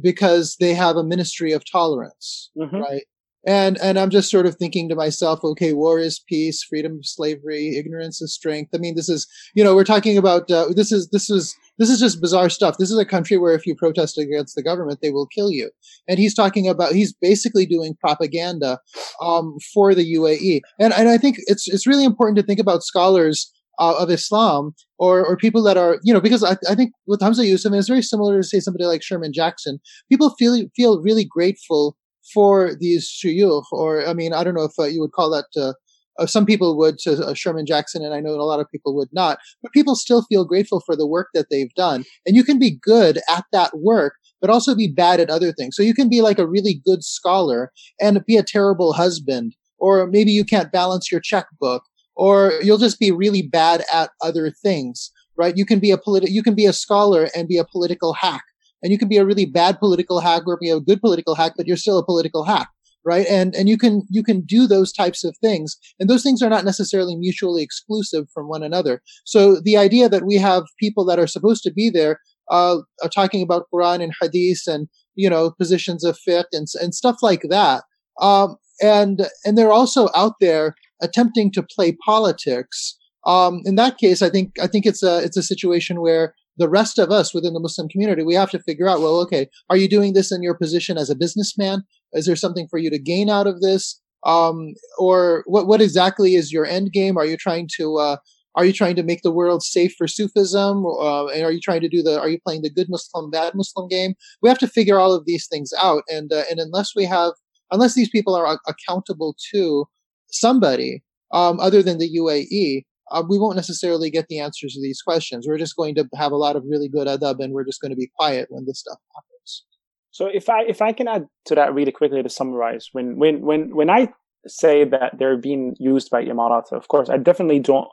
because 0.00 0.56
they 0.60 0.74
have 0.74 0.96
a 0.96 1.02
ministry 1.02 1.50
of 1.52 1.64
tolerance, 1.70 2.50
Mhm. 2.56 2.80
right? 2.80 3.02
And 3.48 3.78
and 3.78 3.98
I'm 3.98 4.10
just 4.10 4.30
sort 4.30 4.44
of 4.44 4.56
thinking 4.56 4.90
to 4.90 4.94
myself, 4.94 5.42
okay, 5.42 5.72
war 5.72 5.98
is 5.98 6.20
peace, 6.28 6.62
freedom 6.62 6.98
is 7.00 7.14
slavery, 7.14 7.78
ignorance 7.78 8.20
is 8.20 8.34
strength. 8.34 8.72
I 8.74 8.78
mean, 8.78 8.94
this 8.94 9.08
is 9.08 9.26
you 9.54 9.64
know 9.64 9.74
we're 9.74 9.84
talking 9.84 10.18
about 10.18 10.50
uh, 10.50 10.66
this 10.76 10.92
is 10.92 11.08
this 11.12 11.30
is 11.30 11.56
this 11.78 11.88
is 11.88 11.98
just 11.98 12.20
bizarre 12.20 12.50
stuff. 12.50 12.76
This 12.78 12.90
is 12.90 12.98
a 12.98 13.06
country 13.06 13.38
where 13.38 13.54
if 13.54 13.64
you 13.64 13.74
protest 13.74 14.18
against 14.18 14.54
the 14.54 14.62
government, 14.62 14.98
they 15.00 15.10
will 15.10 15.26
kill 15.26 15.50
you. 15.50 15.70
And 16.06 16.18
he's 16.18 16.34
talking 16.34 16.68
about 16.68 16.92
he's 16.92 17.14
basically 17.14 17.64
doing 17.64 17.96
propaganda 17.98 18.80
um, 19.22 19.56
for 19.72 19.94
the 19.94 20.04
UAE. 20.16 20.60
And 20.78 20.92
and 20.92 21.08
I 21.08 21.16
think 21.16 21.36
it's 21.46 21.66
it's 21.68 21.86
really 21.86 22.04
important 22.04 22.36
to 22.36 22.44
think 22.44 22.60
about 22.60 22.82
scholars 22.82 23.50
uh, 23.78 23.94
of 23.98 24.10
Islam 24.10 24.74
or 24.98 25.24
or 25.24 25.38
people 25.38 25.62
that 25.62 25.78
are 25.78 25.98
you 26.02 26.12
know 26.12 26.20
because 26.20 26.44
I, 26.44 26.58
I 26.68 26.74
think 26.74 26.92
with 27.06 27.22
Hamza 27.22 27.46
Yusuf, 27.46 27.72
it's 27.72 27.88
very 27.88 28.02
similar 28.02 28.42
to 28.42 28.46
say 28.46 28.60
somebody 28.60 28.84
like 28.84 29.02
Sherman 29.02 29.32
Jackson. 29.32 29.80
People 30.10 30.34
feel 30.38 30.66
feel 30.76 31.00
really 31.00 31.24
grateful 31.24 31.96
for 32.32 32.74
these 32.78 33.08
shuyukh, 33.08 33.64
or 33.72 34.06
I 34.06 34.14
mean 34.14 34.32
I 34.32 34.44
don't 34.44 34.54
know 34.54 34.64
if 34.64 34.78
uh, 34.78 34.84
you 34.84 35.00
would 35.00 35.12
call 35.12 35.30
that. 35.30 35.46
Uh, 35.56 35.72
uh, 36.18 36.26
some 36.26 36.44
people 36.44 36.76
would 36.76 36.98
to 36.98 37.12
uh, 37.24 37.32
Sherman 37.32 37.64
Jackson, 37.64 38.04
and 38.04 38.12
I 38.12 38.20
know 38.20 38.30
a 38.30 38.42
lot 38.42 38.58
of 38.58 38.70
people 38.70 38.94
would 38.96 39.08
not. 39.12 39.38
But 39.62 39.72
people 39.72 39.94
still 39.94 40.22
feel 40.22 40.44
grateful 40.44 40.80
for 40.84 40.96
the 40.96 41.06
work 41.06 41.28
that 41.32 41.46
they've 41.50 41.72
done, 41.74 42.04
and 42.26 42.34
you 42.34 42.44
can 42.44 42.58
be 42.58 42.78
good 42.82 43.18
at 43.30 43.44
that 43.52 43.78
work, 43.78 44.14
but 44.40 44.50
also 44.50 44.74
be 44.74 44.88
bad 44.88 45.20
at 45.20 45.30
other 45.30 45.52
things. 45.52 45.76
So 45.76 45.82
you 45.82 45.94
can 45.94 46.08
be 46.08 46.20
like 46.20 46.38
a 46.38 46.46
really 46.46 46.80
good 46.84 47.04
scholar 47.04 47.72
and 48.00 48.24
be 48.26 48.36
a 48.36 48.42
terrible 48.42 48.92
husband, 48.92 49.54
or 49.78 50.06
maybe 50.06 50.32
you 50.32 50.44
can't 50.44 50.72
balance 50.72 51.10
your 51.10 51.20
checkbook, 51.20 51.84
or 52.16 52.54
you'll 52.62 52.78
just 52.78 52.98
be 52.98 53.12
really 53.12 53.42
bad 53.42 53.84
at 53.92 54.10
other 54.20 54.50
things, 54.50 55.12
right? 55.36 55.56
You 55.56 55.64
can 55.64 55.78
be 55.78 55.92
a 55.92 55.98
politi- 55.98 56.30
you 56.30 56.42
can 56.42 56.54
be 56.54 56.66
a 56.66 56.72
scholar 56.72 57.28
and 57.34 57.46
be 57.46 57.58
a 57.58 57.64
political 57.64 58.12
hack. 58.14 58.42
And 58.82 58.92
you 58.92 58.98
can 58.98 59.08
be 59.08 59.16
a 59.16 59.24
really 59.24 59.46
bad 59.46 59.78
political 59.78 60.20
hack 60.20 60.42
or 60.46 60.58
be 60.60 60.70
a 60.70 60.80
good 60.80 61.00
political 61.00 61.34
hack, 61.34 61.52
but 61.56 61.66
you're 61.66 61.76
still 61.76 61.98
a 61.98 62.04
political 62.04 62.44
hack, 62.44 62.68
right? 63.04 63.26
And 63.26 63.54
and 63.54 63.68
you 63.68 63.76
can 63.76 64.02
you 64.08 64.22
can 64.22 64.42
do 64.42 64.66
those 64.66 64.92
types 64.92 65.24
of 65.24 65.36
things, 65.38 65.76
and 65.98 66.08
those 66.08 66.22
things 66.22 66.42
are 66.42 66.50
not 66.50 66.64
necessarily 66.64 67.16
mutually 67.16 67.62
exclusive 67.62 68.26
from 68.32 68.48
one 68.48 68.62
another. 68.62 69.02
So 69.24 69.60
the 69.60 69.76
idea 69.76 70.08
that 70.08 70.26
we 70.26 70.36
have 70.36 70.64
people 70.78 71.04
that 71.06 71.18
are 71.18 71.26
supposed 71.26 71.62
to 71.64 71.72
be 71.72 71.90
there 71.90 72.20
uh, 72.50 72.78
are 73.02 73.10
talking 73.10 73.42
about 73.42 73.66
Quran 73.72 74.02
and 74.02 74.12
Hadith 74.20 74.62
and 74.66 74.88
you 75.14 75.28
know 75.28 75.50
positions 75.50 76.04
of 76.04 76.18
fiqh 76.26 76.44
and 76.52 76.66
and 76.80 76.94
stuff 76.94 77.16
like 77.22 77.42
that. 77.50 77.84
Um, 78.20 78.56
and 78.80 79.26
and 79.44 79.56
they're 79.56 79.72
also 79.72 80.08
out 80.14 80.34
there 80.40 80.74
attempting 81.02 81.50
to 81.52 81.62
play 81.62 81.96
politics. 82.04 82.96
Um, 83.26 83.60
in 83.64 83.74
that 83.74 83.98
case, 83.98 84.22
I 84.22 84.30
think 84.30 84.52
I 84.60 84.66
think 84.66 84.86
it's 84.86 85.02
a 85.02 85.18
it's 85.22 85.36
a 85.36 85.42
situation 85.42 86.00
where 86.00 86.34
the 86.58 86.68
rest 86.68 86.98
of 86.98 87.10
us 87.10 87.32
within 87.32 87.54
the 87.54 87.60
Muslim 87.60 87.88
community 87.88 88.22
we 88.22 88.34
have 88.34 88.50
to 88.50 88.58
figure 88.58 88.88
out. 88.88 89.00
Well, 89.00 89.20
okay, 89.20 89.48
are 89.70 89.76
you 89.76 89.88
doing 89.88 90.12
this 90.12 90.32
in 90.32 90.42
your 90.42 90.54
position 90.54 90.98
as 90.98 91.10
a 91.10 91.16
businessman? 91.16 91.82
Is 92.12 92.26
there 92.26 92.36
something 92.36 92.68
for 92.68 92.78
you 92.78 92.90
to 92.90 92.98
gain 92.98 93.30
out 93.30 93.46
of 93.46 93.60
this? 93.60 94.00
Um, 94.24 94.74
or 94.98 95.44
what 95.46 95.66
what 95.66 95.80
exactly 95.80 96.34
is 96.34 96.52
your 96.52 96.66
end 96.66 96.92
game? 96.92 97.16
Are 97.16 97.24
you 97.24 97.36
trying 97.36 97.68
to 97.76 97.96
uh, 97.96 98.16
are 98.58 98.64
you 98.64 98.72
trying 98.72 98.96
to 98.96 99.04
make 99.04 99.22
the 99.22 99.30
world 99.30 99.62
safe 99.62 99.94
for 99.96 100.08
Sufism? 100.08 100.84
Uh, 100.84 101.26
and 101.26 101.44
are 101.44 101.52
you 101.52 101.60
trying 101.60 101.80
to 101.80 101.88
do 101.88 102.02
the, 102.02 102.18
are 102.18 102.28
you 102.28 102.40
playing 102.44 102.62
the 102.62 102.70
good 102.70 102.88
Muslim, 102.88 103.30
bad 103.30 103.54
Muslim 103.54 103.86
game? 103.86 104.14
We 104.42 104.48
have 104.48 104.58
to 104.58 104.66
figure 104.66 104.98
all 104.98 105.14
of 105.14 105.26
these 105.26 105.46
things 105.46 105.72
out. 105.80 106.02
And, 106.08 106.32
uh, 106.32 106.42
and 106.50 106.58
unless 106.58 106.92
we 106.96 107.04
have, 107.04 107.34
unless 107.70 107.94
these 107.94 108.10
people 108.10 108.34
are 108.34 108.58
accountable 108.66 109.36
to 109.52 109.86
somebody, 110.26 111.04
um, 111.32 111.60
other 111.60 111.84
than 111.84 111.98
the 111.98 112.12
UAE, 112.16 112.84
uh, 113.10 113.22
we 113.28 113.38
won't 113.38 113.56
necessarily 113.56 114.10
get 114.10 114.28
the 114.28 114.40
answers 114.40 114.74
to 114.74 114.82
these 114.82 115.02
questions. 115.02 115.46
We're 115.46 115.58
just 115.58 115.76
going 115.76 115.94
to 115.96 116.08
have 116.14 116.32
a 116.32 116.36
lot 116.36 116.56
of 116.56 116.64
really 116.68 116.88
good 116.88 117.06
adab 117.06 117.42
and 117.42 117.52
we're 117.52 117.64
just 117.64 117.80
going 117.80 117.90
to 117.90 117.96
be 117.96 118.10
quiet 118.16 118.48
when 118.50 118.64
this 118.66 118.80
stuff 118.80 118.98
happens. 119.14 119.64
So 120.10 120.26
if 120.26 120.48
I 120.48 120.62
if 120.62 120.82
I 120.82 120.92
can 120.92 121.08
add 121.08 121.26
to 121.46 121.54
that 121.54 121.74
really 121.74 121.92
quickly 121.92 122.22
to 122.22 122.28
summarize, 122.28 122.88
when 122.92 123.18
when 123.18 123.40
when 123.42 123.74
when 123.74 123.90
I 123.90 124.08
say 124.46 124.84
that 124.84 125.18
they're 125.18 125.36
being 125.36 125.76
used 125.78 126.10
by 126.10 126.24
Imarat, 126.24 126.72
of 126.72 126.88
course, 126.88 127.08
I 127.08 127.18
definitely 127.18 127.60
don't 127.60 127.88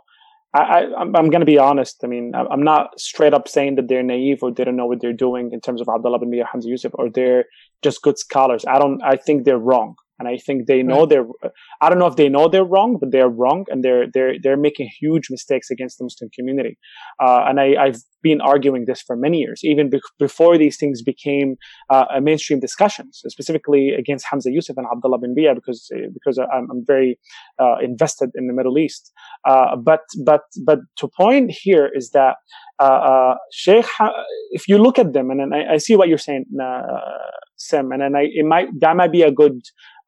I, 0.56 0.86
I, 0.98 1.02
am 1.04 1.12
going 1.12 1.42
to 1.42 1.46
be 1.46 1.58
honest. 1.58 1.98
I 2.04 2.08
mean, 2.08 2.32
I'm 2.34 2.64
not 2.64 2.98
straight 2.98 3.34
up 3.34 3.48
saying 3.48 3.76
that 3.76 3.90
they're 3.90 4.04
naive 4.04 4.40
or 4.42 4.52
they 4.52 4.64
don't 4.64 4.78
know 4.78 4.86
what 4.86 5.02
they're 5.02 5.12
doing 5.12 5.52
in 5.52 5.60
terms 5.60 5.82
of 5.82 5.90
Abdullah 5.90 6.20
bin 6.20 6.32
Bayyah 6.32 6.46
Hamza 6.50 6.70
Yusuf 6.70 6.94
or 6.96 7.10
they're 7.10 7.46
just 7.82 8.02
good 8.02 8.18
scholars. 8.18 8.64
I 8.66 8.80
don't, 8.80 9.04
I 9.04 9.18
think 9.18 9.44
they're 9.44 9.58
wrong. 9.58 9.96
And 10.18 10.28
I 10.28 10.38
think 10.38 10.68
they 10.68 10.82
know 10.82 11.02
right. 11.02 11.10
they're, 11.10 11.28
I 11.82 11.90
don't 11.90 12.00
know 12.00 12.08
if 12.08 12.16
they 12.16 12.30
know 12.30 12.48
they're 12.48 12.64
wrong, 12.64 12.98
but 13.00 13.12
they're 13.12 13.30
wrong 13.30 13.66
and 13.70 13.84
they're, 13.84 14.06
they're, 14.14 14.36
they're 14.42 14.58
making 14.58 14.90
huge 15.00 15.30
mistakes 15.30 15.70
against 15.70 15.98
the 15.98 16.06
Muslim 16.06 16.30
community. 16.34 16.78
Uh, 17.22 17.44
and 17.48 17.60
I, 17.60 17.76
I've 17.76 18.02
been 18.26 18.42
arguing 18.54 18.84
this 18.90 19.02
for 19.08 19.16
many 19.26 19.38
years, 19.44 19.60
even 19.72 19.86
be- 19.94 20.02
before 20.28 20.58
these 20.64 20.78
things 20.82 20.98
became 21.12 21.50
uh, 21.94 22.06
a 22.18 22.20
mainstream 22.30 22.60
discussions, 22.68 23.22
specifically 23.36 23.86
against 24.02 24.24
Hamza 24.30 24.50
Yusuf 24.58 24.76
and 24.78 24.88
Abdullah 24.92 25.20
bin 25.24 25.36
Bayyah, 25.38 25.56
because, 25.60 25.82
because 26.18 26.38
I'm, 26.56 26.66
I'm 26.72 26.84
very, 26.94 27.12
uh, 27.64 27.76
invested 27.90 28.30
in 28.40 28.48
the 28.50 28.56
Middle 28.60 28.78
East. 28.86 29.04
Uh, 29.52 29.76
but, 29.90 30.04
but, 30.30 30.42
but 30.70 30.80
to 31.00 31.08
point 31.22 31.52
here 31.52 31.88
is 32.00 32.06
that, 32.18 32.36
uh, 32.80 33.00
uh, 33.12 33.36
Sheikh, 33.52 33.86
if 34.58 34.68
you 34.68 34.78
look 34.86 34.98
at 34.98 35.14
them, 35.14 35.30
and, 35.30 35.54
I, 35.54 35.76
I, 35.76 35.78
see 35.78 35.96
what 35.96 36.08
you're 36.10 36.18
saying, 36.30 36.46
Sim, 37.58 37.92
and 37.92 38.02
then 38.02 38.16
I, 38.16 38.24
it 38.40 38.46
might, 38.54 38.68
that 38.80 38.96
might 38.96 39.12
be 39.12 39.22
a 39.22 39.32
good, 39.32 39.62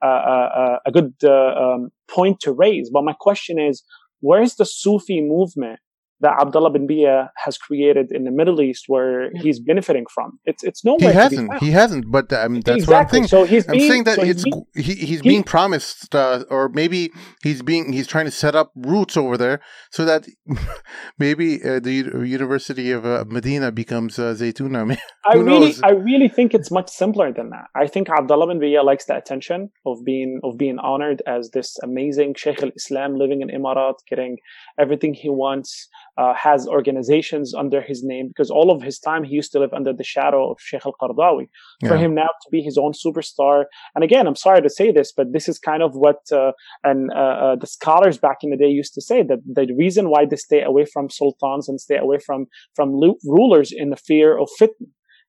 uh, 0.04 0.78
a 0.86 0.92
good 0.92 1.14
uh, 1.24 1.54
um, 1.64 1.90
point 2.08 2.40
to 2.42 2.52
raise. 2.52 2.90
But 2.92 3.04
my 3.04 3.16
question 3.28 3.60
is, 3.60 3.84
where 4.20 4.42
is 4.42 4.56
the 4.56 4.66
Sufi 4.66 5.22
movement 5.22 5.80
that 6.22 6.40
Abdullah 6.42 6.72
bin 6.72 6.88
Bayyah 6.88 7.30
has 7.36 7.58
created 7.58 8.12
in 8.12 8.24
the 8.24 8.32
Middle 8.32 8.60
East 8.62 8.86
where 8.88 9.30
he's 9.36 9.60
benefiting 9.60 10.06
from. 10.14 10.40
It's 10.46 10.64
it's 10.64 10.84
nowhere. 10.84 11.12
He 11.12 11.16
hasn't. 11.16 11.54
He 11.60 11.72
hasn't. 11.72 12.12
But 12.12 12.34
um, 12.34 12.62
that's 12.62 12.84
exactly. 12.84 12.94
what 12.94 13.00
I'm 13.00 13.10
thinking. 13.10 13.28
So 13.28 13.44
he's 13.44 13.68
I'm 13.68 13.78
being, 13.78 13.92
saying 13.92 14.04
that 14.06 14.16
so 14.16 14.24
it's 14.24 14.44
being, 14.44 14.66
he, 14.76 14.96
he's 14.96 15.22
he, 15.22 15.30
being 15.30 15.44
promised, 15.44 16.16
uh, 16.16 16.44
or 16.50 16.70
maybe 16.70 17.12
he's 17.44 17.62
being 17.62 17.94
he's 17.94 18.08
trying 18.08 18.26
to 18.26 18.32
set 18.32 18.56
up 18.56 18.72
roots 18.76 19.16
over 19.16 19.38
there 19.38 19.62
so 19.92 20.06
that 20.06 20.28
maybe 21.20 21.64
uh, 21.64 21.80
the 21.80 21.94
University 22.26 22.92
of 22.92 23.06
uh, 23.06 23.26
Medina 23.28 23.72
becomes 23.72 24.18
uh, 24.18 24.34
Zaytuna. 24.34 24.98
I 25.26 25.36
really 25.36 25.60
knows? 25.60 25.82
I 25.84 25.92
really 25.92 26.30
think 26.30 26.54
it's 26.54 26.72
much 26.72 26.90
simpler 26.90 27.32
than 27.32 27.52
that. 27.52 27.66
I 27.76 27.86
think 27.86 28.10
Abdullah 28.10 28.48
bin 28.48 28.60
Bayyah 28.60 28.84
likes 28.84 29.06
the 29.06 29.16
attention 29.16 29.70
of 29.86 30.04
being 30.04 30.40
of 30.44 30.58
being 30.58 30.80
honored 30.80 31.22
as 31.28 31.52
this 31.52 31.78
amazing 31.84 32.34
Sheikh 32.36 32.64
al-Islam 32.64 33.18
living 33.18 33.42
in 33.42 33.50
Emirat, 33.50 33.96
getting 34.10 34.38
everything 34.80 35.14
he 35.14 35.30
wants 35.30 35.88
uh, 36.18 36.34
has 36.34 36.68
organizations 36.68 37.54
under 37.54 37.82
his 37.82 38.04
name 38.04 38.28
because 38.28 38.50
all 38.50 38.72
of 38.72 38.82
his 38.82 39.00
time 39.00 39.24
he 39.24 39.36
used 39.36 39.52
to 39.52 39.60
live 39.60 39.74
under 39.74 39.94
the 39.94 40.04
shadow 40.04 40.52
of 40.52 40.58
Sheikh 40.60 40.86
Al 40.86 40.94
Qaradawi. 41.02 41.48
Yeah. 41.82 41.90
For 41.90 41.98
him 41.98 42.16
now 42.16 42.28
to 42.28 42.50
be 42.52 42.62
his 42.62 42.78
own 42.78 42.94
superstar, 42.94 43.66
and 43.96 44.04
again, 44.04 44.28
I'm 44.28 44.36
sorry 44.36 44.62
to 44.62 44.70
say 44.70 44.92
this, 44.92 45.12
but 45.16 45.34
this 45.34 45.48
is 45.48 45.60
kind 45.60 45.84
of 45.84 45.96
what 45.96 46.20
uh, 46.32 46.52
and 46.84 47.12
uh, 47.12 47.16
uh 47.16 47.56
the 47.56 47.68
scholars 47.68 48.18
back 48.18 48.38
in 48.42 48.50
the 48.50 48.58
day 48.58 48.68
used 48.68 48.94
to 48.96 49.02
say 49.02 49.24
that 49.24 49.40
the 49.46 49.74
reason 49.78 50.10
why 50.10 50.26
they 50.26 50.36
stay 50.36 50.62
away 50.62 50.86
from 50.86 51.10
sultans 51.10 51.70
and 51.70 51.80
stay 51.80 51.98
away 51.98 52.20
from 52.26 52.48
from 52.76 52.88
rulers 53.26 53.72
in 53.72 53.90
the 53.90 53.96
fear 53.96 54.38
of 54.38 54.50
fitna 54.60 54.88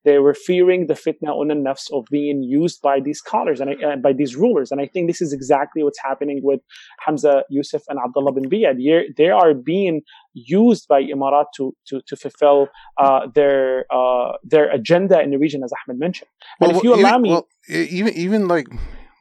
they 0.09 0.19
were 0.25 0.37
fearing 0.49 0.81
the 0.91 0.97
fitna 1.05 1.31
on 1.41 1.47
the 1.51 1.57
nafs 1.67 1.87
of 1.97 2.01
being 2.17 2.39
used 2.41 2.81
by 2.89 2.99
these 3.05 3.19
scholars 3.23 3.57
and 3.61 3.69
uh, 3.83 3.95
by 4.07 4.13
these 4.19 4.33
rulers. 4.43 4.71
And 4.71 4.79
I 4.81 4.87
think 4.91 5.03
this 5.11 5.21
is 5.25 5.31
exactly 5.39 5.81
what's 5.85 6.01
happening 6.09 6.39
with 6.49 6.61
Hamza 7.05 7.33
Yusuf 7.49 7.83
and 7.89 7.97
Abdullah 8.05 8.33
bin 8.37 8.47
Bayyah. 8.53 8.73
They 9.19 9.29
are 9.29 9.53
being 9.53 10.01
used 10.33 10.87
by 10.93 10.99
Imarat 11.03 11.47
to, 11.57 11.63
to, 11.87 12.01
to 12.07 12.15
fulfill 12.23 12.59
uh, 13.03 13.21
their 13.37 13.85
uh, 13.99 14.31
their 14.53 14.67
agenda 14.79 15.21
in 15.21 15.29
the 15.33 15.39
region, 15.45 15.63
as 15.63 15.71
Ahmed 15.79 15.99
mentioned. 16.05 16.29
And 16.59 16.71
well, 16.71 16.77
if 16.77 16.83
you 16.83 16.93
allow 16.95 17.17
even, 17.19 17.21
me. 17.21 17.29
Well, 17.29 17.47
even, 17.69 18.13
even 18.25 18.47
like, 18.47 18.67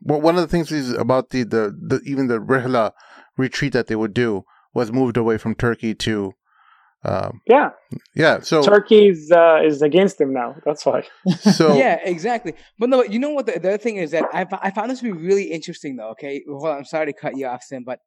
well, 0.02 0.20
one 0.28 0.36
of 0.36 0.40
the 0.40 0.48
things 0.48 0.72
is 0.72 0.92
about 1.04 1.24
the, 1.30 1.42
the, 1.54 1.62
the 1.90 2.00
even 2.12 2.28
the 2.32 2.38
Rihla 2.38 2.92
retreat 3.36 3.72
that 3.74 3.88
they 3.88 3.96
would 3.96 4.14
do 4.14 4.44
was 4.72 4.90
moved 4.90 5.16
away 5.16 5.36
from 5.38 5.54
Turkey 5.54 5.94
to 6.06 6.34
um, 7.04 7.40
yeah, 7.46 7.70
yeah. 8.14 8.40
So 8.40 8.62
Turkey's 8.62 9.30
uh, 9.30 9.60
is 9.64 9.82
against 9.82 10.20
him 10.20 10.32
now. 10.32 10.56
That's 10.64 10.84
why. 10.84 11.04
So 11.38 11.76
yeah, 11.76 12.00
exactly. 12.02 12.54
But 12.78 12.88
no, 12.88 13.04
you 13.04 13.18
know 13.18 13.30
what? 13.30 13.46
The, 13.46 13.52
the 13.52 13.68
other 13.68 13.78
thing 13.78 13.96
is 13.96 14.10
that 14.10 14.24
I, 14.32 14.46
I 14.60 14.70
found 14.70 14.90
this 14.90 14.98
to 15.00 15.04
be 15.04 15.12
really 15.12 15.44
interesting, 15.44 15.96
though. 15.96 16.10
Okay, 16.10 16.42
hold. 16.48 16.66
I'm 16.66 16.84
sorry 16.84 17.06
to 17.06 17.12
cut 17.12 17.36
you 17.36 17.46
off, 17.46 17.62
Sim, 17.62 17.84
but 17.84 18.00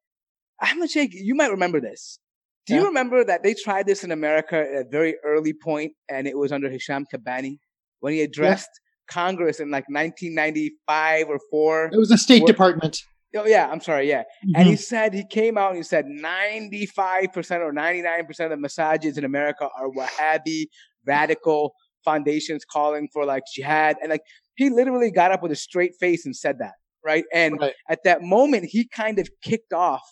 I'm 0.60 0.76
gonna 0.76 0.88
Sheikh, 0.88 1.12
you 1.14 1.34
might 1.34 1.50
remember 1.50 1.80
this. 1.80 2.18
Do 2.66 2.74
yeah. 2.74 2.80
you 2.80 2.86
remember 2.86 3.24
that 3.24 3.42
they 3.42 3.54
tried 3.54 3.86
this 3.86 4.04
in 4.04 4.12
America 4.12 4.56
at 4.56 4.86
a 4.86 4.88
very 4.88 5.16
early 5.24 5.52
point, 5.52 5.92
and 6.08 6.26
it 6.26 6.36
was 6.36 6.52
under 6.52 6.70
Hisham 6.70 7.06
Kabbani 7.12 7.58
when 8.00 8.12
he 8.12 8.22
addressed 8.22 8.68
yeah. 8.72 9.14
Congress 9.14 9.58
in 9.58 9.70
like 9.70 9.84
1995 9.88 11.28
or 11.28 11.40
four. 11.50 11.90
It 11.92 11.98
was 11.98 12.10
the 12.10 12.18
State 12.18 12.46
Department. 12.46 13.02
Oh 13.34 13.46
yeah, 13.46 13.68
I'm 13.70 13.80
sorry. 13.80 14.08
Yeah, 14.08 14.22
mm-hmm. 14.22 14.56
and 14.56 14.68
he 14.68 14.76
said 14.76 15.14
he 15.14 15.24
came 15.24 15.56
out 15.56 15.70
and 15.70 15.78
he 15.78 15.82
said 15.82 16.06
95 16.06 17.32
percent 17.32 17.62
or 17.62 17.72
99 17.72 18.26
percent 18.26 18.52
of 18.52 18.60
the 18.60 18.68
masajids 18.68 19.18
in 19.18 19.24
America 19.24 19.68
are 19.78 19.88
Wahhabi 19.88 20.66
radical 21.06 21.74
foundations 22.04 22.64
calling 22.64 23.08
for 23.12 23.24
like 23.24 23.42
jihad, 23.54 23.96
and 24.02 24.10
like 24.10 24.22
he 24.56 24.70
literally 24.70 25.10
got 25.10 25.32
up 25.32 25.42
with 25.42 25.52
a 25.52 25.56
straight 25.56 25.92
face 25.98 26.26
and 26.26 26.36
said 26.36 26.58
that, 26.58 26.74
right? 27.04 27.24
And 27.32 27.60
right. 27.60 27.74
at 27.88 28.04
that 28.04 28.22
moment, 28.22 28.66
he 28.66 28.86
kind 28.86 29.18
of 29.18 29.28
kicked 29.42 29.72
off 29.72 30.02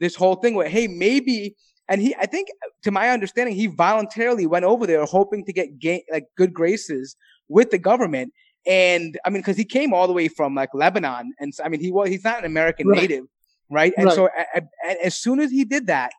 this 0.00 0.14
whole 0.14 0.36
thing 0.36 0.54
with, 0.54 0.68
hey, 0.68 0.86
maybe. 0.88 1.56
And 1.88 2.00
he, 2.00 2.14
I 2.16 2.26
think, 2.26 2.48
to 2.84 2.90
my 2.90 3.10
understanding, 3.10 3.54
he 3.54 3.66
voluntarily 3.66 4.46
went 4.46 4.64
over 4.64 4.86
there 4.86 5.04
hoping 5.04 5.44
to 5.44 5.52
get 5.52 5.78
ga- 5.78 6.04
like 6.12 6.24
good 6.36 6.54
graces 6.54 7.16
with 7.48 7.70
the 7.70 7.78
government. 7.78 8.32
And 8.66 9.18
I 9.24 9.30
mean, 9.30 9.40
because 9.40 9.56
he 9.56 9.64
came 9.64 9.92
all 9.92 10.06
the 10.06 10.12
way 10.12 10.28
from 10.28 10.54
like 10.54 10.70
Lebanon, 10.72 11.32
and 11.40 11.54
so, 11.54 11.64
I 11.64 11.68
mean, 11.68 11.80
he 11.80 11.90
was 11.90 12.08
he's 12.08 12.24
not 12.24 12.38
an 12.38 12.44
American 12.44 12.86
right. 12.88 13.02
native, 13.02 13.24
right? 13.70 13.92
And 13.96 14.06
right. 14.06 14.14
so 14.14 14.26
a, 14.26 14.62
a, 14.86 15.06
as 15.06 15.16
soon 15.16 15.40
as 15.40 15.50
he 15.50 15.64
did 15.64 15.88
that, 15.88 16.12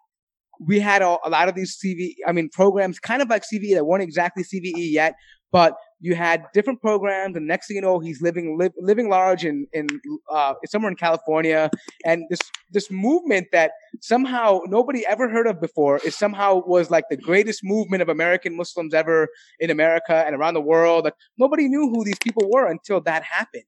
we 0.59 0.79
had 0.79 1.01
a, 1.01 1.17
a, 1.23 1.29
lot 1.29 1.47
of 1.49 1.55
these 1.55 1.77
CV, 1.77 2.15
I 2.27 2.31
mean, 2.31 2.49
programs 2.49 2.99
kind 2.99 3.21
of 3.21 3.29
like 3.29 3.43
CVE 3.43 3.75
that 3.75 3.85
weren't 3.85 4.03
exactly 4.03 4.43
CVE 4.43 4.91
yet, 4.91 5.15
but 5.51 5.75
you 6.03 6.15
had 6.15 6.43
different 6.53 6.81
programs, 6.81 7.37
and 7.37 7.47
next 7.47 7.67
thing 7.67 7.77
you 7.77 7.81
know, 7.81 7.99
he's 7.99 8.21
living 8.21 8.57
li- 8.59 8.77
living 8.77 9.07
large 9.07 9.45
in 9.45 9.65
in 9.71 9.87
uh, 10.29 10.53
somewhere 10.65 10.91
in 10.91 10.97
California, 10.97 11.71
and 12.05 12.25
this 12.29 12.41
this 12.71 12.91
movement 12.91 13.47
that 13.53 13.71
somehow 14.01 14.59
nobody 14.65 15.05
ever 15.07 15.29
heard 15.29 15.47
of 15.47 15.61
before 15.61 15.99
is 15.99 16.17
somehow 16.17 16.61
was 16.67 16.91
like 16.91 17.05
the 17.09 17.15
greatest 17.15 17.61
movement 17.63 18.01
of 18.01 18.09
American 18.09 18.57
Muslims 18.57 18.93
ever 18.93 19.29
in 19.61 19.69
America 19.69 20.25
and 20.25 20.35
around 20.35 20.55
the 20.55 20.61
world. 20.61 21.05
Like 21.05 21.15
nobody 21.37 21.69
knew 21.69 21.89
who 21.89 22.03
these 22.03 22.19
people 22.19 22.49
were 22.51 22.67
until 22.67 22.99
that 23.01 23.23
happened. 23.23 23.63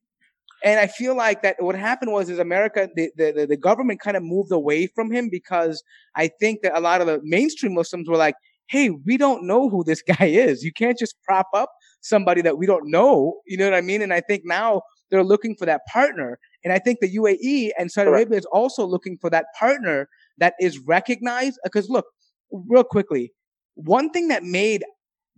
And 0.62 0.78
I 0.78 0.88
feel 0.88 1.16
like 1.16 1.42
that 1.42 1.56
what 1.58 1.74
happened 1.74 2.12
was 2.12 2.28
is 2.28 2.38
America, 2.38 2.88
the, 2.94 3.10
the, 3.16 3.46
the 3.48 3.56
government 3.56 4.00
kind 4.00 4.16
of 4.16 4.22
moved 4.22 4.52
away 4.52 4.88
from 4.88 5.10
him 5.10 5.28
because 5.30 5.82
I 6.16 6.28
think 6.28 6.60
that 6.62 6.76
a 6.76 6.80
lot 6.80 7.00
of 7.00 7.06
the 7.06 7.20
mainstream 7.22 7.74
Muslims 7.74 8.08
were 8.08 8.16
like, 8.16 8.34
Hey, 8.68 8.90
we 8.90 9.16
don't 9.16 9.46
know 9.46 9.70
who 9.70 9.84
this 9.84 10.02
guy 10.18 10.26
is. 10.26 10.64
You 10.64 10.72
can't 10.72 10.98
just 10.98 11.22
prop 11.22 11.46
up 11.54 11.70
somebody 12.08 12.42
that 12.42 12.58
we 12.58 12.66
don't 12.66 12.90
know. 12.90 13.40
You 13.46 13.56
know 13.56 13.64
what 13.64 13.74
I 13.74 13.80
mean? 13.80 14.02
And 14.02 14.12
I 14.12 14.20
think 14.20 14.42
now 14.44 14.82
they're 15.10 15.24
looking 15.24 15.54
for 15.56 15.66
that 15.66 15.82
partner. 15.92 16.38
And 16.64 16.72
I 16.72 16.78
think 16.78 17.00
the 17.00 17.14
UAE 17.16 17.70
and 17.78 17.90
Saudi 17.90 18.08
Arabia 18.08 18.38
is 18.38 18.46
also 18.46 18.84
looking 18.84 19.16
for 19.20 19.30
that 19.30 19.46
partner 19.58 20.08
that 20.38 20.54
is 20.60 20.78
recognized. 20.78 21.58
Because 21.62 21.88
look, 21.88 22.06
real 22.50 22.84
quickly, 22.84 23.32
one 23.74 24.10
thing 24.10 24.28
that 24.28 24.42
made 24.42 24.84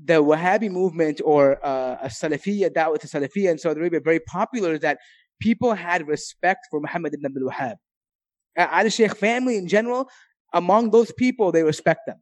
the 0.03 0.23
Wahhabi 0.23 0.71
movement 0.71 1.21
or 1.25 1.65
uh, 1.65 1.97
a 2.03 2.07
Salafiyya, 2.07 2.71
Dawah 2.71 2.99
to 3.01 3.07
Salafiyya 3.07 3.51
in 3.51 3.59
Saudi 3.59 3.81
Arabia, 3.81 4.01
very 4.01 4.21
popular 4.21 4.75
is 4.75 4.81
that 4.81 4.99
people 5.41 5.75
had 5.75 6.07
respect 6.07 6.61
for 6.71 6.81
Muhammad 6.81 7.15
ibn 7.15 7.27
Abdul 7.27 7.51
Wahhab. 7.51 7.75
Al 8.57 8.89
Sheikh 8.89 9.17
family 9.17 9.57
in 9.57 9.69
general, 9.69 10.09
among 10.53 10.91
those 10.91 11.13
people, 11.13 11.53
they 11.53 11.63
respect 11.63 12.01
them. 12.07 12.19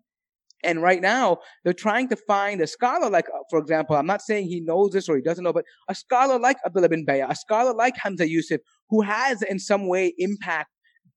And 0.64 0.82
right 0.82 1.00
now, 1.00 1.38
they're 1.64 1.72
trying 1.72 2.08
to 2.08 2.16
find 2.16 2.60
a 2.60 2.66
scholar 2.66 3.10
like, 3.10 3.28
uh, 3.28 3.38
for 3.50 3.58
example, 3.58 3.96
I'm 3.96 4.06
not 4.06 4.22
saying 4.22 4.48
he 4.48 4.60
knows 4.60 4.90
this 4.92 5.08
or 5.08 5.16
he 5.16 5.22
doesn't 5.22 5.44
know, 5.44 5.52
but 5.52 5.64
a 5.88 5.94
scholar 5.94 6.38
like 6.38 6.56
Abdullah 6.64 6.88
bin 6.88 7.04
Bayyah, 7.04 7.30
a 7.30 7.36
scholar 7.36 7.74
like 7.74 7.96
Hamza 7.96 8.28
Yusuf, 8.28 8.60
who 8.88 9.02
has 9.02 9.42
in 9.42 9.58
some 9.58 9.86
way 9.86 10.14
impact 10.18 10.70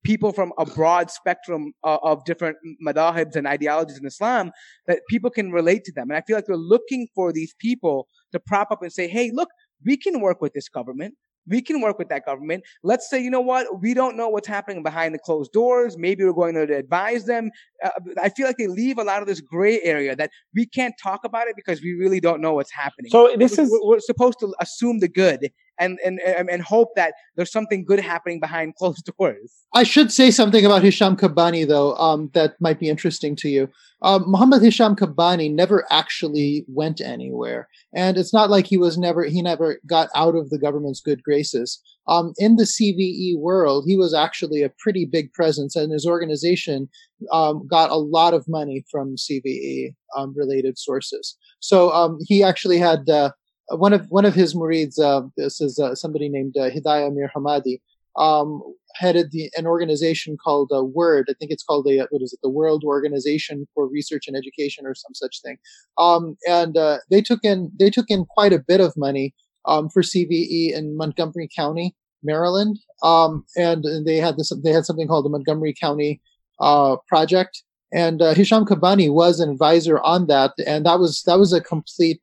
people 0.04 0.32
from 0.32 0.54
a 0.58 0.66
broad 0.66 1.12
spectrum 1.12 1.74
uh, 1.84 1.98
of 2.04 2.24
different 2.26 2.58
madahibs 2.86 3.36
and 3.36 3.48
ideologies 3.48 3.98
in 3.98 4.06
Islam, 4.06 4.52
that 4.88 5.02
people 5.10 5.30
can 5.30 5.52
relate 5.52 5.84
to 5.84 5.92
them. 5.94 6.10
And 6.10 6.18
I 6.18 6.22
feel 6.22 6.38
like 6.38 6.46
they're 6.46 6.56
looking 6.56 7.08
for 7.14 7.34
these 7.34 7.54
people 7.60 8.08
to 8.32 8.40
prop 8.40 8.72
up 8.72 8.82
and 8.82 8.92
say, 8.92 9.08
hey, 9.08 9.32
look, 9.34 9.50
we 9.86 9.98
can 9.98 10.22
work 10.22 10.42
with 10.42 10.54
this 10.54 10.70
government 10.70 11.16
we 11.50 11.62
can 11.62 11.82
work 11.82 11.98
with 12.00 12.10
that 12.10 12.26
government. 12.26 12.64
Let's 12.84 13.10
say, 13.10 13.22
you 13.22 13.30
know 13.30 13.42
what? 13.42 13.82
We 13.82 13.94
don't 13.94 14.16
know 14.16 14.30
what's 14.30 14.48
happening 14.48 14.84
behind 14.84 15.14
the 15.14 15.20
closed 15.20 15.52
doors. 15.52 15.98
Maybe 15.98 16.24
we're 16.24 16.34
going 16.34 16.56
to 16.56 16.62
advise 16.76 17.26
them. 17.26 17.52
Uh, 17.84 17.90
I 18.22 18.30
feel 18.30 18.46
like 18.46 18.58
they 18.58 18.68
leave 18.68 18.98
a 18.98 19.04
lot 19.04 19.22
of 19.22 19.28
this 19.28 19.42
gray 19.42 19.82
area 19.82 20.16
that 20.16 20.32
we 20.54 20.66
can't 20.66 20.96
talk 21.02 21.22
about 21.26 21.48
it 21.48 21.56
because 21.56 21.82
we 21.82 21.94
really 21.94 22.20
don't 22.20 22.42
know 22.42 22.54
what's 22.54 22.72
happening. 22.72 23.12
So 23.12 23.36
this 23.38 23.58
is 23.58 23.70
we're, 23.72 23.96
we're 23.96 24.00
supposed 24.00 24.40
to 24.40 24.54
assume 24.60 25.00
the 25.00 25.08
good 25.08 25.52
and, 25.80 26.00
and 26.04 26.20
and 26.24 26.62
hope 26.62 26.90
that 26.96 27.14
there's 27.36 27.52
something 27.52 27.86
good 27.86 28.00
happening 28.00 28.40
behind 28.40 28.76
closed 28.80 29.10
doors. 29.18 29.54
I 29.74 29.84
should 29.84 30.12
say 30.12 30.32
something 30.32 30.66
about 30.66 30.84
Hisham 30.84 31.16
Kabbani 31.16 31.68
though, 31.68 31.96
um, 31.96 32.30
that 32.34 32.56
might 32.60 32.80
be 32.80 32.90
interesting 32.90 33.36
to 33.38 33.50
you. 33.50 33.70
Um, 34.02 34.24
Muhammad 34.28 34.62
Hisham 34.62 34.96
Kabbani 34.96 35.54
never 35.54 35.86
actually 35.92 36.66
went 36.68 37.02
anywhere, 37.02 37.68
and 37.94 38.18
it's 38.18 38.34
not 38.34 38.50
like 38.50 38.68
he 38.68 38.78
was 38.78 38.98
never 38.98 39.24
he 39.24 39.42
never 39.42 39.80
got 39.86 40.10
out 40.16 40.36
of 40.36 40.50
the 40.50 40.60
government's 40.60 41.02
good 41.02 41.24
graces. 41.24 41.82
Um, 42.08 42.34
in 42.38 42.56
the 42.56 42.64
CVE 42.64 43.38
world, 43.38 43.84
he 43.88 43.96
was 43.96 44.14
actually 44.14 44.64
a 44.64 44.72
pretty 44.80 45.06
big 45.06 45.32
presence, 45.34 45.76
and 45.76 45.92
his 45.92 46.06
organization 46.06 46.90
um, 47.32 47.68
got 47.68 47.92
a 47.92 47.96
lot 47.96 48.34
of 48.34 48.48
money 48.48 48.84
from 48.90 49.16
CVE 49.16 49.94
um, 50.18 50.34
related 50.36 50.78
sources. 50.78 51.38
So 51.60 51.92
um, 51.92 52.18
he 52.22 52.44
actually 52.44 52.78
had 52.78 53.10
uh, 53.10 53.32
one 53.72 53.94
of 53.94 54.10
one 54.10 54.26
of 54.26 54.34
his 54.34 54.56
murids, 54.56 55.00
uh, 55.00 55.28
this 55.38 55.62
is 55.62 55.80
uh, 55.80 55.96
somebody 55.96 56.30
named 56.30 56.56
uh, 56.58 56.70
Hedieh 56.70 57.12
Mirahmadi, 57.12 57.82
um, 58.18 58.62
headed 58.96 59.32
the, 59.32 59.50
an 59.56 59.68
organization 59.68 60.38
called 60.38 60.72
uh, 60.74 60.84
WORD. 60.84 61.28
I 61.30 61.34
think 61.40 61.52
it's 61.52 61.64
called 61.64 61.86
the 61.86 62.08
what 62.10 62.22
is 62.22 62.34
it, 62.34 62.40
the 62.42 62.50
World 62.50 62.84
Organization 62.84 63.68
for 63.74 63.88
Research 63.88 64.28
and 64.28 64.36
Education, 64.36 64.86
or 64.86 64.96
some 64.96 65.14
such 65.14 65.42
thing. 65.42 65.58
Um, 65.98 66.38
and 66.48 66.78
uh, 66.78 67.00
they 67.10 67.22
took 67.22 67.44
in 67.44 67.72
they 67.78 67.90
took 67.90 68.10
in 68.10 68.26
quite 68.26 68.54
a 68.54 68.60
bit 68.60 68.82
of 68.82 68.96
money 68.98 69.34
um, 69.66 69.90
for 69.90 70.02
CVE 70.02 70.74
in 70.74 70.98
Montgomery 70.98 71.50
County, 71.56 71.96
Maryland, 72.24 72.80
um, 73.04 73.46
and, 73.56 73.86
and, 73.86 74.06
they 74.06 74.18
had 74.18 74.38
this 74.38 74.52
they 74.64 74.72
had 74.72 74.86
something 74.86 75.08
called 75.08 75.26
the 75.26 75.30
Montgomery 75.30 75.74
County 75.80 76.22
uh, 76.60 76.98
Project. 77.08 77.64
And 77.92 78.22
uh, 78.22 78.36
Hisham 78.36 78.66
Kabbani 78.66 79.12
was 79.12 79.40
an 79.40 79.50
advisor 79.50 80.00
on 80.02 80.28
that, 80.28 80.52
and 80.68 80.86
that 80.86 81.00
was 81.00 81.24
that 81.24 81.40
was 81.40 81.54
a 81.54 81.62
complete 81.62 82.22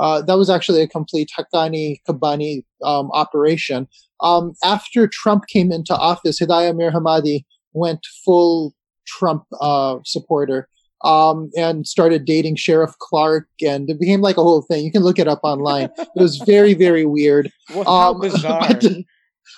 uh, 0.00 0.22
that 0.22 0.38
was 0.38 0.48
actually 0.48 0.80
a 0.80 0.88
complete 0.88 1.30
Haqqani 1.38 2.00
Kabbani 2.08 2.64
um, 2.82 3.10
operation. 3.12 3.86
Um, 4.22 4.54
after 4.64 5.06
Trump 5.06 5.46
came 5.46 5.70
into 5.70 5.94
office, 5.94 6.40
Hedieh 6.40 6.74
Mirahmadi 6.74 7.44
went 7.74 8.04
full 8.24 8.74
Trump 9.06 9.44
uh, 9.60 9.98
supporter 10.04 10.68
um, 11.04 11.50
and 11.56 11.86
started 11.86 12.24
dating 12.24 12.56
Sheriff 12.56 12.96
Clarke, 12.98 13.48
and 13.62 13.88
it 13.90 14.00
became 14.00 14.22
like 14.22 14.38
a 14.38 14.42
whole 14.42 14.62
thing. 14.62 14.84
You 14.84 14.92
can 14.92 15.02
look 15.02 15.18
it 15.18 15.28
up 15.28 15.40
online. 15.42 15.90
it 15.98 16.08
was 16.14 16.38
very, 16.46 16.74
very 16.74 17.04
weird. 17.04 17.50
Wow, 17.74 18.14
um, 18.14 18.20
bizarre. 18.20 18.68
But, 18.68 18.84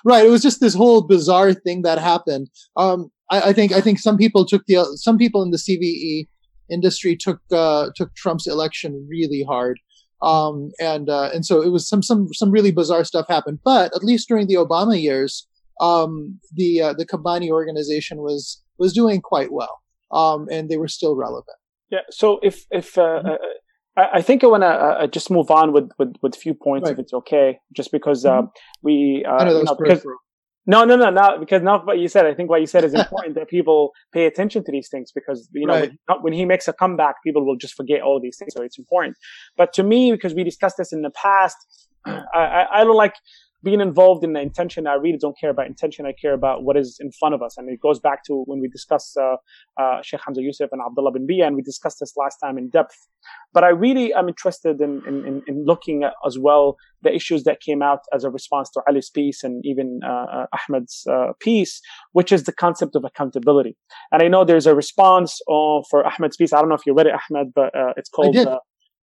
right, 0.05 0.27
it 0.27 0.29
was 0.29 0.43
just 0.43 0.61
this 0.61 0.75
whole 0.75 1.03
bizarre 1.03 1.55
thing 1.55 1.83
that 1.83 1.99
happened. 1.99 2.51
Um, 2.77 3.11
I, 3.31 3.41
I, 3.51 3.53
think 3.55 3.73
I 3.73 3.81
think 3.81 3.99
some 3.99 4.19
people 4.19 4.45
took 4.45 4.67
the 4.67 4.85
some 4.97 5.17
people 5.17 5.43
in 5.43 5.51
the 5.51 5.57
CVE 5.57 6.29
industry 6.71 7.17
took 7.17 7.41
uh, 7.51 7.89
took 7.97 8.15
Trump's 8.15 8.47
election 8.47 9.07
really 9.09 9.43
hard. 9.43 9.81
Um, 10.23 10.71
and 10.81 11.11
uh, 11.11 11.31
and 11.35 11.45
so 11.45 11.61
it 11.61 11.71
was 11.71 11.89
some 11.89 12.03
some 12.03 12.33
some 12.33 12.51
really 12.51 12.71
bizarre 12.71 13.05
stuff 13.05 13.27
happened. 13.29 13.59
But 13.65 13.95
at 13.95 14.05
least 14.05 14.29
during 14.29 14.47
the 14.47 14.55
Obama 14.55 15.01
years, 15.01 15.47
um, 15.81 16.39
the 16.53 16.81
uh, 16.81 16.93
the 16.93 17.07
Kabbani 17.07 17.51
organization 17.51 18.19
was 18.19 18.63
was 18.79 18.93
doing 18.93 19.21
quite 19.21 19.53
well, 19.53 19.83
um, 20.13 20.49
and 20.51 20.69
they 20.69 20.77
were 20.77 20.89
still 20.89 21.17
relevant. 21.17 21.57
Yeah. 21.91 22.01
So 22.11 22.39
if 22.43 22.67
if 22.71 22.97
uh, 22.97 23.03
mm-hmm. 23.03 23.29
Uh, 23.29 24.07
I, 24.15 24.23
think 24.23 24.43
I 24.43 24.47
want 24.47 24.63
to 24.63 24.69
uh, 24.69 25.07
just 25.07 25.31
move 25.31 25.51
on 25.51 25.73
with 25.73 25.91
with 25.99 26.15
with 26.23 26.35
a 26.35 26.39
few 26.39 26.55
points 26.55 26.87
right. 26.87 26.93
if 26.93 26.99
it's 26.99 27.13
okay, 27.13 27.59
just 27.77 27.93
because 27.93 28.25
mm-hmm. 28.25 28.47
we 28.83 29.25
uh, 29.29 29.45
know, 29.45 29.59
you 29.59 29.65
know 29.65 29.75
because, 29.75 30.03
no, 30.67 30.85
no, 30.85 30.97
no, 30.97 31.11
no. 31.11 31.39
because 31.39 31.63
not 31.63 31.87
what 31.87 31.99
you 31.99 32.09
said. 32.09 32.27
I 32.27 32.35
think 32.35 32.49
what 32.49 32.61
you 32.61 32.67
said 32.67 32.85
is 32.85 32.95
important 33.05 33.35
that 33.35 33.49
people 33.49 33.93
pay 34.13 34.27
attention 34.27 34.65
to 34.65 34.73
these 34.73 34.89
things 34.89 35.13
because 35.13 35.49
you 35.53 35.67
know 35.67 35.81
right. 35.81 35.93
when, 36.07 36.23
when, 36.23 36.33
he 36.33 36.45
makes 36.45 36.69
a 36.69 36.73
comeback, 36.73 37.17
people 37.25 37.45
will 37.45 37.57
just 37.57 37.75
forget 37.75 38.03
all 38.03 38.21
these 38.21 38.37
things. 38.39 38.53
So 38.55 38.63
it's 38.63 38.79
important. 38.79 39.17
But 39.57 39.73
to 39.75 39.83
me, 39.83 40.13
because 40.13 40.35
we 40.35 40.45
discussed 40.45 40.77
this 40.79 40.93
in 40.93 41.03
the 41.03 41.11
past, 41.11 41.57
I, 42.05 42.23
I, 42.35 42.67
I 42.81 42.85
don't 42.85 42.97
like 42.97 43.15
being 43.63 43.81
involved 43.81 44.25
in 44.25 44.33
the 44.33 44.41
intention, 44.41 44.87
I 44.87 44.95
really 44.95 45.19
don't 45.19 45.39
care 45.39 45.51
about 45.51 45.67
intention. 45.67 46.05
I 46.05 46.13
care 46.13 46.35
about 46.35 46.65
what 46.65 46.77
is 46.77 46.99
in 47.01 47.13
front 47.13 47.35
of 47.35 47.43
us. 47.43 47.57
And 47.57 47.69
it 47.69 47.81
goes 47.81 48.01
back 48.01 48.25
to 48.25 48.43
when 48.47 48.61
we 48.61 48.69
discussed 48.69 49.17
uh, 49.17 49.37
uh, 49.81 50.03
Sheikh 50.03 50.21
Hamza 50.25 50.43
Yusuf 50.43 50.71
and 50.73 50.81
Abdullah 50.85 51.13
bin 51.13 51.27
Bayyah, 51.27 51.47
and 51.47 51.57
we 51.57 51.63
discussed 51.63 51.99
this 52.01 52.15
last 52.17 52.39
time 52.39 52.59
in 52.59 52.71
depth. 52.71 52.97
But 53.53 53.63
I 53.65 53.69
really 53.69 54.13
am 54.13 54.29
interested 54.29 54.81
in, 54.81 55.03
in, 55.07 55.43
in 55.47 55.65
looking 55.65 56.03
at 56.03 56.15
as 56.27 56.39
well 56.39 56.77
the 57.03 57.15
issues 57.15 57.45
that 57.45 57.61
came 57.61 57.83
out 57.83 58.01
as 58.13 58.25
a 58.25 58.31
response 58.31 58.71
to 58.71 58.83
Ali's 58.89 59.11
piece 59.11 59.43
and 59.45 59.65
even 59.65 60.01
uh, 60.05 60.09
uh 60.09 60.47
Ahmed's 60.59 61.07
uh, 61.11 61.33
piece, 61.41 61.81
which 62.13 62.33
is 62.33 62.45
the 62.45 62.53
concept 62.53 62.97
of 62.97 63.05
accountability. 63.05 63.77
And 64.11 64.23
I 64.23 64.29
know 64.29 64.45
there's 64.45 64.67
a 64.67 64.75
response 64.75 65.41
uh, 65.49 65.83
for 65.91 66.05
Ahmed's 66.05 66.37
piece. 66.37 66.53
I 66.53 66.59
don't 66.61 66.69
know 66.69 66.75
if 66.75 66.87
you 66.87 66.95
read 66.95 67.07
it, 67.07 67.15
Ahmed, 67.15 67.53
but 67.55 67.71
it's 67.97 68.09
called 68.09 68.35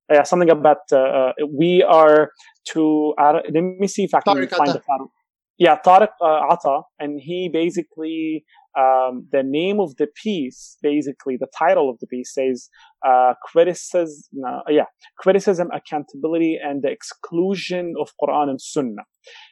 yeah, 0.10 0.24
something 0.24 0.50
about 0.50 0.78
uh, 0.92 0.98
uh, 0.98 1.32
we 1.52 1.84
are 1.84 2.32
to. 2.74 3.14
Uh, 3.20 3.40
let 3.54 3.64
me 3.64 3.88
see 3.88 4.04
if 4.04 4.14
I 4.14 4.22
can 4.22 4.38
Tariq 4.38 4.50
find 4.50 4.70
Atta. 4.70 4.80
the 4.80 4.80
title. 4.80 5.12
Yeah, 5.58 5.78
Tariq 5.86 6.10
uh, 6.22 6.54
Atta, 6.54 6.82
and 7.00 7.20
he 7.20 7.50
basically 7.52 8.46
um, 8.78 9.28
the 9.32 9.42
name 9.44 9.80
of 9.80 9.96
the 9.98 10.08
piece, 10.22 10.78
basically 10.82 11.38
the 11.38 11.48
title 11.58 11.90
of 11.90 11.98
the 12.00 12.08
piece 12.08 12.34
says 12.34 12.70
uh, 13.06 13.34
criticism. 13.44 14.24
No, 14.32 14.62
yeah, 14.70 14.86
criticism, 15.18 15.70
accountability, 15.74 16.58
and 16.62 16.84
the 16.84 16.90
exclusion 16.90 17.94
of 18.00 18.10
Quran 18.22 18.50
and 18.50 18.62
Sunnah. 18.62 19.04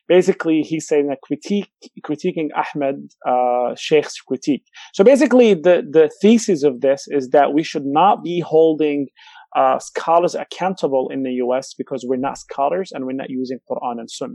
Basically, 0.07 0.61
he's 0.61 0.87
saying 0.87 1.09
a 1.11 1.17
critique, 1.21 1.71
critiquing 2.05 2.49
Ahmed 2.55 3.11
uh, 3.27 3.75
Shaikh's 3.75 4.21
critique. 4.21 4.63
So 4.93 5.03
basically, 5.03 5.55
the 5.55 5.83
the 5.89 6.09
thesis 6.21 6.63
of 6.63 6.81
this 6.81 7.05
is 7.07 7.29
that 7.29 7.53
we 7.53 7.63
should 7.63 7.85
not 7.85 8.23
be 8.23 8.39
holding 8.39 9.07
uh, 9.54 9.78
scholars 9.78 10.34
accountable 10.34 11.10
in 11.10 11.22
the 11.22 11.32
US 11.44 11.74
because 11.74 12.04
we're 12.08 12.16
not 12.16 12.38
scholars 12.38 12.90
and 12.92 13.04
we're 13.04 13.12
not 13.12 13.30
using 13.30 13.58
Quran 13.70 14.00
and 14.00 14.10
Sunnah. 14.10 14.34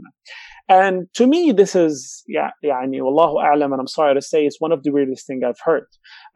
And 0.68 1.08
to 1.14 1.26
me, 1.26 1.52
this 1.52 1.74
is, 1.74 2.22
yeah, 2.28 2.50
يعني, 2.64 3.00
Wallahu 3.00 3.42
a'lam, 3.42 3.72
and 3.72 3.80
I'm 3.80 3.88
sorry 3.88 4.14
to 4.14 4.22
say, 4.22 4.46
it's 4.46 4.60
one 4.60 4.70
of 4.72 4.82
the 4.82 4.90
weirdest 4.90 5.26
things 5.26 5.42
I've 5.44 5.60
heard. 5.64 5.86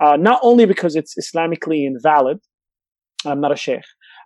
Uh, 0.00 0.16
not 0.16 0.40
only 0.42 0.66
because 0.66 0.96
it's 0.96 1.14
Islamically 1.16 1.86
invalid, 1.86 2.38
I'm 3.24 3.40
not 3.40 3.52
a 3.52 3.56
sheikh, 3.56 3.84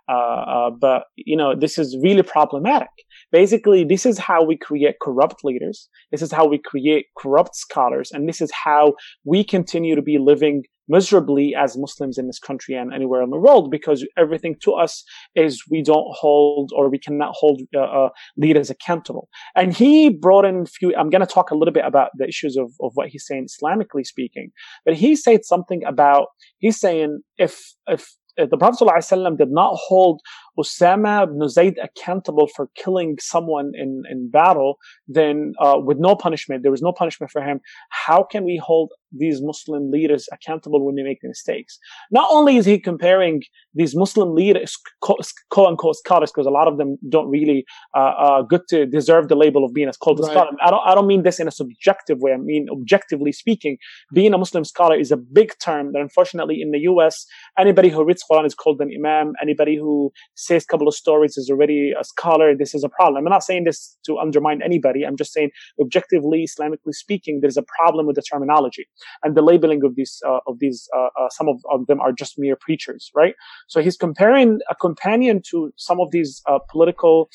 uh, 0.09 0.13
uh, 0.13 0.69
but, 0.71 1.03
you 1.15 1.37
know, 1.37 1.53
this 1.55 1.77
is 1.77 1.95
really 2.01 2.23
problematic. 2.23 2.89
Basically, 3.32 3.84
this 3.84 4.06
is 4.06 4.18
how 4.18 4.44
we 4.44 4.56
create 4.56 4.96
corrupt 5.02 5.42
leaders. 5.42 5.88
This 6.10 6.22
is 6.22 6.30
how 6.30 6.46
we 6.46 6.58
create 6.58 7.06
corrupt 7.18 7.56
scholars. 7.56 8.10
And 8.12 8.28
this 8.28 8.40
is 8.40 8.52
how 8.52 8.94
we 9.24 9.42
continue 9.42 9.96
to 9.96 10.02
be 10.02 10.18
living 10.18 10.64
miserably 10.88 11.54
as 11.54 11.76
Muslims 11.78 12.18
in 12.18 12.26
this 12.26 12.38
country 12.38 12.74
and 12.74 12.92
anywhere 12.92 13.22
in 13.22 13.30
the 13.30 13.38
world 13.38 13.70
because 13.70 14.06
everything 14.18 14.56
to 14.62 14.72
us 14.72 15.04
is 15.34 15.62
we 15.70 15.82
don't 15.82 16.08
hold 16.10 16.70
or 16.74 16.90
we 16.90 16.98
cannot 16.98 17.32
hold 17.34 17.62
uh, 17.74 17.80
uh, 17.80 18.08
leaders 18.36 18.68
accountable. 18.68 19.28
And 19.54 19.74
he 19.74 20.10
brought 20.10 20.44
in 20.44 20.62
a 20.62 20.66
few, 20.66 20.94
I'm 20.94 21.08
going 21.08 21.20
to 21.20 21.26
talk 21.26 21.50
a 21.50 21.54
little 21.54 21.72
bit 21.72 21.84
about 21.86 22.10
the 22.18 22.26
issues 22.28 22.56
of, 22.56 22.72
of 22.80 22.92
what 22.94 23.08
he's 23.08 23.26
saying 23.26 23.46
Islamically 23.46 24.04
speaking, 24.04 24.50
but 24.84 24.94
he 24.94 25.16
said 25.16 25.44
something 25.44 25.82
about, 25.84 26.26
he's 26.58 26.78
saying 26.78 27.20
if, 27.38 27.74
if 27.86 28.14
the 28.36 28.56
Prophet 28.56 28.84
ﷺ 28.84 29.38
did 29.38 29.50
not 29.50 29.74
hold 29.74 30.20
Usama 30.58 31.24
ibn 31.24 31.48
Zayd 31.48 31.78
accountable 31.82 32.48
for 32.54 32.68
killing 32.74 33.16
someone 33.20 33.72
in, 33.74 34.02
in 34.10 34.30
battle, 34.30 34.78
then 35.08 35.54
uh, 35.58 35.78
with 35.78 35.98
no 35.98 36.14
punishment, 36.14 36.62
there 36.62 36.70
was 36.70 36.82
no 36.82 36.92
punishment 36.92 37.30
for 37.30 37.42
him. 37.42 37.60
How 37.90 38.22
can 38.22 38.44
we 38.44 38.56
hold 38.56 38.92
these 39.12 39.42
Muslim 39.42 39.90
leaders 39.90 40.28
accountable 40.32 40.84
when 40.84 40.94
they 40.94 41.02
make 41.02 41.18
mistakes? 41.22 41.78
Not 42.10 42.28
only 42.30 42.56
is 42.56 42.66
he 42.66 42.78
comparing 42.78 43.42
these 43.74 43.94
Muslim 43.94 44.34
leaders, 44.34 44.76
quote 45.00 45.68
unquote 45.68 45.96
scholars, 45.96 46.30
because 46.30 46.46
a 46.46 46.50
lot 46.50 46.68
of 46.68 46.78
them 46.78 46.98
don't 47.08 47.28
really 47.30 47.64
uh, 47.96 48.14
uh, 48.18 48.42
good 48.42 48.62
to 48.68 48.86
deserve 48.86 49.28
the 49.28 49.36
label 49.36 49.64
of 49.64 49.72
being 49.72 49.88
a 49.88 49.92
called 49.92 50.20
right. 50.20 50.30
scholar. 50.30 50.50
I 50.62 50.70
don't, 50.70 50.82
I 50.86 50.94
don't 50.94 51.06
mean 51.06 51.22
this 51.22 51.38
in 51.38 51.48
a 51.48 51.50
subjective 51.50 52.18
way. 52.20 52.32
I 52.32 52.36
mean, 52.36 52.66
objectively 52.70 53.32
speaking, 53.32 53.78
being 54.12 54.34
a 54.34 54.38
Muslim 54.38 54.64
scholar 54.64 54.96
is 54.96 55.12
a 55.12 55.16
big 55.16 55.52
term 55.62 55.92
that 55.92 56.00
unfortunately 56.00 56.60
in 56.60 56.70
the 56.72 56.80
US, 56.80 57.26
anybody 57.58 57.88
who 57.88 58.04
reads 58.04 58.24
Quran 58.28 58.46
is 58.46 58.54
called 58.54 58.80
an 58.80 58.90
imam. 58.94 59.32
Anybody 59.40 59.76
who 59.76 60.12
says 60.42 60.64
a 60.64 60.66
couple 60.66 60.88
of 60.88 60.94
stories 60.94 61.36
is 61.36 61.50
already 61.50 61.92
a 61.98 62.04
scholar. 62.04 62.54
This 62.54 62.74
is 62.74 62.84
a 62.84 62.88
problem. 62.88 63.24
I'm 63.26 63.30
not 63.30 63.44
saying 63.44 63.64
this 63.64 63.96
to 64.06 64.18
undermine 64.18 64.60
anybody. 64.62 65.04
I'm 65.04 65.16
just 65.16 65.32
saying 65.32 65.50
objectively, 65.80 66.46
Islamically 66.46 66.92
speaking, 66.92 67.40
there's 67.40 67.56
a 67.56 67.64
problem 67.80 68.06
with 68.06 68.16
the 68.16 68.22
terminology 68.22 68.86
and 69.22 69.36
the 69.36 69.42
labeling 69.42 69.84
of 69.84 69.96
these, 69.96 70.20
uh, 70.26 70.40
of 70.46 70.58
these, 70.58 70.88
uh, 70.96 71.08
uh, 71.18 71.28
some 71.30 71.48
of, 71.48 71.60
of, 71.70 71.86
them 71.86 72.00
are 72.00 72.12
just 72.12 72.38
mere 72.38 72.56
preachers, 72.56 73.10
right? 73.14 73.34
So 73.68 73.82
he's 73.82 73.96
comparing 73.96 74.60
a 74.70 74.74
companion 74.74 75.42
to 75.50 75.72
some 75.76 76.00
of 76.00 76.10
these 76.10 76.42
uh, 76.46 76.58
political 76.70 77.28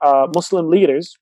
uh, 0.00 0.26
Muslim 0.34 0.68
leaders. 0.68 1.16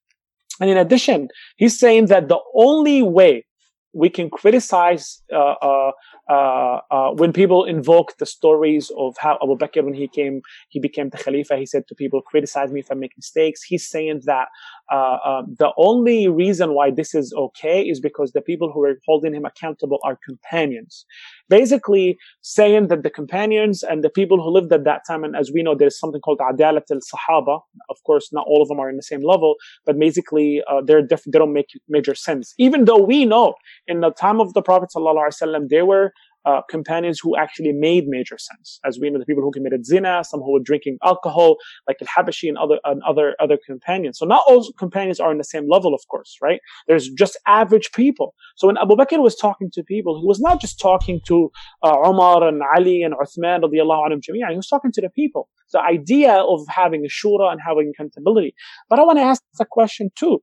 And 0.61 0.69
in 0.71 0.77
addition, 0.77 1.29
he's 1.57 1.79
saying 1.79 2.07
that 2.07 2.29
the 2.29 2.41
only 2.55 3.03
way 3.03 3.45
we 3.93 4.11
can 4.11 4.31
criticize 4.31 5.23
uh, 5.33 5.55
uh, 5.63 5.91
uh, 6.29 6.81
uh, 6.91 7.11
when 7.13 7.33
people 7.33 7.65
invoke 7.65 8.17
the 8.19 8.27
stories 8.27 8.91
of 8.99 9.17
how 9.19 9.39
Abu 9.43 9.57
Bakr, 9.57 9.83
when 9.83 9.95
he 9.95 10.07
came, 10.07 10.43
he 10.69 10.79
became 10.79 11.09
the 11.09 11.17
Khalifa, 11.17 11.57
he 11.57 11.65
said 11.65 11.85
to 11.89 11.95
people, 11.95 12.21
criticize 12.21 12.71
me 12.71 12.81
if 12.81 12.91
I 12.91 12.95
make 12.95 13.17
mistakes. 13.17 13.63
He's 13.63 13.89
saying 13.89 14.23
that 14.25 14.49
uh, 14.93 15.19
uh, 15.25 15.43
the 15.59 15.73
only 15.79 16.29
reason 16.29 16.75
why 16.75 16.91
this 16.91 17.15
is 17.15 17.33
okay 17.37 17.83
is 17.83 17.99
because 18.01 18.33
the 18.33 18.43
people 18.43 18.71
who 18.71 18.85
are 18.85 18.99
holding 19.07 19.35
him 19.35 19.45
accountable 19.45 19.99
are 20.05 20.19
companions. 20.25 21.07
Basically 21.49 22.19
saying 22.43 22.89
that 22.89 23.03
the 23.03 23.11
companions 23.11 23.83
and 23.83 24.05
the 24.05 24.11
people 24.11 24.43
who 24.43 24.51
lived 24.51 24.73
at 24.73 24.85
that 24.85 25.03
time, 25.07 25.25
and 25.25 25.35
as 25.35 25.51
we 25.51 25.63
know, 25.63 25.75
there's 25.75 25.99
something 25.99 26.21
called 26.21 26.41
Adalat 26.41 26.91
al-Sahaba. 26.91 27.61
Of 27.89 27.97
course, 28.05 28.31
not 28.33 28.45
all 28.47 28.61
of 28.61 28.69
them 28.69 28.81
are 28.81 28.91
in 28.91 28.97
the 28.97 29.03
same 29.03 29.23
level, 29.23 29.55
but 29.87 29.99
basically 29.99 30.63
they're 30.85 31.07
diff- 31.07 31.25
they 31.25 31.39
don't 31.39 31.55
make 31.55 31.69
major 31.89 32.15
sense. 32.15 32.55
Even 32.59 32.85
though 32.85 32.99
we 32.99 33.25
know 33.25 33.55
in 33.87 34.01
the 34.01 34.11
time 34.11 34.41
of 34.41 34.53
the 34.53 34.61
Prophet 34.63 34.91
ﷺ, 34.95 35.69
they 35.71 35.83
were 35.83 36.13
uh, 36.45 36.61
companions 36.69 37.21
who 37.23 37.37
actually 37.37 37.73
made 37.73 38.05
major 38.07 38.39
sense. 38.39 38.81
As 38.85 38.99
we 39.01 39.11
know, 39.11 39.19
the 39.19 39.27
people 39.27 39.43
who 39.43 39.51
committed 39.51 39.85
zina, 39.85 40.25
some 40.25 40.41
who 40.41 40.53
were 40.53 40.61
drinking 40.61 40.99
alcohol, 41.05 41.57
like 41.87 41.99
Al-Habashi 42.01 42.49
and 42.49 42.59
other, 42.59 42.79
and 42.85 43.03
other, 43.07 43.35
other 43.41 43.59
companions. 43.67 44.19
So 44.19 44.27
not 44.27 44.43
all 44.49 44.67
companions 44.79 45.21
are 45.21 45.31
on 45.31 45.39
the 45.39 45.45
same 45.45 45.69
level, 45.69 45.95
of 45.95 46.01
course, 46.09 46.37
right? 46.43 46.61
There's 46.87 47.09
just 47.11 47.39
average 47.47 47.91
people. 47.93 48.35
So 48.57 48.67
when 48.67 48.77
Abu 48.79 48.95
Bakr 48.95 49.21
was 49.21 49.37
talking 49.37 49.71
to 49.73 49.83
people, 49.83 50.21
he 50.21 50.27
was 50.27 50.41
not 50.41 50.61
just 50.61 50.81
talking 50.81 51.21
to 51.27 51.51
uh, 51.83 51.97
Umar 52.07 52.47
and 52.47 52.63
Ali 52.77 53.03
and 53.03 53.15
Uthman 53.15 53.63
radiallahu 53.63 54.09
anhum 54.09 54.21
he 54.25 54.57
was 54.57 54.69
talking 54.69 54.93
to 54.93 55.01
the 55.01 55.11
people. 55.11 55.49
The 55.73 55.81
idea 55.81 56.33
of 56.35 56.61
having 56.69 57.05
a 57.05 57.09
shura 57.09 57.51
and 57.51 57.61
having 57.65 57.93
accountability. 57.95 58.55
But 58.89 58.99
I 58.99 59.03
want 59.03 59.19
to 59.19 59.23
ask 59.23 59.43
a 59.61 59.67
question 59.67 60.11
too. 60.17 60.43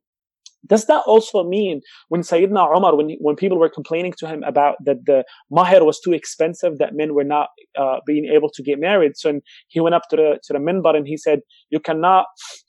Does 0.68 0.86
that 0.86 1.04
also 1.06 1.44
mean 1.44 1.82
when 2.10 2.22
Sayyidina 2.22 2.76
Umar, 2.76 2.96
when, 2.96 3.12
when 3.20 3.36
people 3.36 3.60
were 3.60 3.70
complaining 3.70 4.14
to 4.20 4.28
him 4.28 4.44
about 4.44 4.76
that 4.86 5.06
the 5.06 5.24
mahir 5.52 5.86
was 5.86 6.00
too 6.00 6.14
expensive, 6.14 6.78
that 6.80 6.94
men 6.94 7.14
were 7.14 7.24
not 7.24 7.50
uh, 7.78 7.98
being 8.06 8.26
able 8.26 8.50
to 8.50 8.64
get 8.64 8.80
married, 8.80 9.14
so 9.16 9.40
he 9.68 9.80
went 9.80 9.96
up 9.96 10.04
to 10.10 10.16
the 10.16 10.40
to 10.44 10.54
the 10.54 10.60
minbar 10.60 10.96
and 10.96 11.08
he 11.08 11.18
said, 11.18 11.40
"You 11.70 11.80
cannot 11.80 12.26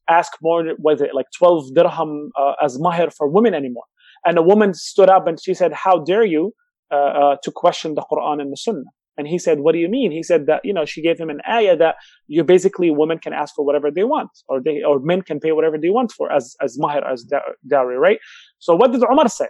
ask 0.09 0.32
more, 0.43 0.64
was 0.78 1.01
it 1.01 1.14
like 1.14 1.27
twelve 1.36 1.73
dirham 1.74 2.31
uh, 2.39 2.55
as 2.62 2.78
mahir 2.78 3.12
for 3.12 3.28
women 3.28 3.55
anymore?" 3.55 3.85
And 4.24 4.39
a 4.39 4.43
woman 4.43 4.74
stood 4.74 5.09
up 5.09 5.27
and 5.27 5.39
she 5.40 5.55
said, 5.55 5.73
"How 5.73 5.98
dare 5.98 6.24
you 6.24 6.52
uh, 6.90 7.12
uh 7.23 7.36
to 7.43 7.51
question 7.51 7.94
the 7.94 8.05
Quran 8.10 8.40
and 8.40 8.52
the 8.52 8.56
Sunnah?" 8.56 8.95
And 9.18 9.26
he 9.26 9.38
said, 9.38 9.60
what 9.60 9.72
do 9.72 9.78
you 9.78 9.88
mean? 9.88 10.10
He 10.12 10.22
said 10.22 10.47
that, 10.47 10.60
you 10.64 10.74
know, 10.74 10.84
she 10.84 11.02
gave 11.02 11.18
him 11.18 11.30
an 11.30 11.40
ayah 11.48 11.76
that 11.76 11.97
you 12.26 12.44
basically, 12.44 12.90
women 12.90 13.18
can 13.18 13.32
ask 13.32 13.55
for 13.55 13.64
whatever 13.64 13.90
they 13.90 14.05
want, 14.05 14.30
or 14.48 14.60
they, 14.60 14.82
or 14.82 15.01
men 15.01 15.22
can 15.22 15.40
pay 15.40 15.52
whatever 15.52 15.78
they 15.78 15.90
want 15.90 16.12
for 16.12 16.30
as, 16.30 16.55
as 16.60 16.78
mahir, 16.78 17.02
as 17.10 17.24
dowry, 17.66 17.98
right? 17.98 18.18
So 18.59 18.74
what 18.76 18.93
did 18.93 19.02
Umar 19.02 19.28
say? 19.28 19.48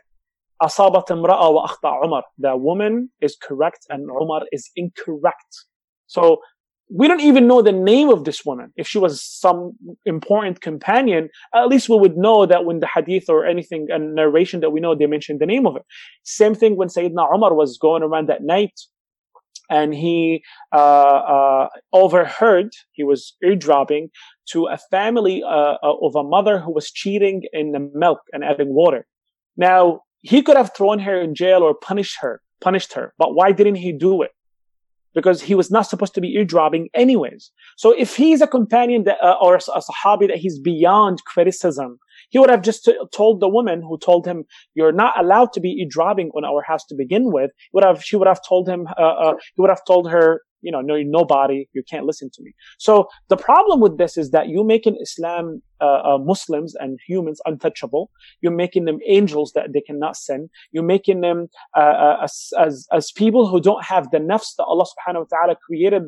Asabat 0.62 1.08
imra'a 1.08 1.52
wa 1.52 1.66
akhta 1.66 2.04
Umar. 2.04 2.22
The 2.38 2.56
woman 2.56 3.10
is 3.20 3.36
correct 3.42 3.86
and 3.90 4.08
Umar 4.08 4.42
is 4.52 4.70
incorrect. 4.76 5.64
So 6.06 6.38
we 6.88 7.08
don't 7.08 7.20
even 7.20 7.48
know 7.48 7.62
the 7.62 7.72
name 7.72 8.08
of 8.10 8.24
this 8.24 8.44
woman. 8.44 8.72
If 8.76 8.86
she 8.86 8.98
was 8.98 9.20
some 9.20 9.72
important 10.04 10.60
companion, 10.60 11.28
at 11.52 11.66
least 11.66 11.88
we 11.88 11.98
would 11.98 12.16
know 12.16 12.46
that 12.46 12.64
when 12.64 12.78
the 12.78 12.86
hadith 12.86 13.28
or 13.28 13.44
anything, 13.44 13.88
a 13.90 13.98
narration 13.98 14.60
that 14.60 14.70
we 14.70 14.78
know, 14.78 14.94
they 14.94 15.06
mentioned 15.06 15.40
the 15.40 15.46
name 15.46 15.66
of 15.66 15.74
it. 15.74 15.82
Same 16.22 16.54
thing 16.54 16.76
when 16.76 16.88
Sayyidina 16.88 17.34
Umar 17.34 17.54
was 17.54 17.76
going 17.76 18.04
around 18.04 18.28
that 18.28 18.44
night 18.44 18.80
and 19.70 19.94
he 19.94 20.42
uh, 20.72 20.76
uh, 20.76 21.68
overheard, 21.92 22.72
he 22.92 23.02
was 23.04 23.34
eardropping 23.42 24.10
to 24.50 24.66
a 24.66 24.78
family 24.90 25.42
uh, 25.42 25.76
uh, 25.82 25.94
of 26.02 26.14
a 26.14 26.22
mother 26.22 26.58
who 26.58 26.72
was 26.72 26.90
cheating 26.90 27.42
in 27.52 27.72
the 27.72 27.90
milk 27.94 28.20
and 28.32 28.44
adding 28.44 28.74
water. 28.74 29.06
Now, 29.56 30.00
he 30.20 30.42
could 30.42 30.56
have 30.56 30.74
thrown 30.76 30.98
her 31.00 31.20
in 31.20 31.34
jail 31.34 31.62
or 31.62 31.74
punished 31.74 32.18
her, 32.20 32.40
punished 32.60 32.92
her, 32.94 33.14
but 33.18 33.34
why 33.34 33.52
didn't 33.52 33.76
he 33.76 33.92
do 33.92 34.22
it? 34.22 34.32
Because 35.14 35.40
he 35.40 35.54
was 35.54 35.70
not 35.70 35.86
supposed 35.86 36.14
to 36.14 36.20
be 36.20 36.34
eardropping 36.34 36.88
anyways. 36.94 37.50
So 37.76 37.94
if 37.96 38.16
he's 38.16 38.40
a 38.40 38.46
companion 38.46 39.04
that, 39.04 39.18
uh, 39.22 39.36
or 39.40 39.54
a, 39.54 39.60
a 39.74 39.80
sahabi 39.80 40.28
that 40.28 40.38
he's 40.38 40.58
beyond 40.58 41.24
criticism, 41.24 41.98
he 42.30 42.38
would 42.38 42.50
have 42.50 42.62
just 42.62 42.88
told 43.14 43.40
the 43.40 43.48
woman 43.48 43.82
who 43.82 43.98
told 43.98 44.26
him, 44.26 44.44
"You're 44.74 44.92
not 44.92 45.18
allowed 45.18 45.52
to 45.54 45.60
be 45.60 45.70
eavesdropping 45.70 46.30
on 46.36 46.44
our 46.44 46.62
house 46.62 46.84
to 46.86 46.94
begin 46.94 47.32
with." 47.32 47.50
Would 47.72 47.84
have 47.84 48.02
she 48.02 48.16
would 48.16 48.28
have 48.28 48.40
told 48.46 48.68
him? 48.68 48.86
Uh, 48.98 49.14
uh, 49.24 49.34
he 49.54 49.60
would 49.60 49.70
have 49.70 49.84
told 49.86 50.10
her, 50.10 50.42
"You 50.62 50.72
know, 50.72 50.80
no, 50.80 50.96
nobody. 51.02 51.68
You 51.72 51.82
can't 51.90 52.06
listen 52.06 52.30
to 52.34 52.42
me." 52.42 52.52
So 52.78 53.08
the 53.28 53.36
problem 53.36 53.80
with 53.80 53.98
this 53.98 54.16
is 54.16 54.30
that 54.30 54.48
you're 54.48 54.64
making 54.64 54.96
Islam, 55.00 55.62
uh, 55.80 56.00
uh, 56.10 56.18
Muslims 56.18 56.74
and 56.74 56.98
humans 57.06 57.40
untouchable. 57.44 58.10
You're 58.40 58.52
making 58.64 58.84
them 58.86 58.98
angels 59.06 59.52
that 59.54 59.72
they 59.72 59.80
cannot 59.80 60.16
sin. 60.16 60.48
You're 60.72 60.90
making 60.96 61.20
them 61.20 61.48
uh, 61.76 61.80
uh, 61.80 62.16
as, 62.22 62.48
as 62.58 62.86
as 62.92 63.12
people 63.12 63.46
who 63.48 63.60
don't 63.60 63.84
have 63.84 64.10
the 64.10 64.18
nafs 64.18 64.54
that 64.56 64.64
Allah 64.64 64.86
Subhanahu 64.92 65.26
wa 65.26 65.30
Taala 65.32 65.56
created. 65.66 66.04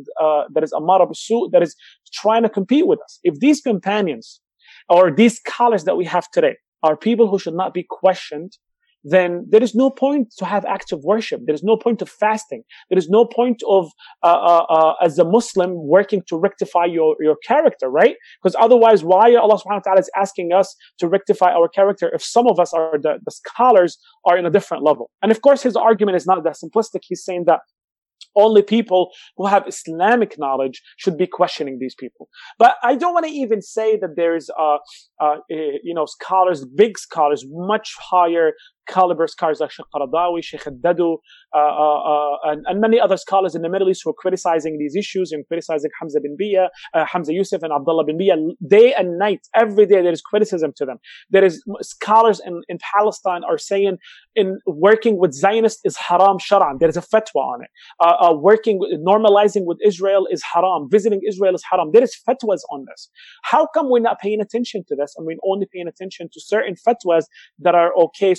that 0.54 0.62
is 0.62 0.72
amara 0.72 1.06
b'su, 1.06 1.50
that 1.52 1.62
is 1.62 1.76
trying 2.12 2.42
to 2.42 2.48
compete 2.48 2.86
with 2.86 3.00
us. 3.02 3.20
If 3.22 3.38
these 3.40 3.60
companions 3.60 4.40
or 4.88 5.10
these 5.10 5.36
scholars 5.36 5.84
that 5.84 5.96
we 5.96 6.04
have 6.04 6.30
today 6.30 6.56
are 6.82 6.96
people 6.96 7.28
who 7.28 7.38
should 7.38 7.54
not 7.54 7.74
be 7.74 7.84
questioned, 7.88 8.56
then 9.04 9.46
there 9.48 9.62
is 9.62 9.74
no 9.74 9.90
point 9.90 10.32
to 10.38 10.44
have 10.44 10.64
acts 10.64 10.92
of 10.92 11.04
worship. 11.04 11.42
There 11.46 11.54
is 11.54 11.62
no 11.62 11.76
point 11.76 12.02
of 12.02 12.08
fasting. 12.08 12.62
There 12.90 12.98
is 12.98 13.08
no 13.08 13.24
point 13.24 13.62
of, 13.68 13.90
uh, 14.22 14.26
uh, 14.26 14.66
uh, 14.68 14.94
as 15.02 15.18
a 15.18 15.24
Muslim, 15.24 15.86
working 15.86 16.22
to 16.28 16.36
rectify 16.36 16.86
your, 16.86 17.16
your 17.20 17.36
character, 17.46 17.88
right? 17.88 18.16
Because 18.42 18.56
otherwise, 18.58 19.04
why 19.04 19.34
Allah 19.34 19.54
subhanahu 19.54 19.66
wa 19.66 19.80
ta'ala 19.80 20.00
is 20.00 20.10
asking 20.16 20.52
us 20.52 20.74
to 20.98 21.08
rectify 21.08 21.52
our 21.52 21.68
character 21.68 22.10
if 22.12 22.22
some 22.22 22.48
of 22.48 22.58
us 22.58 22.74
are 22.74 22.98
the, 23.00 23.18
the 23.24 23.30
scholars 23.30 23.98
are 24.24 24.36
in 24.36 24.44
a 24.44 24.50
different 24.50 24.82
level? 24.82 25.10
And 25.22 25.30
of 25.30 25.42
course, 25.42 25.62
his 25.62 25.76
argument 25.76 26.16
is 26.16 26.26
not 26.26 26.42
that 26.44 26.56
simplistic. 26.62 27.00
He's 27.02 27.24
saying 27.24 27.44
that 27.46 27.60
only 28.36 28.62
people 28.62 29.10
who 29.36 29.46
have 29.46 29.66
Islamic 29.66 30.38
knowledge 30.38 30.82
should 30.96 31.16
be 31.16 31.26
questioning 31.26 31.78
these 31.78 31.94
people. 31.94 32.28
But 32.58 32.76
I 32.82 32.94
don't 32.94 33.14
want 33.14 33.26
to 33.26 33.32
even 33.32 33.62
say 33.62 33.96
that 33.98 34.16
there's, 34.16 34.50
uh, 34.58 34.78
uh, 35.20 35.36
eh, 35.50 35.78
you 35.82 35.94
know, 35.94 36.06
scholars, 36.06 36.64
big 36.64 36.98
scholars, 36.98 37.44
much 37.48 37.94
higher 37.98 38.52
caliber 38.88 39.26
scholars 39.26 39.60
like 39.60 39.70
Qaradawi, 39.94 40.42
Sheikh 40.42 40.62
Dadu, 40.62 41.18
uh, 41.54 41.58
uh, 41.58 42.00
uh, 42.02 42.36
and, 42.44 42.64
and, 42.66 42.80
many 42.80 42.98
other 43.00 43.16
scholars 43.16 43.54
in 43.54 43.62
the 43.62 43.68
Middle 43.68 43.88
East 43.88 44.02
who 44.04 44.10
are 44.10 44.14
criticizing 44.14 44.78
these 44.78 44.96
issues 44.96 45.32
and 45.32 45.46
criticizing 45.46 45.90
Hamza 46.00 46.20
bin 46.20 46.36
Bayyah, 46.40 46.68
uh, 46.94 47.04
Hamza 47.04 47.32
Yusuf 47.32 47.62
and 47.62 47.72
Abdullah 47.72 48.04
bin 48.04 48.18
Bayyah 48.18 48.36
day 48.66 48.94
and 48.94 49.18
night. 49.18 49.46
Every 49.54 49.86
day 49.86 50.02
there 50.02 50.12
is 50.12 50.20
criticism 50.20 50.72
to 50.76 50.84
them. 50.84 50.98
There 51.30 51.44
is 51.44 51.62
scholars 51.82 52.40
in, 52.44 52.62
in 52.68 52.78
Palestine 52.94 53.42
are 53.44 53.58
saying 53.58 53.98
in 54.34 54.58
working 54.66 55.18
with 55.18 55.32
Zionists 55.32 55.80
is 55.84 55.96
haram 55.96 56.38
shar'an. 56.38 56.78
There 56.78 56.88
is 56.88 56.96
a 56.96 57.02
fatwa 57.02 57.42
on 57.54 57.62
it. 57.62 57.70
Uh, 58.00 58.30
uh, 58.30 58.34
working, 58.34 58.80
normalizing 59.06 59.64
with 59.64 59.78
Israel 59.84 60.26
is 60.30 60.42
haram. 60.52 60.88
Visiting 60.90 61.20
Israel 61.26 61.54
is 61.54 61.62
haram. 61.70 61.90
There 61.92 62.02
is 62.02 62.16
fatwas 62.28 62.60
on 62.70 62.84
this. 62.88 63.10
How 63.42 63.66
come 63.74 63.90
we're 63.90 64.00
not 64.00 64.18
paying 64.20 64.40
attention 64.40 64.84
to 64.88 64.96
this 64.96 65.14
and 65.16 65.26
we're 65.26 65.36
only 65.46 65.66
paying 65.72 65.88
attention 65.88 66.28
to 66.32 66.40
certain 66.40 66.74
fatwas 66.74 67.24
that 67.58 67.74
are 67.74 67.92
okay 68.04 68.34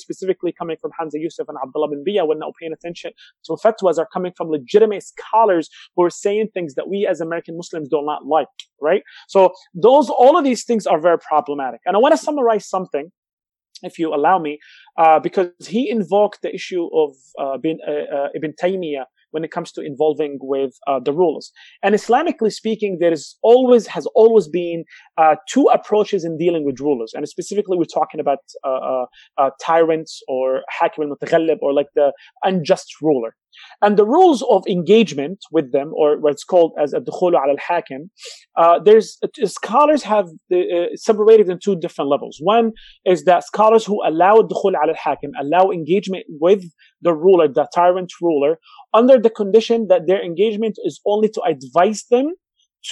coming 0.57 0.77
from 0.81 0.91
Hamza 0.97 1.19
Yusuf 1.19 1.47
and 1.47 1.57
Abdullah 1.63 1.89
bin 1.89 2.03
Bayyah, 2.03 2.27
We're 2.27 2.37
not 2.37 2.53
paying 2.59 2.73
attention 2.73 3.11
to 3.45 3.53
fatwas 3.53 3.97
are 3.97 4.07
coming 4.11 4.33
from 4.35 4.49
legitimate 4.49 5.03
scholars 5.03 5.69
who 5.95 6.03
are 6.03 6.09
saying 6.09 6.49
things 6.53 6.75
that 6.75 6.89
we 6.89 7.07
as 7.09 7.21
American 7.21 7.57
Muslims 7.57 7.89
do 7.89 8.01
not 8.03 8.25
like, 8.25 8.47
right? 8.81 9.03
So 9.27 9.51
those, 9.73 10.09
all 10.09 10.37
of 10.37 10.43
these 10.43 10.63
things 10.63 10.87
are 10.87 10.99
very 10.99 11.19
problematic. 11.19 11.81
And 11.85 11.95
I 11.95 11.99
want 11.99 12.13
to 12.13 12.17
summarize 12.17 12.67
something 12.67 13.11
if 13.83 13.97
you 13.97 14.13
allow 14.13 14.39
me, 14.39 14.59
uh, 14.97 15.19
because 15.19 15.49
he 15.65 15.89
invoked 15.89 16.41
the 16.41 16.53
issue 16.53 16.89
of 16.93 17.15
uh, 17.39 17.57
bin, 17.57 17.79
uh, 17.87 17.91
uh 17.91 18.27
Ibn 18.35 18.53
Taymiyyah 18.61 19.05
when 19.31 19.43
it 19.43 19.51
comes 19.51 19.71
to 19.73 19.81
involving 19.81 20.37
with 20.41 20.73
uh, 20.87 20.99
the 21.03 21.13
rulers. 21.13 21.51
And 21.83 21.95
Islamically 21.95 22.51
speaking, 22.51 22.97
there 22.99 23.13
is 23.13 23.37
always, 23.43 23.87
has 23.87 24.05
always 24.15 24.47
been 24.47 24.83
uh, 25.17 25.35
two 25.47 25.65
approaches 25.73 26.23
in 26.23 26.37
dealing 26.37 26.65
with 26.65 26.79
rulers. 26.79 27.13
And 27.13 27.27
specifically, 27.27 27.77
we're 27.77 27.85
talking 27.85 28.19
about 28.19 28.39
uh, 28.63 28.69
uh, 28.69 29.05
uh 29.37 29.49
tyrants 29.61 30.21
or 30.27 30.61
hakim 30.69 31.03
al 31.03 31.57
or 31.61 31.73
like 31.73 31.87
the 31.95 32.11
unjust 32.43 33.01
ruler. 33.01 33.35
And 33.81 33.97
the 33.97 34.05
rules 34.05 34.43
of 34.49 34.65
engagement 34.67 35.39
with 35.51 35.71
them, 35.71 35.91
or 35.95 36.19
what's 36.19 36.43
called 36.43 36.73
as 36.81 36.93
a 36.93 36.99
dukhulu 36.99 37.35
al 37.35 37.55
hakim, 37.57 38.11
uh, 38.57 38.79
there's 38.79 39.17
scholars 39.45 40.03
have 40.03 40.27
uh, 40.53 40.57
separated 40.95 41.49
in 41.49 41.59
two 41.59 41.75
different 41.75 42.09
levels. 42.09 42.37
One 42.41 42.71
is 43.05 43.23
that 43.25 43.43
scholars 43.45 43.85
who 43.85 44.01
allow 44.05 44.37
dukhul 44.37 44.73
al 44.75 44.93
hakim, 44.93 45.31
allow 45.39 45.71
engagement 45.71 46.25
with 46.29 46.63
the 47.01 47.13
ruler, 47.13 47.47
the 47.47 47.67
tyrant 47.73 48.11
ruler, 48.21 48.59
under 48.93 49.17
the 49.19 49.29
condition 49.29 49.87
that 49.87 50.07
their 50.07 50.21
engagement 50.23 50.77
is 50.83 50.99
only 51.05 51.29
to 51.29 51.41
advise 51.41 52.03
them 52.09 52.33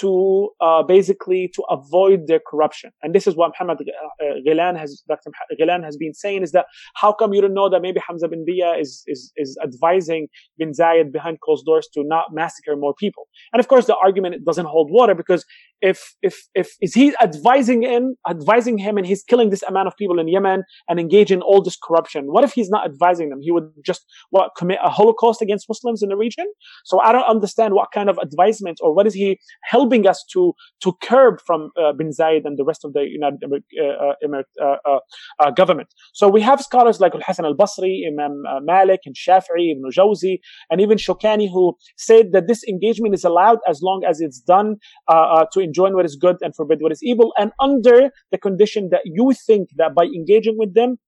to 0.00 0.50
uh, 0.60 0.82
basically 0.82 1.50
to 1.54 1.62
avoid 1.70 2.26
their 2.26 2.40
corruption. 2.46 2.90
And 3.02 3.14
this 3.14 3.26
is 3.26 3.36
what 3.36 3.52
Muhammad 3.52 3.78
uh, 3.80 4.24
Ghilan 4.46 4.78
has, 4.78 5.02
Dr. 5.08 5.30
Ghilan 5.60 5.84
has 5.84 5.96
been 5.96 6.14
saying 6.14 6.42
is 6.42 6.52
that 6.52 6.66
how 6.94 7.12
come 7.12 7.32
you 7.32 7.40
don't 7.40 7.54
know 7.54 7.70
that 7.70 7.80
maybe 7.80 8.00
Hamza 8.06 8.28
bin 8.28 8.44
Bayyah 8.44 8.80
is, 8.80 9.02
is, 9.06 9.32
is 9.36 9.58
advising 9.62 10.28
bin 10.58 10.72
Zayed 10.72 11.12
behind 11.12 11.40
closed 11.40 11.64
doors 11.64 11.88
to 11.94 12.02
not 12.04 12.26
massacre 12.32 12.76
more 12.76 12.94
people? 12.94 13.28
And 13.52 13.60
of 13.60 13.68
course, 13.68 13.86
the 13.86 13.96
argument 13.96 14.44
doesn't 14.44 14.66
hold 14.66 14.90
water 14.90 15.14
because 15.14 15.44
if, 15.80 16.14
if, 16.22 16.36
if, 16.54 16.72
is 16.80 16.94
he 16.94 17.14
advising 17.22 17.82
him, 17.82 18.16
advising 18.28 18.78
him 18.78 18.98
and 18.98 19.06
he's 19.06 19.22
killing 19.22 19.50
this 19.50 19.62
amount 19.62 19.88
of 19.88 19.96
people 19.96 20.18
in 20.18 20.28
Yemen 20.28 20.64
and 20.88 21.00
engage 21.00 21.32
in 21.32 21.40
all 21.40 21.62
this 21.62 21.78
corruption? 21.82 22.26
What 22.26 22.44
if 22.44 22.52
he's 22.52 22.68
not 22.68 22.84
advising 22.84 23.30
them? 23.30 23.40
He 23.40 23.52
would 23.52 23.70
just, 23.86 24.04
what, 24.30 24.50
commit 24.56 24.78
a 24.84 24.90
Holocaust 24.90 25.40
against 25.40 25.68
Muslims 25.68 26.02
in 26.02 26.08
the 26.08 26.16
region? 26.16 26.46
So 26.84 27.00
I 27.00 27.12
don't 27.12 27.28
understand 27.28 27.74
what 27.74 27.88
kind 27.92 28.10
of 28.10 28.18
advisement 28.18 28.78
or 28.82 28.94
what 28.94 29.06
is 29.06 29.14
he 29.14 29.38
helping 29.62 29.77
us 30.06 30.24
to 30.32 30.54
to 30.82 30.92
curb 31.02 31.40
from 31.46 31.70
uh, 31.80 31.92
bin 31.92 32.10
Zayed 32.10 32.42
and 32.44 32.58
the 32.58 32.64
rest 32.64 32.84
of 32.84 32.92
the 32.92 33.02
United 33.02 33.40
Emirates 33.42 34.44
uh, 34.62 34.76
uh, 34.90 34.98
uh, 35.40 35.50
government. 35.50 35.88
So 36.12 36.28
we 36.28 36.40
have 36.40 36.60
scholars 36.60 37.00
like 37.00 37.14
Al 37.14 37.20
Hassan 37.26 37.44
al 37.44 37.54
Basri, 37.54 38.06
Imam 38.06 38.42
Malik, 38.64 39.00
and 39.06 39.14
Shafi'i, 39.14 39.72
Ibn 39.72 39.90
Jawzi, 39.90 40.38
and 40.70 40.80
even 40.80 40.98
Shokani 40.98 41.48
who 41.48 41.76
said 41.96 42.32
that 42.32 42.46
this 42.46 42.64
engagement 42.64 43.14
is 43.14 43.24
allowed 43.24 43.58
as 43.68 43.80
long 43.82 44.02
as 44.08 44.20
it's 44.20 44.40
done 44.40 44.76
to 45.08 45.60
enjoin 45.60 45.94
what 45.94 46.04
is 46.04 46.16
good 46.16 46.36
and 46.40 46.54
forbid 46.54 46.78
what 46.80 46.92
is 46.92 47.02
evil, 47.02 47.32
and 47.38 47.52
under 47.60 48.10
the 48.32 48.38
condition 48.38 48.88
that 48.90 49.02
you 49.04 49.32
think 49.46 49.70
that 49.76 49.94
by 49.94 50.04
engaging 50.04 50.56
with 50.58 50.74
them 50.74 50.98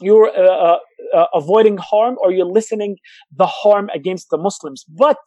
you're 0.00 0.28
uh, 0.28 0.76
uh, 1.14 1.26
avoiding 1.34 1.76
harm 1.76 2.16
or 2.22 2.30
you're 2.32 2.46
listening 2.46 2.96
the 3.34 3.46
harm 3.46 3.90
against 3.94 4.30
the 4.30 4.38
Muslims. 4.38 4.84
But 4.88 5.18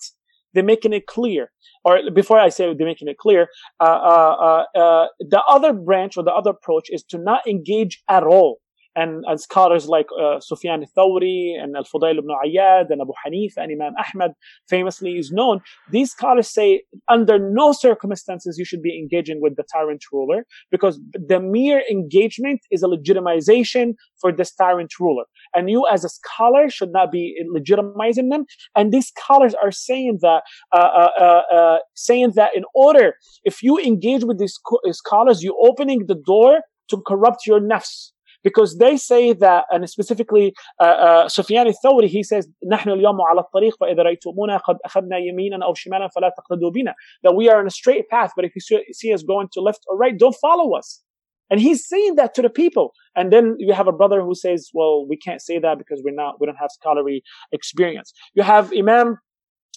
they're 0.53 0.63
making 0.63 0.93
it 0.93 1.07
clear. 1.07 1.51
Or 1.83 1.99
before 2.13 2.39
I 2.39 2.49
say 2.49 2.73
they're 2.73 2.87
making 2.87 3.07
it 3.07 3.17
clear, 3.17 3.47
uh, 3.79 3.83
uh, 3.83 4.63
uh, 4.75 4.79
uh, 4.79 5.07
the 5.19 5.41
other 5.49 5.73
branch 5.73 6.17
or 6.17 6.23
the 6.23 6.33
other 6.33 6.51
approach 6.51 6.87
is 6.89 7.03
to 7.09 7.17
not 7.17 7.45
engage 7.47 8.03
at 8.09 8.23
all 8.23 8.59
and, 8.95 9.23
scholars 9.39 9.87
like 9.87 10.07
uh, 10.19 10.39
Sufyan 10.39 10.83
al-Thawri 10.83 11.53
and 11.61 11.75
Al-Fudayl 11.75 12.17
ibn 12.17 12.29
Ayyad 12.45 12.89
and 12.89 13.01
Abu 13.01 13.13
Hanifa 13.25 13.57
and 13.57 13.71
Imam 13.71 13.93
Ahmad 13.97 14.31
famously 14.69 15.13
is 15.13 15.31
known. 15.31 15.61
These 15.91 16.11
scholars 16.11 16.49
say 16.49 16.83
under 17.09 17.39
no 17.39 17.71
circumstances 17.71 18.57
you 18.57 18.65
should 18.65 18.81
be 18.81 18.97
engaging 18.97 19.41
with 19.41 19.55
the 19.55 19.63
tyrant 19.71 20.03
ruler 20.11 20.45
because 20.69 20.99
the 21.13 21.39
mere 21.39 21.83
engagement 21.89 22.61
is 22.71 22.83
a 22.83 22.87
legitimization 22.87 23.93
for 24.19 24.31
this 24.31 24.53
tyrant 24.53 24.91
ruler. 24.99 25.23
And 25.55 25.69
you 25.69 25.85
as 25.91 26.03
a 26.03 26.09
scholar 26.09 26.69
should 26.69 26.91
not 26.91 27.11
be 27.11 27.35
legitimizing 27.55 28.29
them. 28.29 28.45
And 28.75 28.91
these 28.91 29.07
scholars 29.07 29.55
are 29.61 29.71
saying 29.71 30.19
that, 30.21 30.43
uh, 30.73 30.77
uh, 30.77 31.09
uh, 31.19 31.55
uh 31.55 31.77
saying 31.95 32.33
that 32.35 32.55
in 32.55 32.63
order, 32.75 33.15
if 33.43 33.63
you 33.63 33.79
engage 33.79 34.23
with 34.23 34.39
these 34.39 34.57
scholars, 34.91 35.43
you're 35.43 35.55
opening 35.61 36.05
the 36.07 36.21
door 36.25 36.61
to 36.89 37.01
corrupt 37.07 37.47
your 37.47 37.59
nafs 37.59 38.11
because 38.44 38.78
they 38.78 38.96
say 38.96 39.32
that 39.32 39.64
and 39.70 39.88
specifically 39.88 40.54
uh, 40.80 40.84
uh, 40.84 41.28
Sufyan 41.28 41.66
al-Thawri 41.66 42.08
he 42.08 42.22
says 42.22 42.48
نحن 42.70 42.90
اليوم 42.90 43.20
على 43.20 43.40
الطريق 43.40 43.76
فإذا 43.80 44.02
رأيتمونا 44.02 44.56
قد 44.56 44.76
أخذنا 44.84 45.18
يمينا 45.18 45.64
أو 45.64 45.74
شمالا 45.74 46.08
فلا 46.08 46.32
تقتدوا 46.38 46.70
بنا 46.70 46.94
that 47.22 47.34
we 47.34 47.48
are 47.48 47.58
on 47.58 47.66
a 47.66 47.70
straight 47.70 48.08
path 48.08 48.32
but 48.36 48.44
if 48.44 48.52
you 48.54 48.82
see 48.92 49.12
us 49.12 49.22
going 49.22 49.48
to 49.52 49.60
left 49.60 49.80
or 49.88 49.96
right 49.96 50.18
don't 50.18 50.36
follow 50.40 50.74
us 50.74 51.02
and 51.50 51.60
he's 51.60 51.86
saying 51.86 52.16
that 52.16 52.34
to 52.34 52.42
the 52.42 52.50
people 52.50 52.92
and 53.14 53.32
then 53.32 53.56
you 53.58 53.72
have 53.72 53.88
a 53.88 53.92
brother 53.92 54.22
who 54.22 54.34
says 54.34 54.70
well 54.74 55.06
we 55.06 55.16
can't 55.16 55.42
say 55.42 55.58
that 55.58 55.78
because 55.78 56.02
we're 56.04 56.14
not 56.14 56.40
we 56.40 56.46
don't 56.46 56.56
have 56.56 56.70
scholarly 56.70 57.22
experience 57.52 58.12
you 58.34 58.42
have 58.42 58.72
Imam 58.72 59.18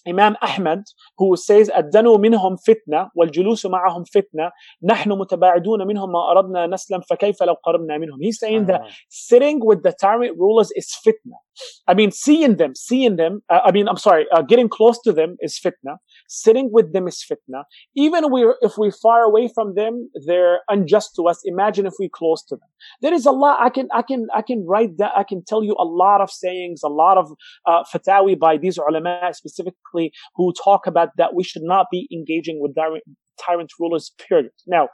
Imam 0.08 0.36
Ahmad 0.42 0.84
who 1.18 1.36
says 1.36 1.70
الدنو 1.70 2.18
منهم 2.18 2.56
فتنة 2.56 3.12
والجلوس 3.16 3.66
معهم 3.66 4.04
فتنة 4.04 4.52
نحن 4.84 5.12
متباعدون 5.12 5.88
منهم 5.88 6.12
ما 6.12 6.32
أردنا 6.32 6.68
نسلم 6.68 7.02
فكيف 7.02 7.44
لو 7.44 7.54
قربنا 7.54 7.98
منهم 7.98 8.20
He's 8.22 8.40
saying 8.40 8.66
that 8.66 8.82
sitting 9.10 9.60
with 9.60 9.84
the 9.84 9.92
tyrant 9.92 10.38
rulers 10.38 10.72
is 10.76 10.88
fitna. 11.06 11.38
I 11.87 11.95
mean, 11.95 12.11
seeing 12.11 12.57
them, 12.57 12.75
seeing 12.75 13.17
them, 13.17 13.43
uh, 13.49 13.61
I 13.65 13.73
mean, 13.73 13.89
I'm 13.89 13.97
sorry, 13.97 14.27
uh, 14.33 14.43
getting 14.43 14.69
close 14.69 15.01
to 15.03 15.13
them 15.13 15.37
is 15.41 15.59
fitna. 15.59 15.97
Sitting 16.29 16.71
with 16.73 16.93
them 16.93 17.07
is 17.09 17.25
fitna. 17.31 17.65
Even 17.97 18.33
we, 18.33 18.43
if 18.63 18.77
we're 18.77 18.93
far 18.93 19.23
away 19.23 19.49
from 19.55 19.75
them, 19.75 20.11
they're 20.27 20.61
unjust 20.69 21.15
to 21.17 21.29
us. 21.29 21.41
Imagine 21.45 21.87
if 21.87 21.95
we're 21.99 22.09
close 22.09 22.43
to 22.45 22.57
them. 22.57 22.69
There 23.03 23.15
is 23.15 23.27
a 23.27 23.33
lot, 23.33 23.61
I 23.61 23.71
can, 23.71 23.89
I 23.93 24.03
can, 24.03 24.27
I 24.35 24.43
can 24.43 24.65
write 24.67 24.99
that, 24.99 25.13
I 25.17 25.25
can 25.25 25.45
tell 25.45 25.63
you 25.63 25.77
a 25.79 25.85
lot 25.85 26.21
of 26.21 26.31
sayings, 26.31 26.83
a 26.83 26.89
lot 26.89 27.19
of, 27.19 27.31
uh, 27.67 27.85
fatawi 27.93 28.39
by 28.39 28.57
these 28.57 28.79
ulama 28.79 29.31
specifically 29.33 30.13
who 30.35 30.53
talk 30.53 30.87
about 30.87 31.11
that 31.17 31.35
we 31.35 31.45
should 31.45 31.63
not 31.63 31.87
be 31.91 32.09
engaging 32.13 32.61
with 32.61 32.75
tyrant 33.45 33.73
rulers, 33.79 34.13
period. 34.29 34.51
Now, 34.67 34.89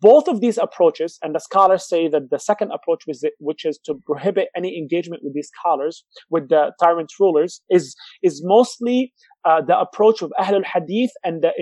both 0.00 0.26
of 0.26 0.40
these 0.40 0.58
approaches, 0.58 1.18
and 1.22 1.34
the 1.34 1.40
scholars 1.40 1.88
say 1.88 2.08
that 2.08 2.30
the 2.30 2.38
second 2.38 2.72
approach, 2.72 3.04
which 3.38 3.64
is 3.64 3.78
to 3.84 3.94
prohibit 4.04 4.48
any 4.56 4.76
engagement 4.76 5.22
with 5.22 5.34
these 5.34 5.50
scholars, 5.56 6.04
with 6.28 6.48
the 6.48 6.72
tyrant 6.82 7.10
rulers, 7.20 7.60
is 7.70 7.94
is 8.22 8.42
mostly 8.44 9.12
uh, 9.44 9.60
the 9.62 9.78
approach 9.78 10.22
of 10.22 10.32
Ahlul 10.40 10.64
Hadith 10.64 11.12
and 11.24 11.42
the 11.42 11.52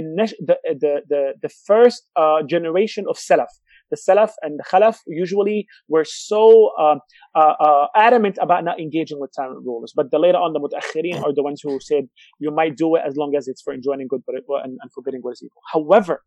the 0.40 0.56
the 0.64 1.02
the, 1.08 1.34
the 1.42 1.48
first 1.66 2.08
uh, 2.16 2.42
generation 2.42 3.04
of 3.08 3.16
Salaf. 3.16 3.52
The 3.94 4.00
Salaf 4.06 4.32
and 4.42 4.58
the 4.58 4.64
Khalaf 4.64 4.96
usually 5.06 5.66
were 5.88 6.04
so 6.04 6.72
uh, 6.84 6.96
uh, 7.34 7.54
uh, 7.66 7.86
adamant 7.94 8.38
about 8.40 8.64
not 8.64 8.80
engaging 8.80 9.20
with 9.20 9.30
tyrant 9.36 9.64
rulers, 9.64 9.92
but 9.94 10.10
the 10.10 10.18
later 10.18 10.38
on 10.38 10.52
the 10.52 10.60
Mutaakhirin 10.64 11.22
are 11.24 11.34
the 11.38 11.42
ones 11.42 11.60
who 11.62 11.78
said 11.80 12.04
you 12.40 12.50
might 12.50 12.76
do 12.76 12.94
it 12.96 13.02
as 13.08 13.16
long 13.16 13.34
as 13.38 13.46
it's 13.46 13.62
for 13.62 13.72
enjoining 13.72 14.08
good 14.08 14.22
and, 14.28 14.78
and 14.80 14.92
forbidding 14.94 15.20
what 15.20 15.32
is 15.32 15.42
evil. 15.42 15.62
However, 15.72 16.22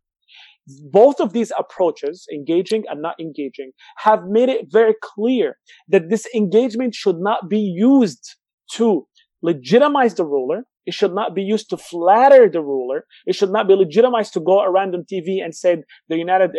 both 0.92 1.20
of 1.20 1.34
these 1.34 1.52
approaches, 1.58 2.26
engaging 2.34 2.84
and 2.90 3.02
not 3.02 3.16
engaging, 3.20 3.72
have 3.98 4.22
made 4.38 4.50
it 4.50 4.68
very 4.70 4.96
clear 5.02 5.58
that 5.88 6.10
this 6.10 6.28
engagement 6.36 6.94
should 6.94 7.20
not 7.20 7.50
be 7.50 7.60
used 7.60 8.36
to 8.74 9.08
legitimize 9.42 10.16
the 10.16 10.26
ruler, 10.26 10.64
it 10.88 10.94
should 10.94 11.14
not 11.14 11.36
be 11.36 11.44
used 11.44 11.70
to 11.70 11.78
flatter 11.78 12.50
the 12.50 12.62
ruler. 12.62 13.06
It 13.26 13.36
should 13.36 13.52
not 13.52 13.68
be 13.68 13.76
legitimized 13.76 14.34
to 14.34 14.40
go 14.40 14.64
around 14.64 14.96
on 14.96 15.04
TV 15.04 15.44
and 15.44 15.54
say 15.54 15.84
the 16.08 16.18
United 16.18 16.52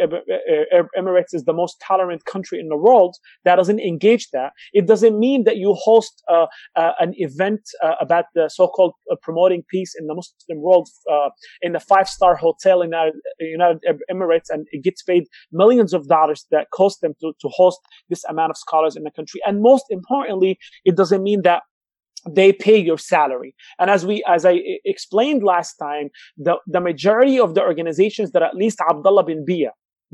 Emirates 0.97 1.33
is 1.33 1.45
the 1.45 1.55
most 1.55 1.83
tolerant 1.85 2.27
country 2.27 2.61
in 2.61 2.69
the 2.69 2.77
world. 2.77 3.17
That 3.47 3.57
doesn't 3.57 3.81
engage 3.81 4.29
that. 4.35 4.53
It 4.75 4.87
doesn't 4.87 5.19
mean 5.19 5.45
that 5.45 5.57
you 5.57 5.73
host 5.75 6.23
uh, 6.29 6.47
uh, 6.77 6.93
an 7.01 7.15
event 7.17 7.63
uh, 7.83 7.95
about 8.01 8.27
the 8.35 8.51
so-called 8.51 8.93
uh, 9.11 9.17
promoting 9.23 9.65
peace 9.71 9.95
in 9.99 10.07
the 10.07 10.15
Muslim 10.15 10.61
world 10.63 10.89
uh, 11.11 11.31
in 11.63 11.75
a 11.75 11.81
five-star 11.81 12.37
hotel 12.37 12.83
in 12.83 12.91
the 12.91 13.13
United 13.41 13.81
Emirates 14.11 14.51
and 14.51 14.67
it 14.73 14.85
gets 14.85 15.03
paid 15.03 15.25
millions 15.53 15.95
of 15.95 16.07
dollars 16.07 16.47
that 16.51 16.67
cost 16.75 17.01
them 17.01 17.15
to, 17.23 17.33
to 17.41 17.49
host 17.49 17.81
this 18.11 18.25
amount 18.25 18.51
of 18.51 18.59
scholars 18.59 18.95
in 18.95 19.05
the 19.05 19.11
country. 19.11 19.41
And 19.47 19.63
most 19.63 19.87
importantly, 19.89 20.59
it 20.85 20.97
doesn't 20.97 21.23
mean 21.23 21.41
that 21.45 21.63
they 22.35 22.53
pay 22.53 22.79
your 22.79 22.99
salary. 22.99 23.55
And 23.79 23.91
as 23.91 24.05
we, 24.07 24.23
as 24.29 24.45
I 24.45 24.61
explained 24.85 25.43
last 25.43 25.75
time, 25.75 26.11
the, 26.37 26.57
the 26.67 26.81
majority 26.81 27.39
of 27.39 27.55
the 27.55 27.63
organizations 27.63 28.33
that 28.33 28.43
at 28.43 28.55
least 28.55 28.79
Abdullah 28.91 29.25
bin 29.25 29.45
Bayyah 29.49 29.71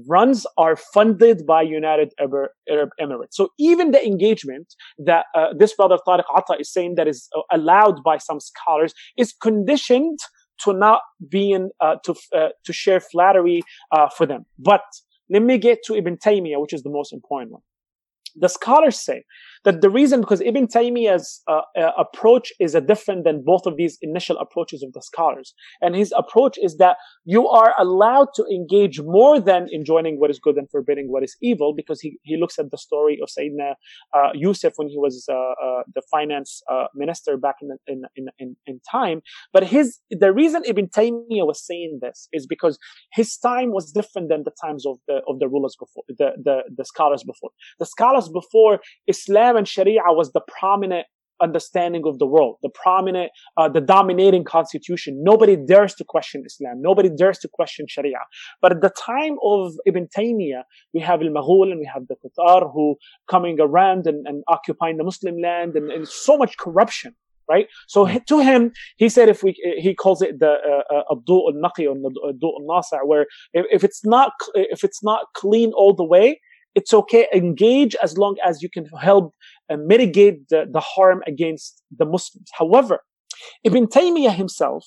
runs 0.09 0.47
are 0.57 0.77
funded 0.77 1.47
by 1.47 1.63
United 1.63 2.13
Arab 2.19 2.91
Emirates. 3.01 3.33
So 3.33 3.51
even 3.59 3.93
the 3.93 4.05
engagement 4.05 4.75
that 4.99 5.27
uh, 5.35 5.49
this 5.57 5.75
brother 5.75 5.99
Tariq 6.07 6.25
Atta 6.37 6.57
is 6.59 6.73
saying 6.73 6.97
that 6.97 7.07
is 7.07 7.29
uh, 7.37 7.43
allowed 7.53 8.03
by 8.05 8.19
some 8.19 8.41
scholars 8.41 8.93
is 9.17 9.33
conditioned 9.33 10.19
to 10.65 10.73
not 10.73 11.01
being 11.29 11.71
uh, 11.81 11.97
to 12.05 12.15
uh, 12.35 12.49
to 12.65 12.73
share 12.73 13.01
flattery 13.01 13.63
uh, 13.93 14.09
for 14.09 14.27
them. 14.27 14.47
But 14.59 14.83
let 15.31 15.43
me 15.43 15.59
get 15.59 15.79
to 15.87 15.95
Ibn 15.95 16.17
Taymiyyah, 16.17 16.61
which 16.61 16.73
is 16.73 16.83
the 16.83 16.91
most 16.91 17.13
important 17.13 17.53
one. 17.53 17.63
The 18.37 18.49
scholars 18.49 19.01
say 19.01 19.25
that 19.65 19.81
the 19.81 19.91
reason 19.91 20.21
because 20.21 20.41
Ibn 20.41 20.67
Taymiyyah's 20.67 21.43
uh, 21.49 21.63
uh, 21.79 21.91
approach 21.99 22.53
is 22.61 22.75
a 22.75 22.81
different 22.81 23.25
than 23.25 23.43
both 23.45 23.67
of 23.67 23.77
these 23.77 23.99
initial 24.03 24.39
approaches 24.39 24.83
of 24.83 24.93
the 24.93 25.03
scholars. 25.03 25.55
And 25.81 25.97
his 25.97 26.13
approach 26.17 26.59
is 26.63 26.77
that 26.77 26.97
you 27.25 27.49
are 27.49 27.75
allowed 27.79 28.29
to 28.35 28.45
engage 28.53 29.01
more 29.01 29.41
than 29.41 29.69
enjoining 29.75 30.21
what 30.21 30.31
is 30.31 30.39
good 30.39 30.57
and 30.57 30.69
forbidding 30.71 31.11
what 31.11 31.23
is 31.23 31.37
evil 31.43 31.75
because 31.75 32.01
he, 32.01 32.19
he 32.23 32.37
looks 32.37 32.59
at 32.59 32.71
the 32.71 32.79
story 32.79 33.19
of 33.23 33.29
Sayyidina 33.29 33.75
uh, 34.15 34.31
Yusuf 34.35 34.75
when 34.77 34.89
he 34.89 34.99
was 34.99 35.27
uh, 35.31 35.35
uh, 35.35 35.83
the 35.95 36.03
finance 36.11 36.63
uh, 36.71 36.87
minister 36.95 37.37
back 37.37 37.57
in, 37.63 37.71
in, 37.87 38.03
in, 38.17 38.27
in, 38.39 38.57
in 38.67 38.81
time. 38.91 39.23
But 39.53 39.65
his, 39.65 39.99
the 40.11 40.33
reason 40.33 40.63
Ibn 40.67 40.89
Taymiyyah 40.89 41.47
was 41.47 41.65
saying 41.65 42.01
this 42.03 42.29
is 42.33 42.47
because 42.47 42.79
his 43.13 43.37
time 43.39 43.73
was 43.73 43.93
different 43.93 44.29
than 44.29 44.45
the 44.45 44.53
times 44.63 44.85
of 44.87 44.99
the, 45.09 45.21
of 45.29 45.39
the 45.39 45.49
rulers 45.49 45.77
before, 45.79 46.05
the, 46.09 46.33
the, 46.43 46.63
the 46.77 46.85
scholars 46.85 47.23
before. 47.25 47.51
The 47.79 47.87
scholars 47.87 48.24
before 48.29 48.81
Islam 49.07 49.57
and 49.57 49.67
Sharia 49.67 50.03
was 50.09 50.33
the 50.33 50.43
prominent 50.59 51.07
understanding 51.41 52.03
of 52.07 52.19
the 52.19 52.27
world, 52.27 52.57
the 52.63 52.69
prominent, 52.71 53.31
uh, 53.57 53.69
the 53.69 53.81
dominating 53.81 54.45
constitution. 54.45 55.23
Nobody 55.23 55.57
dares 55.57 55.95
to 55.97 56.05
question 56.05 56.43
Islam. 56.47 56.81
Nobody 56.81 57.11
dares 57.11 57.39
to 57.41 57.49
question 57.49 57.87
Sharia. 57.89 58.23
But 58.63 58.73
at 58.73 58.81
the 58.81 58.91
time 58.91 59.37
of 59.43 59.75
Ibn 59.87 60.09
Taymiyyah, 60.17 60.63
we 60.93 61.01
have 61.01 61.21
al-Maghul 61.21 61.71
and 61.71 61.79
we 61.79 61.91
have 61.93 62.07
the 62.09 62.17
Tatar 62.23 62.69
who 62.69 62.97
coming 63.29 63.61
around 63.61 64.07
and, 64.07 64.27
and 64.27 64.43
occupying 64.49 64.97
the 64.97 65.05
Muslim 65.05 65.37
land 65.41 65.77
and, 65.77 65.91
and, 65.91 66.09
so 66.09 66.37
much 66.37 66.57
corruption. 66.59 67.15
Right, 67.47 67.67
so 67.89 68.07
hmm. 68.07 68.17
to 68.27 68.39
him, 68.41 68.73
he 68.97 69.11
said, 69.11 69.29
if 69.29 69.43
we, 69.43 69.53
he 69.77 69.95
calls 69.95 70.23
it 70.23 70.41
the 70.41 70.53
uh, 70.53 70.95
uh, 70.95 71.03
abdu 71.13 71.35
al 71.35 71.53
naqi 71.53 71.85
or 71.87 71.95
abdu 72.31 72.47
al 72.47 72.65
nasa, 72.67 72.99
where 73.05 73.27
if, 73.53 73.67
if 73.71 73.85
it's 73.85 74.03
not 74.03 74.33
if 74.55 74.83
it's 74.83 75.03
not 75.05 75.27
clean 75.35 75.71
all 75.75 75.95
the 75.95 76.05
way, 76.05 76.41
it's 76.75 76.93
okay. 76.93 77.29
Engage 77.33 77.95
as 78.03 78.19
long 78.19 78.37
as 78.45 78.63
you 78.63 78.69
can 78.69 78.87
help 79.01 79.33
uh, 79.71 79.77
mitigate 79.77 80.49
the, 80.49 80.67
the 80.71 80.81
harm 80.81 81.23
against 81.27 81.83
the 81.97 82.05
Muslims. 82.05 82.49
However, 82.59 83.01
Ibn 83.65 83.87
Taymiyyah 83.87 84.35
himself, 84.35 84.87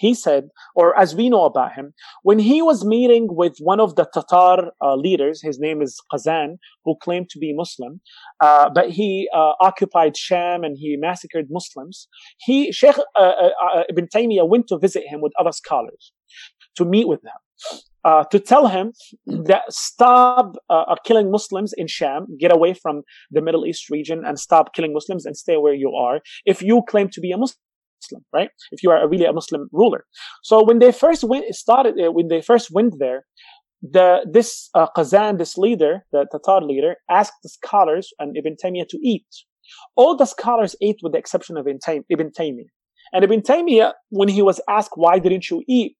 he 0.00 0.14
said, 0.14 0.48
or 0.74 0.98
as 0.98 1.14
we 1.14 1.28
know 1.28 1.44
about 1.44 1.74
him, 1.74 1.92
when 2.22 2.38
he 2.38 2.62
was 2.62 2.84
meeting 2.84 3.28
with 3.30 3.56
one 3.58 3.80
of 3.80 3.96
the 3.96 4.06
Tatar 4.14 4.70
uh, 4.82 4.94
leaders, 4.96 5.42
his 5.42 5.58
name 5.58 5.82
is 5.82 6.00
Qazan, 6.10 6.56
who 6.84 6.96
claimed 7.02 7.28
to 7.30 7.38
be 7.38 7.52
Muslim, 7.52 8.00
uh, 8.40 8.70
but 8.70 8.90
he 8.90 9.28
uh, 9.34 9.52
occupied 9.60 10.16
Sham 10.16 10.64
and 10.64 10.76
he 10.78 10.96
massacred 10.96 11.48
Muslims. 11.50 12.08
He, 12.38 12.72
Sheikh 12.72 12.96
uh, 12.98 13.20
uh, 13.20 13.50
uh, 13.62 13.82
Ibn 13.90 14.08
Taymiyyah 14.14 14.48
went 14.48 14.68
to 14.68 14.78
visit 14.78 15.04
him 15.06 15.20
with 15.20 15.32
other 15.38 15.52
scholars 15.52 16.12
to 16.76 16.84
meet 16.86 17.06
with 17.06 17.20
them. 17.20 17.34
Uh, 18.02 18.24
to 18.24 18.40
tell 18.40 18.66
him 18.68 18.92
that 19.26 19.62
stop 19.68 20.56
uh, 20.70 20.94
killing 21.04 21.30
Muslims 21.30 21.74
in 21.76 21.86
Sham, 21.86 22.26
get 22.38 22.50
away 22.50 22.72
from 22.72 23.02
the 23.30 23.42
Middle 23.42 23.66
East 23.66 23.90
region 23.90 24.22
and 24.24 24.38
stop 24.38 24.74
killing 24.74 24.94
Muslims 24.94 25.26
and 25.26 25.36
stay 25.36 25.58
where 25.58 25.74
you 25.74 25.92
are 25.92 26.20
if 26.46 26.62
you 26.62 26.82
claim 26.88 27.10
to 27.10 27.20
be 27.20 27.30
a 27.30 27.36
Muslim. 27.36 27.58
Right? 28.32 28.48
If 28.72 28.82
you 28.82 28.90
are 28.90 29.06
really 29.06 29.26
a 29.26 29.32
Muslim 29.34 29.68
ruler. 29.72 30.06
So 30.42 30.64
when 30.64 30.78
they 30.78 30.90
first 30.90 31.22
went, 31.22 31.54
started, 31.54 32.00
uh, 32.00 32.10
when 32.10 32.28
they 32.28 32.40
first 32.40 32.70
went 32.70 32.94
there, 32.98 33.26
the 33.82 34.26
this 34.30 34.70
uh, 34.74 34.86
this 35.32 35.58
leader, 35.58 36.04
the 36.12 36.26
Tatar 36.32 36.62
leader, 36.62 36.96
asked 37.10 37.42
the 37.42 37.50
scholars 37.50 38.12
and 38.18 38.36
Ibn 38.36 38.56
Taymiyyah 38.62 38.88
to 38.88 38.98
eat. 39.02 39.26
All 39.96 40.16
the 40.16 40.24
scholars 40.24 40.74
ate 40.80 41.00
with 41.02 41.12
the 41.12 41.18
exception 41.18 41.56
of 41.56 41.66
Ibn 41.66 41.78
Taymiyyah. 41.78 42.64
And 43.12 43.24
Ibn 43.24 43.42
Taymiyyah, 43.42 43.92
when 44.10 44.28
he 44.28 44.42
was 44.42 44.60
asked, 44.68 44.92
why 44.94 45.18
didn't 45.18 45.50
you 45.50 45.62
eat? 45.68 45.96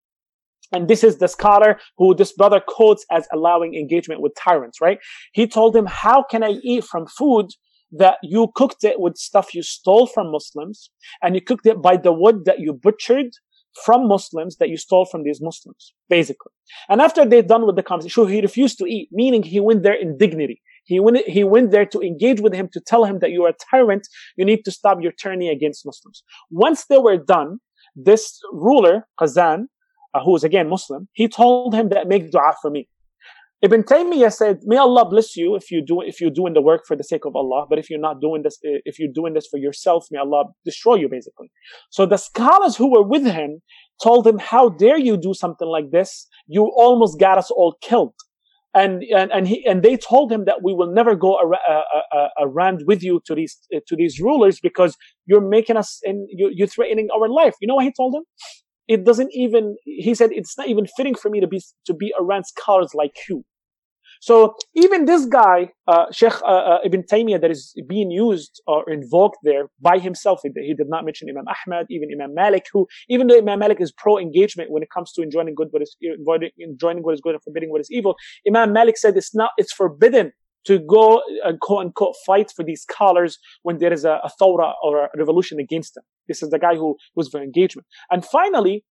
And 0.72 0.88
this 0.88 1.02
is 1.02 1.18
the 1.18 1.28
scholar 1.28 1.78
who 1.98 2.14
this 2.14 2.32
brother 2.32 2.60
quotes 2.66 3.04
as 3.10 3.26
allowing 3.32 3.74
engagement 3.74 4.20
with 4.20 4.32
tyrants, 4.36 4.80
right? 4.80 4.98
He 5.32 5.46
told 5.46 5.74
him, 5.74 5.86
how 5.86 6.22
can 6.22 6.42
I 6.42 6.60
eat 6.62 6.84
from 6.84 7.06
food 7.06 7.46
that 7.92 8.18
you 8.22 8.48
cooked 8.54 8.84
it 8.84 9.00
with 9.00 9.16
stuff 9.16 9.54
you 9.54 9.62
stole 9.62 10.06
from 10.06 10.30
Muslims 10.30 10.90
and 11.22 11.34
you 11.34 11.40
cooked 11.40 11.66
it 11.66 11.82
by 11.82 11.96
the 11.96 12.12
wood 12.12 12.44
that 12.44 12.60
you 12.60 12.72
butchered 12.72 13.32
from 13.84 14.08
Muslims 14.08 14.56
that 14.56 14.68
you 14.68 14.76
stole 14.76 15.04
from 15.04 15.22
these 15.22 15.40
Muslims, 15.40 15.92
basically. 16.08 16.52
And 16.88 17.00
after 17.00 17.24
they're 17.24 17.42
done 17.42 17.66
with 17.66 17.76
the 17.76 17.82
conversation, 17.82 18.28
he 18.28 18.40
refused 18.40 18.78
to 18.78 18.84
eat, 18.84 19.08
meaning 19.12 19.42
he 19.42 19.60
went 19.60 19.82
there 19.82 19.94
in 19.94 20.18
dignity. 20.18 20.60
He 20.84 20.98
went, 20.98 21.18
he 21.26 21.44
went 21.44 21.70
there 21.70 21.86
to 21.86 22.00
engage 22.00 22.40
with 22.40 22.52
him, 22.52 22.68
to 22.72 22.80
tell 22.80 23.04
him 23.04 23.20
that 23.20 23.30
you 23.30 23.44
are 23.44 23.50
a 23.50 23.54
tyrant. 23.70 24.08
You 24.36 24.44
need 24.44 24.64
to 24.64 24.72
stop 24.72 24.98
your 25.00 25.12
tyranny 25.12 25.48
against 25.48 25.86
Muslims. 25.86 26.24
Once 26.50 26.86
they 26.86 26.98
were 26.98 27.16
done, 27.16 27.58
this 27.94 28.40
ruler, 28.52 29.06
Qazan, 29.20 29.66
uh, 30.14 30.20
who 30.24 30.32
was 30.32 30.44
again 30.44 30.68
Muslim, 30.68 31.08
he 31.12 31.28
told 31.28 31.74
him 31.74 31.88
that 31.90 32.08
make 32.08 32.30
dua 32.30 32.54
for 32.60 32.70
me. 32.70 32.88
Ibn 33.62 33.82
Taymiyyah 33.82 34.32
said, 34.32 34.60
"May 34.62 34.78
Allah 34.78 35.06
bless 35.08 35.36
you 35.36 35.54
if 35.54 35.70
you 35.70 35.84
do 35.84 36.00
if 36.00 36.18
you're 36.20 36.30
doing 36.30 36.54
the 36.54 36.62
work 36.62 36.86
for 36.86 36.96
the 36.96 37.04
sake 37.04 37.26
of 37.26 37.36
Allah. 37.36 37.66
But 37.68 37.78
if 37.78 37.90
you're 37.90 38.00
not 38.00 38.20
doing 38.20 38.42
this, 38.42 38.58
if 38.62 38.98
you're 38.98 39.12
doing 39.12 39.34
this 39.34 39.46
for 39.46 39.58
yourself, 39.58 40.06
may 40.10 40.18
Allah 40.18 40.44
destroy 40.64 40.94
you." 40.94 41.08
Basically, 41.10 41.50
so 41.90 42.06
the 42.06 42.16
scholars 42.16 42.74
who 42.76 42.90
were 42.90 43.02
with 43.02 43.26
him 43.26 43.60
told 44.02 44.26
him, 44.26 44.38
"How 44.38 44.70
dare 44.70 44.98
you 44.98 45.18
do 45.18 45.34
something 45.34 45.68
like 45.68 45.90
this? 45.90 46.26
You 46.46 46.72
almost 46.74 47.20
got 47.20 47.36
us 47.36 47.50
all 47.50 47.76
killed." 47.82 48.14
And 48.74 49.02
and 49.14 49.30
and 49.30 49.46
he 49.46 49.66
and 49.66 49.82
they 49.82 49.98
told 49.98 50.32
him 50.32 50.46
that 50.46 50.62
we 50.62 50.72
will 50.72 50.90
never 50.90 51.14
go 51.14 51.36
ar- 51.36 51.54
uh, 51.68 51.82
uh, 52.16 52.28
around 52.38 52.84
with 52.86 53.02
you 53.02 53.20
to 53.26 53.34
these 53.34 53.58
uh, 53.76 53.80
to 53.88 53.94
these 53.94 54.20
rulers 54.20 54.58
because 54.58 54.96
you're 55.26 55.46
making 55.46 55.76
us 55.76 56.00
and 56.04 56.26
you, 56.30 56.50
you're 56.54 56.68
threatening 56.68 57.08
our 57.14 57.28
life. 57.28 57.54
You 57.60 57.68
know 57.68 57.74
what 57.74 57.84
he 57.84 57.92
told 57.92 58.14
them? 58.14 58.22
It 58.90 59.04
doesn't 59.04 59.30
even. 59.32 59.76
He 59.84 60.14
said 60.16 60.30
it's 60.32 60.58
not 60.58 60.66
even 60.66 60.86
fitting 60.96 61.14
for 61.14 61.30
me 61.30 61.38
to 61.40 61.46
be 61.46 61.62
to 61.86 61.94
be 61.94 62.12
around 62.18 62.44
scholars 62.44 62.90
like 62.92 63.16
you. 63.28 63.44
So 64.20 64.54
even 64.74 65.06
this 65.06 65.24
guy, 65.24 65.70
uh, 65.86 66.06
Sheikh 66.12 66.42
uh, 66.42 66.62
uh, 66.72 66.78
Ibn 66.84 67.04
Taymiyyah, 67.10 67.40
that 67.40 67.50
is 67.50 67.74
being 67.88 68.10
used 68.10 68.60
or 68.66 68.78
invoked 68.90 69.38
there 69.44 69.70
by 69.80 69.98
himself, 69.98 70.40
he, 70.42 70.50
he, 70.56 70.74
did 70.74 70.88
not 70.90 71.06
mention 71.06 71.28
Imam 71.30 71.46
Ahmad, 71.54 71.86
even 71.88 72.10
Imam 72.12 72.34
Malik, 72.34 72.66
who, 72.70 72.86
even 73.08 73.28
though 73.28 73.38
Imam 73.38 73.60
Malik 73.60 73.80
is 73.80 73.92
pro-engagement 73.92 74.70
when 74.70 74.82
it 74.82 74.90
comes 74.90 75.12
to 75.12 75.22
enjoining 75.22 75.54
good, 75.54 75.68
what 75.70 75.82
is 75.82 75.96
enjoining 76.60 77.02
what 77.02 77.14
is 77.14 77.22
good 77.22 77.34
and 77.34 77.42
forbidding 77.42 77.70
what 77.70 77.80
is 77.80 77.90
evil, 77.90 78.14
Imam 78.46 78.74
Malik 78.74 78.98
said 78.98 79.16
it's 79.16 79.34
not, 79.34 79.52
it's 79.56 79.72
forbidden 79.72 80.32
to 80.66 80.78
go 80.78 81.22
and 81.44 81.60
quote 81.60 81.86
unquote 81.86 82.14
fight 82.26 82.50
for 82.54 82.64
these 82.64 82.82
scholars 82.82 83.38
when 83.62 83.78
there 83.78 83.92
is 83.92 84.04
a, 84.04 84.20
a 84.24 84.30
or 84.44 85.04
a 85.04 85.08
revolution 85.16 85.58
against 85.58 85.94
them. 85.94 86.04
This 86.28 86.42
is 86.42 86.50
the 86.50 86.58
guy 86.58 86.74
who 86.76 86.96
was 87.14 87.28
for 87.28 87.42
engagement. 87.42 87.86
And 88.10 88.24
finally, 88.24 88.84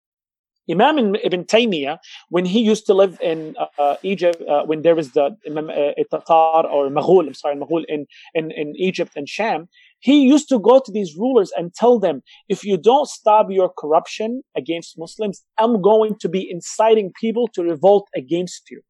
Imam 0.70 1.16
Ibn 1.16 1.46
Taymiyyah, 1.46 1.98
when 2.30 2.46
he 2.46 2.60
used 2.60 2.86
to 2.88 2.94
live 2.94 3.18
in 3.22 3.56
uh, 3.58 3.68
uh, 3.80 3.96
Egypt, 4.04 4.42
uh, 4.48 4.64
when 4.64 4.82
there 4.82 4.96
was 4.96 5.12
the 5.12 5.36
Imam 5.48 5.70
uh, 5.70 5.94
Tatar 6.12 6.68
or 6.68 6.90
Maghul, 6.90 7.28
I'm 7.28 7.34
sorry, 7.34 7.56
Maghul 7.56 7.86
in, 7.88 8.06
in, 8.34 8.52
in 8.52 8.74
Egypt 8.76 9.14
and 9.16 9.30
Sham, 9.30 9.70
he 10.00 10.24
used 10.24 10.50
to 10.50 10.60
go 10.60 10.80
to 10.80 10.92
these 10.92 11.16
rulers 11.16 11.52
and 11.58 11.74
tell 11.74 12.00
them, 12.00 12.22
if 12.50 12.64
you 12.64 12.78
don't 12.78 13.08
stop 13.08 13.48
your 13.50 13.72
corruption 13.78 14.42
against 14.56 15.00
Muslims, 15.00 15.44
I'm 15.58 15.82
going 15.82 16.18
to 16.20 16.30
be 16.30 16.50
inciting 16.50 17.14
people 17.20 17.48
to 17.50 17.64
revolt 17.64 18.10
against 18.16 18.70
you. 18.70 18.82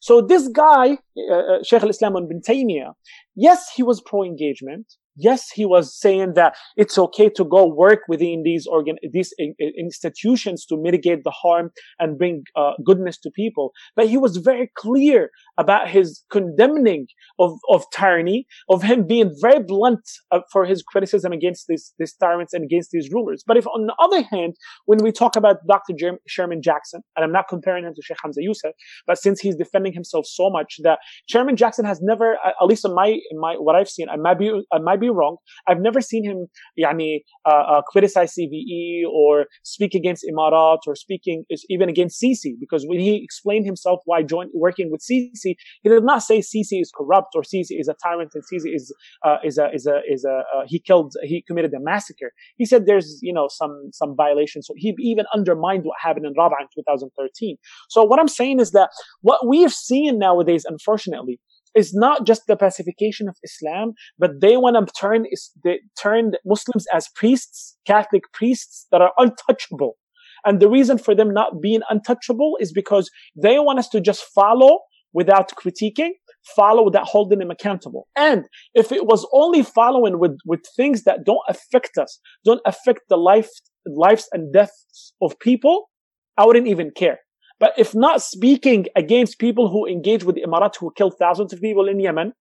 So 0.00 0.20
this 0.20 0.48
guy, 0.48 0.98
uh, 1.30 1.34
uh 1.34 1.62
Sheikh 1.62 1.82
al-Islam 1.82 2.16
ibn 2.16 2.40
Taymiyyah, 2.40 2.92
yes, 3.36 3.70
he 3.74 3.82
was 3.82 4.00
pro-engagement. 4.00 4.86
Yes, 5.20 5.50
he 5.50 5.66
was 5.66 5.98
saying 5.98 6.34
that 6.34 6.54
it's 6.76 6.98
okay 6.98 7.28
to 7.30 7.44
go 7.44 7.66
work 7.66 8.00
within 8.08 8.42
these 8.42 8.66
organ, 8.66 8.96
these 9.12 9.32
institutions 9.78 10.64
to 10.66 10.76
mitigate 10.80 11.24
the 11.24 11.30
harm 11.30 11.70
and 11.98 12.18
bring 12.18 12.44
uh, 12.56 12.72
goodness 12.84 13.18
to 13.20 13.30
people. 13.30 13.72
But 13.96 14.08
he 14.08 14.16
was 14.16 14.38
very 14.38 14.70
clear 14.76 15.30
about 15.58 15.88
his 15.88 16.22
condemning 16.30 17.06
of, 17.38 17.52
of 17.68 17.84
tyranny, 17.92 18.46
of 18.68 18.82
him 18.82 19.06
being 19.06 19.34
very 19.40 19.62
blunt 19.62 20.00
uh, 20.30 20.40
for 20.50 20.64
his 20.64 20.82
criticism 20.82 21.32
against 21.32 21.66
these, 21.68 21.92
these 21.98 22.14
tyrants 22.14 22.54
and 22.54 22.64
against 22.64 22.90
these 22.92 23.10
rulers. 23.12 23.44
But 23.46 23.56
if 23.56 23.66
on 23.66 23.86
the 23.86 23.94
other 24.02 24.22
hand, 24.22 24.54
when 24.86 24.98
we 25.02 25.12
talk 25.12 25.36
about 25.36 25.56
Dr. 25.68 25.92
Jer- 25.98 26.20
Sherman 26.26 26.62
Jackson, 26.62 27.02
and 27.16 27.24
I'm 27.24 27.32
not 27.32 27.48
comparing 27.48 27.84
him 27.84 27.94
to 27.94 28.02
Sheikh 28.02 28.16
Hamza 28.22 28.42
Yusuf, 28.42 28.72
but 29.06 29.18
since 29.18 29.40
he's 29.40 29.56
defending 29.56 29.92
himself 29.92 30.24
so 30.26 30.48
much 30.50 30.76
that 30.82 30.98
Sherman 31.28 31.56
Jackson 31.56 31.84
has 31.84 32.00
never, 32.00 32.36
at 32.44 32.66
least 32.66 32.84
in 32.84 32.94
my, 32.94 33.08
in 33.08 33.38
my, 33.38 33.54
what 33.54 33.76
I've 33.76 33.88
seen, 33.88 34.08
I 34.08 34.16
might 34.16 34.38
be, 34.38 34.50
I 34.72 34.78
might 34.78 35.00
be 35.00 35.09
wrong. 35.12 35.36
I've 35.66 35.80
never 35.80 36.00
seen 36.00 36.24
him, 36.24 36.46
yani, 36.78 37.20
uh, 37.44 37.50
uh, 37.50 37.82
criticize 37.82 38.34
CVE 38.34 39.02
or 39.10 39.46
speak 39.62 39.94
against 39.94 40.24
Imarat 40.30 40.78
or 40.86 40.94
speaking 40.94 41.44
even 41.68 41.88
against 41.88 42.20
Sisi, 42.20 42.54
because 42.58 42.84
when 42.86 43.00
he 43.00 43.22
explained 43.22 43.66
himself 43.66 44.00
why 44.04 44.22
join, 44.22 44.48
working 44.54 44.90
with 44.90 45.00
Sisi, 45.00 45.54
he 45.82 45.88
did 45.88 46.04
not 46.04 46.22
say 46.22 46.40
Sisi 46.40 46.80
is 46.80 46.92
corrupt 46.94 47.34
or 47.34 47.42
Sisi 47.42 47.78
is 47.80 47.88
a 47.88 47.94
tyrant 48.02 48.32
and 48.34 48.44
Sisi 48.44 48.74
is, 48.74 48.94
uh, 49.24 49.36
is 49.44 49.58
a, 49.58 49.68
is 49.72 49.86
a, 49.86 50.00
is 50.08 50.24
a, 50.24 50.42
uh, 50.54 50.62
he 50.66 50.78
killed, 50.78 51.14
he 51.22 51.42
committed 51.46 51.72
a 51.74 51.80
massacre. 51.80 52.32
He 52.56 52.64
said 52.64 52.86
there's, 52.86 53.18
you 53.22 53.32
know, 53.32 53.48
some, 53.48 53.90
some 53.92 54.14
violations. 54.16 54.66
So 54.66 54.74
he 54.76 54.94
even 54.98 55.26
undermined 55.34 55.84
what 55.84 55.96
happened 56.00 56.26
in 56.26 56.34
Rabaa 56.34 56.60
in 56.60 56.66
2013. 56.74 57.56
So 57.88 58.02
what 58.02 58.20
I'm 58.20 58.28
saying 58.28 58.60
is 58.60 58.72
that 58.72 58.90
what 59.22 59.46
we 59.46 59.62
have 59.62 59.72
seen 59.72 60.18
nowadays, 60.18 60.64
unfortunately, 60.64 61.40
is 61.74 61.94
not 61.94 62.26
just 62.26 62.42
the 62.46 62.56
pacification 62.56 63.28
of 63.28 63.36
Islam, 63.44 63.92
but 64.18 64.40
they 64.40 64.56
want 64.56 64.76
to 64.76 64.92
turn 64.92 65.26
they 65.64 65.80
turn 66.00 66.32
Muslims 66.44 66.86
as 66.92 67.08
priests, 67.14 67.76
Catholic 67.86 68.22
priests 68.32 68.86
that 68.90 69.00
are 69.00 69.12
untouchable. 69.18 69.96
And 70.44 70.60
the 70.60 70.68
reason 70.68 70.98
for 70.98 71.14
them 71.14 71.32
not 71.32 71.60
being 71.60 71.82
untouchable 71.90 72.56
is 72.60 72.72
because 72.72 73.10
they 73.36 73.58
want 73.58 73.78
us 73.78 73.88
to 73.90 74.00
just 74.00 74.24
follow 74.24 74.80
without 75.12 75.52
critiquing, 75.56 76.10
follow 76.56 76.84
without 76.84 77.06
holding 77.06 77.40
them 77.40 77.50
accountable. 77.50 78.08
And 78.16 78.44
if 78.74 78.92
it 78.92 79.06
was 79.06 79.26
only 79.32 79.62
following 79.62 80.18
with, 80.18 80.38
with 80.46 80.60
things 80.76 81.04
that 81.04 81.24
don't 81.24 81.42
affect 81.48 81.98
us, 81.98 82.20
don't 82.44 82.62
affect 82.64 83.00
the 83.08 83.16
life, 83.16 83.50
lives 83.86 84.28
and 84.32 84.52
deaths 84.52 85.12
of 85.20 85.38
people, 85.40 85.90
I 86.36 86.46
wouldn't 86.46 86.68
even 86.68 86.90
care. 86.96 87.18
But 87.60 87.74
if 87.76 87.94
not 87.94 88.22
speaking 88.22 88.86
against 88.96 89.38
people 89.38 89.68
who 89.68 89.86
engage 89.86 90.24
with 90.24 90.34
the 90.34 90.42
Emirat, 90.42 90.76
who 90.76 90.90
killed 90.96 91.14
thousands 91.18 91.52
of 91.52 91.60
people 91.60 91.86
in 91.88 92.00
Yemen, 92.00 92.32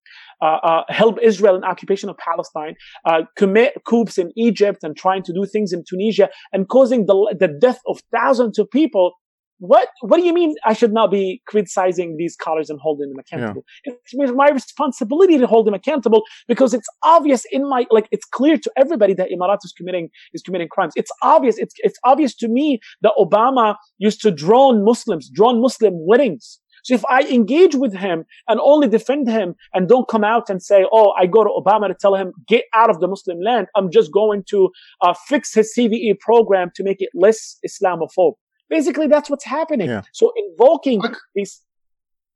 uh, 0.42 0.60
uh, 0.64 0.84
help 0.88 1.20
Israel 1.22 1.56
in 1.56 1.64
occupation 1.66 2.10
of 2.10 2.18
Palestine, 2.18 2.76
uh, 3.06 3.24
commit 3.36 3.74
coups 3.86 4.18
in 4.18 4.32
Egypt 4.38 4.80
and 4.82 4.96
trying 4.96 5.22
to 5.24 5.34
do 5.34 5.46
things 5.46 5.74
in 5.74 5.84
Tunisia 5.88 6.30
and 6.54 6.70
causing 6.70 7.06
the, 7.06 7.36
the 7.38 7.50
death 7.50 7.82
of 7.86 8.00
thousands 8.16 8.58
of 8.58 8.72
people, 8.72 9.12
what 9.60 9.90
what 10.02 10.18
do 10.18 10.26
you 10.26 10.34
mean 10.34 10.56
I 10.66 10.74
should 10.74 10.94
not 10.94 11.12
be 11.12 11.42
criticizing 11.48 12.16
these 12.18 12.34
scholars 12.34 12.70
and 12.70 12.80
holding 12.82 13.10
them 13.10 13.20
accountable? 13.20 13.64
Yeah. 13.86 13.94
It's 14.14 14.34
my 14.34 14.50
responsibility 14.50 15.38
to 15.38 15.48
hold 15.48 15.68
them 15.68 15.74
accountable 15.74 16.24
because 16.48 16.74
it's 16.74 16.88
obvious 17.04 17.46
in 17.52 17.68
my 17.70 17.86
like 17.92 18.08
it's 18.12 18.26
clear 18.26 18.58
to 18.58 18.72
everybody 18.78 19.14
that 19.14 19.30
Emirat 19.30 19.60
is 19.64 19.74
committing 19.78 20.10
is 20.34 20.42
committing 20.42 20.70
crimes. 20.70 20.94
It's 20.96 21.12
obvious. 21.22 21.58
It's 21.58 21.76
it's 21.80 22.00
obvious 22.04 22.36
to 22.38 22.48
me 22.48 22.80
that 23.02 23.14
Obama 23.20 23.76
used 23.98 24.22
to 24.22 24.32
drone 24.32 24.84
Muslims, 24.84 25.30
drone 25.30 25.62
Muslim 25.62 25.94
weddings 26.08 26.60
So 26.84 26.94
if 26.94 27.06
I 27.06 27.22
engage 27.24 27.76
with 27.76 27.94
him 27.94 28.26
and 28.48 28.60
only 28.62 28.88
defend 28.88 29.28
him 29.28 29.56
and 29.74 29.88
don't 29.88 30.08
come 30.08 30.24
out 30.24 30.50
and 30.50 30.62
say, 30.62 30.86
"Oh, 30.92 31.14
I 31.20 31.26
go 31.26 31.44
to 31.44 31.50
Obama 31.50 31.88
to 31.88 31.94
tell 31.94 32.16
him 32.16 32.32
get 32.48 32.66
out 32.74 32.90
of 32.90 33.00
the 33.00 33.08
Muslim 33.08 33.40
land," 33.42 33.68
I'm 33.76 33.92
just 33.92 34.12
going 34.12 34.44
to 34.50 34.70
uh, 35.02 35.14
fix 35.28 35.54
his 35.54 35.74
CVE 35.78 36.20
program 36.20 36.72
to 36.76 36.84
make 36.84 36.98
it 37.00 37.10
less 37.14 37.58
Islamophobe. 37.68 38.36
Basically, 38.70 39.08
that's 39.08 39.30
what's 39.30 39.46
happening. 39.46 39.90
Yeah. 39.90 40.04
So 40.12 40.32
invoking 40.36 41.02
these 41.36 41.62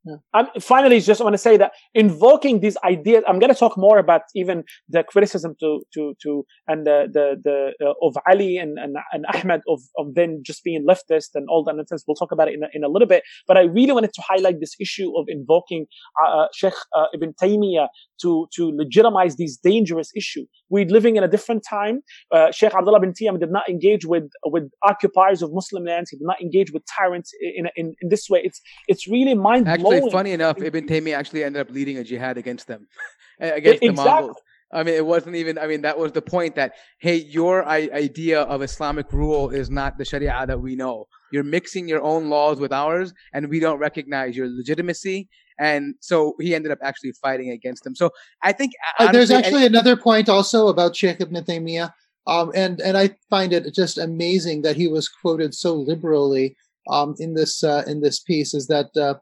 Yeah. 0.06 0.16
I'm, 0.34 0.48
finally, 0.60 1.00
just 1.00 1.22
want 1.22 1.34
to 1.34 1.38
say 1.38 1.56
that 1.56 1.72
invoking 1.94 2.60
these 2.60 2.76
ideas, 2.84 3.24
I'm 3.26 3.40
going 3.40 3.54
to 3.54 3.58
talk 3.58 3.78
more 3.78 4.00
about 4.00 4.24
even 4.36 4.66
the 4.90 5.04
criticism 5.04 5.56
to 5.62 5.82
to 5.94 6.14
to 6.24 6.46
and 6.68 6.86
the 6.86 7.08
the, 7.12 7.38
the 7.42 7.86
uh, 7.86 7.94
of 8.06 8.18
Ali 8.30 8.58
and, 8.58 8.78
and 8.78 8.98
and 9.14 9.26
Ahmed 9.34 9.62
of 9.70 9.80
of 9.98 10.14
then 10.16 10.42
just 10.46 10.62
being 10.66 10.86
leftist 10.86 11.30
and 11.36 11.48
all 11.48 11.64
that 11.64 11.76
nonsense. 11.76 12.04
We'll 12.06 12.16
talk 12.16 12.34
about 12.34 12.50
it 12.50 12.56
in 12.56 12.64
a, 12.64 12.68
in 12.74 12.84
a 12.84 12.90
little 12.90 13.08
bit. 13.08 13.24
But 13.48 13.58
I 13.58 13.62
really 13.62 13.94
wanted 13.94 14.12
to 14.14 14.22
highlight 14.28 14.60
this 14.60 14.76
issue 14.78 15.18
of 15.18 15.26
invoking 15.30 15.86
uh, 16.22 16.48
Sheikh 16.54 16.74
uh, 16.94 17.06
Ibn 17.14 17.34
Taymiyyah 17.42 17.88
to 18.24 18.48
to 18.56 18.72
legitimize 18.76 19.38
these 19.38 19.58
dangerous 19.58 20.12
issues. 20.18 20.48
We're 20.70 20.86
living 20.86 21.16
in 21.16 21.24
a 21.24 21.30
different 21.30 21.64
time. 21.70 22.02
Uh, 22.30 22.52
Sheikh 22.52 22.74
Abdullah 22.74 23.00
bin 23.00 23.14
Taymiyyah 23.14 23.40
did 23.40 23.52
not 23.52 23.70
engage 23.70 24.06
with 24.06 24.30
with 24.46 24.70
occupiers 24.84 25.42
of 25.42 25.54
Muslim 25.54 25.86
lands. 25.86 26.10
He 26.10 26.18
did 26.18 26.28
not 26.28 26.42
engage 26.42 26.74
with 26.74 26.84
tyrants 26.98 27.32
in 27.40 27.68
in, 27.78 27.94
in 28.02 28.10
this 28.10 28.30
way. 28.30 28.42
It's 28.44 28.60
it's 28.90 29.08
really 29.08 29.34
mind 29.34 29.66
blowing. 29.78 29.93
Actually, 29.98 30.12
funny 30.12 30.32
enough, 30.32 30.62
Ibn 30.62 30.88
Taymiyyah 30.88 31.16
actually 31.18 31.44
ended 31.44 31.62
up 31.62 31.74
leading 31.74 31.98
a 31.98 32.04
jihad 32.04 32.38
against 32.38 32.68
them, 32.68 32.88
against 33.40 33.82
the 33.82 33.90
Exactly. 33.90 34.12
Mongols. 34.12 34.38
I 34.72 34.82
mean, 34.82 34.96
it 34.96 35.06
wasn't 35.06 35.36
even. 35.36 35.60
I 35.60 35.68
mean, 35.68 35.82
that 35.84 35.98
was 35.98 36.12
the 36.14 36.22
point. 36.22 36.56
That 36.56 36.74
hey, 37.00 37.18
your 37.18 37.64
I- 37.68 37.90
idea 37.94 38.42
of 38.42 38.62
Islamic 38.64 39.12
rule 39.14 39.50
is 39.52 39.70
not 39.70 39.98
the 39.98 40.06
Sharia 40.06 40.46
that 40.48 40.60
we 40.60 40.76
know. 40.76 41.06
You're 41.32 41.44
mixing 41.44 41.88
your 41.88 42.02
own 42.02 42.30
laws 42.30 42.60
with 42.60 42.74
ours, 42.74 43.14
and 43.34 43.50
we 43.50 43.60
don't 43.60 43.78
recognize 43.78 44.36
your 44.36 44.48
legitimacy. 44.48 45.30
And 45.60 45.94
so 46.00 46.34
he 46.40 46.56
ended 46.56 46.72
up 46.72 46.80
actually 46.82 47.12
fighting 47.22 47.52
against 47.52 47.84
them. 47.84 47.96
So 47.96 48.10
I 48.42 48.52
think 48.52 48.72
Uh, 48.98 49.12
there's 49.12 49.30
honestly, 49.30 49.36
actually 49.36 49.66
another 49.68 49.96
point 49.96 50.28
also 50.28 50.68
about 50.68 50.96
Sheikh 50.96 51.22
Ibn 51.22 51.44
Taymiyyah, 51.44 51.92
um, 52.26 52.52
and 52.56 52.82
and 52.82 52.98
I 52.98 53.12
find 53.30 53.54
it 53.54 53.72
just 53.76 54.00
amazing 54.00 54.64
that 54.64 54.76
he 54.76 54.88
was 54.88 55.08
quoted 55.08 55.54
so 55.54 55.76
liberally 55.76 56.56
um, 56.90 57.14
in 57.20 57.36
this 57.36 57.64
uh, 57.64 57.84
in 57.86 58.02
this 58.02 58.20
piece. 58.20 58.56
Is 58.56 58.66
that 58.68 58.90
uh, 58.98 59.16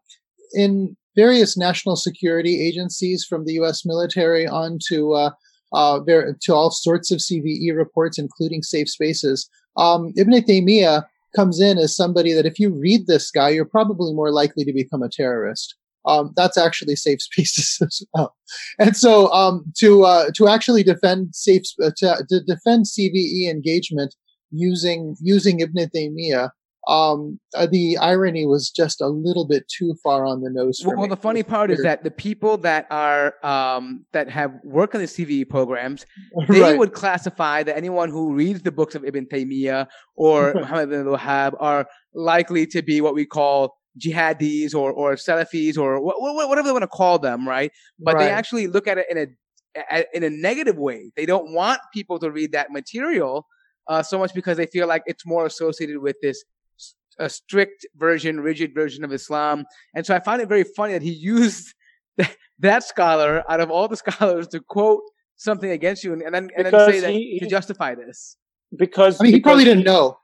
in 0.54 0.96
various 1.16 1.58
national 1.58 1.96
security 1.96 2.62
agencies, 2.66 3.26
from 3.26 3.46
the 3.46 3.54
U.S. 3.54 3.86
military 3.86 4.48
on 4.48 4.80
to 4.88 5.14
uh, 5.14 5.32
uh, 5.74 6.00
ver- 6.00 6.38
to 6.42 6.54
all 6.54 6.72
sorts 6.72 7.12
of 7.12 7.20
CVE 7.20 7.76
reports, 7.76 8.18
including 8.18 8.64
safe 8.64 8.90
spaces, 8.90 9.50
um, 9.78 10.14
Ibn 10.18 10.34
Taymiyyah 10.34 11.06
comes 11.36 11.62
in 11.62 11.78
as 11.78 11.96
somebody 11.96 12.34
that 12.34 12.46
if 12.46 12.60
you 12.60 12.70
read 12.70 13.08
this 13.08 13.32
guy, 13.32 13.50
you're 13.50 13.66
probably 13.66 14.14
more 14.14 14.32
likely 14.32 14.66
to 14.66 14.74
become 14.74 15.02
a 15.02 15.10
terrorist. 15.10 15.76
Um, 16.06 16.34
that's 16.36 16.58
actually 16.58 16.96
safe 16.96 17.22
spaces 17.22 17.78
as 17.82 18.02
well. 18.14 18.36
And 18.80 18.98
so, 18.98 19.32
um, 19.32 19.64
to 19.78 20.04
uh, 20.04 20.32
to 20.36 20.48
actually 20.48 20.84
defend 20.84 21.36
safe 21.36 21.64
uh, 21.82 21.92
to, 21.98 22.26
to 22.30 22.42
defend 22.42 22.86
CVE 22.86 23.50
engagement 23.50 24.16
using 24.52 25.16
using 25.22 25.60
Ibn 25.60 25.90
Taymiyyah, 25.96 26.50
um, 26.88 27.40
uh, 27.56 27.68
the 27.68 27.98
irony 27.98 28.46
was 28.48 28.70
just 28.72 29.02
a 29.02 29.08
little 29.08 29.46
bit 29.48 29.68
too 29.68 29.96
far 30.04 30.26
on 30.26 30.42
the 30.42 30.50
nose. 30.50 30.80
For 30.80 30.90
Well, 30.90 30.98
well, 30.98 31.08
me. 31.08 31.10
the 31.16 31.22
funny 31.22 31.44
part 31.44 31.70
is 31.70 31.82
that 31.84 32.04
the 32.04 32.10
people 32.12 32.58
that 32.58 32.88
are 32.90 33.36
um, 33.46 34.06
that 34.14 34.30
have 34.30 34.54
worked 34.64 34.96
on 34.96 35.02
the 35.02 35.08
CVE 35.08 35.48
programs, 35.50 36.06
they 36.50 36.62
Right. 36.62 36.78
would 36.78 36.94
classify 36.94 37.62
that 37.64 37.78
anyone 37.78 38.10
who 38.10 38.34
reads 38.34 38.62
the 38.64 38.72
books 38.72 38.96
of 38.96 39.06
Ibn 39.06 39.28
Taymiyyah 39.28 39.88
or 40.16 40.54
Muhammad 40.56 40.90
bin 40.90 41.06
Wahhab 41.06 41.56
are 41.60 41.86
likely 42.16 42.66
to 42.68 42.82
be 42.82 43.00
what 43.02 43.14
we 43.14 43.26
call 43.26 43.78
jihadis 44.04 44.74
or 44.74 44.92
or 44.92 45.14
Salafis 45.16 45.78
or 45.78 45.98
wh- 46.00 46.16
wh- 46.18 46.50
whatever 46.50 46.68
they 46.68 46.72
want 46.72 46.84
to 46.84 46.88
call 46.88 47.20
them, 47.20 47.48
right? 47.48 47.72
But 48.00 48.18
they 48.18 48.30
actually 48.30 48.68
look 48.68 48.88
at 48.88 48.98
it 48.98 49.06
in 49.10 49.18
a 49.20 49.28
a- 49.98 50.06
in 50.18 50.24
a 50.24 50.30
negative 50.30 50.78
way. 50.78 51.12
They 51.16 51.26
don't 51.26 51.54
want 51.54 51.80
people 51.94 52.18
to 52.20 52.32
read 52.32 52.54
that 52.54 52.72
material 52.72 53.46
uh, 53.88 54.02
so 54.04 54.18
much 54.18 54.34
because 54.34 54.58
they 54.58 54.66
feel 54.66 54.88
like 54.88 55.04
it's 55.06 55.26
more 55.26 55.46
associated 55.46 56.00
with 56.00 56.16
this 56.22 56.44
a 57.20 57.30
strict 57.30 57.86
version, 57.96 58.40
rigid 58.40 58.74
version 58.74 59.04
of 59.04 59.12
Islam. 59.12 59.66
And 59.96 60.06
so 60.06 60.16
I 60.16 60.20
find 60.20 60.42
it 60.42 60.50
very 60.50 60.64
funny 60.64 60.94
that 60.94 61.02
he 61.02 61.12
used 61.12 61.74
that, 62.18 62.36
that 62.60 62.84
scholar 62.84 63.44
out 63.50 63.60
of 63.62 63.70
all 63.72 63.88
the 63.88 63.98
scholars 64.04 64.48
to 64.50 64.60
quote 64.60 65.02
something 65.38 65.72
against 65.72 66.04
you 66.04 66.14
and, 66.14 66.22
and 66.22 66.34
then 66.36 66.50
and 66.56 66.66
then 66.68 66.92
say 66.92 67.00
that 67.00 67.12
he- 67.12 67.40
to 67.40 67.48
justify 67.48 67.96
this. 67.96 68.38
because 68.78 69.20
I 69.20 69.26
mean, 69.26 69.34
he 69.34 69.40
probably 69.40 69.66
didn't 69.66 69.84
know. 69.84 70.18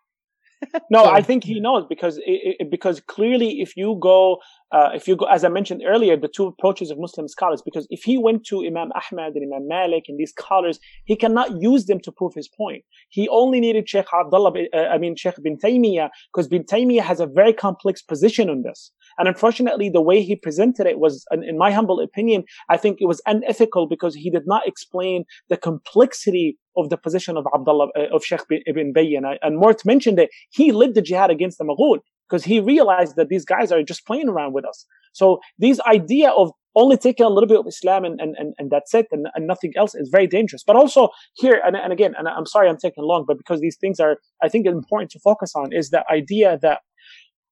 No, 0.90 1.06
I 1.06 1.22
think 1.22 1.44
he 1.44 1.60
knows 1.60 1.86
because 1.88 2.18
it, 2.20 2.56
it, 2.60 2.72
because 2.72 3.00
clearly, 3.02 3.62
if 3.62 3.76
you 3.76 3.98
go, 4.02 4.38
uh, 4.72 4.90
if 4.94 5.08
you 5.08 5.16
go, 5.16 5.26
as 5.26 5.44
I 5.44 5.50
mentioned 5.50 5.84
earlier, 5.86 6.18
the 6.18 6.28
two 6.28 6.48
approaches 6.48 6.92
of 6.92 6.98
Muslim 7.00 7.28
scholars. 7.28 7.62
Because 7.64 7.88
if 7.90 8.04
he 8.04 8.18
went 8.18 8.46
to 8.48 8.66
Imam 8.66 8.90
Ahmad 8.94 9.34
and 9.36 9.54
Imam 9.54 9.68
Malik 9.68 10.06
and 10.08 10.20
these 10.20 10.32
scholars, 10.32 10.80
he 11.06 11.16
cannot 11.16 11.62
use 11.62 11.86
them 11.86 12.00
to 12.02 12.12
prove 12.12 12.34
his 12.34 12.48
point. 12.48 12.84
He 13.10 13.28
only 13.30 13.60
needed 13.60 13.88
Sheikh 13.88 14.08
Abdullah, 14.14 14.54
uh, 14.74 14.78
I 14.78 14.98
mean 14.98 15.16
Sheikh 15.16 15.36
bin 15.44 15.58
Taymiyyah, 15.58 16.10
because 16.34 16.48
bin 16.48 16.64
Taymiyyah 16.64 17.02
has 17.02 17.20
a 17.20 17.28
very 17.28 17.54
complex 17.54 18.02
position 18.02 18.50
on 18.50 18.64
this. 18.64 18.92
And 19.18 19.28
unfortunately, 19.28 19.90
the 19.90 20.02
way 20.02 20.22
he 20.22 20.36
presented 20.36 20.86
it 20.86 21.00
was, 21.00 21.26
in 21.32 21.58
my 21.58 21.72
humble 21.72 22.00
opinion, 22.00 22.44
I 22.70 22.78
think 22.78 22.98
it 23.00 23.06
was 23.06 23.22
unethical 23.26 23.88
because 23.88 24.16
he 24.16 24.30
did 24.30 24.44
not 24.46 24.68
explain 24.68 25.26
the 25.50 25.58
complexity 25.58 26.58
of 26.76 26.90
the 26.90 26.98
position 26.98 27.38
of 27.38 27.46
Abdullah, 27.54 27.88
uh, 27.98 28.16
of 28.16 28.24
Sheikh 28.24 28.42
ibn 28.68 28.94
Bayyan. 28.94 29.38
And 29.42 29.58
Mort 29.58 29.84
mentioned 29.86 30.20
it. 30.20 30.30
He 30.52 30.72
led 30.72 30.94
the 30.94 31.02
jihad 31.02 31.32
against 31.32 31.58
the 31.58 31.64
Mughal 31.64 32.00
because 32.30 32.44
he 32.44 32.60
realized 32.60 33.16
that 33.16 33.30
these 33.30 33.46
guys 33.46 33.72
are 33.72 33.82
just 33.84 34.06
playing 34.06 34.30
around 34.30 34.54
with 34.54 34.66
us. 34.66 34.86
So 35.14 35.40
this 35.58 35.80
idea 35.82 36.30
of 36.30 36.52
only 36.76 36.98
taking 36.98 37.26
a 37.26 37.30
little 37.30 37.48
bit 37.48 37.60
of 37.60 37.66
Islam 37.66 38.06
and, 38.06 38.22
and, 38.22 38.36
and, 38.38 38.54
and 38.60 38.70
that's 38.70 38.94
it 38.94 39.08
and, 39.12 39.28
and 39.34 39.48
nothing 39.48 39.74
else 39.76 39.96
is 39.96 40.10
very 40.12 40.28
dangerous. 40.28 40.64
But 40.64 40.76
also 40.76 41.10
here, 41.34 41.60
and, 41.66 41.76
and 41.76 41.92
again, 41.92 42.14
and 42.18 42.28
I'm 42.28 42.46
sorry 42.46 42.70
I'm 42.70 42.78
taking 42.78 43.04
long, 43.04 43.26
but 43.28 43.38
because 43.38 43.60
these 43.60 43.78
things 43.82 44.00
are, 44.00 44.18
I 44.44 44.48
think, 44.48 44.68
important 44.68 45.10
to 45.12 45.20
focus 45.20 45.54
on 45.56 45.74
is 45.74 45.90
the 45.90 46.04
idea 46.12 46.60
that 46.62 46.82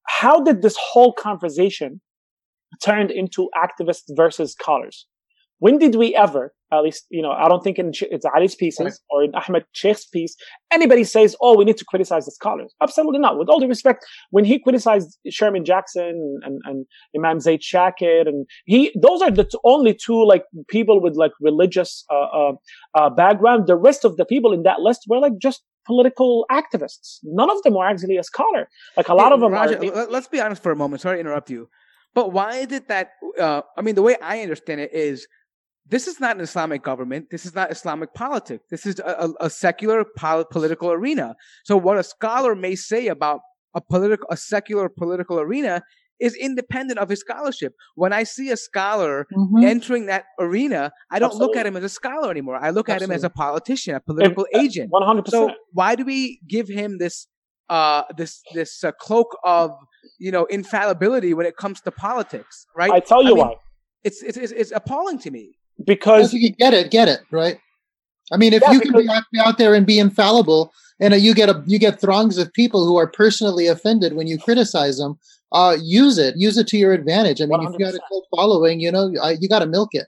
how 0.07 0.41
did 0.41 0.61
this 0.61 0.77
whole 0.79 1.13
conversation 1.13 2.01
turned 2.83 3.11
into 3.11 3.49
activists 3.55 4.03
versus 4.15 4.53
scholars? 4.53 5.07
When 5.59 5.77
did 5.77 5.95
we 5.95 6.13
ever, 6.13 6.53
at 6.73 6.83
least, 6.83 7.05
you 7.09 7.21
know, 7.21 7.31
I 7.31 7.47
don't 7.47 7.63
think 7.63 7.79
in 7.79 7.91
it's 8.01 8.25
Ali's 8.25 8.55
pieces 8.55 8.85
Right. 8.85 8.93
or 9.09 9.23
in 9.23 9.33
Ahmed 9.33 9.63
Shaikh's 9.71 10.05
piece, 10.05 10.35
anybody 10.69 11.05
says, 11.05 11.33
oh, 11.39 11.57
we 11.57 11.63
need 11.63 11.77
to 11.77 11.85
criticize 11.85 12.25
the 12.25 12.31
scholars. 12.31 12.75
Absolutely 12.83 13.19
not. 13.19 13.39
With 13.39 13.47
all 13.47 13.61
due 13.61 13.67
respect, 13.67 14.05
when 14.31 14.43
he 14.43 14.59
criticized 14.59 15.17
Sherman 15.29 15.63
Jackson 15.63 16.41
and, 16.43 16.59
and 16.65 16.85
Imam 17.17 17.39
Zaid 17.39 17.61
Shakir, 17.61 18.27
and 18.27 18.45
he, 18.65 18.93
those 19.01 19.21
are 19.21 19.31
the 19.31 19.49
only 19.63 19.93
two, 19.93 20.25
like, 20.25 20.43
people 20.67 21.01
with, 21.01 21.15
like, 21.15 21.31
religious, 21.39 22.03
uh, 22.11 22.27
uh, 22.39 22.51
uh, 22.93 23.09
background. 23.09 23.67
The 23.67 23.77
rest 23.77 24.03
of 24.03 24.17
the 24.17 24.25
people 24.25 24.51
in 24.51 24.63
that 24.63 24.81
list 24.81 25.05
were, 25.07 25.19
like, 25.19 25.37
just 25.41 25.63
political 25.85 26.45
activists. 26.51 27.19
None 27.23 27.49
of 27.49 27.61
them 27.63 27.73
were 27.75 27.85
actually 27.85 28.17
a 28.17 28.23
scholar. 28.23 28.67
Like, 28.97 29.09
a 29.09 29.13
lot 29.15 29.31
of 29.31 29.39
them 29.39 29.51
Raja, 29.53 29.77
are. 29.77 29.95
let- 29.95 30.11
Let's 30.11 30.27
be 30.27 30.41
honest 30.41 30.61
for 30.63 30.71
a 30.71 30.75
moment. 30.75 31.01
Sorry 31.01 31.17
to 31.17 31.19
interrupt 31.21 31.49
you, 31.49 31.69
but 32.13 32.31
why 32.31 32.55
is 32.57 32.71
it 32.71 32.87
that? 32.87 33.11
Uh, 33.39 33.61
I 33.77 33.81
mean, 33.81 33.95
the 33.95 34.01
way 34.01 34.15
I 34.21 34.41
understand 34.41 34.81
it 34.81 34.93
is, 34.93 35.27
this 35.87 36.07
is 36.07 36.19
not 36.19 36.35
an 36.35 36.41
Islamic 36.41 36.81
government. 36.83 37.29
This 37.29 37.45
is 37.45 37.53
not 37.53 37.71
Islamic 37.71 38.13
politics. 38.13 38.65
This 38.69 38.85
is 38.85 38.99
a, 38.99 39.27
a, 39.39 39.45
a 39.45 39.49
secular 39.49 40.03
pol- 40.17 40.45
political 40.45 40.91
arena. 40.91 41.35
So, 41.63 41.77
what 41.77 41.97
a 41.97 42.03
scholar 42.03 42.55
may 42.55 42.75
say 42.75 43.07
about 43.07 43.41
a 43.75 43.81
political, 43.81 44.27
a 44.31 44.37
secular 44.37 44.89
political 44.89 45.39
arena, 45.39 45.83
is 46.19 46.35
independent 46.35 46.99
of 46.99 47.09
his 47.09 47.19
scholarship. 47.19 47.73
When 47.95 48.13
I 48.13 48.23
see 48.23 48.49
a 48.51 48.57
scholar 48.57 49.27
Mhm. 49.35 49.63
entering 49.65 50.05
that 50.07 50.25
arena, 50.39 50.91
I 51.11 51.19
don't 51.19 51.35
look 51.35 51.55
at 51.55 51.65
him 51.65 51.75
as 51.75 51.83
a 51.83 51.89
scholar 51.89 52.31
anymore. 52.31 52.55
I 52.61 52.69
look 52.69 52.89
at 52.89 53.01
him 53.01 53.11
as 53.11 53.23
a 53.23 53.29
politician, 53.29 53.93
a 53.95 53.97
If- 53.97 54.05
political 54.05 54.47
agent. 54.55 54.91
100%. 54.91 55.31
So 55.31 55.51
why 55.73 55.95
do 55.95 56.05
we 56.05 56.39
give 56.47 56.67
him 56.67 56.97
this 56.99 57.27
uh 57.69 58.03
this 58.15 58.41
this 58.53 58.83
uh, 58.83 58.91
cloak 58.99 59.35
of 59.43 59.71
you 60.19 60.31
know 60.31 60.45
infallibility 60.45 61.33
when 61.33 61.47
it 61.47 61.57
comes 61.57 61.81
to 61.81 61.91
politics, 61.91 62.65
right? 62.75 62.91
I 62.91 62.99
tell 62.99 63.23
you 63.23 63.29
mean, 63.35 63.37
why. 63.47 63.55
It's, 64.03 64.21
it's 64.21 64.37
it's 64.37 64.51
it's 64.51 64.71
appalling 64.71 65.17
to 65.19 65.31
me. 65.31 65.57
Because 65.85 66.33
If 66.33 66.41
you 66.41 66.51
get 66.51 66.73
it, 66.75 66.91
get 66.91 67.07
it, 67.09 67.21
right? 67.31 67.57
I 68.31 68.37
mean, 68.37 68.53
if 68.53 68.61
Yeah, 68.61 68.71
you 68.73 68.79
can 68.81 68.91
be 68.93 68.99
because- 69.01 69.17
out, 69.17 69.23
be 69.33 69.39
out 69.39 69.57
there 69.57 69.73
and 69.73 69.85
be 69.85 69.97
infallible, 69.99 70.71
and 70.99 71.13
uh, 71.13 71.17
you 71.17 71.33
get 71.33 71.49
a 71.49 71.63
you 71.65 71.79
get 71.79 71.99
throngs 71.99 72.37
of 72.37 72.53
people 72.53 72.85
who 72.85 72.97
are 72.97 73.07
personally 73.07 73.65
offended 73.67 74.13
when 74.13 74.27
you 74.27 74.37
criticize 74.37 74.97
them, 74.99 75.17
uh, 75.51 75.77
use 75.81 76.17
it, 76.17 76.35
use 76.37 76.57
it 76.57 76.67
to 76.67 76.77
your 76.77 76.93
advantage. 76.93 77.41
I 77.41 77.45
mean, 77.45 77.61
if 77.63 77.73
you 77.73 77.79
got 77.79 77.93
a 77.93 77.99
cult 78.09 78.25
following, 78.35 78.79
you 78.79 78.91
know, 78.91 79.13
uh, 79.21 79.35
you 79.39 79.47
got 79.47 79.59
to 79.59 79.65
milk 79.67 79.89
it. 79.93 80.07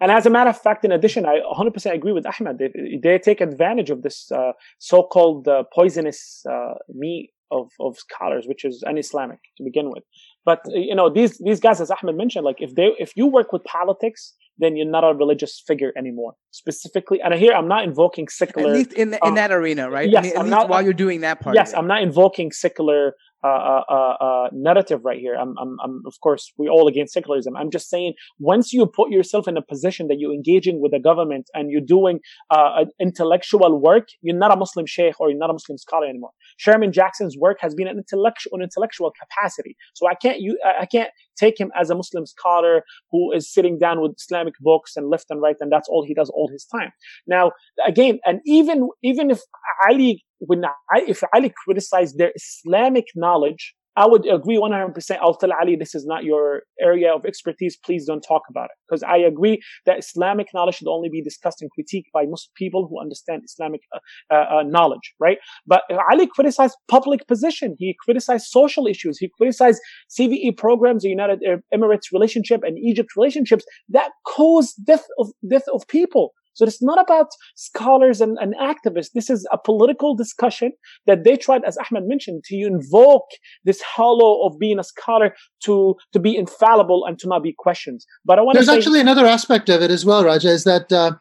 And 0.00 0.10
as 0.10 0.26
a 0.26 0.30
matter 0.30 0.50
of 0.50 0.60
fact, 0.60 0.84
in 0.84 0.92
addition, 0.92 1.24
I 1.26 1.40
100% 1.52 1.92
agree 1.94 2.12
with 2.12 2.26
Ahmed. 2.26 2.58
They, 2.58 2.98
they 3.02 3.18
take 3.18 3.40
advantage 3.40 3.90
of 3.90 4.02
this 4.02 4.30
uh, 4.30 4.52
so-called 4.78 5.48
uh, 5.48 5.64
poisonous 5.74 6.44
uh, 6.50 6.74
meat 6.94 7.30
of, 7.50 7.70
of 7.80 7.96
scholars, 7.98 8.46
which 8.46 8.64
is 8.64 8.82
un-Islamic 8.86 9.38
to 9.56 9.64
begin 9.64 9.90
with. 9.90 10.02
But 10.44 10.60
uh, 10.68 10.78
you 10.78 10.94
know, 10.94 11.10
these 11.10 11.38
these 11.38 11.60
guys, 11.60 11.80
as 11.80 11.90
Ahmed 11.90 12.16
mentioned, 12.16 12.44
like 12.44 12.56
if 12.60 12.74
they 12.74 12.90
if 12.98 13.12
you 13.16 13.26
work 13.26 13.52
with 13.52 13.64
politics, 13.64 14.32
then 14.58 14.76
you're 14.76 14.86
not 14.88 15.04
a 15.04 15.12
religious 15.14 15.62
figure 15.66 15.92
anymore. 15.96 16.34
Specifically, 16.52 17.20
and 17.20 17.34
here 17.34 17.52
I'm 17.52 17.68
not 17.68 17.84
invoking 17.84 18.24
At 18.26 18.30
secular. 18.32 18.72
least 18.72 18.92
in 18.92 19.10
the, 19.10 19.18
in 19.22 19.30
um, 19.30 19.34
that 19.34 19.50
arena, 19.50 19.90
right? 19.90 20.08
yes, 20.08 20.18
I 20.18 20.22
mean, 20.22 20.32
at 20.32 20.38
I'm 20.38 20.44
least 20.46 20.50
not- 20.56 20.68
while 20.68 20.82
you're 20.82 20.92
doing 20.92 21.20
that 21.22 21.40
part. 21.40 21.56
yes. 21.56 21.74
I'm 21.74 21.86
not 21.88 22.02
invoking 22.02 22.52
secular 22.52 23.14
uh, 23.44 23.48
uh, 23.48 23.82
uh, 23.88 24.14
uh, 24.20 24.48
narrative 24.52 25.00
right 25.04 25.18
here. 25.18 25.34
I'm, 25.34 25.54
I'm, 25.58 25.76
I'm, 25.82 26.02
of 26.06 26.14
course, 26.20 26.52
we 26.58 26.68
all 26.68 26.88
against 26.88 27.12
secularism. 27.12 27.56
I'm 27.56 27.70
just 27.70 27.88
saying, 27.88 28.14
once 28.38 28.72
you 28.72 28.86
put 28.86 29.10
yourself 29.10 29.46
in 29.46 29.56
a 29.56 29.62
position 29.62 30.08
that 30.08 30.16
you're 30.18 30.32
engaging 30.32 30.80
with 30.80 30.92
the 30.92 30.98
government 30.98 31.48
and 31.54 31.70
you're 31.70 31.80
doing 31.80 32.20
uh, 32.50 32.84
intellectual 33.00 33.78
work, 33.78 34.08
you're 34.22 34.36
not 34.36 34.52
a 34.52 34.56
Muslim 34.56 34.86
sheikh 34.86 35.20
or 35.20 35.28
you're 35.30 35.38
not 35.38 35.50
a 35.50 35.52
Muslim 35.52 35.78
scholar 35.78 36.06
anymore. 36.06 36.30
Sherman 36.56 36.92
Jackson's 36.92 37.36
work 37.36 37.58
has 37.60 37.74
been 37.74 37.86
an 37.86 37.98
intellectual, 37.98 38.52
an 38.54 38.62
intellectual 38.62 39.12
capacity. 39.20 39.76
So 39.94 40.08
I 40.08 40.14
can't, 40.14 40.40
you, 40.40 40.58
I 40.64 40.86
can't 40.86 41.10
take 41.36 41.58
him 41.58 41.70
as 41.78 41.90
a 41.90 41.94
Muslim 41.94 42.26
scholar 42.26 42.82
who 43.10 43.32
is 43.32 43.52
sitting 43.52 43.78
down 43.78 44.00
with 44.00 44.12
Islamic 44.18 44.54
books 44.60 44.96
and 44.96 45.10
left 45.10 45.26
and 45.30 45.40
right, 45.40 45.56
and 45.60 45.70
that's 45.70 45.88
all 45.88 46.04
he 46.04 46.14
does 46.14 46.30
all 46.30 46.48
his 46.48 46.64
time. 46.64 46.90
Now, 47.26 47.52
again, 47.86 48.18
and 48.24 48.40
even 48.46 48.88
even 49.02 49.30
if 49.30 49.40
Ali 49.88 50.24
when 50.38 50.64
if 51.06 51.22
Ali 51.34 51.52
criticized 51.64 52.18
their 52.18 52.32
Islamic 52.34 53.06
knowledge, 53.14 53.74
I 53.96 54.06
would 54.06 54.26
agree 54.26 54.58
100%. 54.58 55.18
I'll 55.22 55.34
tell 55.34 55.50
Ali, 55.52 55.74
this 55.76 55.94
is 55.94 56.04
not 56.04 56.24
your 56.24 56.62
area 56.80 57.14
of 57.14 57.24
expertise. 57.24 57.78
Please 57.82 58.04
don't 58.06 58.20
talk 58.20 58.42
about 58.50 58.66
it. 58.66 58.76
Because 58.86 59.02
I 59.02 59.16
agree 59.16 59.60
that 59.86 59.98
Islamic 59.98 60.48
knowledge 60.52 60.76
should 60.76 60.88
only 60.88 61.08
be 61.08 61.22
discussed 61.22 61.62
and 61.62 61.70
critiqued 61.76 62.10
by 62.12 62.24
Muslim 62.26 62.52
people 62.56 62.86
who 62.88 63.00
understand 63.00 63.42
Islamic 63.44 63.80
uh, 63.94 63.98
uh, 64.34 64.58
uh 64.58 64.62
knowledge, 64.64 65.14
right? 65.18 65.38
But 65.66 65.82
Ali 66.10 66.26
criticized 66.26 66.76
public 66.88 67.26
position. 67.26 67.74
He 67.78 67.96
criticized 68.04 68.46
social 68.46 68.86
issues. 68.86 69.18
He 69.18 69.30
criticized 69.36 69.80
CVE 70.18 70.56
programs, 70.56 71.02
the 71.02 71.08
United 71.08 71.40
Emirates 71.74 72.12
relationship 72.12 72.62
and 72.62 72.78
Egypt 72.78 73.10
relationships 73.16 73.64
that 73.88 74.10
cause 74.26 74.74
death 74.74 75.06
of, 75.18 75.30
death 75.48 75.64
of 75.72 75.86
people. 75.88 76.32
So 76.56 76.64
it's 76.64 76.82
not 76.82 76.98
about 76.98 77.28
scholars 77.54 78.22
and, 78.22 78.38
and 78.40 78.54
activists. 78.56 79.12
This 79.14 79.28
is 79.28 79.46
a 79.52 79.58
political 79.58 80.14
discussion 80.14 80.72
that 81.06 81.22
they 81.22 81.36
tried, 81.36 81.62
as 81.64 81.76
Ahmed 81.76 82.08
mentioned, 82.08 82.44
to 82.44 82.56
invoke 82.56 83.28
this 83.64 83.82
hollow 83.82 84.46
of 84.46 84.58
being 84.58 84.78
a 84.78 84.84
scholar 84.84 85.34
to, 85.64 85.94
to 86.14 86.18
be 86.18 86.34
infallible 86.34 87.04
and 87.04 87.18
to 87.18 87.28
not 87.28 87.42
be 87.42 87.54
questioned. 87.56 88.00
But 88.24 88.38
I 88.38 88.42
want 88.42 88.56
There's 88.56 88.68
say- 88.68 88.76
actually 88.76 89.00
another 89.00 89.26
aspect 89.26 89.68
of 89.68 89.82
it 89.82 89.90
as 89.90 90.06
well, 90.06 90.24
Raja, 90.24 90.48
is 90.48 90.64
that 90.64 90.90
uh, 90.90 91.12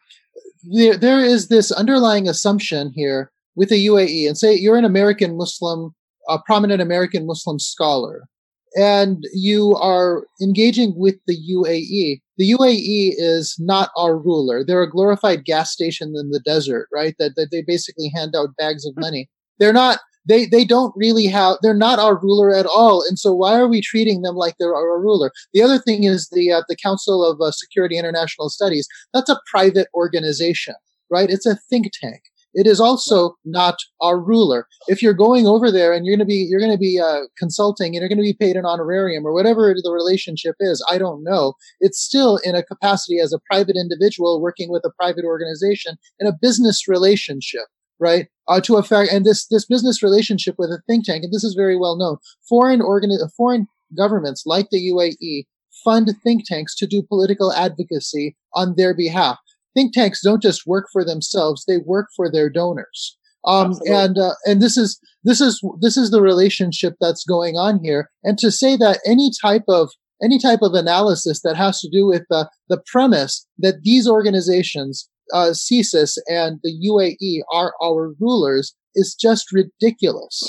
there, 0.64 0.96
there 0.96 1.20
is 1.20 1.50
this 1.50 1.70
underlying 1.70 2.30
assumption 2.30 2.94
here 2.96 3.30
with 3.56 3.70
the 3.70 3.88
UAE, 3.88 4.28
and 4.28 4.38
say 4.38 4.54
you're 4.54 4.78
an 4.78 4.86
American 4.86 5.36
Muslim, 5.36 5.94
a 6.30 6.40
prominent 6.40 6.82
American 6.82 7.26
Muslim 7.26 7.60
scholar, 7.60 8.30
and 8.76 9.24
you 9.34 9.76
are 9.76 10.26
engaging 10.42 10.94
with 10.96 11.16
the 11.28 11.38
UAE 11.52 12.22
the 12.38 12.52
UAE 12.52 13.14
is 13.18 13.56
not 13.60 13.92
our 13.98 14.18
ruler. 14.18 14.64
They're 14.64 14.84
a 14.84 14.90
glorified 14.90 15.46
gas 15.46 15.72
station 15.72 16.14
in 16.18 16.32
the 16.32 16.42
desert, 16.42 16.90
right? 16.94 17.16
That, 17.18 17.36
that 17.36 17.50
they 17.52 17.62
basically 17.62 18.12
hand 18.14 18.36
out 18.36 18.56
bags 18.58 18.86
of 18.86 18.94
money. 18.98 19.30
They're 19.60 19.74
not, 19.74 20.00
they, 20.28 20.46
they 20.46 20.66
don't 20.66 20.94
really 20.98 21.28
have, 21.28 21.58
they're 21.62 21.74
not 21.74 22.00
our 22.00 22.20
ruler 22.20 22.54
at 22.54 22.66
all. 22.66 23.06
And 23.08 23.18
so 23.18 23.34
why 23.34 23.58
are 23.58 23.68
we 23.68 23.80
treating 23.80 24.22
them 24.22 24.36
like 24.36 24.56
they're 24.60 24.76
our 24.76 25.00
ruler? 25.00 25.32
The 25.54 25.62
other 25.62 25.80
thing 25.80 26.04
is 26.04 26.28
the, 26.30 26.52
uh, 26.52 26.64
the 26.68 26.76
Council 26.76 27.24
of 27.24 27.40
uh, 27.40 27.52
Security 27.52 27.98
International 27.98 28.50
Studies. 28.50 28.88
That's 29.14 29.30
a 29.30 29.40
private 29.50 29.88
organization, 29.94 30.76
right? 31.10 31.30
It's 31.30 31.46
a 31.46 31.56
think 31.70 31.90
tank. 31.94 32.24
It 32.56 32.68
is 32.68 32.80
also 32.80 33.36
not 33.44 33.76
our 34.00 34.18
ruler. 34.18 34.66
If 34.88 35.04
you're 35.04 35.14
going 35.14 35.46
over 35.46 35.70
there 35.70 35.94
and 35.94 36.06
you're 36.06 36.16
going 36.16 36.26
to 36.26 36.34
be 36.34 36.48
you're 36.50 36.62
going 36.62 36.72
to 36.72 36.78
be 36.78 37.00
uh, 37.00 37.24
consulting 37.38 37.96
and 37.96 38.02
you're 38.02 38.10
going 38.10 38.18
to 38.18 38.24
be 38.24 38.34
paid 38.34 38.56
an 38.56 38.66
honorarium 38.66 39.26
or 39.26 39.34
whatever 39.34 39.76
the 39.76 39.92
relationship 39.92 40.56
is, 40.62 40.84
I 40.90 40.98
don't 40.98 41.24
know. 41.24 41.54
It's 41.82 42.00
still 42.00 42.38
in 42.38 42.56
a 42.56 42.64
capacity 42.64 43.20
as 43.20 43.34
a 43.34 43.40
private 43.52 43.76
individual 43.76 44.42
working 44.42 44.72
with 44.72 44.84
a 44.86 44.92
private 44.98 45.26
organization 45.26 45.98
in 46.20 46.28
a 46.28 46.38
business 46.42 46.88
relationship, 46.88 47.66
right? 48.00 48.28
Uh, 48.48 48.62
to 48.62 48.78
affect 48.78 49.12
and 49.12 49.26
this 49.26 49.48
this 49.48 49.66
business 49.66 50.02
relationship 50.02 50.56
with 50.58 50.70
a 50.72 50.82
think 50.88 51.06
tank, 51.06 51.26
and 51.26 51.34
this 51.34 51.44
is 51.44 51.56
very 51.56 51.78
well 51.78 51.98
known. 51.98 52.18
Foreign 52.48 52.82
organ 52.82 53.12
foreign 53.36 53.68
governments 53.98 54.44
like 54.46 54.70
the 54.72 54.90
UAE 54.92 55.44
fund 55.84 56.10
think 56.24 56.46
tanks 56.46 56.74
to 56.76 56.88
do 56.88 57.04
political 57.04 57.52
advocacy 57.52 58.36
on 58.54 58.76
their 58.78 58.94
behalf 58.96 59.38
think 59.76 59.94
tanks 59.94 60.22
don't 60.24 60.42
just 60.42 60.66
work 60.66 60.88
for 60.92 61.06
themselves; 61.06 61.66
they 61.68 61.78
work 61.78 62.08
for 62.16 62.32
their 62.32 62.50
donors. 62.50 63.18
Um, 63.46 63.74
and 63.86 64.18
uh, 64.18 64.34
and 64.46 64.62
this 64.62 64.76
is 64.76 65.00
this 65.24 65.40
is 65.40 65.62
this 65.80 65.98
is 65.98 66.12
the 66.12 66.22
relationship 66.22 66.96
that's 67.00 67.24
going 67.24 67.56
on 67.56 67.80
here. 67.84 68.10
And 68.24 68.38
to 68.40 68.52
say 68.52 68.76
that 68.78 69.00
any 69.06 69.30
type 69.42 69.66
of 69.68 69.92
any 70.24 70.40
type 70.40 70.60
of 70.62 70.74
analysis 70.74 71.42
that 71.44 71.56
has 71.56 71.80
to 71.82 71.90
do 71.90 72.08
with 72.08 72.24
the 72.30 72.50
the 72.70 72.82
premise 72.92 73.46
that 73.60 73.84
these 73.84 74.08
organizations, 74.08 75.10
uh, 75.34 75.52
CSIS 75.52 76.18
and 76.28 76.60
the 76.64 76.74
UAE, 76.90 77.42
are 77.54 77.74
our 77.84 78.14
rulers 78.20 78.76
is 78.96 79.16
just 79.20 79.52
ridiculous. 79.52 80.42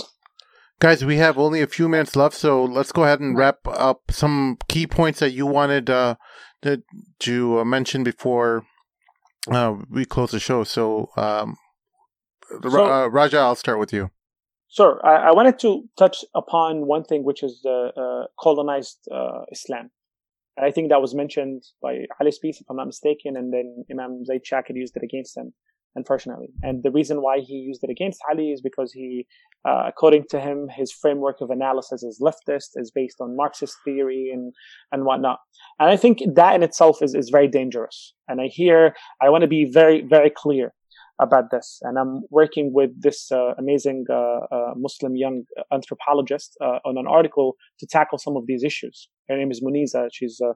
Guys, 0.79 1.05
we 1.05 1.17
have 1.17 1.39
only 1.39 1.63
a 1.63 1.67
few 1.67 1.89
minutes 1.89 2.17
left, 2.17 2.37
so 2.37 2.63
let's 2.65 2.93
go 2.93 3.05
ahead 3.05 3.21
and 3.21 3.37
wrap 3.37 3.61
up 3.67 4.11
some 4.11 4.59
key 4.69 4.87
points 4.87 5.21
that 5.21 5.33
you 5.33 5.47
wanted 5.47 5.89
uh, 5.89 6.17
to, 6.61 6.83
to 7.21 7.61
uh, 7.61 7.65
mention 7.65 8.05
before 8.05 8.63
uh, 9.49 9.77
we 9.91 10.05
close 10.05 10.31
the 10.31 10.41
show. 10.41 10.65
So, 10.65 11.11
um, 11.17 11.57
so 12.63 12.93
uh, 12.93 13.07
Raja, 13.09 13.39
I'll 13.39 13.55
start 13.55 13.79
with 13.79 13.93
you. 13.93 14.11
Sure. 14.69 15.01
I, 15.05 15.29
I, 15.29 15.33
wanted 15.33 15.59
to 15.61 15.89
touch 15.97 16.25
upon 16.35 16.87
one 16.87 17.05
thing, 17.05 17.25
which 17.25 17.43
is 17.43 17.61
the 17.63 17.93
uh, 17.97 18.27
colonized 18.39 18.99
uh, 19.11 19.43
Islam. 19.53 19.91
And 20.57 20.67
I 20.67 20.71
think 20.71 20.91
that 20.91 21.01
was 21.01 21.15
mentioned 21.15 21.63
by 21.81 22.07
Ali's 22.21 22.39
piece, 22.39 22.61
if 22.61 22.67
I'm 22.69 22.77
not 22.77 22.87
mistaken, 22.87 23.37
and 23.37 23.53
then 23.53 23.85
Imam 23.91 24.25
Zaid 24.25 24.43
Shakir 24.45 24.75
used 24.75 24.97
it 24.97 25.03
against 25.05 25.37
him, 25.37 25.53
unfortunately. 25.97 26.49
And 26.63 26.83
the 26.83 26.91
reason 26.91 27.23
why 27.23 27.41
he 27.41 27.55
used 27.55 27.83
it 27.83 27.91
against 27.91 28.21
Ali 28.31 28.53
is 28.53 28.61
because 28.61 28.93
he, 28.93 29.27
uh, 29.69 29.85
according 29.87 30.25
to 30.31 30.39
him, 30.39 30.69
his 30.69 30.93
framework 30.93 31.41
of 31.41 31.51
analysis 31.51 32.03
is 32.03 32.21
leftist, 32.23 32.71
is 32.77 32.91
based 32.91 33.17
on 33.21 33.37
Marxist 33.37 33.77
theory 33.85 34.31
and, 34.33 34.53
and 34.93 35.05
whatnot. 35.05 35.41
And 35.81 35.91
I 35.91 35.97
think 35.97 36.23
that 36.35 36.55
in 36.55 36.63
itself 36.63 37.03
is, 37.03 37.15
is 37.15 37.31
very 37.31 37.49
dangerous. 37.49 38.15
And 38.29 38.41
I 38.41 38.47
hear, 38.47 38.95
I 39.21 39.31
want 39.31 39.43
to 39.43 39.49
be 39.49 39.65
very, 39.65 40.03
very 40.03 40.31
clear 40.31 40.73
about 41.19 41.51
this. 41.51 41.79
And 41.83 41.99
I'm 41.99 42.23
working 42.31 42.73
with 42.75 42.91
this 43.01 43.33
uh, 43.33 43.55
amazing 43.59 44.05
uh, 44.11 44.41
uh, 44.55 44.75
Muslim 44.77 45.17
young 45.17 45.45
anthropologist 45.73 46.57
uh, 46.61 46.79
on 46.85 46.99
an 46.99 47.07
article 47.07 47.57
to 47.81 47.87
tackle 47.87 48.19
some 48.19 48.37
of 48.37 48.47
these 48.47 48.63
issues. 48.63 49.09
Her 49.29 49.37
name 49.37 49.51
is 49.51 49.63
Muniza. 49.63 50.09
She's 50.13 50.41
uh, 50.45 50.53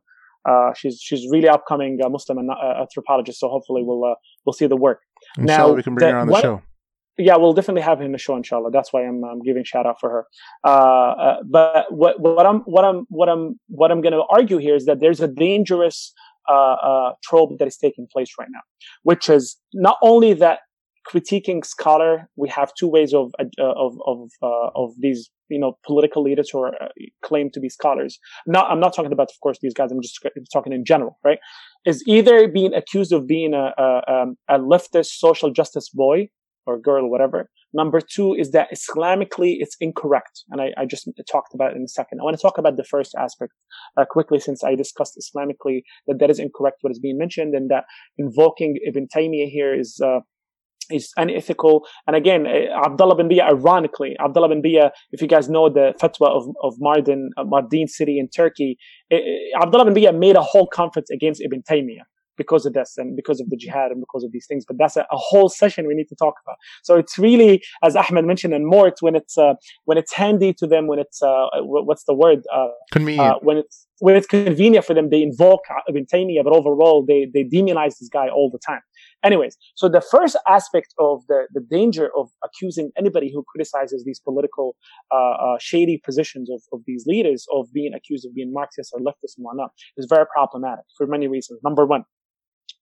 uh, 0.49 0.73
she's 0.75 1.01
she's 1.01 1.27
really 1.31 1.49
upcoming 1.49 1.99
Muslim 2.11 2.39
anthropologist. 2.83 3.41
So 3.41 3.49
hopefully 3.49 3.83
we'll 3.85 4.17
we'll 4.45 4.53
see 4.53 4.67
the 4.67 4.77
work. 4.77 5.01
Inshallah, 5.39 5.71
now 5.71 5.75
we 5.75 5.83
can 5.83 5.95
bring 5.95 6.09
the, 6.09 6.13
her 6.13 6.19
on 6.19 6.27
the 6.27 6.33
what, 6.33 6.43
show. 6.43 6.63
Yeah, 7.19 7.37
we'll 7.37 7.53
definitely 7.53 7.83
have 7.83 8.01
him 8.01 8.07
in 8.07 8.13
the 8.13 8.19
show, 8.19 8.35
inshallah. 8.35 8.71
That's 8.71 8.93
why 8.93 9.05
I'm, 9.05 9.23
I'm 9.25 9.43
giving 9.43 9.63
shout 9.65 9.85
out 9.85 10.01
for 10.01 10.11
her. 10.11 10.27
but 10.63 11.93
what 11.93 12.19
what 12.21 12.47
I'm 12.47 12.61
what 12.61 12.85
I'm 12.85 13.07
what 13.09 13.29
I'm 13.29 13.61
what 13.69 13.91
I'm 13.93 14.01
going 14.01 14.15
to 14.15 14.25
argue 14.31 14.57
here 14.57 14.75
is 14.75 14.87
that 14.87 15.01
there's 15.01 15.21
a 15.21 15.29
dangerous 15.29 16.15
uh, 16.49 16.53
uh, 16.53 17.13
trope 17.23 17.59
that 17.59 17.69
is 17.69 17.77
taking 17.77 18.07
place 18.07 18.33
right 18.39 18.49
now, 18.51 18.61
which 19.03 19.29
is 19.29 19.57
not 19.75 19.99
only 20.03 20.33
that 20.35 20.61
critiquing 21.09 21.65
scholar, 21.65 22.29
we 22.37 22.49
have 22.49 22.73
two 22.79 22.89
ways 22.89 23.15
of 23.15 23.33
uh, 23.39 23.45
of 23.59 23.99
of 24.07 24.31
uh, 24.43 24.71
of 24.75 24.93
these 24.99 25.31
you 25.49 25.59
know 25.59 25.79
political 25.85 26.23
leaders 26.23 26.51
who 26.51 26.61
are 26.61 26.75
uh, 26.83 26.89
claim 27.25 27.51
to 27.53 27.61
be 27.61 27.69
scholars. 27.69 28.19
Not 28.47 28.71
I'm 28.71 28.81
not 28.81 28.95
talking 28.95 29.13
about, 29.13 29.31
of 29.31 29.41
course, 29.43 29.59
these 29.61 29.75
guys. 29.75 29.91
I'm 29.91 30.03
just 30.03 30.21
talking 30.53 30.73
in 30.73 30.85
general, 30.85 31.19
right? 31.25 31.39
Is 31.85 32.03
either 32.07 32.49
being 32.49 32.75
accused 32.75 33.13
of 33.13 33.27
being 33.27 33.55
a 33.55 33.73
a, 33.79 34.13
um, 34.13 34.37
a 34.49 34.59
leftist 34.59 35.19
social 35.19 35.51
justice 35.51 35.89
boy 35.89 36.29
or 36.67 36.79
girl, 36.79 37.09
whatever, 37.11 37.49
Number 37.73 38.01
two 38.01 38.35
is 38.35 38.51
that 38.51 38.69
Islamically 38.73 39.57
it's 39.61 39.77
incorrect. 39.81 40.43
And 40.51 40.61
I, 40.61 40.73
I 40.77 40.87
just 40.87 41.09
talked 41.31 41.55
about 41.55 41.73
it 41.73 41.77
in 41.77 41.85
a 41.85 41.89
second. 41.89 42.21
I 42.21 42.25
want 42.25 42.37
to 42.37 42.43
talk 42.43 42.59
about 42.59 42.77
the 42.77 42.85
first 42.85 43.15
aspect 43.17 43.53
uh, 43.97 44.05
quickly 44.11 44.41
since 44.41 44.65
I 44.65 44.75
discussed 44.75 45.17
Islamically 45.19 45.83
that 46.09 46.19
that 46.19 46.31
is 46.31 46.41
incorrect 46.41 46.79
what 46.81 46.91
is 46.91 46.99
being 46.99 47.19
mentioned 47.19 47.55
and 47.55 47.71
that 47.71 47.85
invoking 48.19 48.79
Ibn 48.87 49.07
Taymiyyah 49.15 49.51
here 49.51 49.79
is, 49.79 50.01
uh, 50.05 50.21
is 50.91 51.13
unethical. 51.17 51.87
And 52.07 52.17
again, 52.17 52.47
uh, 52.47 52.87
Abdullah 52.87 53.17
bin 53.17 53.29
Bayyah, 53.29 53.49
ironically, 53.51 54.17
Abdullah 54.21 54.49
bin 54.49 54.63
Bayyah, 54.63 54.91
if 55.13 55.23
you 55.23 55.29
guys 55.29 55.49
know 55.49 55.69
the 55.69 55.95
fatwa 56.01 56.29
of, 56.29 56.49
of 56.63 56.75
Mardin, 56.81 57.29
uh, 57.37 57.45
Mardin 57.45 57.89
city 57.89 58.19
in 58.19 58.29
Turkey, 58.29 58.79
it, 59.11 59.53
Abdullah 59.61 59.85
bin 59.87 59.95
Bayyah 59.95 60.19
made 60.19 60.37
a 60.37 60.43
whole 60.43 60.67
conference 60.67 61.11
against 61.11 61.41
Ibn 61.41 61.63
Taymiyyah 61.69 62.05
because 62.41 62.65
of 62.65 62.73
this 62.73 62.95
and 62.97 63.17
because 63.17 63.39
of 63.39 63.51
the 63.51 63.57
jihad 63.57 63.91
and 63.91 64.01
because 64.01 64.25
of 64.25 64.33
these 64.33 64.47
things. 64.47 64.65
But 64.67 64.77
that's 64.79 64.97
a, 64.97 65.01
a 65.01 65.17
whole 65.17 65.51
session 65.51 65.87
we 65.87 65.95
need 65.95 66.09
to 66.09 66.15
talk 66.15 66.35
about. 66.45 66.57
So 66.83 66.97
it's 66.97 67.19
really, 67.19 67.63
as 67.85 67.97
Ahmed 67.97 68.25
mentioned, 68.25 68.55
and 68.55 68.67
more, 68.67 68.89
it's 68.89 69.03
when 69.03 69.15
it's 69.15 69.37
uh, 69.37 69.55
when 69.85 69.99
it's 69.99 70.15
handy 70.15 70.55
to 70.55 70.67
them, 70.67 70.87
when 70.87 70.99
it's 70.99 71.23
uh, 71.23 71.47
what's 71.61 72.05
the 72.05 72.15
word? 72.15 72.41
Uh, 72.53 72.69
convenient. 72.93 73.35
Uh, 73.35 73.39
when 73.43 73.59
it's 73.59 73.87
when 74.01 74.17
it's 74.17 74.27
convenient 74.27 74.85
for 74.85 74.95
them, 74.95 75.11
they 75.11 75.23
invoke 75.23 75.61
Ibn 75.89 76.07
Taymiyyah, 76.13 76.45
but 76.45 76.53
overall 76.53 77.05
they 77.07 77.31
they 77.33 77.45
demonize 77.45 77.99
this 77.99 78.09
guy 78.09 78.29
all 78.29 78.51
the 78.51 78.59
time. 78.59 78.81
Anyways, 79.23 79.57
so 79.75 79.89
the 79.89 80.01
first 80.01 80.37
aspect 80.49 80.95
of 80.99 81.23
the, 81.29 81.47
the 81.53 81.61
danger 81.61 82.11
of 82.17 82.31
accusing 82.43 82.91
anybody 82.97 83.31
who 83.33 83.45
criticizes 83.45 84.05
these 84.05 84.21
political 84.21 84.77
uh, 85.13 85.35
uh, 85.47 85.59
shady 85.61 86.01
positions 86.05 86.51
of, 86.51 86.63
of 86.73 86.81
these 86.87 87.05
leaders 87.07 87.47
of 87.53 87.73
being 87.73 87.93
accused 87.95 88.27
of 88.27 88.35
being 88.35 88.53
Marxist 88.53 88.93
or 88.95 89.01
leftist 89.01 89.37
and 89.37 89.45
whatnot 89.45 89.71
is 89.97 90.07
very 90.09 90.27
problematic 90.27 90.85
for 90.97 91.07
many 91.07 91.29
reasons. 91.29 91.61
Number 91.63 91.87
one, 91.87 92.05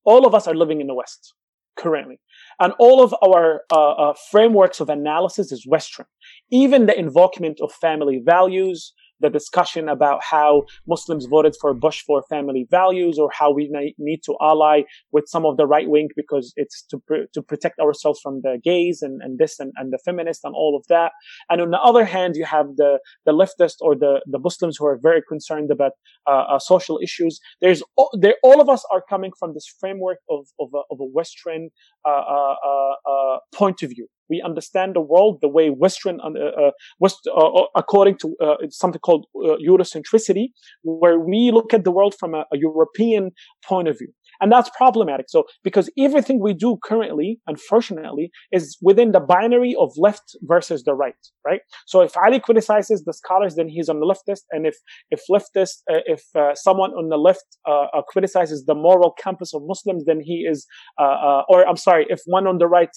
all 0.04 0.26
of 0.26 0.34
us 0.34 0.46
are 0.46 0.54
living 0.54 0.80
in 0.80 0.86
the 0.86 0.94
West. 0.94 1.34
currently. 1.78 2.20
And 2.60 2.72
all 2.78 3.02
of 3.02 3.14
our 3.22 3.62
uh, 3.70 3.90
uh, 3.92 4.14
frameworks 4.30 4.80
of 4.80 4.90
analysis 4.90 5.52
is 5.52 5.66
Western. 5.66 6.06
Even 6.50 6.86
the 6.86 6.98
invokement 6.98 7.60
of 7.60 7.72
family 7.72 8.20
values, 8.24 8.92
the 9.20 9.30
discussion 9.30 9.88
about 9.88 10.22
how 10.22 10.64
Muslims 10.86 11.26
voted 11.26 11.54
for 11.60 11.74
Bush 11.74 12.02
for 12.02 12.22
family 12.28 12.66
values 12.70 13.18
or 13.18 13.30
how 13.32 13.50
we 13.50 13.70
need 13.98 14.22
to 14.24 14.36
ally 14.40 14.82
with 15.12 15.24
some 15.28 15.44
of 15.44 15.56
the 15.56 15.66
right 15.66 15.88
wing 15.88 16.08
because 16.16 16.52
it's 16.56 16.82
to, 16.90 16.98
pr- 16.98 17.28
to 17.34 17.42
protect 17.42 17.78
ourselves 17.78 18.20
from 18.20 18.40
the 18.42 18.58
gays 18.62 19.02
and, 19.02 19.20
and 19.22 19.38
this 19.38 19.58
and, 19.58 19.72
and 19.76 19.92
the 19.92 19.98
feminists 20.04 20.44
and 20.44 20.54
all 20.54 20.76
of 20.76 20.86
that. 20.88 21.12
And 21.50 21.60
on 21.60 21.70
the 21.70 21.80
other 21.80 22.04
hand, 22.04 22.36
you 22.36 22.44
have 22.44 22.76
the, 22.76 22.98
the 23.24 23.32
leftists 23.32 23.76
or 23.80 23.94
the, 23.94 24.20
the 24.26 24.38
Muslims 24.38 24.76
who 24.76 24.86
are 24.86 24.98
very 25.00 25.22
concerned 25.28 25.70
about 25.70 25.92
uh, 26.26 26.44
uh, 26.48 26.58
social 26.58 26.98
issues. 27.02 27.40
There's 27.60 27.82
all, 27.96 28.10
all 28.42 28.60
of 28.60 28.68
us 28.68 28.84
are 28.92 29.02
coming 29.08 29.32
from 29.38 29.54
this 29.54 29.66
framework 29.80 30.18
of, 30.28 30.46
of, 30.60 30.68
a, 30.74 30.82
of 30.90 31.00
a 31.00 31.04
Western 31.04 31.70
uh, 32.04 32.08
uh, 32.08 32.54
uh, 32.64 33.10
uh 33.10 33.38
point 33.54 33.82
of 33.82 33.90
view. 33.90 34.08
We 34.28 34.42
understand 34.42 34.94
the 34.94 35.00
world 35.00 35.38
the 35.40 35.48
way 35.48 35.70
Western, 35.70 36.20
uh, 36.20 36.28
uh, 36.28 36.70
West, 36.98 37.26
uh, 37.26 37.34
uh 37.34 37.66
according 37.74 38.18
to 38.18 38.36
uh, 38.40 38.56
something 38.70 39.00
called 39.00 39.26
uh, 39.36 39.56
Eurocentricity, 39.70 40.48
where 40.82 41.18
we 41.18 41.50
look 41.50 41.72
at 41.74 41.84
the 41.84 41.90
world 41.90 42.14
from 42.18 42.34
a, 42.34 42.44
a 42.52 42.58
European 42.58 43.32
point 43.66 43.88
of 43.88 43.98
view. 43.98 44.12
And 44.40 44.52
that's 44.52 44.70
problematic. 44.76 45.26
So, 45.28 45.44
because 45.64 45.90
everything 45.98 46.40
we 46.40 46.54
do 46.54 46.78
currently, 46.84 47.40
unfortunately, 47.46 48.30
is 48.52 48.76
within 48.80 49.12
the 49.12 49.20
binary 49.20 49.74
of 49.78 49.92
left 49.96 50.36
versus 50.42 50.84
the 50.84 50.94
right, 50.94 51.14
right? 51.44 51.60
So 51.86 52.02
if 52.02 52.16
Ali 52.16 52.40
criticizes 52.40 53.04
the 53.04 53.12
scholars, 53.12 53.56
then 53.56 53.68
he's 53.68 53.88
on 53.88 54.00
the 54.00 54.06
leftist. 54.06 54.42
And 54.50 54.66
if, 54.66 54.76
if 55.10 55.22
leftist, 55.30 55.82
uh, 55.90 56.00
if 56.06 56.24
uh, 56.36 56.54
someone 56.54 56.90
on 56.92 57.08
the 57.08 57.16
left 57.16 57.44
uh, 57.66 57.86
uh 57.94 58.02
criticizes 58.02 58.64
the 58.66 58.74
moral 58.74 59.14
compass 59.22 59.52
of 59.54 59.62
Muslims, 59.64 60.04
then 60.04 60.20
he 60.20 60.46
is, 60.48 60.66
uh, 61.00 61.02
uh, 61.02 61.42
or 61.48 61.66
I'm 61.66 61.76
sorry, 61.76 62.06
if 62.08 62.20
one 62.26 62.46
on 62.46 62.58
the 62.58 62.66
right, 62.66 62.90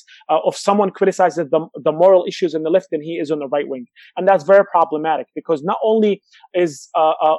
if 0.46 0.56
someone 0.56 0.92
criticizes 0.92 1.50
the, 1.50 1.68
the 1.76 1.92
moral 1.92 2.26
issues 2.28 2.54
in 2.54 2.64
the 2.64 2.70
left, 2.70 2.88
then 2.92 3.02
he 3.02 3.14
is 3.14 3.32
on 3.32 3.40
the 3.40 3.48
right 3.48 3.68
wing. 3.68 3.86
And 4.18 4.28
that's 4.28 4.44
very 4.44 4.66
problematic 4.66 5.28
because 5.36 5.64
not 5.64 5.78
only 5.84 6.22
is, 6.54 6.90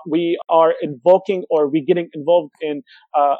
we 0.08 0.38
are 0.48 0.74
invoking 0.82 1.44
or 1.50 1.68
we 1.68 1.84
getting 1.84 2.08
involved 2.14 2.52
in, 2.60 2.82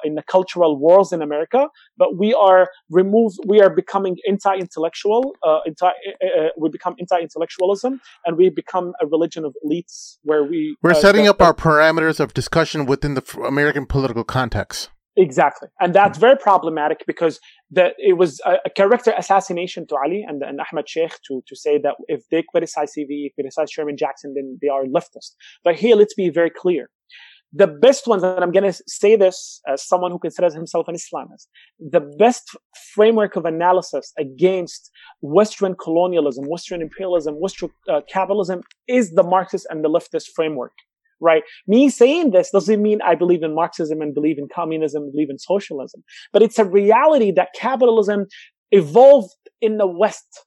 in 0.04 0.14
the 0.14 0.22
culture 0.22 0.51
cultural 0.52 0.78
wars 0.78 1.12
in 1.12 1.22
America, 1.22 1.68
but 1.96 2.18
we 2.18 2.34
are 2.34 2.68
removed. 2.90 3.38
We 3.46 3.60
are 3.60 3.70
becoming 3.70 4.16
anti-intellectual. 4.28 5.34
Uh, 5.42 5.60
anti, 5.66 5.86
uh, 5.86 5.90
uh, 5.90 6.48
we 6.58 6.68
become 6.68 6.94
anti-intellectualism, 6.98 8.00
and 8.26 8.36
we 8.36 8.50
become 8.50 8.92
a 9.00 9.06
religion 9.06 9.44
of 9.44 9.54
elites 9.64 10.18
where 10.22 10.44
we 10.44 10.76
we're 10.82 10.92
uh, 10.92 10.94
setting 10.94 11.28
up 11.28 11.40
our 11.40 11.54
parameters 11.54 12.20
of 12.20 12.34
discussion 12.34 12.86
within 12.86 13.14
the 13.14 13.40
American 13.46 13.86
political 13.86 14.24
context. 14.24 14.90
Exactly, 15.14 15.68
and 15.78 15.94
that's 15.94 16.18
very 16.18 16.36
problematic 16.36 17.04
because 17.06 17.38
that 17.70 17.92
it 17.98 18.14
was 18.14 18.40
a, 18.46 18.54
a, 18.64 18.70
character 18.70 19.12
assassination 19.18 19.86
to 19.88 19.96
Ali 20.02 20.24
and, 20.26 20.42
and 20.42 20.58
Ahmed 20.58 20.88
Shaikh 20.88 21.20
to 21.28 21.42
to 21.46 21.54
say 21.54 21.76
that 21.84 21.96
if 22.08 22.22
they 22.30 22.42
criticize 22.50 22.92
CV, 22.96 23.28
criticize 23.34 23.70
Sherman 23.70 23.98
Jackson, 23.98 24.32
then 24.34 24.58
they 24.62 24.68
are 24.68 24.84
leftist. 24.84 25.32
But 25.64 25.74
here, 25.74 25.96
let's 25.96 26.14
be 26.14 26.30
very 26.30 26.48
clear 26.48 26.88
the 27.52 27.66
best 27.66 28.06
ones, 28.06 28.22
and 28.22 28.42
I'm 28.42 28.50
going 28.50 28.70
to 28.70 28.82
say 28.86 29.14
this 29.14 29.60
as 29.68 29.86
someone 29.86 30.10
who 30.10 30.18
considers 30.18 30.54
himself 30.54 30.88
an 30.88 30.94
Islamist, 30.94 31.46
the 31.78 32.00
best 32.00 32.56
framework 32.94 33.36
of 33.36 33.44
analysis 33.44 34.12
against 34.18 34.90
Western 35.20 35.74
colonialism, 35.74 36.46
Western 36.48 36.80
imperialism, 36.80 37.34
Western 37.34 37.70
uh, 37.90 38.00
capitalism 38.08 38.62
is 38.88 39.12
the 39.12 39.22
Marxist 39.22 39.66
and 39.68 39.84
the 39.84 39.90
leftist 39.90 40.28
framework. 40.34 40.72
Right? 41.20 41.44
Me 41.68 41.88
saying 41.88 42.32
this 42.32 42.50
doesn't 42.50 42.82
mean 42.82 43.00
I 43.02 43.14
believe 43.14 43.44
in 43.44 43.54
Marxism 43.54 44.00
and 44.00 44.12
believe 44.12 44.38
in 44.38 44.48
communism, 44.52 45.12
believe 45.12 45.30
in 45.30 45.38
socialism, 45.38 46.02
but 46.32 46.42
it's 46.42 46.58
a 46.58 46.64
reality 46.64 47.30
that 47.32 47.50
capitalism 47.54 48.26
evolved 48.72 49.30
in 49.60 49.76
the 49.76 49.86
West 49.86 50.44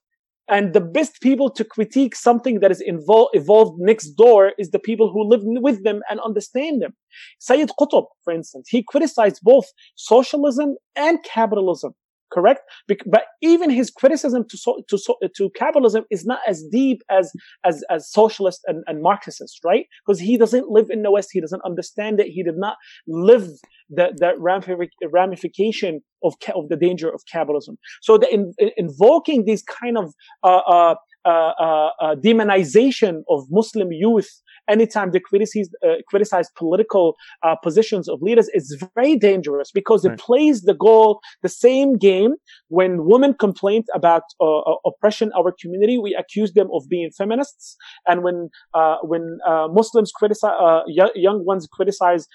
and 0.48 0.72
the 0.72 0.80
best 0.80 1.20
people 1.20 1.50
to 1.50 1.64
critique 1.64 2.14
something 2.14 2.60
that 2.60 2.70
is 2.70 2.80
involved, 2.80 3.34
evolved 3.34 3.80
next 3.80 4.10
door 4.10 4.52
is 4.58 4.70
the 4.70 4.78
people 4.78 5.10
who 5.12 5.28
live 5.28 5.42
with 5.44 5.82
them 5.84 6.02
and 6.08 6.20
understand 6.20 6.82
them. 6.82 6.94
Sayyid 7.38 7.70
Qutb, 7.80 8.06
for 8.22 8.32
instance, 8.32 8.68
he 8.68 8.82
criticized 8.82 9.40
both 9.42 9.66
socialism 9.96 10.76
and 10.94 11.22
capitalism 11.24 11.94
correct? 12.32 12.60
But 12.88 13.24
even 13.42 13.70
his 13.70 13.90
criticism 13.90 14.44
to 14.48 14.58
so, 14.58 14.82
to 14.88 14.98
so, 14.98 15.16
to 15.36 15.50
capitalism 15.50 16.04
is 16.10 16.24
not 16.24 16.40
as 16.46 16.64
deep 16.70 17.02
as 17.10 17.32
as 17.64 17.84
as 17.90 18.10
socialist 18.10 18.60
and, 18.66 18.82
and 18.86 19.02
Marxist, 19.02 19.60
right? 19.64 19.86
Because 20.04 20.20
he 20.20 20.36
doesn't 20.36 20.68
live 20.68 20.90
in 20.90 21.02
the 21.02 21.10
West, 21.10 21.30
he 21.32 21.40
doesn't 21.40 21.62
understand 21.64 22.20
it, 22.20 22.28
he 22.28 22.42
did 22.42 22.56
not 22.56 22.76
live 23.06 23.48
the 23.88 24.08
the 24.18 25.08
ramification 25.08 26.00
of 26.24 26.34
of 26.54 26.68
the 26.68 26.76
danger 26.76 27.08
of 27.12 27.22
capitalism. 27.30 27.76
So 28.02 28.18
the 28.18 28.32
in, 28.32 28.52
in, 28.58 28.70
invoking 28.76 29.44
these 29.44 29.62
kind 29.62 29.98
of 29.98 30.14
uh, 30.42 30.62
uh, 30.66 30.94
uh, 31.24 31.28
uh, 31.28 31.90
uh 32.00 32.14
demonization 32.16 33.22
of 33.28 33.44
Muslim 33.50 33.92
youth 33.92 34.30
anytime 34.68 35.10
they 35.12 35.20
criticize, 35.20 35.68
uh, 35.84 35.94
criticize 36.08 36.50
political 36.56 37.16
uh, 37.42 37.56
positions 37.56 38.08
of 38.08 38.22
leaders 38.22 38.48
is 38.54 38.82
very 38.94 39.16
dangerous 39.16 39.70
because 39.72 40.04
it 40.04 40.18
plays 40.18 40.62
the 40.62 40.74
goal, 40.74 41.20
the 41.42 41.48
same 41.48 41.96
game. 41.96 42.34
When 42.68 43.04
women 43.04 43.34
complain 43.34 43.84
about 43.94 44.22
uh, 44.40 44.58
uh, 44.58 44.76
oppression 44.84 45.30
our 45.38 45.54
community, 45.60 45.98
we 45.98 46.14
accuse 46.14 46.52
them 46.52 46.68
of 46.72 46.88
being 46.88 47.10
feminists. 47.10 47.76
And 48.06 48.22
when, 48.22 48.48
uh, 48.74 48.96
when 49.02 49.38
uh, 49.46 49.68
Muslims 49.70 50.12
criticize, 50.12 50.52
young 50.86 51.44
ones 51.44 51.68
criticize 51.72 52.26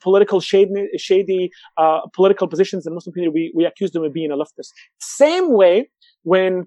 political 0.00 0.40
shady, 0.40 0.88
shady 0.96 1.50
political 2.12 2.48
positions 2.48 2.86
in 2.86 2.94
Muslim 2.94 3.12
community, 3.12 3.34
we, 3.34 3.52
we 3.54 3.64
accuse 3.64 3.92
them 3.92 4.04
of 4.04 4.12
being 4.12 4.30
a 4.30 4.36
leftist. 4.36 4.70
Same 5.00 5.52
way, 5.52 5.90
when 6.22 6.66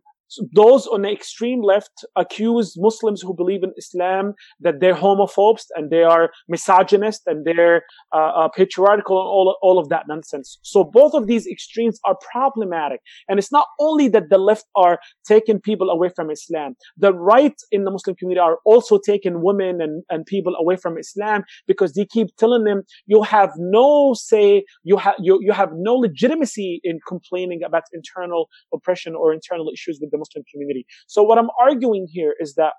those 0.51 0.87
on 0.87 1.03
the 1.03 1.11
extreme 1.11 1.61
left 1.61 2.05
accuse 2.15 2.75
Muslims 2.77 3.21
who 3.21 3.33
believe 3.33 3.63
in 3.63 3.71
Islam 3.77 4.33
that 4.59 4.79
they're 4.79 4.95
homophobes 4.95 5.65
and 5.75 5.89
they 5.89 6.03
are 6.03 6.31
misogynist 6.47 7.21
and 7.25 7.45
they're 7.45 7.83
uh, 8.13 8.31
uh, 8.35 8.49
patriarchal 8.49 9.19
and 9.19 9.27
all, 9.27 9.57
all 9.61 9.79
of 9.79 9.89
that 9.89 10.03
nonsense. 10.07 10.59
So 10.63 10.83
both 10.83 11.13
of 11.13 11.27
these 11.27 11.47
extremes 11.47 11.99
are 12.05 12.17
problematic. 12.31 12.99
And 13.29 13.39
it's 13.39 13.51
not 13.51 13.67
only 13.79 14.07
that 14.09 14.29
the 14.29 14.37
left 14.37 14.65
are 14.75 14.99
taking 15.25 15.59
people 15.59 15.89
away 15.89 16.09
from 16.15 16.29
Islam. 16.29 16.75
The 16.97 17.13
right 17.13 17.55
in 17.71 17.85
the 17.85 17.91
Muslim 17.91 18.15
community 18.15 18.39
are 18.39 18.57
also 18.65 18.99
taking 19.03 19.41
women 19.41 19.81
and, 19.81 20.03
and 20.09 20.25
people 20.25 20.55
away 20.55 20.75
from 20.75 20.97
Islam 20.97 21.43
because 21.67 21.93
they 21.93 22.05
keep 22.05 22.35
telling 22.37 22.63
them 22.65 22.83
you 23.05 23.23
have 23.23 23.51
no 23.57 24.13
say, 24.13 24.65
you 24.83 24.97
have, 24.97 25.15
you, 25.19 25.39
you 25.41 25.53
have 25.53 25.69
no 25.73 25.95
legitimacy 25.95 26.81
in 26.83 26.99
complaining 27.07 27.61
about 27.63 27.83
internal 27.93 28.47
oppression 28.73 29.15
or 29.15 29.33
internal 29.33 29.69
issues 29.73 29.99
with 30.01 30.11
the 30.17 30.21
Muslim 30.25 30.43
community. 30.51 30.85
So 31.07 31.23
what 31.23 31.37
I'm 31.37 31.49
arguing 31.59 32.07
here 32.17 32.33
is 32.39 32.55
that 32.55 32.73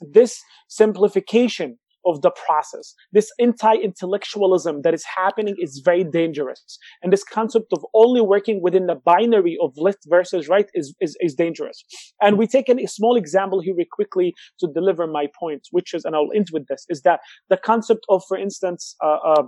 this 0.00 0.40
simplification 0.68 1.78
of 2.06 2.20
the 2.20 2.30
process, 2.46 2.94
this 3.12 3.30
anti-intellectualism 3.40 4.82
that 4.82 4.94
is 4.94 5.04
happening 5.16 5.54
is 5.58 5.80
very 5.84 6.04
dangerous. 6.04 6.78
And 7.02 7.12
this 7.12 7.24
concept 7.24 7.72
of 7.72 7.84
only 7.94 8.20
working 8.20 8.60
within 8.62 8.86
the 8.86 8.94
binary 8.94 9.56
of 9.62 9.72
left 9.76 10.00
versus 10.08 10.48
right 10.48 10.66
is, 10.74 10.94
is, 11.00 11.16
is 11.20 11.34
dangerous. 11.34 11.84
And 12.20 12.36
we 12.36 12.46
take 12.46 12.68
a 12.68 12.86
small 12.86 13.16
example 13.16 13.60
here 13.60 13.74
quickly 13.90 14.34
to 14.60 14.68
deliver 14.72 15.06
my 15.06 15.26
point, 15.38 15.62
which 15.70 15.94
is, 15.94 16.04
and 16.04 16.14
I'll 16.14 16.28
end 16.34 16.48
with 16.52 16.66
this, 16.68 16.84
is 16.88 17.02
that 17.02 17.20
the 17.48 17.56
concept 17.56 18.04
of, 18.08 18.22
for 18.28 18.36
instance, 18.36 18.96
uh, 19.02 19.18
uh, 19.26 19.42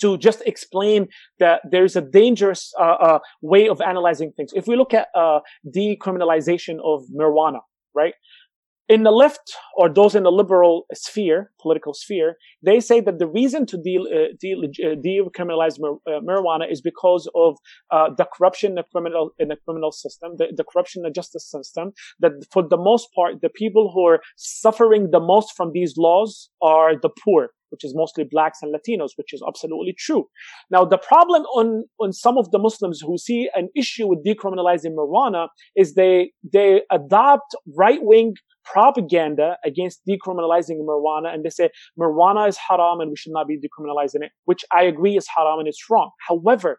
to 0.00 0.16
just 0.18 0.42
explain 0.46 1.08
that 1.38 1.60
there's 1.70 1.96
a 1.96 2.00
dangerous 2.00 2.72
uh, 2.78 2.82
uh, 2.82 3.18
way 3.42 3.68
of 3.68 3.80
analyzing 3.80 4.32
things. 4.32 4.52
If 4.54 4.66
we 4.66 4.76
look 4.76 4.94
at 4.94 5.08
uh, 5.14 5.40
decriminalization 5.74 6.78
of 6.84 7.04
marijuana, 7.14 7.60
right? 7.94 8.14
In 8.88 9.02
the 9.02 9.10
left 9.10 9.56
or 9.76 9.88
those 9.88 10.14
in 10.14 10.22
the 10.22 10.30
liberal 10.30 10.86
sphere, 10.94 11.50
political 11.60 11.92
sphere, 11.92 12.36
they 12.62 12.78
say 12.78 13.00
that 13.00 13.18
the 13.18 13.26
reason 13.26 13.66
to 13.66 13.76
de- 13.76 13.98
uh, 13.98 14.34
de- 14.40 14.54
uh, 14.54 14.94
decriminalize 14.94 15.80
mar- 15.80 15.98
uh, 16.06 16.20
marijuana 16.20 16.70
is 16.70 16.80
because 16.80 17.28
of 17.34 17.56
the 17.90 18.26
corruption 18.32 18.72
in 18.72 18.74
the 18.76 18.84
criminal 18.92 19.32
in 19.40 19.48
the 19.48 19.56
criminal 19.64 19.90
system, 19.90 20.34
the, 20.38 20.46
the 20.56 20.64
corruption 20.64 21.00
in 21.00 21.04
the 21.04 21.10
justice 21.10 21.50
system. 21.50 21.92
That 22.20 22.32
for 22.52 22.62
the 22.62 22.76
most 22.76 23.08
part, 23.12 23.40
the 23.42 23.48
people 23.48 23.90
who 23.92 24.06
are 24.06 24.20
suffering 24.36 25.10
the 25.10 25.20
most 25.20 25.56
from 25.56 25.72
these 25.72 25.94
laws 25.96 26.48
are 26.62 26.92
the 26.96 27.10
poor 27.24 27.50
which 27.70 27.84
is 27.84 27.94
mostly 27.96 28.24
blacks 28.24 28.60
and 28.62 28.72
Latinos, 28.74 29.10
which 29.16 29.32
is 29.32 29.42
absolutely 29.46 29.94
true. 29.98 30.28
Now, 30.70 30.84
the 30.84 30.98
problem 30.98 31.42
on, 31.42 31.84
on 32.00 32.12
some 32.12 32.38
of 32.38 32.50
the 32.50 32.58
Muslims 32.58 33.00
who 33.04 33.18
see 33.18 33.50
an 33.54 33.68
issue 33.74 34.06
with 34.06 34.24
decriminalizing 34.24 34.94
marijuana 34.94 35.48
is 35.74 35.94
they, 35.94 36.32
they 36.52 36.82
adopt 36.90 37.54
right-wing 37.76 38.34
propaganda 38.72 39.48
against 39.64 39.96
decriminalizing 40.10 40.78
marijuana 40.88 41.28
and 41.32 41.44
they 41.44 41.50
say 41.50 41.66
marijuana 41.98 42.48
is 42.48 42.56
haram 42.66 43.00
and 43.00 43.08
we 43.10 43.16
should 43.16 43.32
not 43.38 43.46
be 43.46 43.56
decriminalizing 43.66 44.22
it, 44.26 44.32
which 44.44 44.62
I 44.72 44.82
agree 44.92 45.16
is 45.20 45.26
haram 45.34 45.58
and 45.60 45.68
it's 45.68 45.82
wrong. 45.90 46.10
However, 46.28 46.72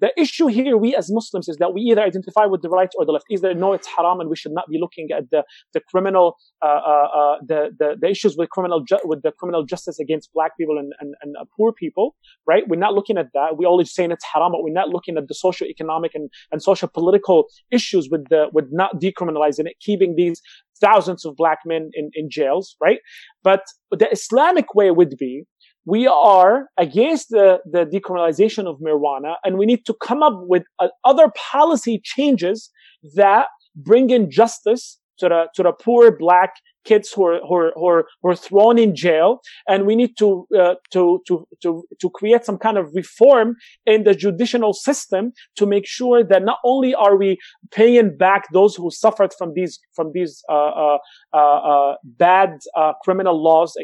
The 0.00 0.10
issue 0.16 0.46
here, 0.46 0.76
we 0.76 0.94
as 0.94 1.10
Muslims, 1.10 1.48
is 1.48 1.56
that 1.56 1.74
we 1.74 1.80
either 1.82 2.02
identify 2.02 2.46
with 2.46 2.62
the 2.62 2.68
right 2.68 2.92
or 2.96 3.04
the 3.04 3.12
left. 3.12 3.26
Either 3.34 3.52
no, 3.52 3.72
it's 3.72 3.88
haram, 3.94 4.20
and 4.20 4.30
we 4.30 4.36
should 4.36 4.52
not 4.52 4.66
be 4.68 4.78
looking 4.78 5.08
at 5.18 5.24
the 5.32 5.42
the 5.74 5.80
criminal, 5.90 6.36
uh, 6.68 6.82
uh, 6.92 7.08
uh, 7.20 7.36
the, 7.50 7.60
the 7.78 7.88
the 8.00 8.08
issues 8.08 8.36
with 8.36 8.48
criminal 8.50 8.80
ju- 8.90 9.04
with 9.04 9.22
the 9.22 9.32
criminal 9.32 9.64
justice 9.64 9.98
against 9.98 10.32
black 10.32 10.52
people 10.56 10.78
and 10.78 10.92
and, 11.00 11.14
and 11.22 11.34
poor 11.56 11.72
people, 11.72 12.06
right? 12.46 12.62
We're 12.68 12.84
not 12.86 12.94
looking 12.94 13.18
at 13.18 13.28
that. 13.34 13.56
We're 13.56 13.68
always 13.68 13.92
saying 13.92 14.12
it's 14.12 14.24
haram, 14.32 14.52
but 14.52 14.62
we're 14.62 14.72
not 14.82 14.88
looking 14.88 15.16
at 15.18 15.26
the 15.26 15.34
social, 15.34 15.66
economic, 15.66 16.12
and 16.14 16.30
and 16.52 16.62
social 16.62 16.88
political 16.88 17.46
issues 17.72 18.08
with 18.12 18.28
the 18.28 18.42
with 18.52 18.68
not 18.70 19.00
decriminalizing 19.00 19.66
it, 19.66 19.76
keeping 19.80 20.14
these 20.16 20.40
thousands 20.82 21.24
of 21.24 21.36
black 21.36 21.58
men 21.64 21.90
in, 21.94 22.10
in 22.14 22.28
jails, 22.30 22.76
right? 22.80 22.98
But 23.42 23.62
the 23.90 24.10
Islamic 24.10 24.74
way 24.74 24.90
would 24.90 25.16
be 25.18 25.44
we 25.84 26.06
are 26.06 26.68
against 26.78 27.30
the, 27.30 27.58
the 27.70 27.84
decriminalization 27.84 28.66
of 28.66 28.78
marijuana 28.78 29.34
and 29.44 29.58
we 29.58 29.66
need 29.66 29.84
to 29.86 29.94
come 30.02 30.22
up 30.22 30.34
with 30.52 30.62
uh, 30.78 30.88
other 31.04 31.28
policy 31.52 32.00
changes 32.04 32.70
that 33.14 33.46
bring 33.74 34.10
in 34.10 34.30
justice 34.30 34.98
to 35.18 35.28
the, 35.28 35.48
to 35.54 35.62
the 35.62 35.72
poor 35.72 36.16
black 36.16 36.54
kids 36.84 37.12
who 37.12 37.26
are, 37.26 37.40
who 37.46 37.54
are, 37.54 37.72
who 37.74 37.86
are, 37.86 38.04
who 38.22 38.30
are 38.30 38.36
thrown 38.36 38.78
in 38.78 38.94
jail. 38.94 39.40
And 39.68 39.86
we 39.86 39.96
need 39.96 40.16
to, 40.18 40.46
uh, 40.58 40.74
to, 40.92 41.22
to, 41.26 41.46
to, 41.62 41.84
to 42.00 42.10
create 42.10 42.44
some 42.44 42.58
kind 42.58 42.78
of 42.78 42.90
reform 42.94 43.56
in 43.86 44.04
the 44.04 44.14
judicial 44.14 44.72
system 44.72 45.32
to 45.56 45.66
make 45.66 45.86
sure 45.86 46.24
that 46.24 46.42
not 46.44 46.58
only 46.64 46.94
are 46.94 47.16
we 47.16 47.38
paying 47.70 48.16
back 48.16 48.44
those 48.52 48.74
who 48.74 48.90
suffered 48.90 49.32
from 49.36 49.52
these, 49.54 49.78
from 49.94 50.10
these, 50.12 50.42
uh, 50.48 50.54
uh, 50.54 50.98
uh, 51.32 51.36
uh 51.38 51.94
bad, 52.04 52.58
uh, 52.76 52.92
criminal 53.02 53.42
laws, 53.42 53.74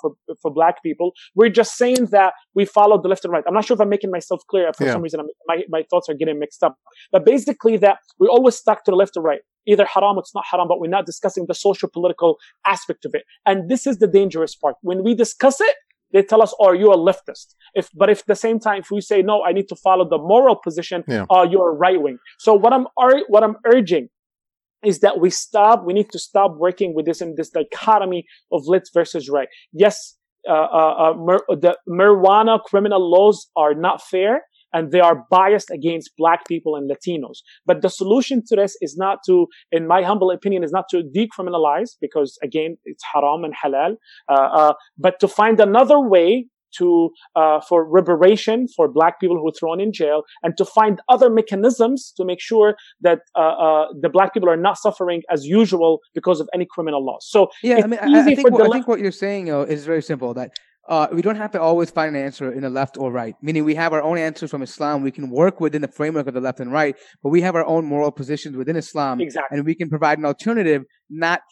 for, 0.00 0.12
for 0.40 0.50
black 0.50 0.82
people. 0.82 1.12
We're 1.34 1.48
just 1.48 1.76
saying 1.76 2.06
that 2.06 2.32
we 2.54 2.64
follow 2.64 3.00
the 3.00 3.08
left 3.08 3.24
and 3.24 3.32
right. 3.32 3.44
I'm 3.46 3.54
not 3.54 3.64
sure 3.64 3.74
if 3.74 3.80
I'm 3.80 3.88
making 3.88 4.10
myself 4.10 4.42
clear. 4.48 4.70
For 4.72 4.84
yeah. 4.84 4.92
some 4.92 5.02
reason, 5.02 5.20
I'm, 5.20 5.26
my, 5.46 5.62
my 5.68 5.82
thoughts 5.90 6.08
are 6.08 6.14
getting 6.14 6.38
mixed 6.38 6.62
up. 6.62 6.76
But 7.12 7.24
basically 7.24 7.76
that 7.78 7.98
we're 8.18 8.30
always 8.30 8.56
stuck 8.56 8.84
to 8.84 8.90
the 8.90 8.96
left 8.96 9.16
or 9.16 9.22
right 9.22 9.40
either 9.68 9.84
haram 9.84 10.16
or 10.16 10.20
it's 10.20 10.34
not 10.34 10.44
haram, 10.50 10.66
but 10.68 10.80
we're 10.80 10.96
not 10.98 11.06
discussing 11.06 11.46
the 11.46 11.54
social 11.54 11.88
political 11.88 12.38
aspect 12.66 13.04
of 13.04 13.14
it. 13.14 13.24
And 13.46 13.68
this 13.68 13.86
is 13.86 13.98
the 13.98 14.06
dangerous 14.06 14.54
part. 14.54 14.76
When 14.82 15.04
we 15.04 15.14
discuss 15.14 15.60
it, 15.60 15.76
they 16.12 16.22
tell 16.22 16.42
us, 16.42 16.54
"Oh, 16.58 16.72
you're 16.72 16.94
a 16.94 16.96
leftist." 16.96 17.54
If, 17.74 17.90
but 17.94 18.08
if 18.08 18.20
at 18.20 18.26
the 18.26 18.40
same 18.46 18.58
time, 18.58 18.80
if 18.80 18.90
we 18.90 19.00
say, 19.00 19.20
"No, 19.22 19.44
I 19.44 19.52
need 19.52 19.68
to 19.68 19.76
follow 19.76 20.08
the 20.08 20.18
moral 20.18 20.56
position," 20.56 21.04
yeah. 21.06 21.26
"Oh, 21.28 21.42
you're 21.42 21.70
a 21.70 21.76
right 21.84 22.00
wing." 22.00 22.18
So 22.38 22.54
what 22.54 22.72
I'm 22.72 22.86
what 23.28 23.42
I'm 23.44 23.56
urging 23.74 24.08
is 24.82 25.00
that 25.00 25.20
we 25.20 25.30
stop. 25.30 25.84
We 25.84 25.92
need 25.92 26.10
to 26.10 26.18
stop 26.18 26.56
working 26.56 26.94
with 26.94 27.04
this 27.06 27.20
in 27.20 27.34
this 27.36 27.50
dichotomy 27.50 28.26
of 28.52 28.66
left 28.66 28.90
versus 28.94 29.28
right. 29.28 29.48
Yes, 29.72 30.16
uh, 30.48 30.52
uh, 30.52 31.14
uh, 31.14 31.54
the 31.56 31.76
marijuana 31.88 32.62
criminal 32.62 33.10
laws 33.10 33.48
are 33.56 33.74
not 33.74 34.00
fair, 34.00 34.42
and 34.72 34.92
they 34.92 35.00
are 35.00 35.24
biased 35.30 35.70
against 35.70 36.10
black 36.16 36.46
people 36.46 36.76
and 36.76 36.90
Latinos. 36.90 37.38
But 37.66 37.82
the 37.82 37.88
solution 37.88 38.42
to 38.46 38.56
this 38.56 38.76
is 38.80 38.96
not 38.96 39.18
to, 39.26 39.46
in 39.72 39.86
my 39.86 40.02
humble 40.02 40.30
opinion, 40.30 40.64
is 40.64 40.72
not 40.72 40.86
to 40.90 41.02
decriminalize 41.02 41.96
because 42.00 42.38
again, 42.42 42.76
it's 42.84 43.02
haram 43.12 43.44
and 43.44 43.54
halal, 43.54 43.96
uh, 44.28 44.32
uh, 44.32 44.72
but 44.98 45.20
to 45.20 45.28
find 45.28 45.60
another 45.60 46.00
way 46.00 46.46
to 46.76 47.10
uh, 47.34 47.60
for 47.60 47.84
reparation 47.88 48.66
for 48.68 48.88
black 48.88 49.20
people 49.20 49.36
who 49.36 49.44
were 49.44 49.52
thrown 49.58 49.80
in 49.80 49.92
jail 49.92 50.22
and 50.42 50.56
to 50.56 50.64
find 50.64 51.00
other 51.08 51.30
mechanisms 51.30 52.12
to 52.16 52.24
make 52.24 52.40
sure 52.40 52.76
that 53.00 53.20
uh, 53.36 53.40
uh, 53.40 53.86
the 54.00 54.08
black 54.08 54.34
people 54.34 54.50
are 54.50 54.56
not 54.56 54.76
suffering 54.76 55.22
as 55.30 55.46
usual 55.46 56.00
because 56.14 56.40
of 56.40 56.48
any 56.54 56.66
criminal 56.70 57.04
laws 57.04 57.26
so 57.28 57.48
yeah 57.62 57.80
i 57.82 57.86
mean 57.86 57.98
I, 58.00 58.20
I, 58.20 58.22
think 58.22 58.50
what, 58.50 58.62
I 58.62 58.68
think 58.68 58.88
what 58.88 59.00
you're 59.00 59.12
saying 59.12 59.46
know, 59.46 59.62
is 59.62 59.84
very 59.86 60.02
simple 60.02 60.34
that 60.34 60.52
uh, 60.88 61.06
we 61.12 61.20
don't 61.20 61.36
have 61.36 61.50
to 61.52 61.60
always 61.60 61.90
find 61.90 62.16
an 62.16 62.22
answer 62.22 62.52
in 62.52 62.62
the 62.62 62.70
left 62.70 62.96
or 62.96 63.12
right. 63.12 63.34
Meaning, 63.42 63.64
we 63.64 63.74
have 63.74 63.92
our 63.92 64.02
own 64.02 64.16
answers 64.16 64.50
from 64.50 64.62
Islam. 64.62 65.02
We 65.02 65.10
can 65.10 65.30
work 65.30 65.60
within 65.60 65.82
the 65.82 65.88
framework 65.88 66.26
of 66.26 66.34
the 66.34 66.40
left 66.40 66.60
and 66.60 66.72
right, 66.72 66.96
but 67.22 67.28
we 67.28 67.42
have 67.42 67.54
our 67.54 67.66
own 67.66 67.84
moral 67.84 68.10
positions 68.10 68.56
within 68.56 68.74
Islam, 68.76 69.20
exactly. 69.20 69.58
and 69.58 69.66
we 69.66 69.74
can 69.74 69.90
provide 69.90 70.18
an 70.18 70.24
alternative. 70.24 70.84
Not 71.10 71.42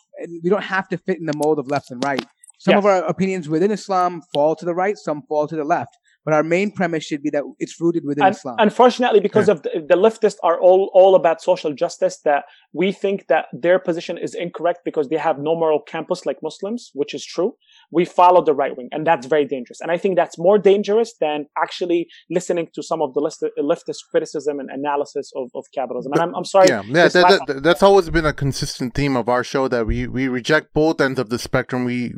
we 0.43 0.49
don't 0.49 0.65
have 0.65 0.89
to 0.89 0.99
fit 0.99 1.19
in 1.19 1.27
the 1.27 1.37
mold 1.37 1.59
of 1.59 1.71
left 1.71 1.91
and 1.91 2.03
right. 2.03 2.25
Some 2.59 2.73
yes. 2.73 2.79
of 2.79 2.87
our 2.87 3.05
opinions 3.05 3.49
within 3.49 3.71
Islam 3.71 4.23
fall 4.33 4.57
to 4.57 4.65
the 4.65 4.75
right, 4.75 4.97
some 4.97 5.23
fall 5.29 5.47
to 5.49 5.57
the 5.57 5.65
left. 5.65 5.95
But 6.25 6.35
our 6.35 6.43
main 6.43 6.73
premise 6.73 7.05
should 7.05 7.23
be 7.23 7.31
that 7.31 7.45
it's 7.61 7.81
rooted 7.81 8.05
within 8.05 8.25
and, 8.25 8.35
Islam. 8.35 8.57
Unfortunately, 8.59 9.21
because 9.21 9.47
yeah. 9.47 9.55
of 9.55 9.63
the, 9.63 9.85
the, 9.89 9.95
leftists 9.95 10.39
are 10.43 10.59
all, 10.61 10.91
all 10.93 11.15
about 11.15 11.41
social 11.41 11.73
justice, 11.73 12.19
that 12.25 12.47
we 12.73 12.91
think 12.91 13.29
that 13.29 13.47
their 13.53 13.79
position 13.79 14.19
is 14.19 14.35
incorrect 14.35 14.81
because 14.85 15.09
they 15.09 15.19
have 15.19 15.39
no 15.39 15.55
moral 15.55 15.81
campus 15.81 16.27
like 16.27 16.39
Muslims, 16.43 16.91
which 16.95 17.15
is 17.15 17.25
true 17.25 17.55
we 17.91 18.05
follow 18.05 18.45
the 18.45 18.55
right 18.55 18.77
wing, 18.77 18.89
and 18.93 19.07
that's 19.07 19.27
very 19.27 19.45
dangerous. 19.45 19.81
And 19.81 19.91
I 19.91 19.99
think 19.99 20.17
that's 20.17 20.39
more 20.39 20.59
dangerous 20.59 21.15
than 21.21 21.47
actually 21.57 22.09
listening 22.31 22.69
to 22.75 22.83
some 22.83 23.01
of 23.03 23.15
the 23.15 23.21
leftist 23.61 23.99
criticism 24.11 24.59
and 24.61 24.71
analysis 24.71 25.33
of, 25.37 25.51
of 25.55 25.65
capitalism. 25.75 26.13
And 26.13 26.23
I'm, 26.23 26.35
I'm 26.35 26.45
sorry. 26.45 26.69
Yeah, 26.69 26.83
yeah 26.87 27.09
that, 27.09 27.43
that, 27.47 27.63
that's 27.63 27.83
always 27.83 28.11
been 28.11 28.27
a 28.27 28.33
consistent 28.33 28.95
theme 28.95 29.17
of 29.17 29.29
our 29.29 29.45
show 29.45 29.69
that 29.69 29.87
we, 29.87 30.07
we 30.07 30.29
reject 30.29 30.75
both 30.75 31.01
ends 31.01 31.19
of 31.19 31.31
the 31.31 31.39
spectrum. 31.39 31.85
We, 31.85 32.15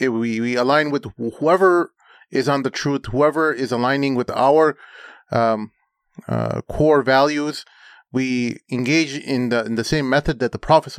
we, 0.00 0.40
we 0.40 0.56
align 0.56 0.90
with 0.90 1.06
whoever 1.38 1.92
is 2.30 2.48
on 2.48 2.62
the 2.62 2.70
truth, 2.70 3.06
whoever 3.06 3.52
is 3.52 3.72
aligning 3.72 4.14
with 4.14 4.30
our 4.30 4.76
um, 5.30 5.72
uh, 6.28 6.62
core 6.62 7.02
values. 7.02 7.64
We 8.12 8.60
engage 8.70 9.16
in 9.18 9.50
the 9.50 9.64
in 9.64 9.74
the 9.74 9.84
same 9.84 10.08
method 10.08 10.38
that 10.38 10.52
the 10.52 10.58
Prophet 10.58 10.92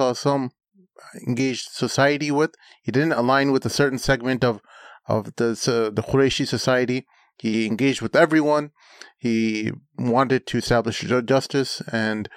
engaged 1.26 1.70
society 1.72 2.32
with. 2.32 2.56
He 2.84 2.92
didn't 2.92 3.14
align 3.14 3.52
with 3.52 3.66
a 3.66 3.70
certain 3.70 4.00
segment 4.00 4.44
of 4.44 4.62
of 5.08 5.36
the 5.36 5.50
uh, 5.52 5.94
the 5.94 6.04
Qurayshi 6.04 6.48
society. 6.48 7.06
He 7.38 7.66
engaged 7.66 8.02
with 8.02 8.16
everyone. 8.16 8.72
He 9.18 9.72
wanted 9.98 10.48
to 10.48 10.58
establish 10.58 11.02
justice, 11.26 11.82
and 11.92 12.30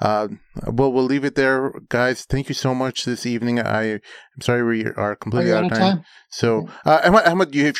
uh, 0.00 0.28
well, 0.66 0.92
we'll 0.92 1.04
leave 1.04 1.24
it 1.24 1.34
there, 1.34 1.72
guys. 1.88 2.24
Thank 2.24 2.48
you 2.48 2.54
so 2.54 2.74
much 2.74 3.04
this 3.04 3.26
evening. 3.26 3.60
I 3.60 3.84
am 3.84 4.00
sorry 4.40 4.62
we 4.62 4.86
are 4.86 5.16
completely 5.16 5.52
out 5.52 5.64
of 5.64 5.70
time. 5.70 5.80
time. 5.80 6.04
So, 6.30 6.68
uh, 6.84 7.00
Ahmad, 7.04 7.26
Ahmad, 7.26 7.54
you, 7.54 7.72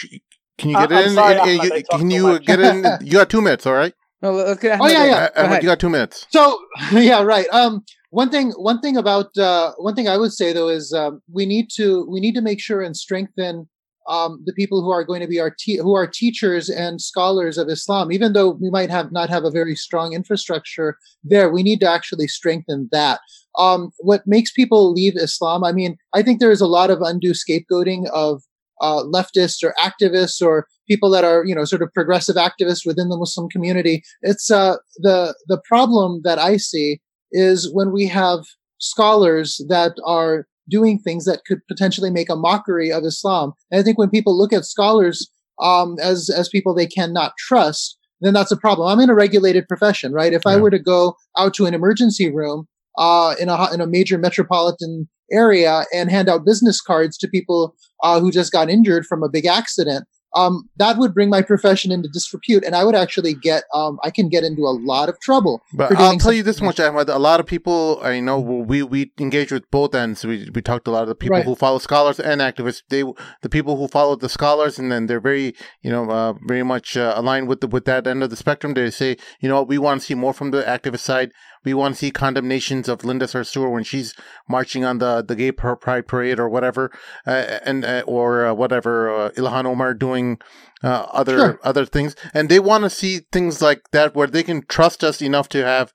can 0.57 0.71
you 0.71 0.77
get 0.77 0.93
uh, 0.93 1.01
in? 1.01 1.11
Sorry, 1.11 1.55
in, 1.55 1.73
in, 1.73 1.83
can 1.85 2.11
you 2.11 2.39
get 2.41 2.61
in? 2.61 2.85
You 3.03 3.13
got 3.13 3.31
two 3.31 3.41
minutes, 3.41 3.67
all 3.67 3.75
right? 3.75 3.95
No, 4.21 4.33
let's 4.33 4.61
get. 4.61 4.81
Oh 4.81 4.89
yeah, 4.89 5.05
yeah. 5.05 5.29
Ahmad, 5.37 5.63
you 5.63 5.69
got 5.69 5.79
two 5.79 5.91
minutes. 5.91 6.27
So 6.31 6.59
yeah, 6.93 7.23
right. 7.23 7.47
Um, 7.51 7.85
one 8.11 8.31
thing 8.31 8.53
one 8.53 8.81
thing 8.81 8.97
about 8.97 9.37
uh, 9.37 9.73
one 9.77 9.95
thing 9.95 10.09
i 10.09 10.17
would 10.17 10.33
say 10.33 10.53
though 10.53 10.69
is 10.69 10.93
um, 10.93 11.21
we 11.33 11.47
need 11.47 11.69
to 11.71 12.07
we 12.09 12.21
need 12.21 12.35
to 12.35 12.41
make 12.41 12.61
sure 12.61 12.81
and 12.83 12.97
strengthen 12.97 13.69
um, 14.09 14.43
the 14.47 14.55
people 14.55 14.83
who 14.83 14.91
are 14.91 15.05
going 15.05 15.21
to 15.21 15.27
be 15.27 15.39
our 15.39 15.51
te- 15.51 15.77
who 15.77 15.95
are 15.95 16.07
teachers 16.07 16.71
and 16.71 17.03
scholars 17.03 17.59
of 17.59 17.69
islam. 17.69 18.11
Even 18.11 18.33
though 18.33 18.51
we 18.51 18.71
might 18.71 18.89
have 18.89 19.13
not 19.13 19.29
have 19.29 19.45
a 19.45 19.51
very 19.51 19.77
strong 19.77 20.15
infrastructure 20.15 20.97
there 21.23 21.51
we 21.51 21.63
need 21.63 21.81
to 21.81 21.91
actually 21.91 22.29
strengthen 22.29 22.89
that. 22.93 23.21
Um, 23.59 23.91
what 23.99 24.23
makes 24.27 24.53
people 24.53 24.93
leave 24.93 25.17
islam 25.17 25.65
i 25.65 25.73
mean 25.73 25.97
i 26.15 26.23
think 26.23 26.41
there 26.41 26.53
is 26.53 26.61
a 26.61 26.67
lot 26.67 26.91
of 26.91 27.03
undue 27.03 27.33
scapegoating 27.33 28.09
of 28.11 28.43
uh, 28.81 29.03
leftists 29.03 29.65
or 29.65 29.75
activists 29.81 30.41
or 30.41 30.69
people 30.87 31.11
that 31.11 31.25
are 31.25 31.45
you 31.45 31.55
know 31.55 31.65
sort 31.65 31.83
of 31.83 31.93
progressive 31.93 32.37
activists 32.37 32.87
within 32.87 33.09
the 33.11 33.19
muslim 33.19 33.49
community. 33.51 34.03
It's 34.23 34.51
uh, 34.51 34.77
the 34.97 35.35
the 35.49 35.61
problem 35.69 36.23
that 36.25 36.39
i 36.39 36.57
see 36.57 37.01
is 37.33 37.73
when 37.73 37.93
we 37.93 38.07
have 38.07 38.45
scholars 38.79 39.61
that 39.69 39.93
are 40.05 40.47
doing 40.69 40.99
things 40.99 41.25
that 41.25 41.45
could 41.47 41.61
potentially 41.67 42.11
make 42.11 42.29
a 42.29 42.37
mockery 42.37 42.93
of 42.93 43.05
Islam. 43.05 43.53
And 43.71 43.81
I 43.81 43.83
think 43.83 43.99
when 43.99 44.11
people 44.11 44.37
look 44.37 44.53
at 44.53 44.65
scholars 44.65 45.29
um, 45.61 45.97
as 46.01 46.31
as 46.31 46.49
people 46.49 46.75
they 46.75 46.87
cannot 46.87 47.33
trust, 47.39 47.97
then 48.21 48.35
that's 48.35 48.53
a 48.53 48.57
problem. 48.57 48.89
I'm 48.89 49.01
in 49.01 49.11
a 49.11 49.15
regulated 49.15 49.67
profession, 49.69 50.13
right? 50.13 50.33
If 50.33 50.43
yeah. 50.45 50.53
I 50.53 50.57
were 50.57 50.71
to 50.71 50.79
go 50.79 51.17
out 51.37 51.55
to 51.55 51.67
an 51.67 51.75
emergency 51.75 52.31
room 52.31 52.69
uh, 52.97 53.35
in 53.41 53.49
a 53.49 53.73
in 53.73 53.81
a 53.81 53.87
major 53.87 54.19
metropolitan 54.19 55.09
area 55.31 55.85
and 55.93 56.11
hand 56.11 56.29
out 56.29 56.45
business 56.45 56.81
cards 56.81 57.19
to 57.19 57.29
people 57.29 57.75
uh, 58.03 58.21
who 58.21 58.31
just 58.31 58.53
got 58.53 58.71
injured 58.71 59.05
from 59.07 59.23
a 59.23 59.29
big 59.29 59.47
accident, 59.47 60.07
um, 60.35 60.69
that 60.77 60.99
would 60.99 61.15
bring 61.15 61.31
my 61.31 61.43
profession 61.43 61.91
into 61.91 62.09
disrepute, 62.09 62.65
and 62.65 62.75
I 62.75 62.85
would 62.85 62.95
actually 62.95 63.35
get, 63.35 63.65
um, 63.75 63.99
I 64.05 64.11
can 64.11 64.29
get 64.29 64.45
into 64.45 64.63
a 64.63 64.75
lot 64.77 65.09
of 65.09 65.19
trouble. 65.21 65.63
But 65.73 65.97
I'll 65.97 66.19
tell 66.19 66.33
you 66.33 66.43
this 66.43 66.61
much, 66.61 66.79
Ahmad. 66.79 67.09
A 67.09 67.19
lot 67.19 67.41
of 67.41 67.47
people, 67.47 67.99
I 68.03 68.21
know, 68.21 68.39
we 68.39 68.83
we 68.83 69.13
engage 69.19 69.51
with 69.51 69.71
both 69.71 69.95
ends. 69.95 70.25
We 70.25 70.49
we 70.55 70.61
talked 70.61 70.85
to 70.85 70.91
a 70.91 70.93
lot 70.93 71.03
of 71.03 71.09
the 71.09 71.15
people 71.15 71.37
right. 71.37 71.45
who 71.45 71.55
follow 71.55 71.79
scholars 71.79 72.21
and 72.21 72.41
activists. 72.41 72.83
They, 72.89 73.05
the 73.43 73.49
people 73.49 73.77
who 73.77 73.89
follow 73.89 74.17
the 74.17 74.29
scholars, 74.29 74.79
and 74.79 74.93
then 74.93 75.07
they're 75.07 75.21
very, 75.21 75.55
you 75.83 75.91
know, 75.91 76.11
uh, 76.11 76.35
very 76.47 76.63
much 76.63 76.97
uh, 76.97 77.15
aligned 77.17 77.49
with 77.49 77.61
the, 77.61 77.67
with 77.67 77.85
that 77.87 78.07
end 78.07 78.23
of 78.23 78.31
the 78.31 78.37
spectrum. 78.37 78.75
They 78.75 78.91
say, 78.91 79.17
you 79.41 79.49
know, 79.49 79.63
we 79.63 79.79
want 79.79 80.01
to 80.01 80.07
see 80.07 80.15
more 80.15 80.35
from 80.35 80.51
the 80.51 80.63
activist 80.63 81.01
side. 81.01 81.33
We 81.65 81.75
want 81.75 81.95
to 81.95 81.99
see 81.99 82.11
condemnations 82.11 82.89
of 82.89 83.05
Linda 83.05 83.27
Sarsour 83.27 83.71
when 83.71 83.85
she's 83.85 84.15
marching 84.49 84.85
on 84.85 84.99
the, 84.99 85.23
the 85.23 85.37
gay 85.37 85.53
pride 85.53 86.07
parade 86.07 86.39
or 86.39 86.49
whatever, 86.49 86.91
uh, 87.27 87.59
and 87.65 87.85
uh, 87.85 88.03
or 88.07 88.47
uh, 88.47 88.55
whatever 88.55 89.11
uh, 89.15 89.31
Ilhan 89.31 89.67
Omar 89.67 89.95
doing 89.95 90.39
uh, 90.83 91.07
other 91.13 91.39
sure. 91.39 91.61
other 91.65 91.85
things, 91.85 92.15
and 92.33 92.49
they 92.49 92.61
want 92.61 92.85
to 92.85 92.91
see 92.91 93.21
things 93.33 93.61
like 93.61 93.91
that 93.93 94.15
where 94.15 94.27
they 94.27 94.43
can 94.43 94.65
trust 94.67 95.03
us 95.03 95.21
enough 95.21 95.49
to 95.51 95.65
have, 95.65 95.93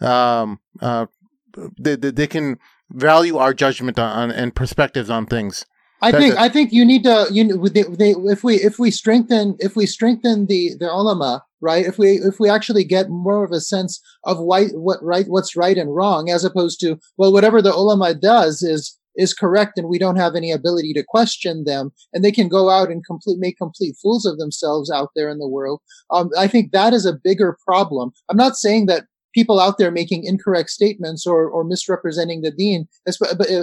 um, 0.00 0.60
uh, 0.80 1.06
they, 1.78 1.96
they, 1.96 2.10
they 2.10 2.26
can 2.26 2.58
value 2.90 3.36
our 3.36 3.54
judgment 3.54 3.98
on 3.98 4.30
and 4.30 4.54
perspectives 4.54 5.10
on 5.10 5.26
things. 5.26 5.66
I 6.02 6.12
think 6.12 6.36
I 6.36 6.48
think 6.48 6.72
you 6.72 6.84
need 6.84 7.04
to 7.04 7.26
you 7.30 7.44
know, 7.44 7.68
they, 7.68 7.82
they, 7.82 8.10
if 8.10 8.44
we 8.44 8.56
if 8.56 8.78
we 8.78 8.90
strengthen 8.90 9.56
if 9.60 9.76
we 9.76 9.86
strengthen 9.86 10.46
the 10.46 10.74
the 10.78 10.92
ulama 10.92 11.44
right? 11.60 11.86
If 11.86 11.98
we 11.98 12.12
if 12.12 12.38
we 12.40 12.48
actually 12.48 12.84
get 12.84 13.08
more 13.08 13.44
of 13.44 13.52
a 13.52 13.60
sense 13.60 14.00
of 14.24 14.38
why, 14.38 14.66
what 14.68 15.02
right 15.02 15.26
what's 15.28 15.56
right 15.56 15.78
and 15.78 15.94
wrong, 15.94 16.30
as 16.30 16.44
opposed 16.44 16.80
to 16.80 16.98
well, 17.16 17.32
whatever 17.32 17.62
the 17.62 17.74
ulama 17.74 18.14
does 18.14 18.62
is 18.62 18.96
is 19.16 19.32
correct, 19.32 19.78
and 19.78 19.88
we 19.88 19.98
don't 19.98 20.16
have 20.16 20.34
any 20.34 20.52
ability 20.52 20.92
to 20.92 21.04
question 21.06 21.64
them, 21.64 21.90
and 22.12 22.24
they 22.24 22.32
can 22.32 22.48
go 22.48 22.70
out 22.70 22.90
and 22.90 23.04
complete 23.04 23.38
make 23.38 23.56
complete 23.56 23.96
fools 24.00 24.26
of 24.26 24.38
themselves 24.38 24.90
out 24.90 25.10
there 25.16 25.28
in 25.28 25.38
the 25.38 25.48
world. 25.48 25.80
Um, 26.10 26.30
I 26.38 26.46
think 26.46 26.72
that 26.72 26.92
is 26.92 27.06
a 27.06 27.18
bigger 27.24 27.56
problem. 27.64 28.12
I'm 28.28 28.36
not 28.36 28.56
saying 28.56 28.86
that 28.86 29.04
people 29.36 29.60
out 29.60 29.76
there 29.78 29.90
making 29.90 30.24
incorrect 30.24 30.70
statements 30.70 31.26
or, 31.26 31.40
or 31.48 31.62
misrepresenting 31.62 32.40
the 32.40 32.50
deen 32.50 32.88
is, 33.06 33.18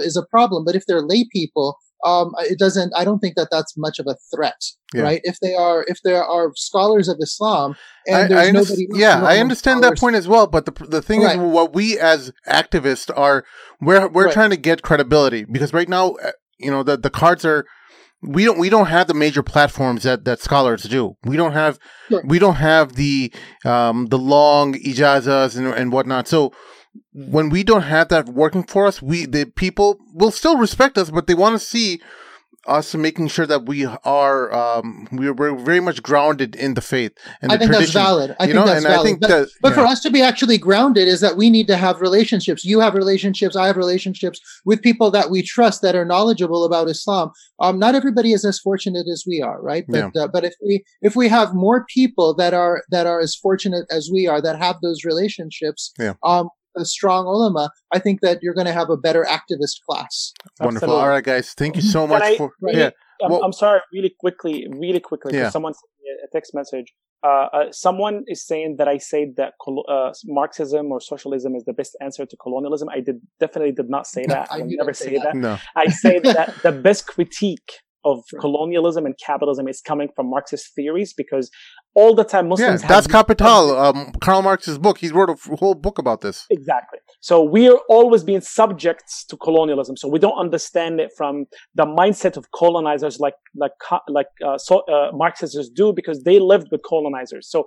is 0.08 0.16
a 0.16 0.24
problem. 0.34 0.64
But 0.64 0.76
if 0.76 0.84
they're 0.86 1.02
lay 1.02 1.26
people, 1.32 1.78
um, 2.04 2.32
it 2.52 2.58
doesn't. 2.58 2.92
I 2.96 3.04
don't 3.04 3.18
think 3.18 3.34
that 3.36 3.48
that's 3.50 3.76
much 3.76 3.98
of 3.98 4.06
a 4.06 4.16
threat, 4.32 4.60
yeah. 4.94 5.02
right? 5.02 5.20
If 5.24 5.40
they 5.40 5.54
are, 5.54 5.84
if 5.88 5.98
there 6.04 6.22
are 6.24 6.52
scholars 6.54 7.08
of 7.08 7.16
Islam, 7.20 7.74
and 8.06 8.16
I, 8.16 8.28
there's 8.28 8.48
I 8.48 8.50
nobody, 8.52 8.86
yeah, 8.92 9.22
I 9.24 9.38
understand 9.38 9.80
scholars, 9.80 9.98
that 9.98 10.00
point 10.04 10.16
as 10.16 10.28
well. 10.28 10.46
But 10.46 10.66
the 10.66 10.86
the 10.86 11.02
thing 11.02 11.22
Right. 11.22 11.36
is, 11.36 11.42
what 11.56 11.72
we 11.74 11.98
as 11.98 12.32
activists 12.46 13.10
are, 13.16 13.44
we're 13.80 14.06
we're 14.08 14.26
Right. 14.26 14.34
trying 14.34 14.50
to 14.50 14.56
get 14.56 14.82
credibility 14.82 15.44
because 15.44 15.72
right 15.72 15.88
now, 15.88 16.12
uh, 16.22 16.32
you 16.58 16.70
know, 16.70 16.82
the 16.82 16.96
the 16.96 17.10
cards 17.10 17.44
are. 17.44 17.66
We 18.26 18.44
don't. 18.44 18.58
We 18.58 18.70
don't 18.70 18.86
have 18.86 19.06
the 19.06 19.14
major 19.14 19.42
platforms 19.42 20.02
that, 20.04 20.24
that 20.24 20.40
scholars 20.40 20.84
do. 20.84 21.16
We 21.24 21.36
don't 21.36 21.52
have. 21.52 21.78
Sure. 22.08 22.22
We 22.24 22.38
don't 22.38 22.56
have 22.56 22.94
the 22.94 23.32
um, 23.64 24.06
the 24.06 24.18
long 24.18 24.74
ijazas 24.74 25.56
and 25.56 25.66
and 25.66 25.92
whatnot. 25.92 26.28
So 26.28 26.52
when 27.12 27.48
we 27.48 27.62
don't 27.62 27.82
have 27.82 28.08
that 28.08 28.26
working 28.26 28.64
for 28.64 28.86
us, 28.86 29.02
we 29.02 29.26
the 29.26 29.46
people 29.46 29.98
will 30.12 30.30
still 30.30 30.56
respect 30.58 30.98
us, 30.98 31.10
but 31.10 31.26
they 31.26 31.34
want 31.34 31.58
to 31.58 31.64
see 31.64 32.00
us 32.66 32.94
making 32.94 33.28
sure 33.28 33.46
that 33.46 33.66
we 33.66 33.84
are 33.84 34.52
um, 34.52 35.08
we're, 35.12 35.32
we're 35.32 35.56
very 35.56 35.80
much 35.80 36.02
grounded 36.02 36.54
in 36.56 36.74
the 36.74 36.80
faith 36.80 37.12
and 37.40 37.52
I 37.52 37.58
think 37.58 37.70
that's 37.70 37.90
valid. 37.92 38.34
I 38.40 38.46
think 38.46 38.54
know, 38.56 38.66
that's 38.66 38.84
and 38.84 38.86
valid. 38.86 39.00
I 39.00 39.02
think 39.02 39.20
but 39.20 39.28
that 39.28 39.48
but 39.60 39.74
for 39.74 39.80
yeah. 39.82 39.90
us 39.90 40.00
to 40.02 40.10
be 40.10 40.22
actually 40.22 40.58
grounded 40.58 41.08
is 41.08 41.20
that 41.20 41.36
we 41.36 41.50
need 41.50 41.66
to 41.68 41.76
have 41.76 42.00
relationships. 42.00 42.64
You 42.64 42.80
have 42.80 42.94
relationships. 42.94 43.56
I 43.56 43.66
have 43.66 43.76
relationships 43.76 44.40
with 44.64 44.82
people 44.82 45.10
that 45.10 45.30
we 45.30 45.42
trust 45.42 45.82
that 45.82 45.94
are 45.94 46.04
knowledgeable 46.04 46.64
about 46.64 46.88
Islam. 46.88 47.30
Um, 47.60 47.78
not 47.78 47.94
everybody 47.94 48.32
is 48.32 48.44
as 48.44 48.58
fortunate 48.58 49.06
as 49.12 49.24
we 49.26 49.40
are, 49.42 49.60
right? 49.62 49.84
But 49.88 50.16
uh, 50.16 50.28
but 50.28 50.44
if 50.44 50.54
we 50.64 50.84
if 51.02 51.16
we 51.16 51.28
have 51.28 51.54
more 51.54 51.84
people 51.92 52.34
that 52.34 52.54
are 52.54 52.82
that 52.90 53.06
are 53.06 53.20
as 53.20 53.34
fortunate 53.34 53.86
as 53.90 54.10
we 54.12 54.26
are 54.26 54.40
that 54.40 54.58
have 54.58 54.76
those 54.82 55.04
relationships, 55.04 55.92
Yeah. 55.98 56.14
um, 56.22 56.48
a 56.76 56.84
strong 56.84 57.26
ulama, 57.26 57.70
I 57.92 57.98
think 57.98 58.20
that 58.22 58.38
you're 58.42 58.54
going 58.54 58.66
to 58.66 58.72
have 58.72 58.90
a 58.90 58.96
better 58.96 59.24
activist 59.24 59.76
class. 59.88 60.32
wonderful. 60.60 60.86
Absolutely. 60.88 61.02
All 61.02 61.08
right, 61.08 61.24
guys, 61.24 61.52
thank 61.54 61.76
you 61.76 61.82
so 61.82 62.06
much 62.06 62.22
I- 62.22 62.36
for 62.36 62.50
Right. 62.60 62.74
yeah. 62.76 62.90
I'm, 63.22 63.30
Well- 63.30 63.44
I'm 63.44 63.52
sorry, 63.52 63.80
really 63.92 64.14
quickly, 64.18 64.66
really 64.70 65.00
quickly, 65.00 65.32
because 65.32 65.46
Yeah. 65.46 65.50
someone 65.50 65.74
sent 65.74 65.90
me 66.02 66.10
a 66.24 66.28
text 66.32 66.52
message. 66.54 66.92
Uh, 67.22 67.48
uh, 67.56 67.72
someone 67.72 68.22
is 68.26 68.46
saying 68.46 68.76
that 68.76 68.86
I 68.86 68.98
said 68.98 69.28
that 69.36 69.54
col- 69.58 69.86
uh, 69.88 70.12
Marxism 70.26 70.92
or 70.92 71.00
socialism 71.00 71.54
is 71.56 71.64
the 71.64 71.72
best 71.72 71.96
answer 72.02 72.26
to 72.26 72.36
colonialism. 72.36 72.88
I 72.90 73.00
did 73.00 73.20
definitely 73.40 73.72
did 73.72 73.88
not 73.88 74.06
say 74.06 74.24
that. 74.28 74.48
I 74.50 74.56
I, 74.58 74.62
never 74.64 74.92
say 74.92 75.06
say 75.06 75.14
that. 75.18 75.32
that. 75.32 75.36
No, 75.36 75.56
I 75.74 75.86
say 75.88 76.18
that 76.36 76.54
the 76.62 76.72
best 76.72 77.06
critique 77.06 77.80
of 78.04 78.18
Right. 78.32 78.40
colonialism 78.40 79.06
and 79.06 79.14
capitalism 79.18 79.68
is 79.68 79.80
coming 79.80 80.08
from 80.14 80.30
Marxist 80.30 80.74
theories 80.74 81.12
because 81.12 81.50
all 81.94 82.14
the 82.14 82.24
time 82.24 82.46
yeah, 82.46 82.50
Muslims 82.50 82.82
have 82.82 82.88
that's 82.88 83.06
Capital, 83.06 83.76
um, 83.78 84.12
Karl 84.20 84.42
Marx's 84.42 84.78
book. 84.78 84.98
He 84.98 85.08
wrote 85.08 85.30
a 85.30 85.32
f- 85.32 85.58
whole 85.60 85.74
book 85.74 85.98
about 85.98 86.20
this. 86.22 86.46
Exactly. 86.50 86.98
So 87.20 87.42
we 87.42 87.68
are 87.68 87.80
always 87.88 88.22
being 88.24 88.40
subjects 88.40 89.24
to 89.26 89.36
colonialism. 89.36 89.96
So 89.96 90.08
we 90.08 90.18
don't 90.18 90.38
understand 90.38 91.00
it 91.00 91.10
from 91.16 91.46
the 91.74 91.86
mindset 91.86 92.36
of 92.36 92.50
colonizers, 92.50 93.20
like 93.20 93.34
like 93.54 93.72
like 94.08 94.26
uh, 94.44 94.58
so, 94.58 94.80
uh, 94.94 95.10
Marxists 95.12 95.68
do, 95.70 95.92
because 95.92 96.24
they 96.24 96.38
lived 96.38 96.68
with 96.72 96.82
colonizers. 96.82 97.48
So 97.48 97.66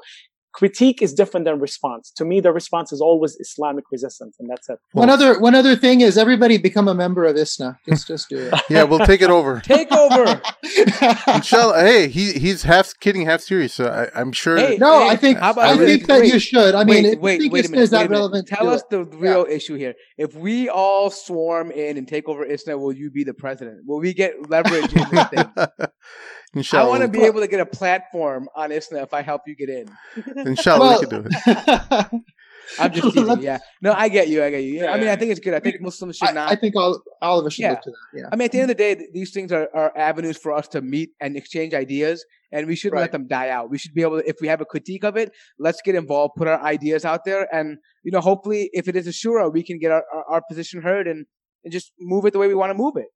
critique 0.62 1.00
is 1.06 1.14
different 1.14 1.46
than 1.46 1.60
response. 1.60 2.12
To 2.20 2.26
me, 2.26 2.40
the 2.42 2.52
response 2.52 2.92
is 2.92 3.00
always 3.00 3.32
Islamic 3.46 3.86
resistance, 3.92 4.34
and 4.40 4.50
that's 4.52 4.68
it. 4.74 4.80
one 4.92 5.08
Well- 5.08 5.16
other 5.18 5.40
one 5.48 5.56
other 5.62 5.76
thing 5.76 6.02
is 6.02 6.18
everybody 6.18 6.56
become 6.70 6.88
a 6.88 6.96
member 7.04 7.24
of 7.30 7.36
ISNA. 7.38 7.70
Just 7.88 8.08
just 8.08 8.26
do 8.30 8.38
it. 8.48 8.54
Yeah, 8.76 8.84
we'll 8.90 9.06
take 9.14 9.22
it 9.28 9.30
over. 9.40 9.54
Take 9.78 9.92
over. 9.92 10.24
it. 10.64 11.28
Inshallah, 11.36 11.80
hey, 11.90 12.08
he 12.08 12.34
he's 12.34 12.64
half 12.64 12.88
kidding, 13.04 13.24
half 13.32 13.42
serious. 13.42 13.74
So 13.76 13.86
I, 13.88 14.20
I'm 14.20 14.32
sure. 14.32 14.58
Hey, 14.58 14.78
No, 14.78 14.94
hey, 15.02 15.10
I 15.10 15.16
think 15.16 15.38
how 15.40 15.52
about 15.52 15.66
I 15.70 15.76
this? 15.78 15.88
think 15.90 16.08
that 16.08 16.22
Wait, 16.22 16.34
you 16.34 16.40
should. 16.40 16.74
I 16.76 16.84
mean, 16.84 17.04
wait, 17.04 17.22
wait, 17.22 17.52
wait 17.52 17.66
a 17.66 17.70
minute. 17.70 17.84
is 17.84 17.90
that 17.92 17.98
wait 18.00 18.06
a 18.06 18.10
minute. 18.10 18.20
relevant, 18.20 18.48
Tell 18.48 18.68
us 18.70 18.82
it. 18.82 18.90
the 18.90 19.04
real 19.26 19.46
issue 19.58 19.76
here. 19.84 19.94
If 20.18 20.36
we 20.36 20.70
all 20.70 21.10
swarm 21.10 21.70
in 21.72 21.98
and 22.00 22.08
take 22.08 22.28
over 22.28 22.44
ISNA, 22.46 22.78
will 22.78 22.94
you 22.94 23.10
be 23.12 23.24
the 23.24 23.34
president? 23.46 23.78
Will 23.86 24.00
we 24.00 24.14
get 24.14 24.32
leverage 24.50 24.92
in 24.94 25.06
this 25.12 25.28
thing? 25.28 25.48
I 26.74 26.84
want 26.88 27.02
to 27.02 27.08
be 27.08 27.24
able 27.24 27.42
to 27.42 27.48
get 27.48 27.60
a 27.60 27.66
platform 27.66 28.48
on 28.56 28.72
ISNA 28.72 29.04
if 29.04 29.14
I 29.14 29.22
help 29.22 29.42
you 29.48 29.56
get 29.56 29.70
in. 29.70 29.90
Inshallah, 30.48 30.80
Well- 30.80 31.00
we 31.02 31.06
can 31.08 31.24
do 31.24 31.30
it. 31.30 32.22
I'm 32.80 32.92
just 32.92 33.14
teasing. 33.14 33.42
Yeah. 33.42 33.60
No, 33.82 33.94
I 33.94 34.10
get 34.10 34.28
you. 34.28 34.44
I 34.44 34.50
get 34.50 34.64
you. 34.64 34.74
Yeah. 34.82 34.92
I 34.92 35.00
mean, 35.00 35.08
I 35.08 35.16
think 35.16 35.32
it's 35.32 35.40
good. 35.40 35.54
I 35.54 35.60
think 35.62 35.80
Muslims 35.80 36.18
should 36.18 36.28
I, 36.28 36.32
not. 36.34 36.52
I 36.52 36.56
think 36.56 36.76
all 36.76 37.02
all 37.22 37.40
of 37.40 37.46
us 37.46 37.54
should 37.54 37.62
Yeah. 37.62 37.72
look 37.72 37.82
to 37.84 37.92
that. 37.92 38.20
Yeah. 38.20 38.30
I 38.30 38.36
mean, 38.36 38.46
at 38.48 38.52
the 38.52 38.60
end 38.60 38.70
of 38.70 38.76
the 38.78 38.84
day, 38.84 39.08
these 39.14 39.32
things 39.32 39.54
are, 39.54 39.70
are 39.74 39.98
avenues 39.98 40.38
for 40.38 40.52
us 40.52 40.68
to 40.70 40.82
meet 40.82 41.12
and 41.22 41.38
exchange 41.38 41.74
ideas, 41.74 42.26
and 42.52 42.68
we 42.68 42.76
shouldn't 42.76 42.96
Right. 42.96 43.02
let 43.04 43.14
them 43.14 43.26
die 43.28 43.50
out. 43.50 43.70
We 43.70 43.78
should 43.78 43.94
be 43.94 44.02
able 44.02 44.20
to, 44.22 44.28
if 44.30 44.36
we 44.42 44.50
have 44.50 44.60
a 44.60 44.66
critique 44.66 45.06
of 45.06 45.16
it, 45.16 45.32
let's 45.58 45.82
get 45.82 45.96
involved, 45.96 46.34
put 46.36 46.50
our 46.50 46.62
ideas 46.62 47.06
out 47.06 47.24
there, 47.24 47.48
and 47.56 47.78
you 48.04 48.12
know, 48.12 48.20
hopefully, 48.20 48.70
if 48.74 48.90
it 48.90 48.98
is 48.98 49.08
a 49.08 49.12
shura, 49.12 49.52
we 49.52 49.64
can 49.64 49.80
get 49.80 49.92
our, 49.92 50.04
our, 50.14 50.26
our 50.30 50.42
position 50.50 50.82
heard 50.82 51.08
and, 51.08 51.26
and 51.64 51.72
just 51.72 51.94
move 52.02 52.26
it 52.26 52.34
the 52.34 52.40
way 52.40 52.48
we 52.50 52.54
want 52.56 52.70
to 52.72 52.78
move 52.78 52.98
it. 52.98 53.08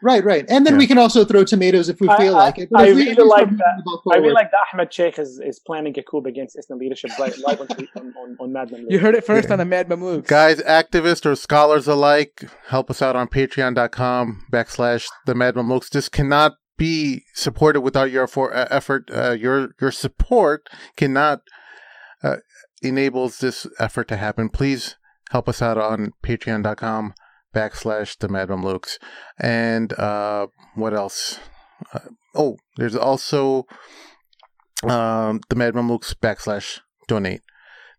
Right, 0.00 0.24
right. 0.24 0.44
And 0.48 0.64
then 0.64 0.74
Yeah. 0.74 0.78
we 0.78 0.86
can 0.86 0.96
also 0.98 1.24
throw 1.24 1.42
tomatoes 1.42 1.88
if 1.88 2.00
we 2.00 2.06
feel 2.06 2.36
I- 2.36 2.44
like 2.44 2.58
it. 2.58 2.68
But 2.70 2.80
I 2.82 2.86
if 2.88 2.94
we- 2.94 3.06
really 3.08 3.24
like 3.28 3.46
that. 3.46 3.50
moving 3.50 3.58
the 3.78 3.82
ball 3.84 4.12
I 4.12 4.16
really 4.18 4.32
like 4.32 4.50
that 4.52 4.60
Ahmed 4.72 4.92
Shaikh 4.94 5.18
is, 5.18 5.40
is 5.42 5.58
planning 5.58 5.98
a 5.98 6.02
coup 6.04 6.22
against 6.24 6.56
Islam 6.56 6.78
leadership 6.78 7.10
right, 7.18 7.36
live 7.38 7.60
on, 7.60 7.66
on, 7.96 8.14
on, 8.16 8.36
on 8.40 8.52
Madman. 8.52 8.86
You 8.88 9.00
heard 9.00 9.16
it 9.16 9.24
first 9.24 9.50
on 9.50 9.58
the 9.58 9.64
Mad 9.64 9.88
Mamluks. 9.88 10.28
Guys, 10.28 10.60
activists 10.62 11.26
or 11.26 11.34
scholars 11.34 11.88
alike, 11.88 12.44
help 12.68 12.90
us 12.90 13.02
out 13.02 13.16
on 13.16 13.26
patreon.com 13.26 14.44
backslash 14.52 15.06
the 15.26 15.34
Mad 15.34 15.54
Mamluks. 15.56 15.90
This 15.90 16.08
cannot 16.08 16.52
be 16.76 17.24
supported 17.34 17.80
without 17.80 18.10
your 18.12 18.28
for, 18.28 18.54
uh, 18.54 18.68
effort. 18.70 19.10
Uh, 19.12 19.32
your 19.32 19.70
your 19.80 19.90
support 19.90 20.68
cannot 20.96 21.40
uh, 22.22 22.36
enables 22.82 23.38
this 23.38 23.66
effort 23.80 24.06
to 24.06 24.16
happen. 24.16 24.48
Please 24.48 24.94
help 25.30 25.48
us 25.48 25.60
out 25.60 25.76
on 25.76 26.12
patreon.com 26.22 27.14
backslash 27.54 28.16
the 28.18 28.28
Mad 28.28 28.48
Mamluks. 28.48 28.98
And 29.38 29.92
uh, 29.94 30.48
what 30.74 30.94
else? 30.94 31.38
Uh, 31.92 32.00
oh, 32.34 32.56
there's 32.76 32.96
also 32.96 33.66
um, 34.84 35.40
the 35.48 35.56
Mad 35.56 35.74
Mamluks 35.74 36.14
backslash 36.14 36.80
donate. 37.06 37.40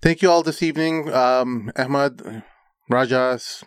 Thank 0.02 0.22
you 0.22 0.30
all 0.32 0.44
this 0.44 0.64
evening. 0.64 1.12
Um, 1.14 1.72
Ahmad, 1.76 2.44
Rajas, 2.90 3.64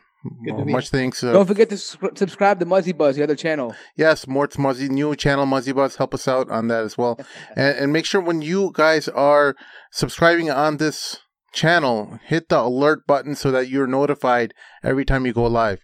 Good 0.47 0.57
to 0.57 0.65
be 0.65 0.73
much 0.73 0.91
thanks. 0.91 1.23
Uh, 1.25 1.33
Don't 1.33 1.47
forget 1.47 1.69
to 1.71 1.75
s- 1.75 1.97
subscribe 2.15 2.61
to 2.61 2.65
Muzzy 2.65 2.93
Buzz, 2.93 3.17
the 3.17 3.25
other 3.25 3.35
channel. 3.35 3.75
yes, 3.97 4.29
Mort's 4.29 4.57
Muzzy, 4.57 4.89
new 4.89 5.17
channel 5.17 5.47
Muzzy 5.47 5.73
Buzz. 5.73 5.97
Help 5.97 6.15
us 6.15 6.29
out 6.29 6.49
on 6.49 6.69
that 6.69 6.85
as 6.85 6.97
well. 6.97 7.19
and, 7.57 7.77
and 7.77 7.93
make 7.93 8.07
sure 8.07 8.21
when 8.21 8.41
you 8.41 8.71
guys 8.73 9.09
are 9.09 9.57
subscribing 9.91 10.49
on 10.49 10.77
this 10.77 11.19
channel, 11.53 12.19
hit 12.25 12.49
the 12.49 12.61
alert 12.61 13.07
button 13.07 13.35
so 13.35 13.51
that 13.51 13.69
you're 13.69 13.87
notified 13.87 14.55
every 14.83 15.05
time 15.05 15.27
you 15.27 15.33
go 15.33 15.45
live. 15.45 15.81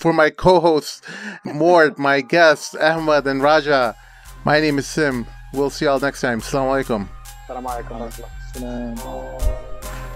For 0.00 0.12
my 0.12 0.30
co-hosts, 0.30 1.02
Mort, 1.44 1.98
my 2.08 2.20
guests, 2.20 2.74
Ahmad 2.74 3.26
and 3.26 3.42
Raja, 3.42 3.96
my 4.44 4.60
name 4.60 4.78
is 4.78 4.86
Sim. 4.86 5.26
We'll 5.52 5.70
see 5.70 5.86
y'all 5.86 5.98
next 6.00 6.20
time. 6.20 6.40
Assalamu 6.40 6.84
alaikum. 6.84 7.08
Assalamu 7.48 7.68
alaikum 7.68 7.90
wa 7.90 8.08
rahmatullah. 8.08 8.94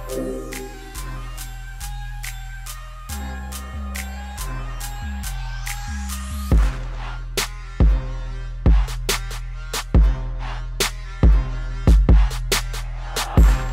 Salam. 0.09 0.42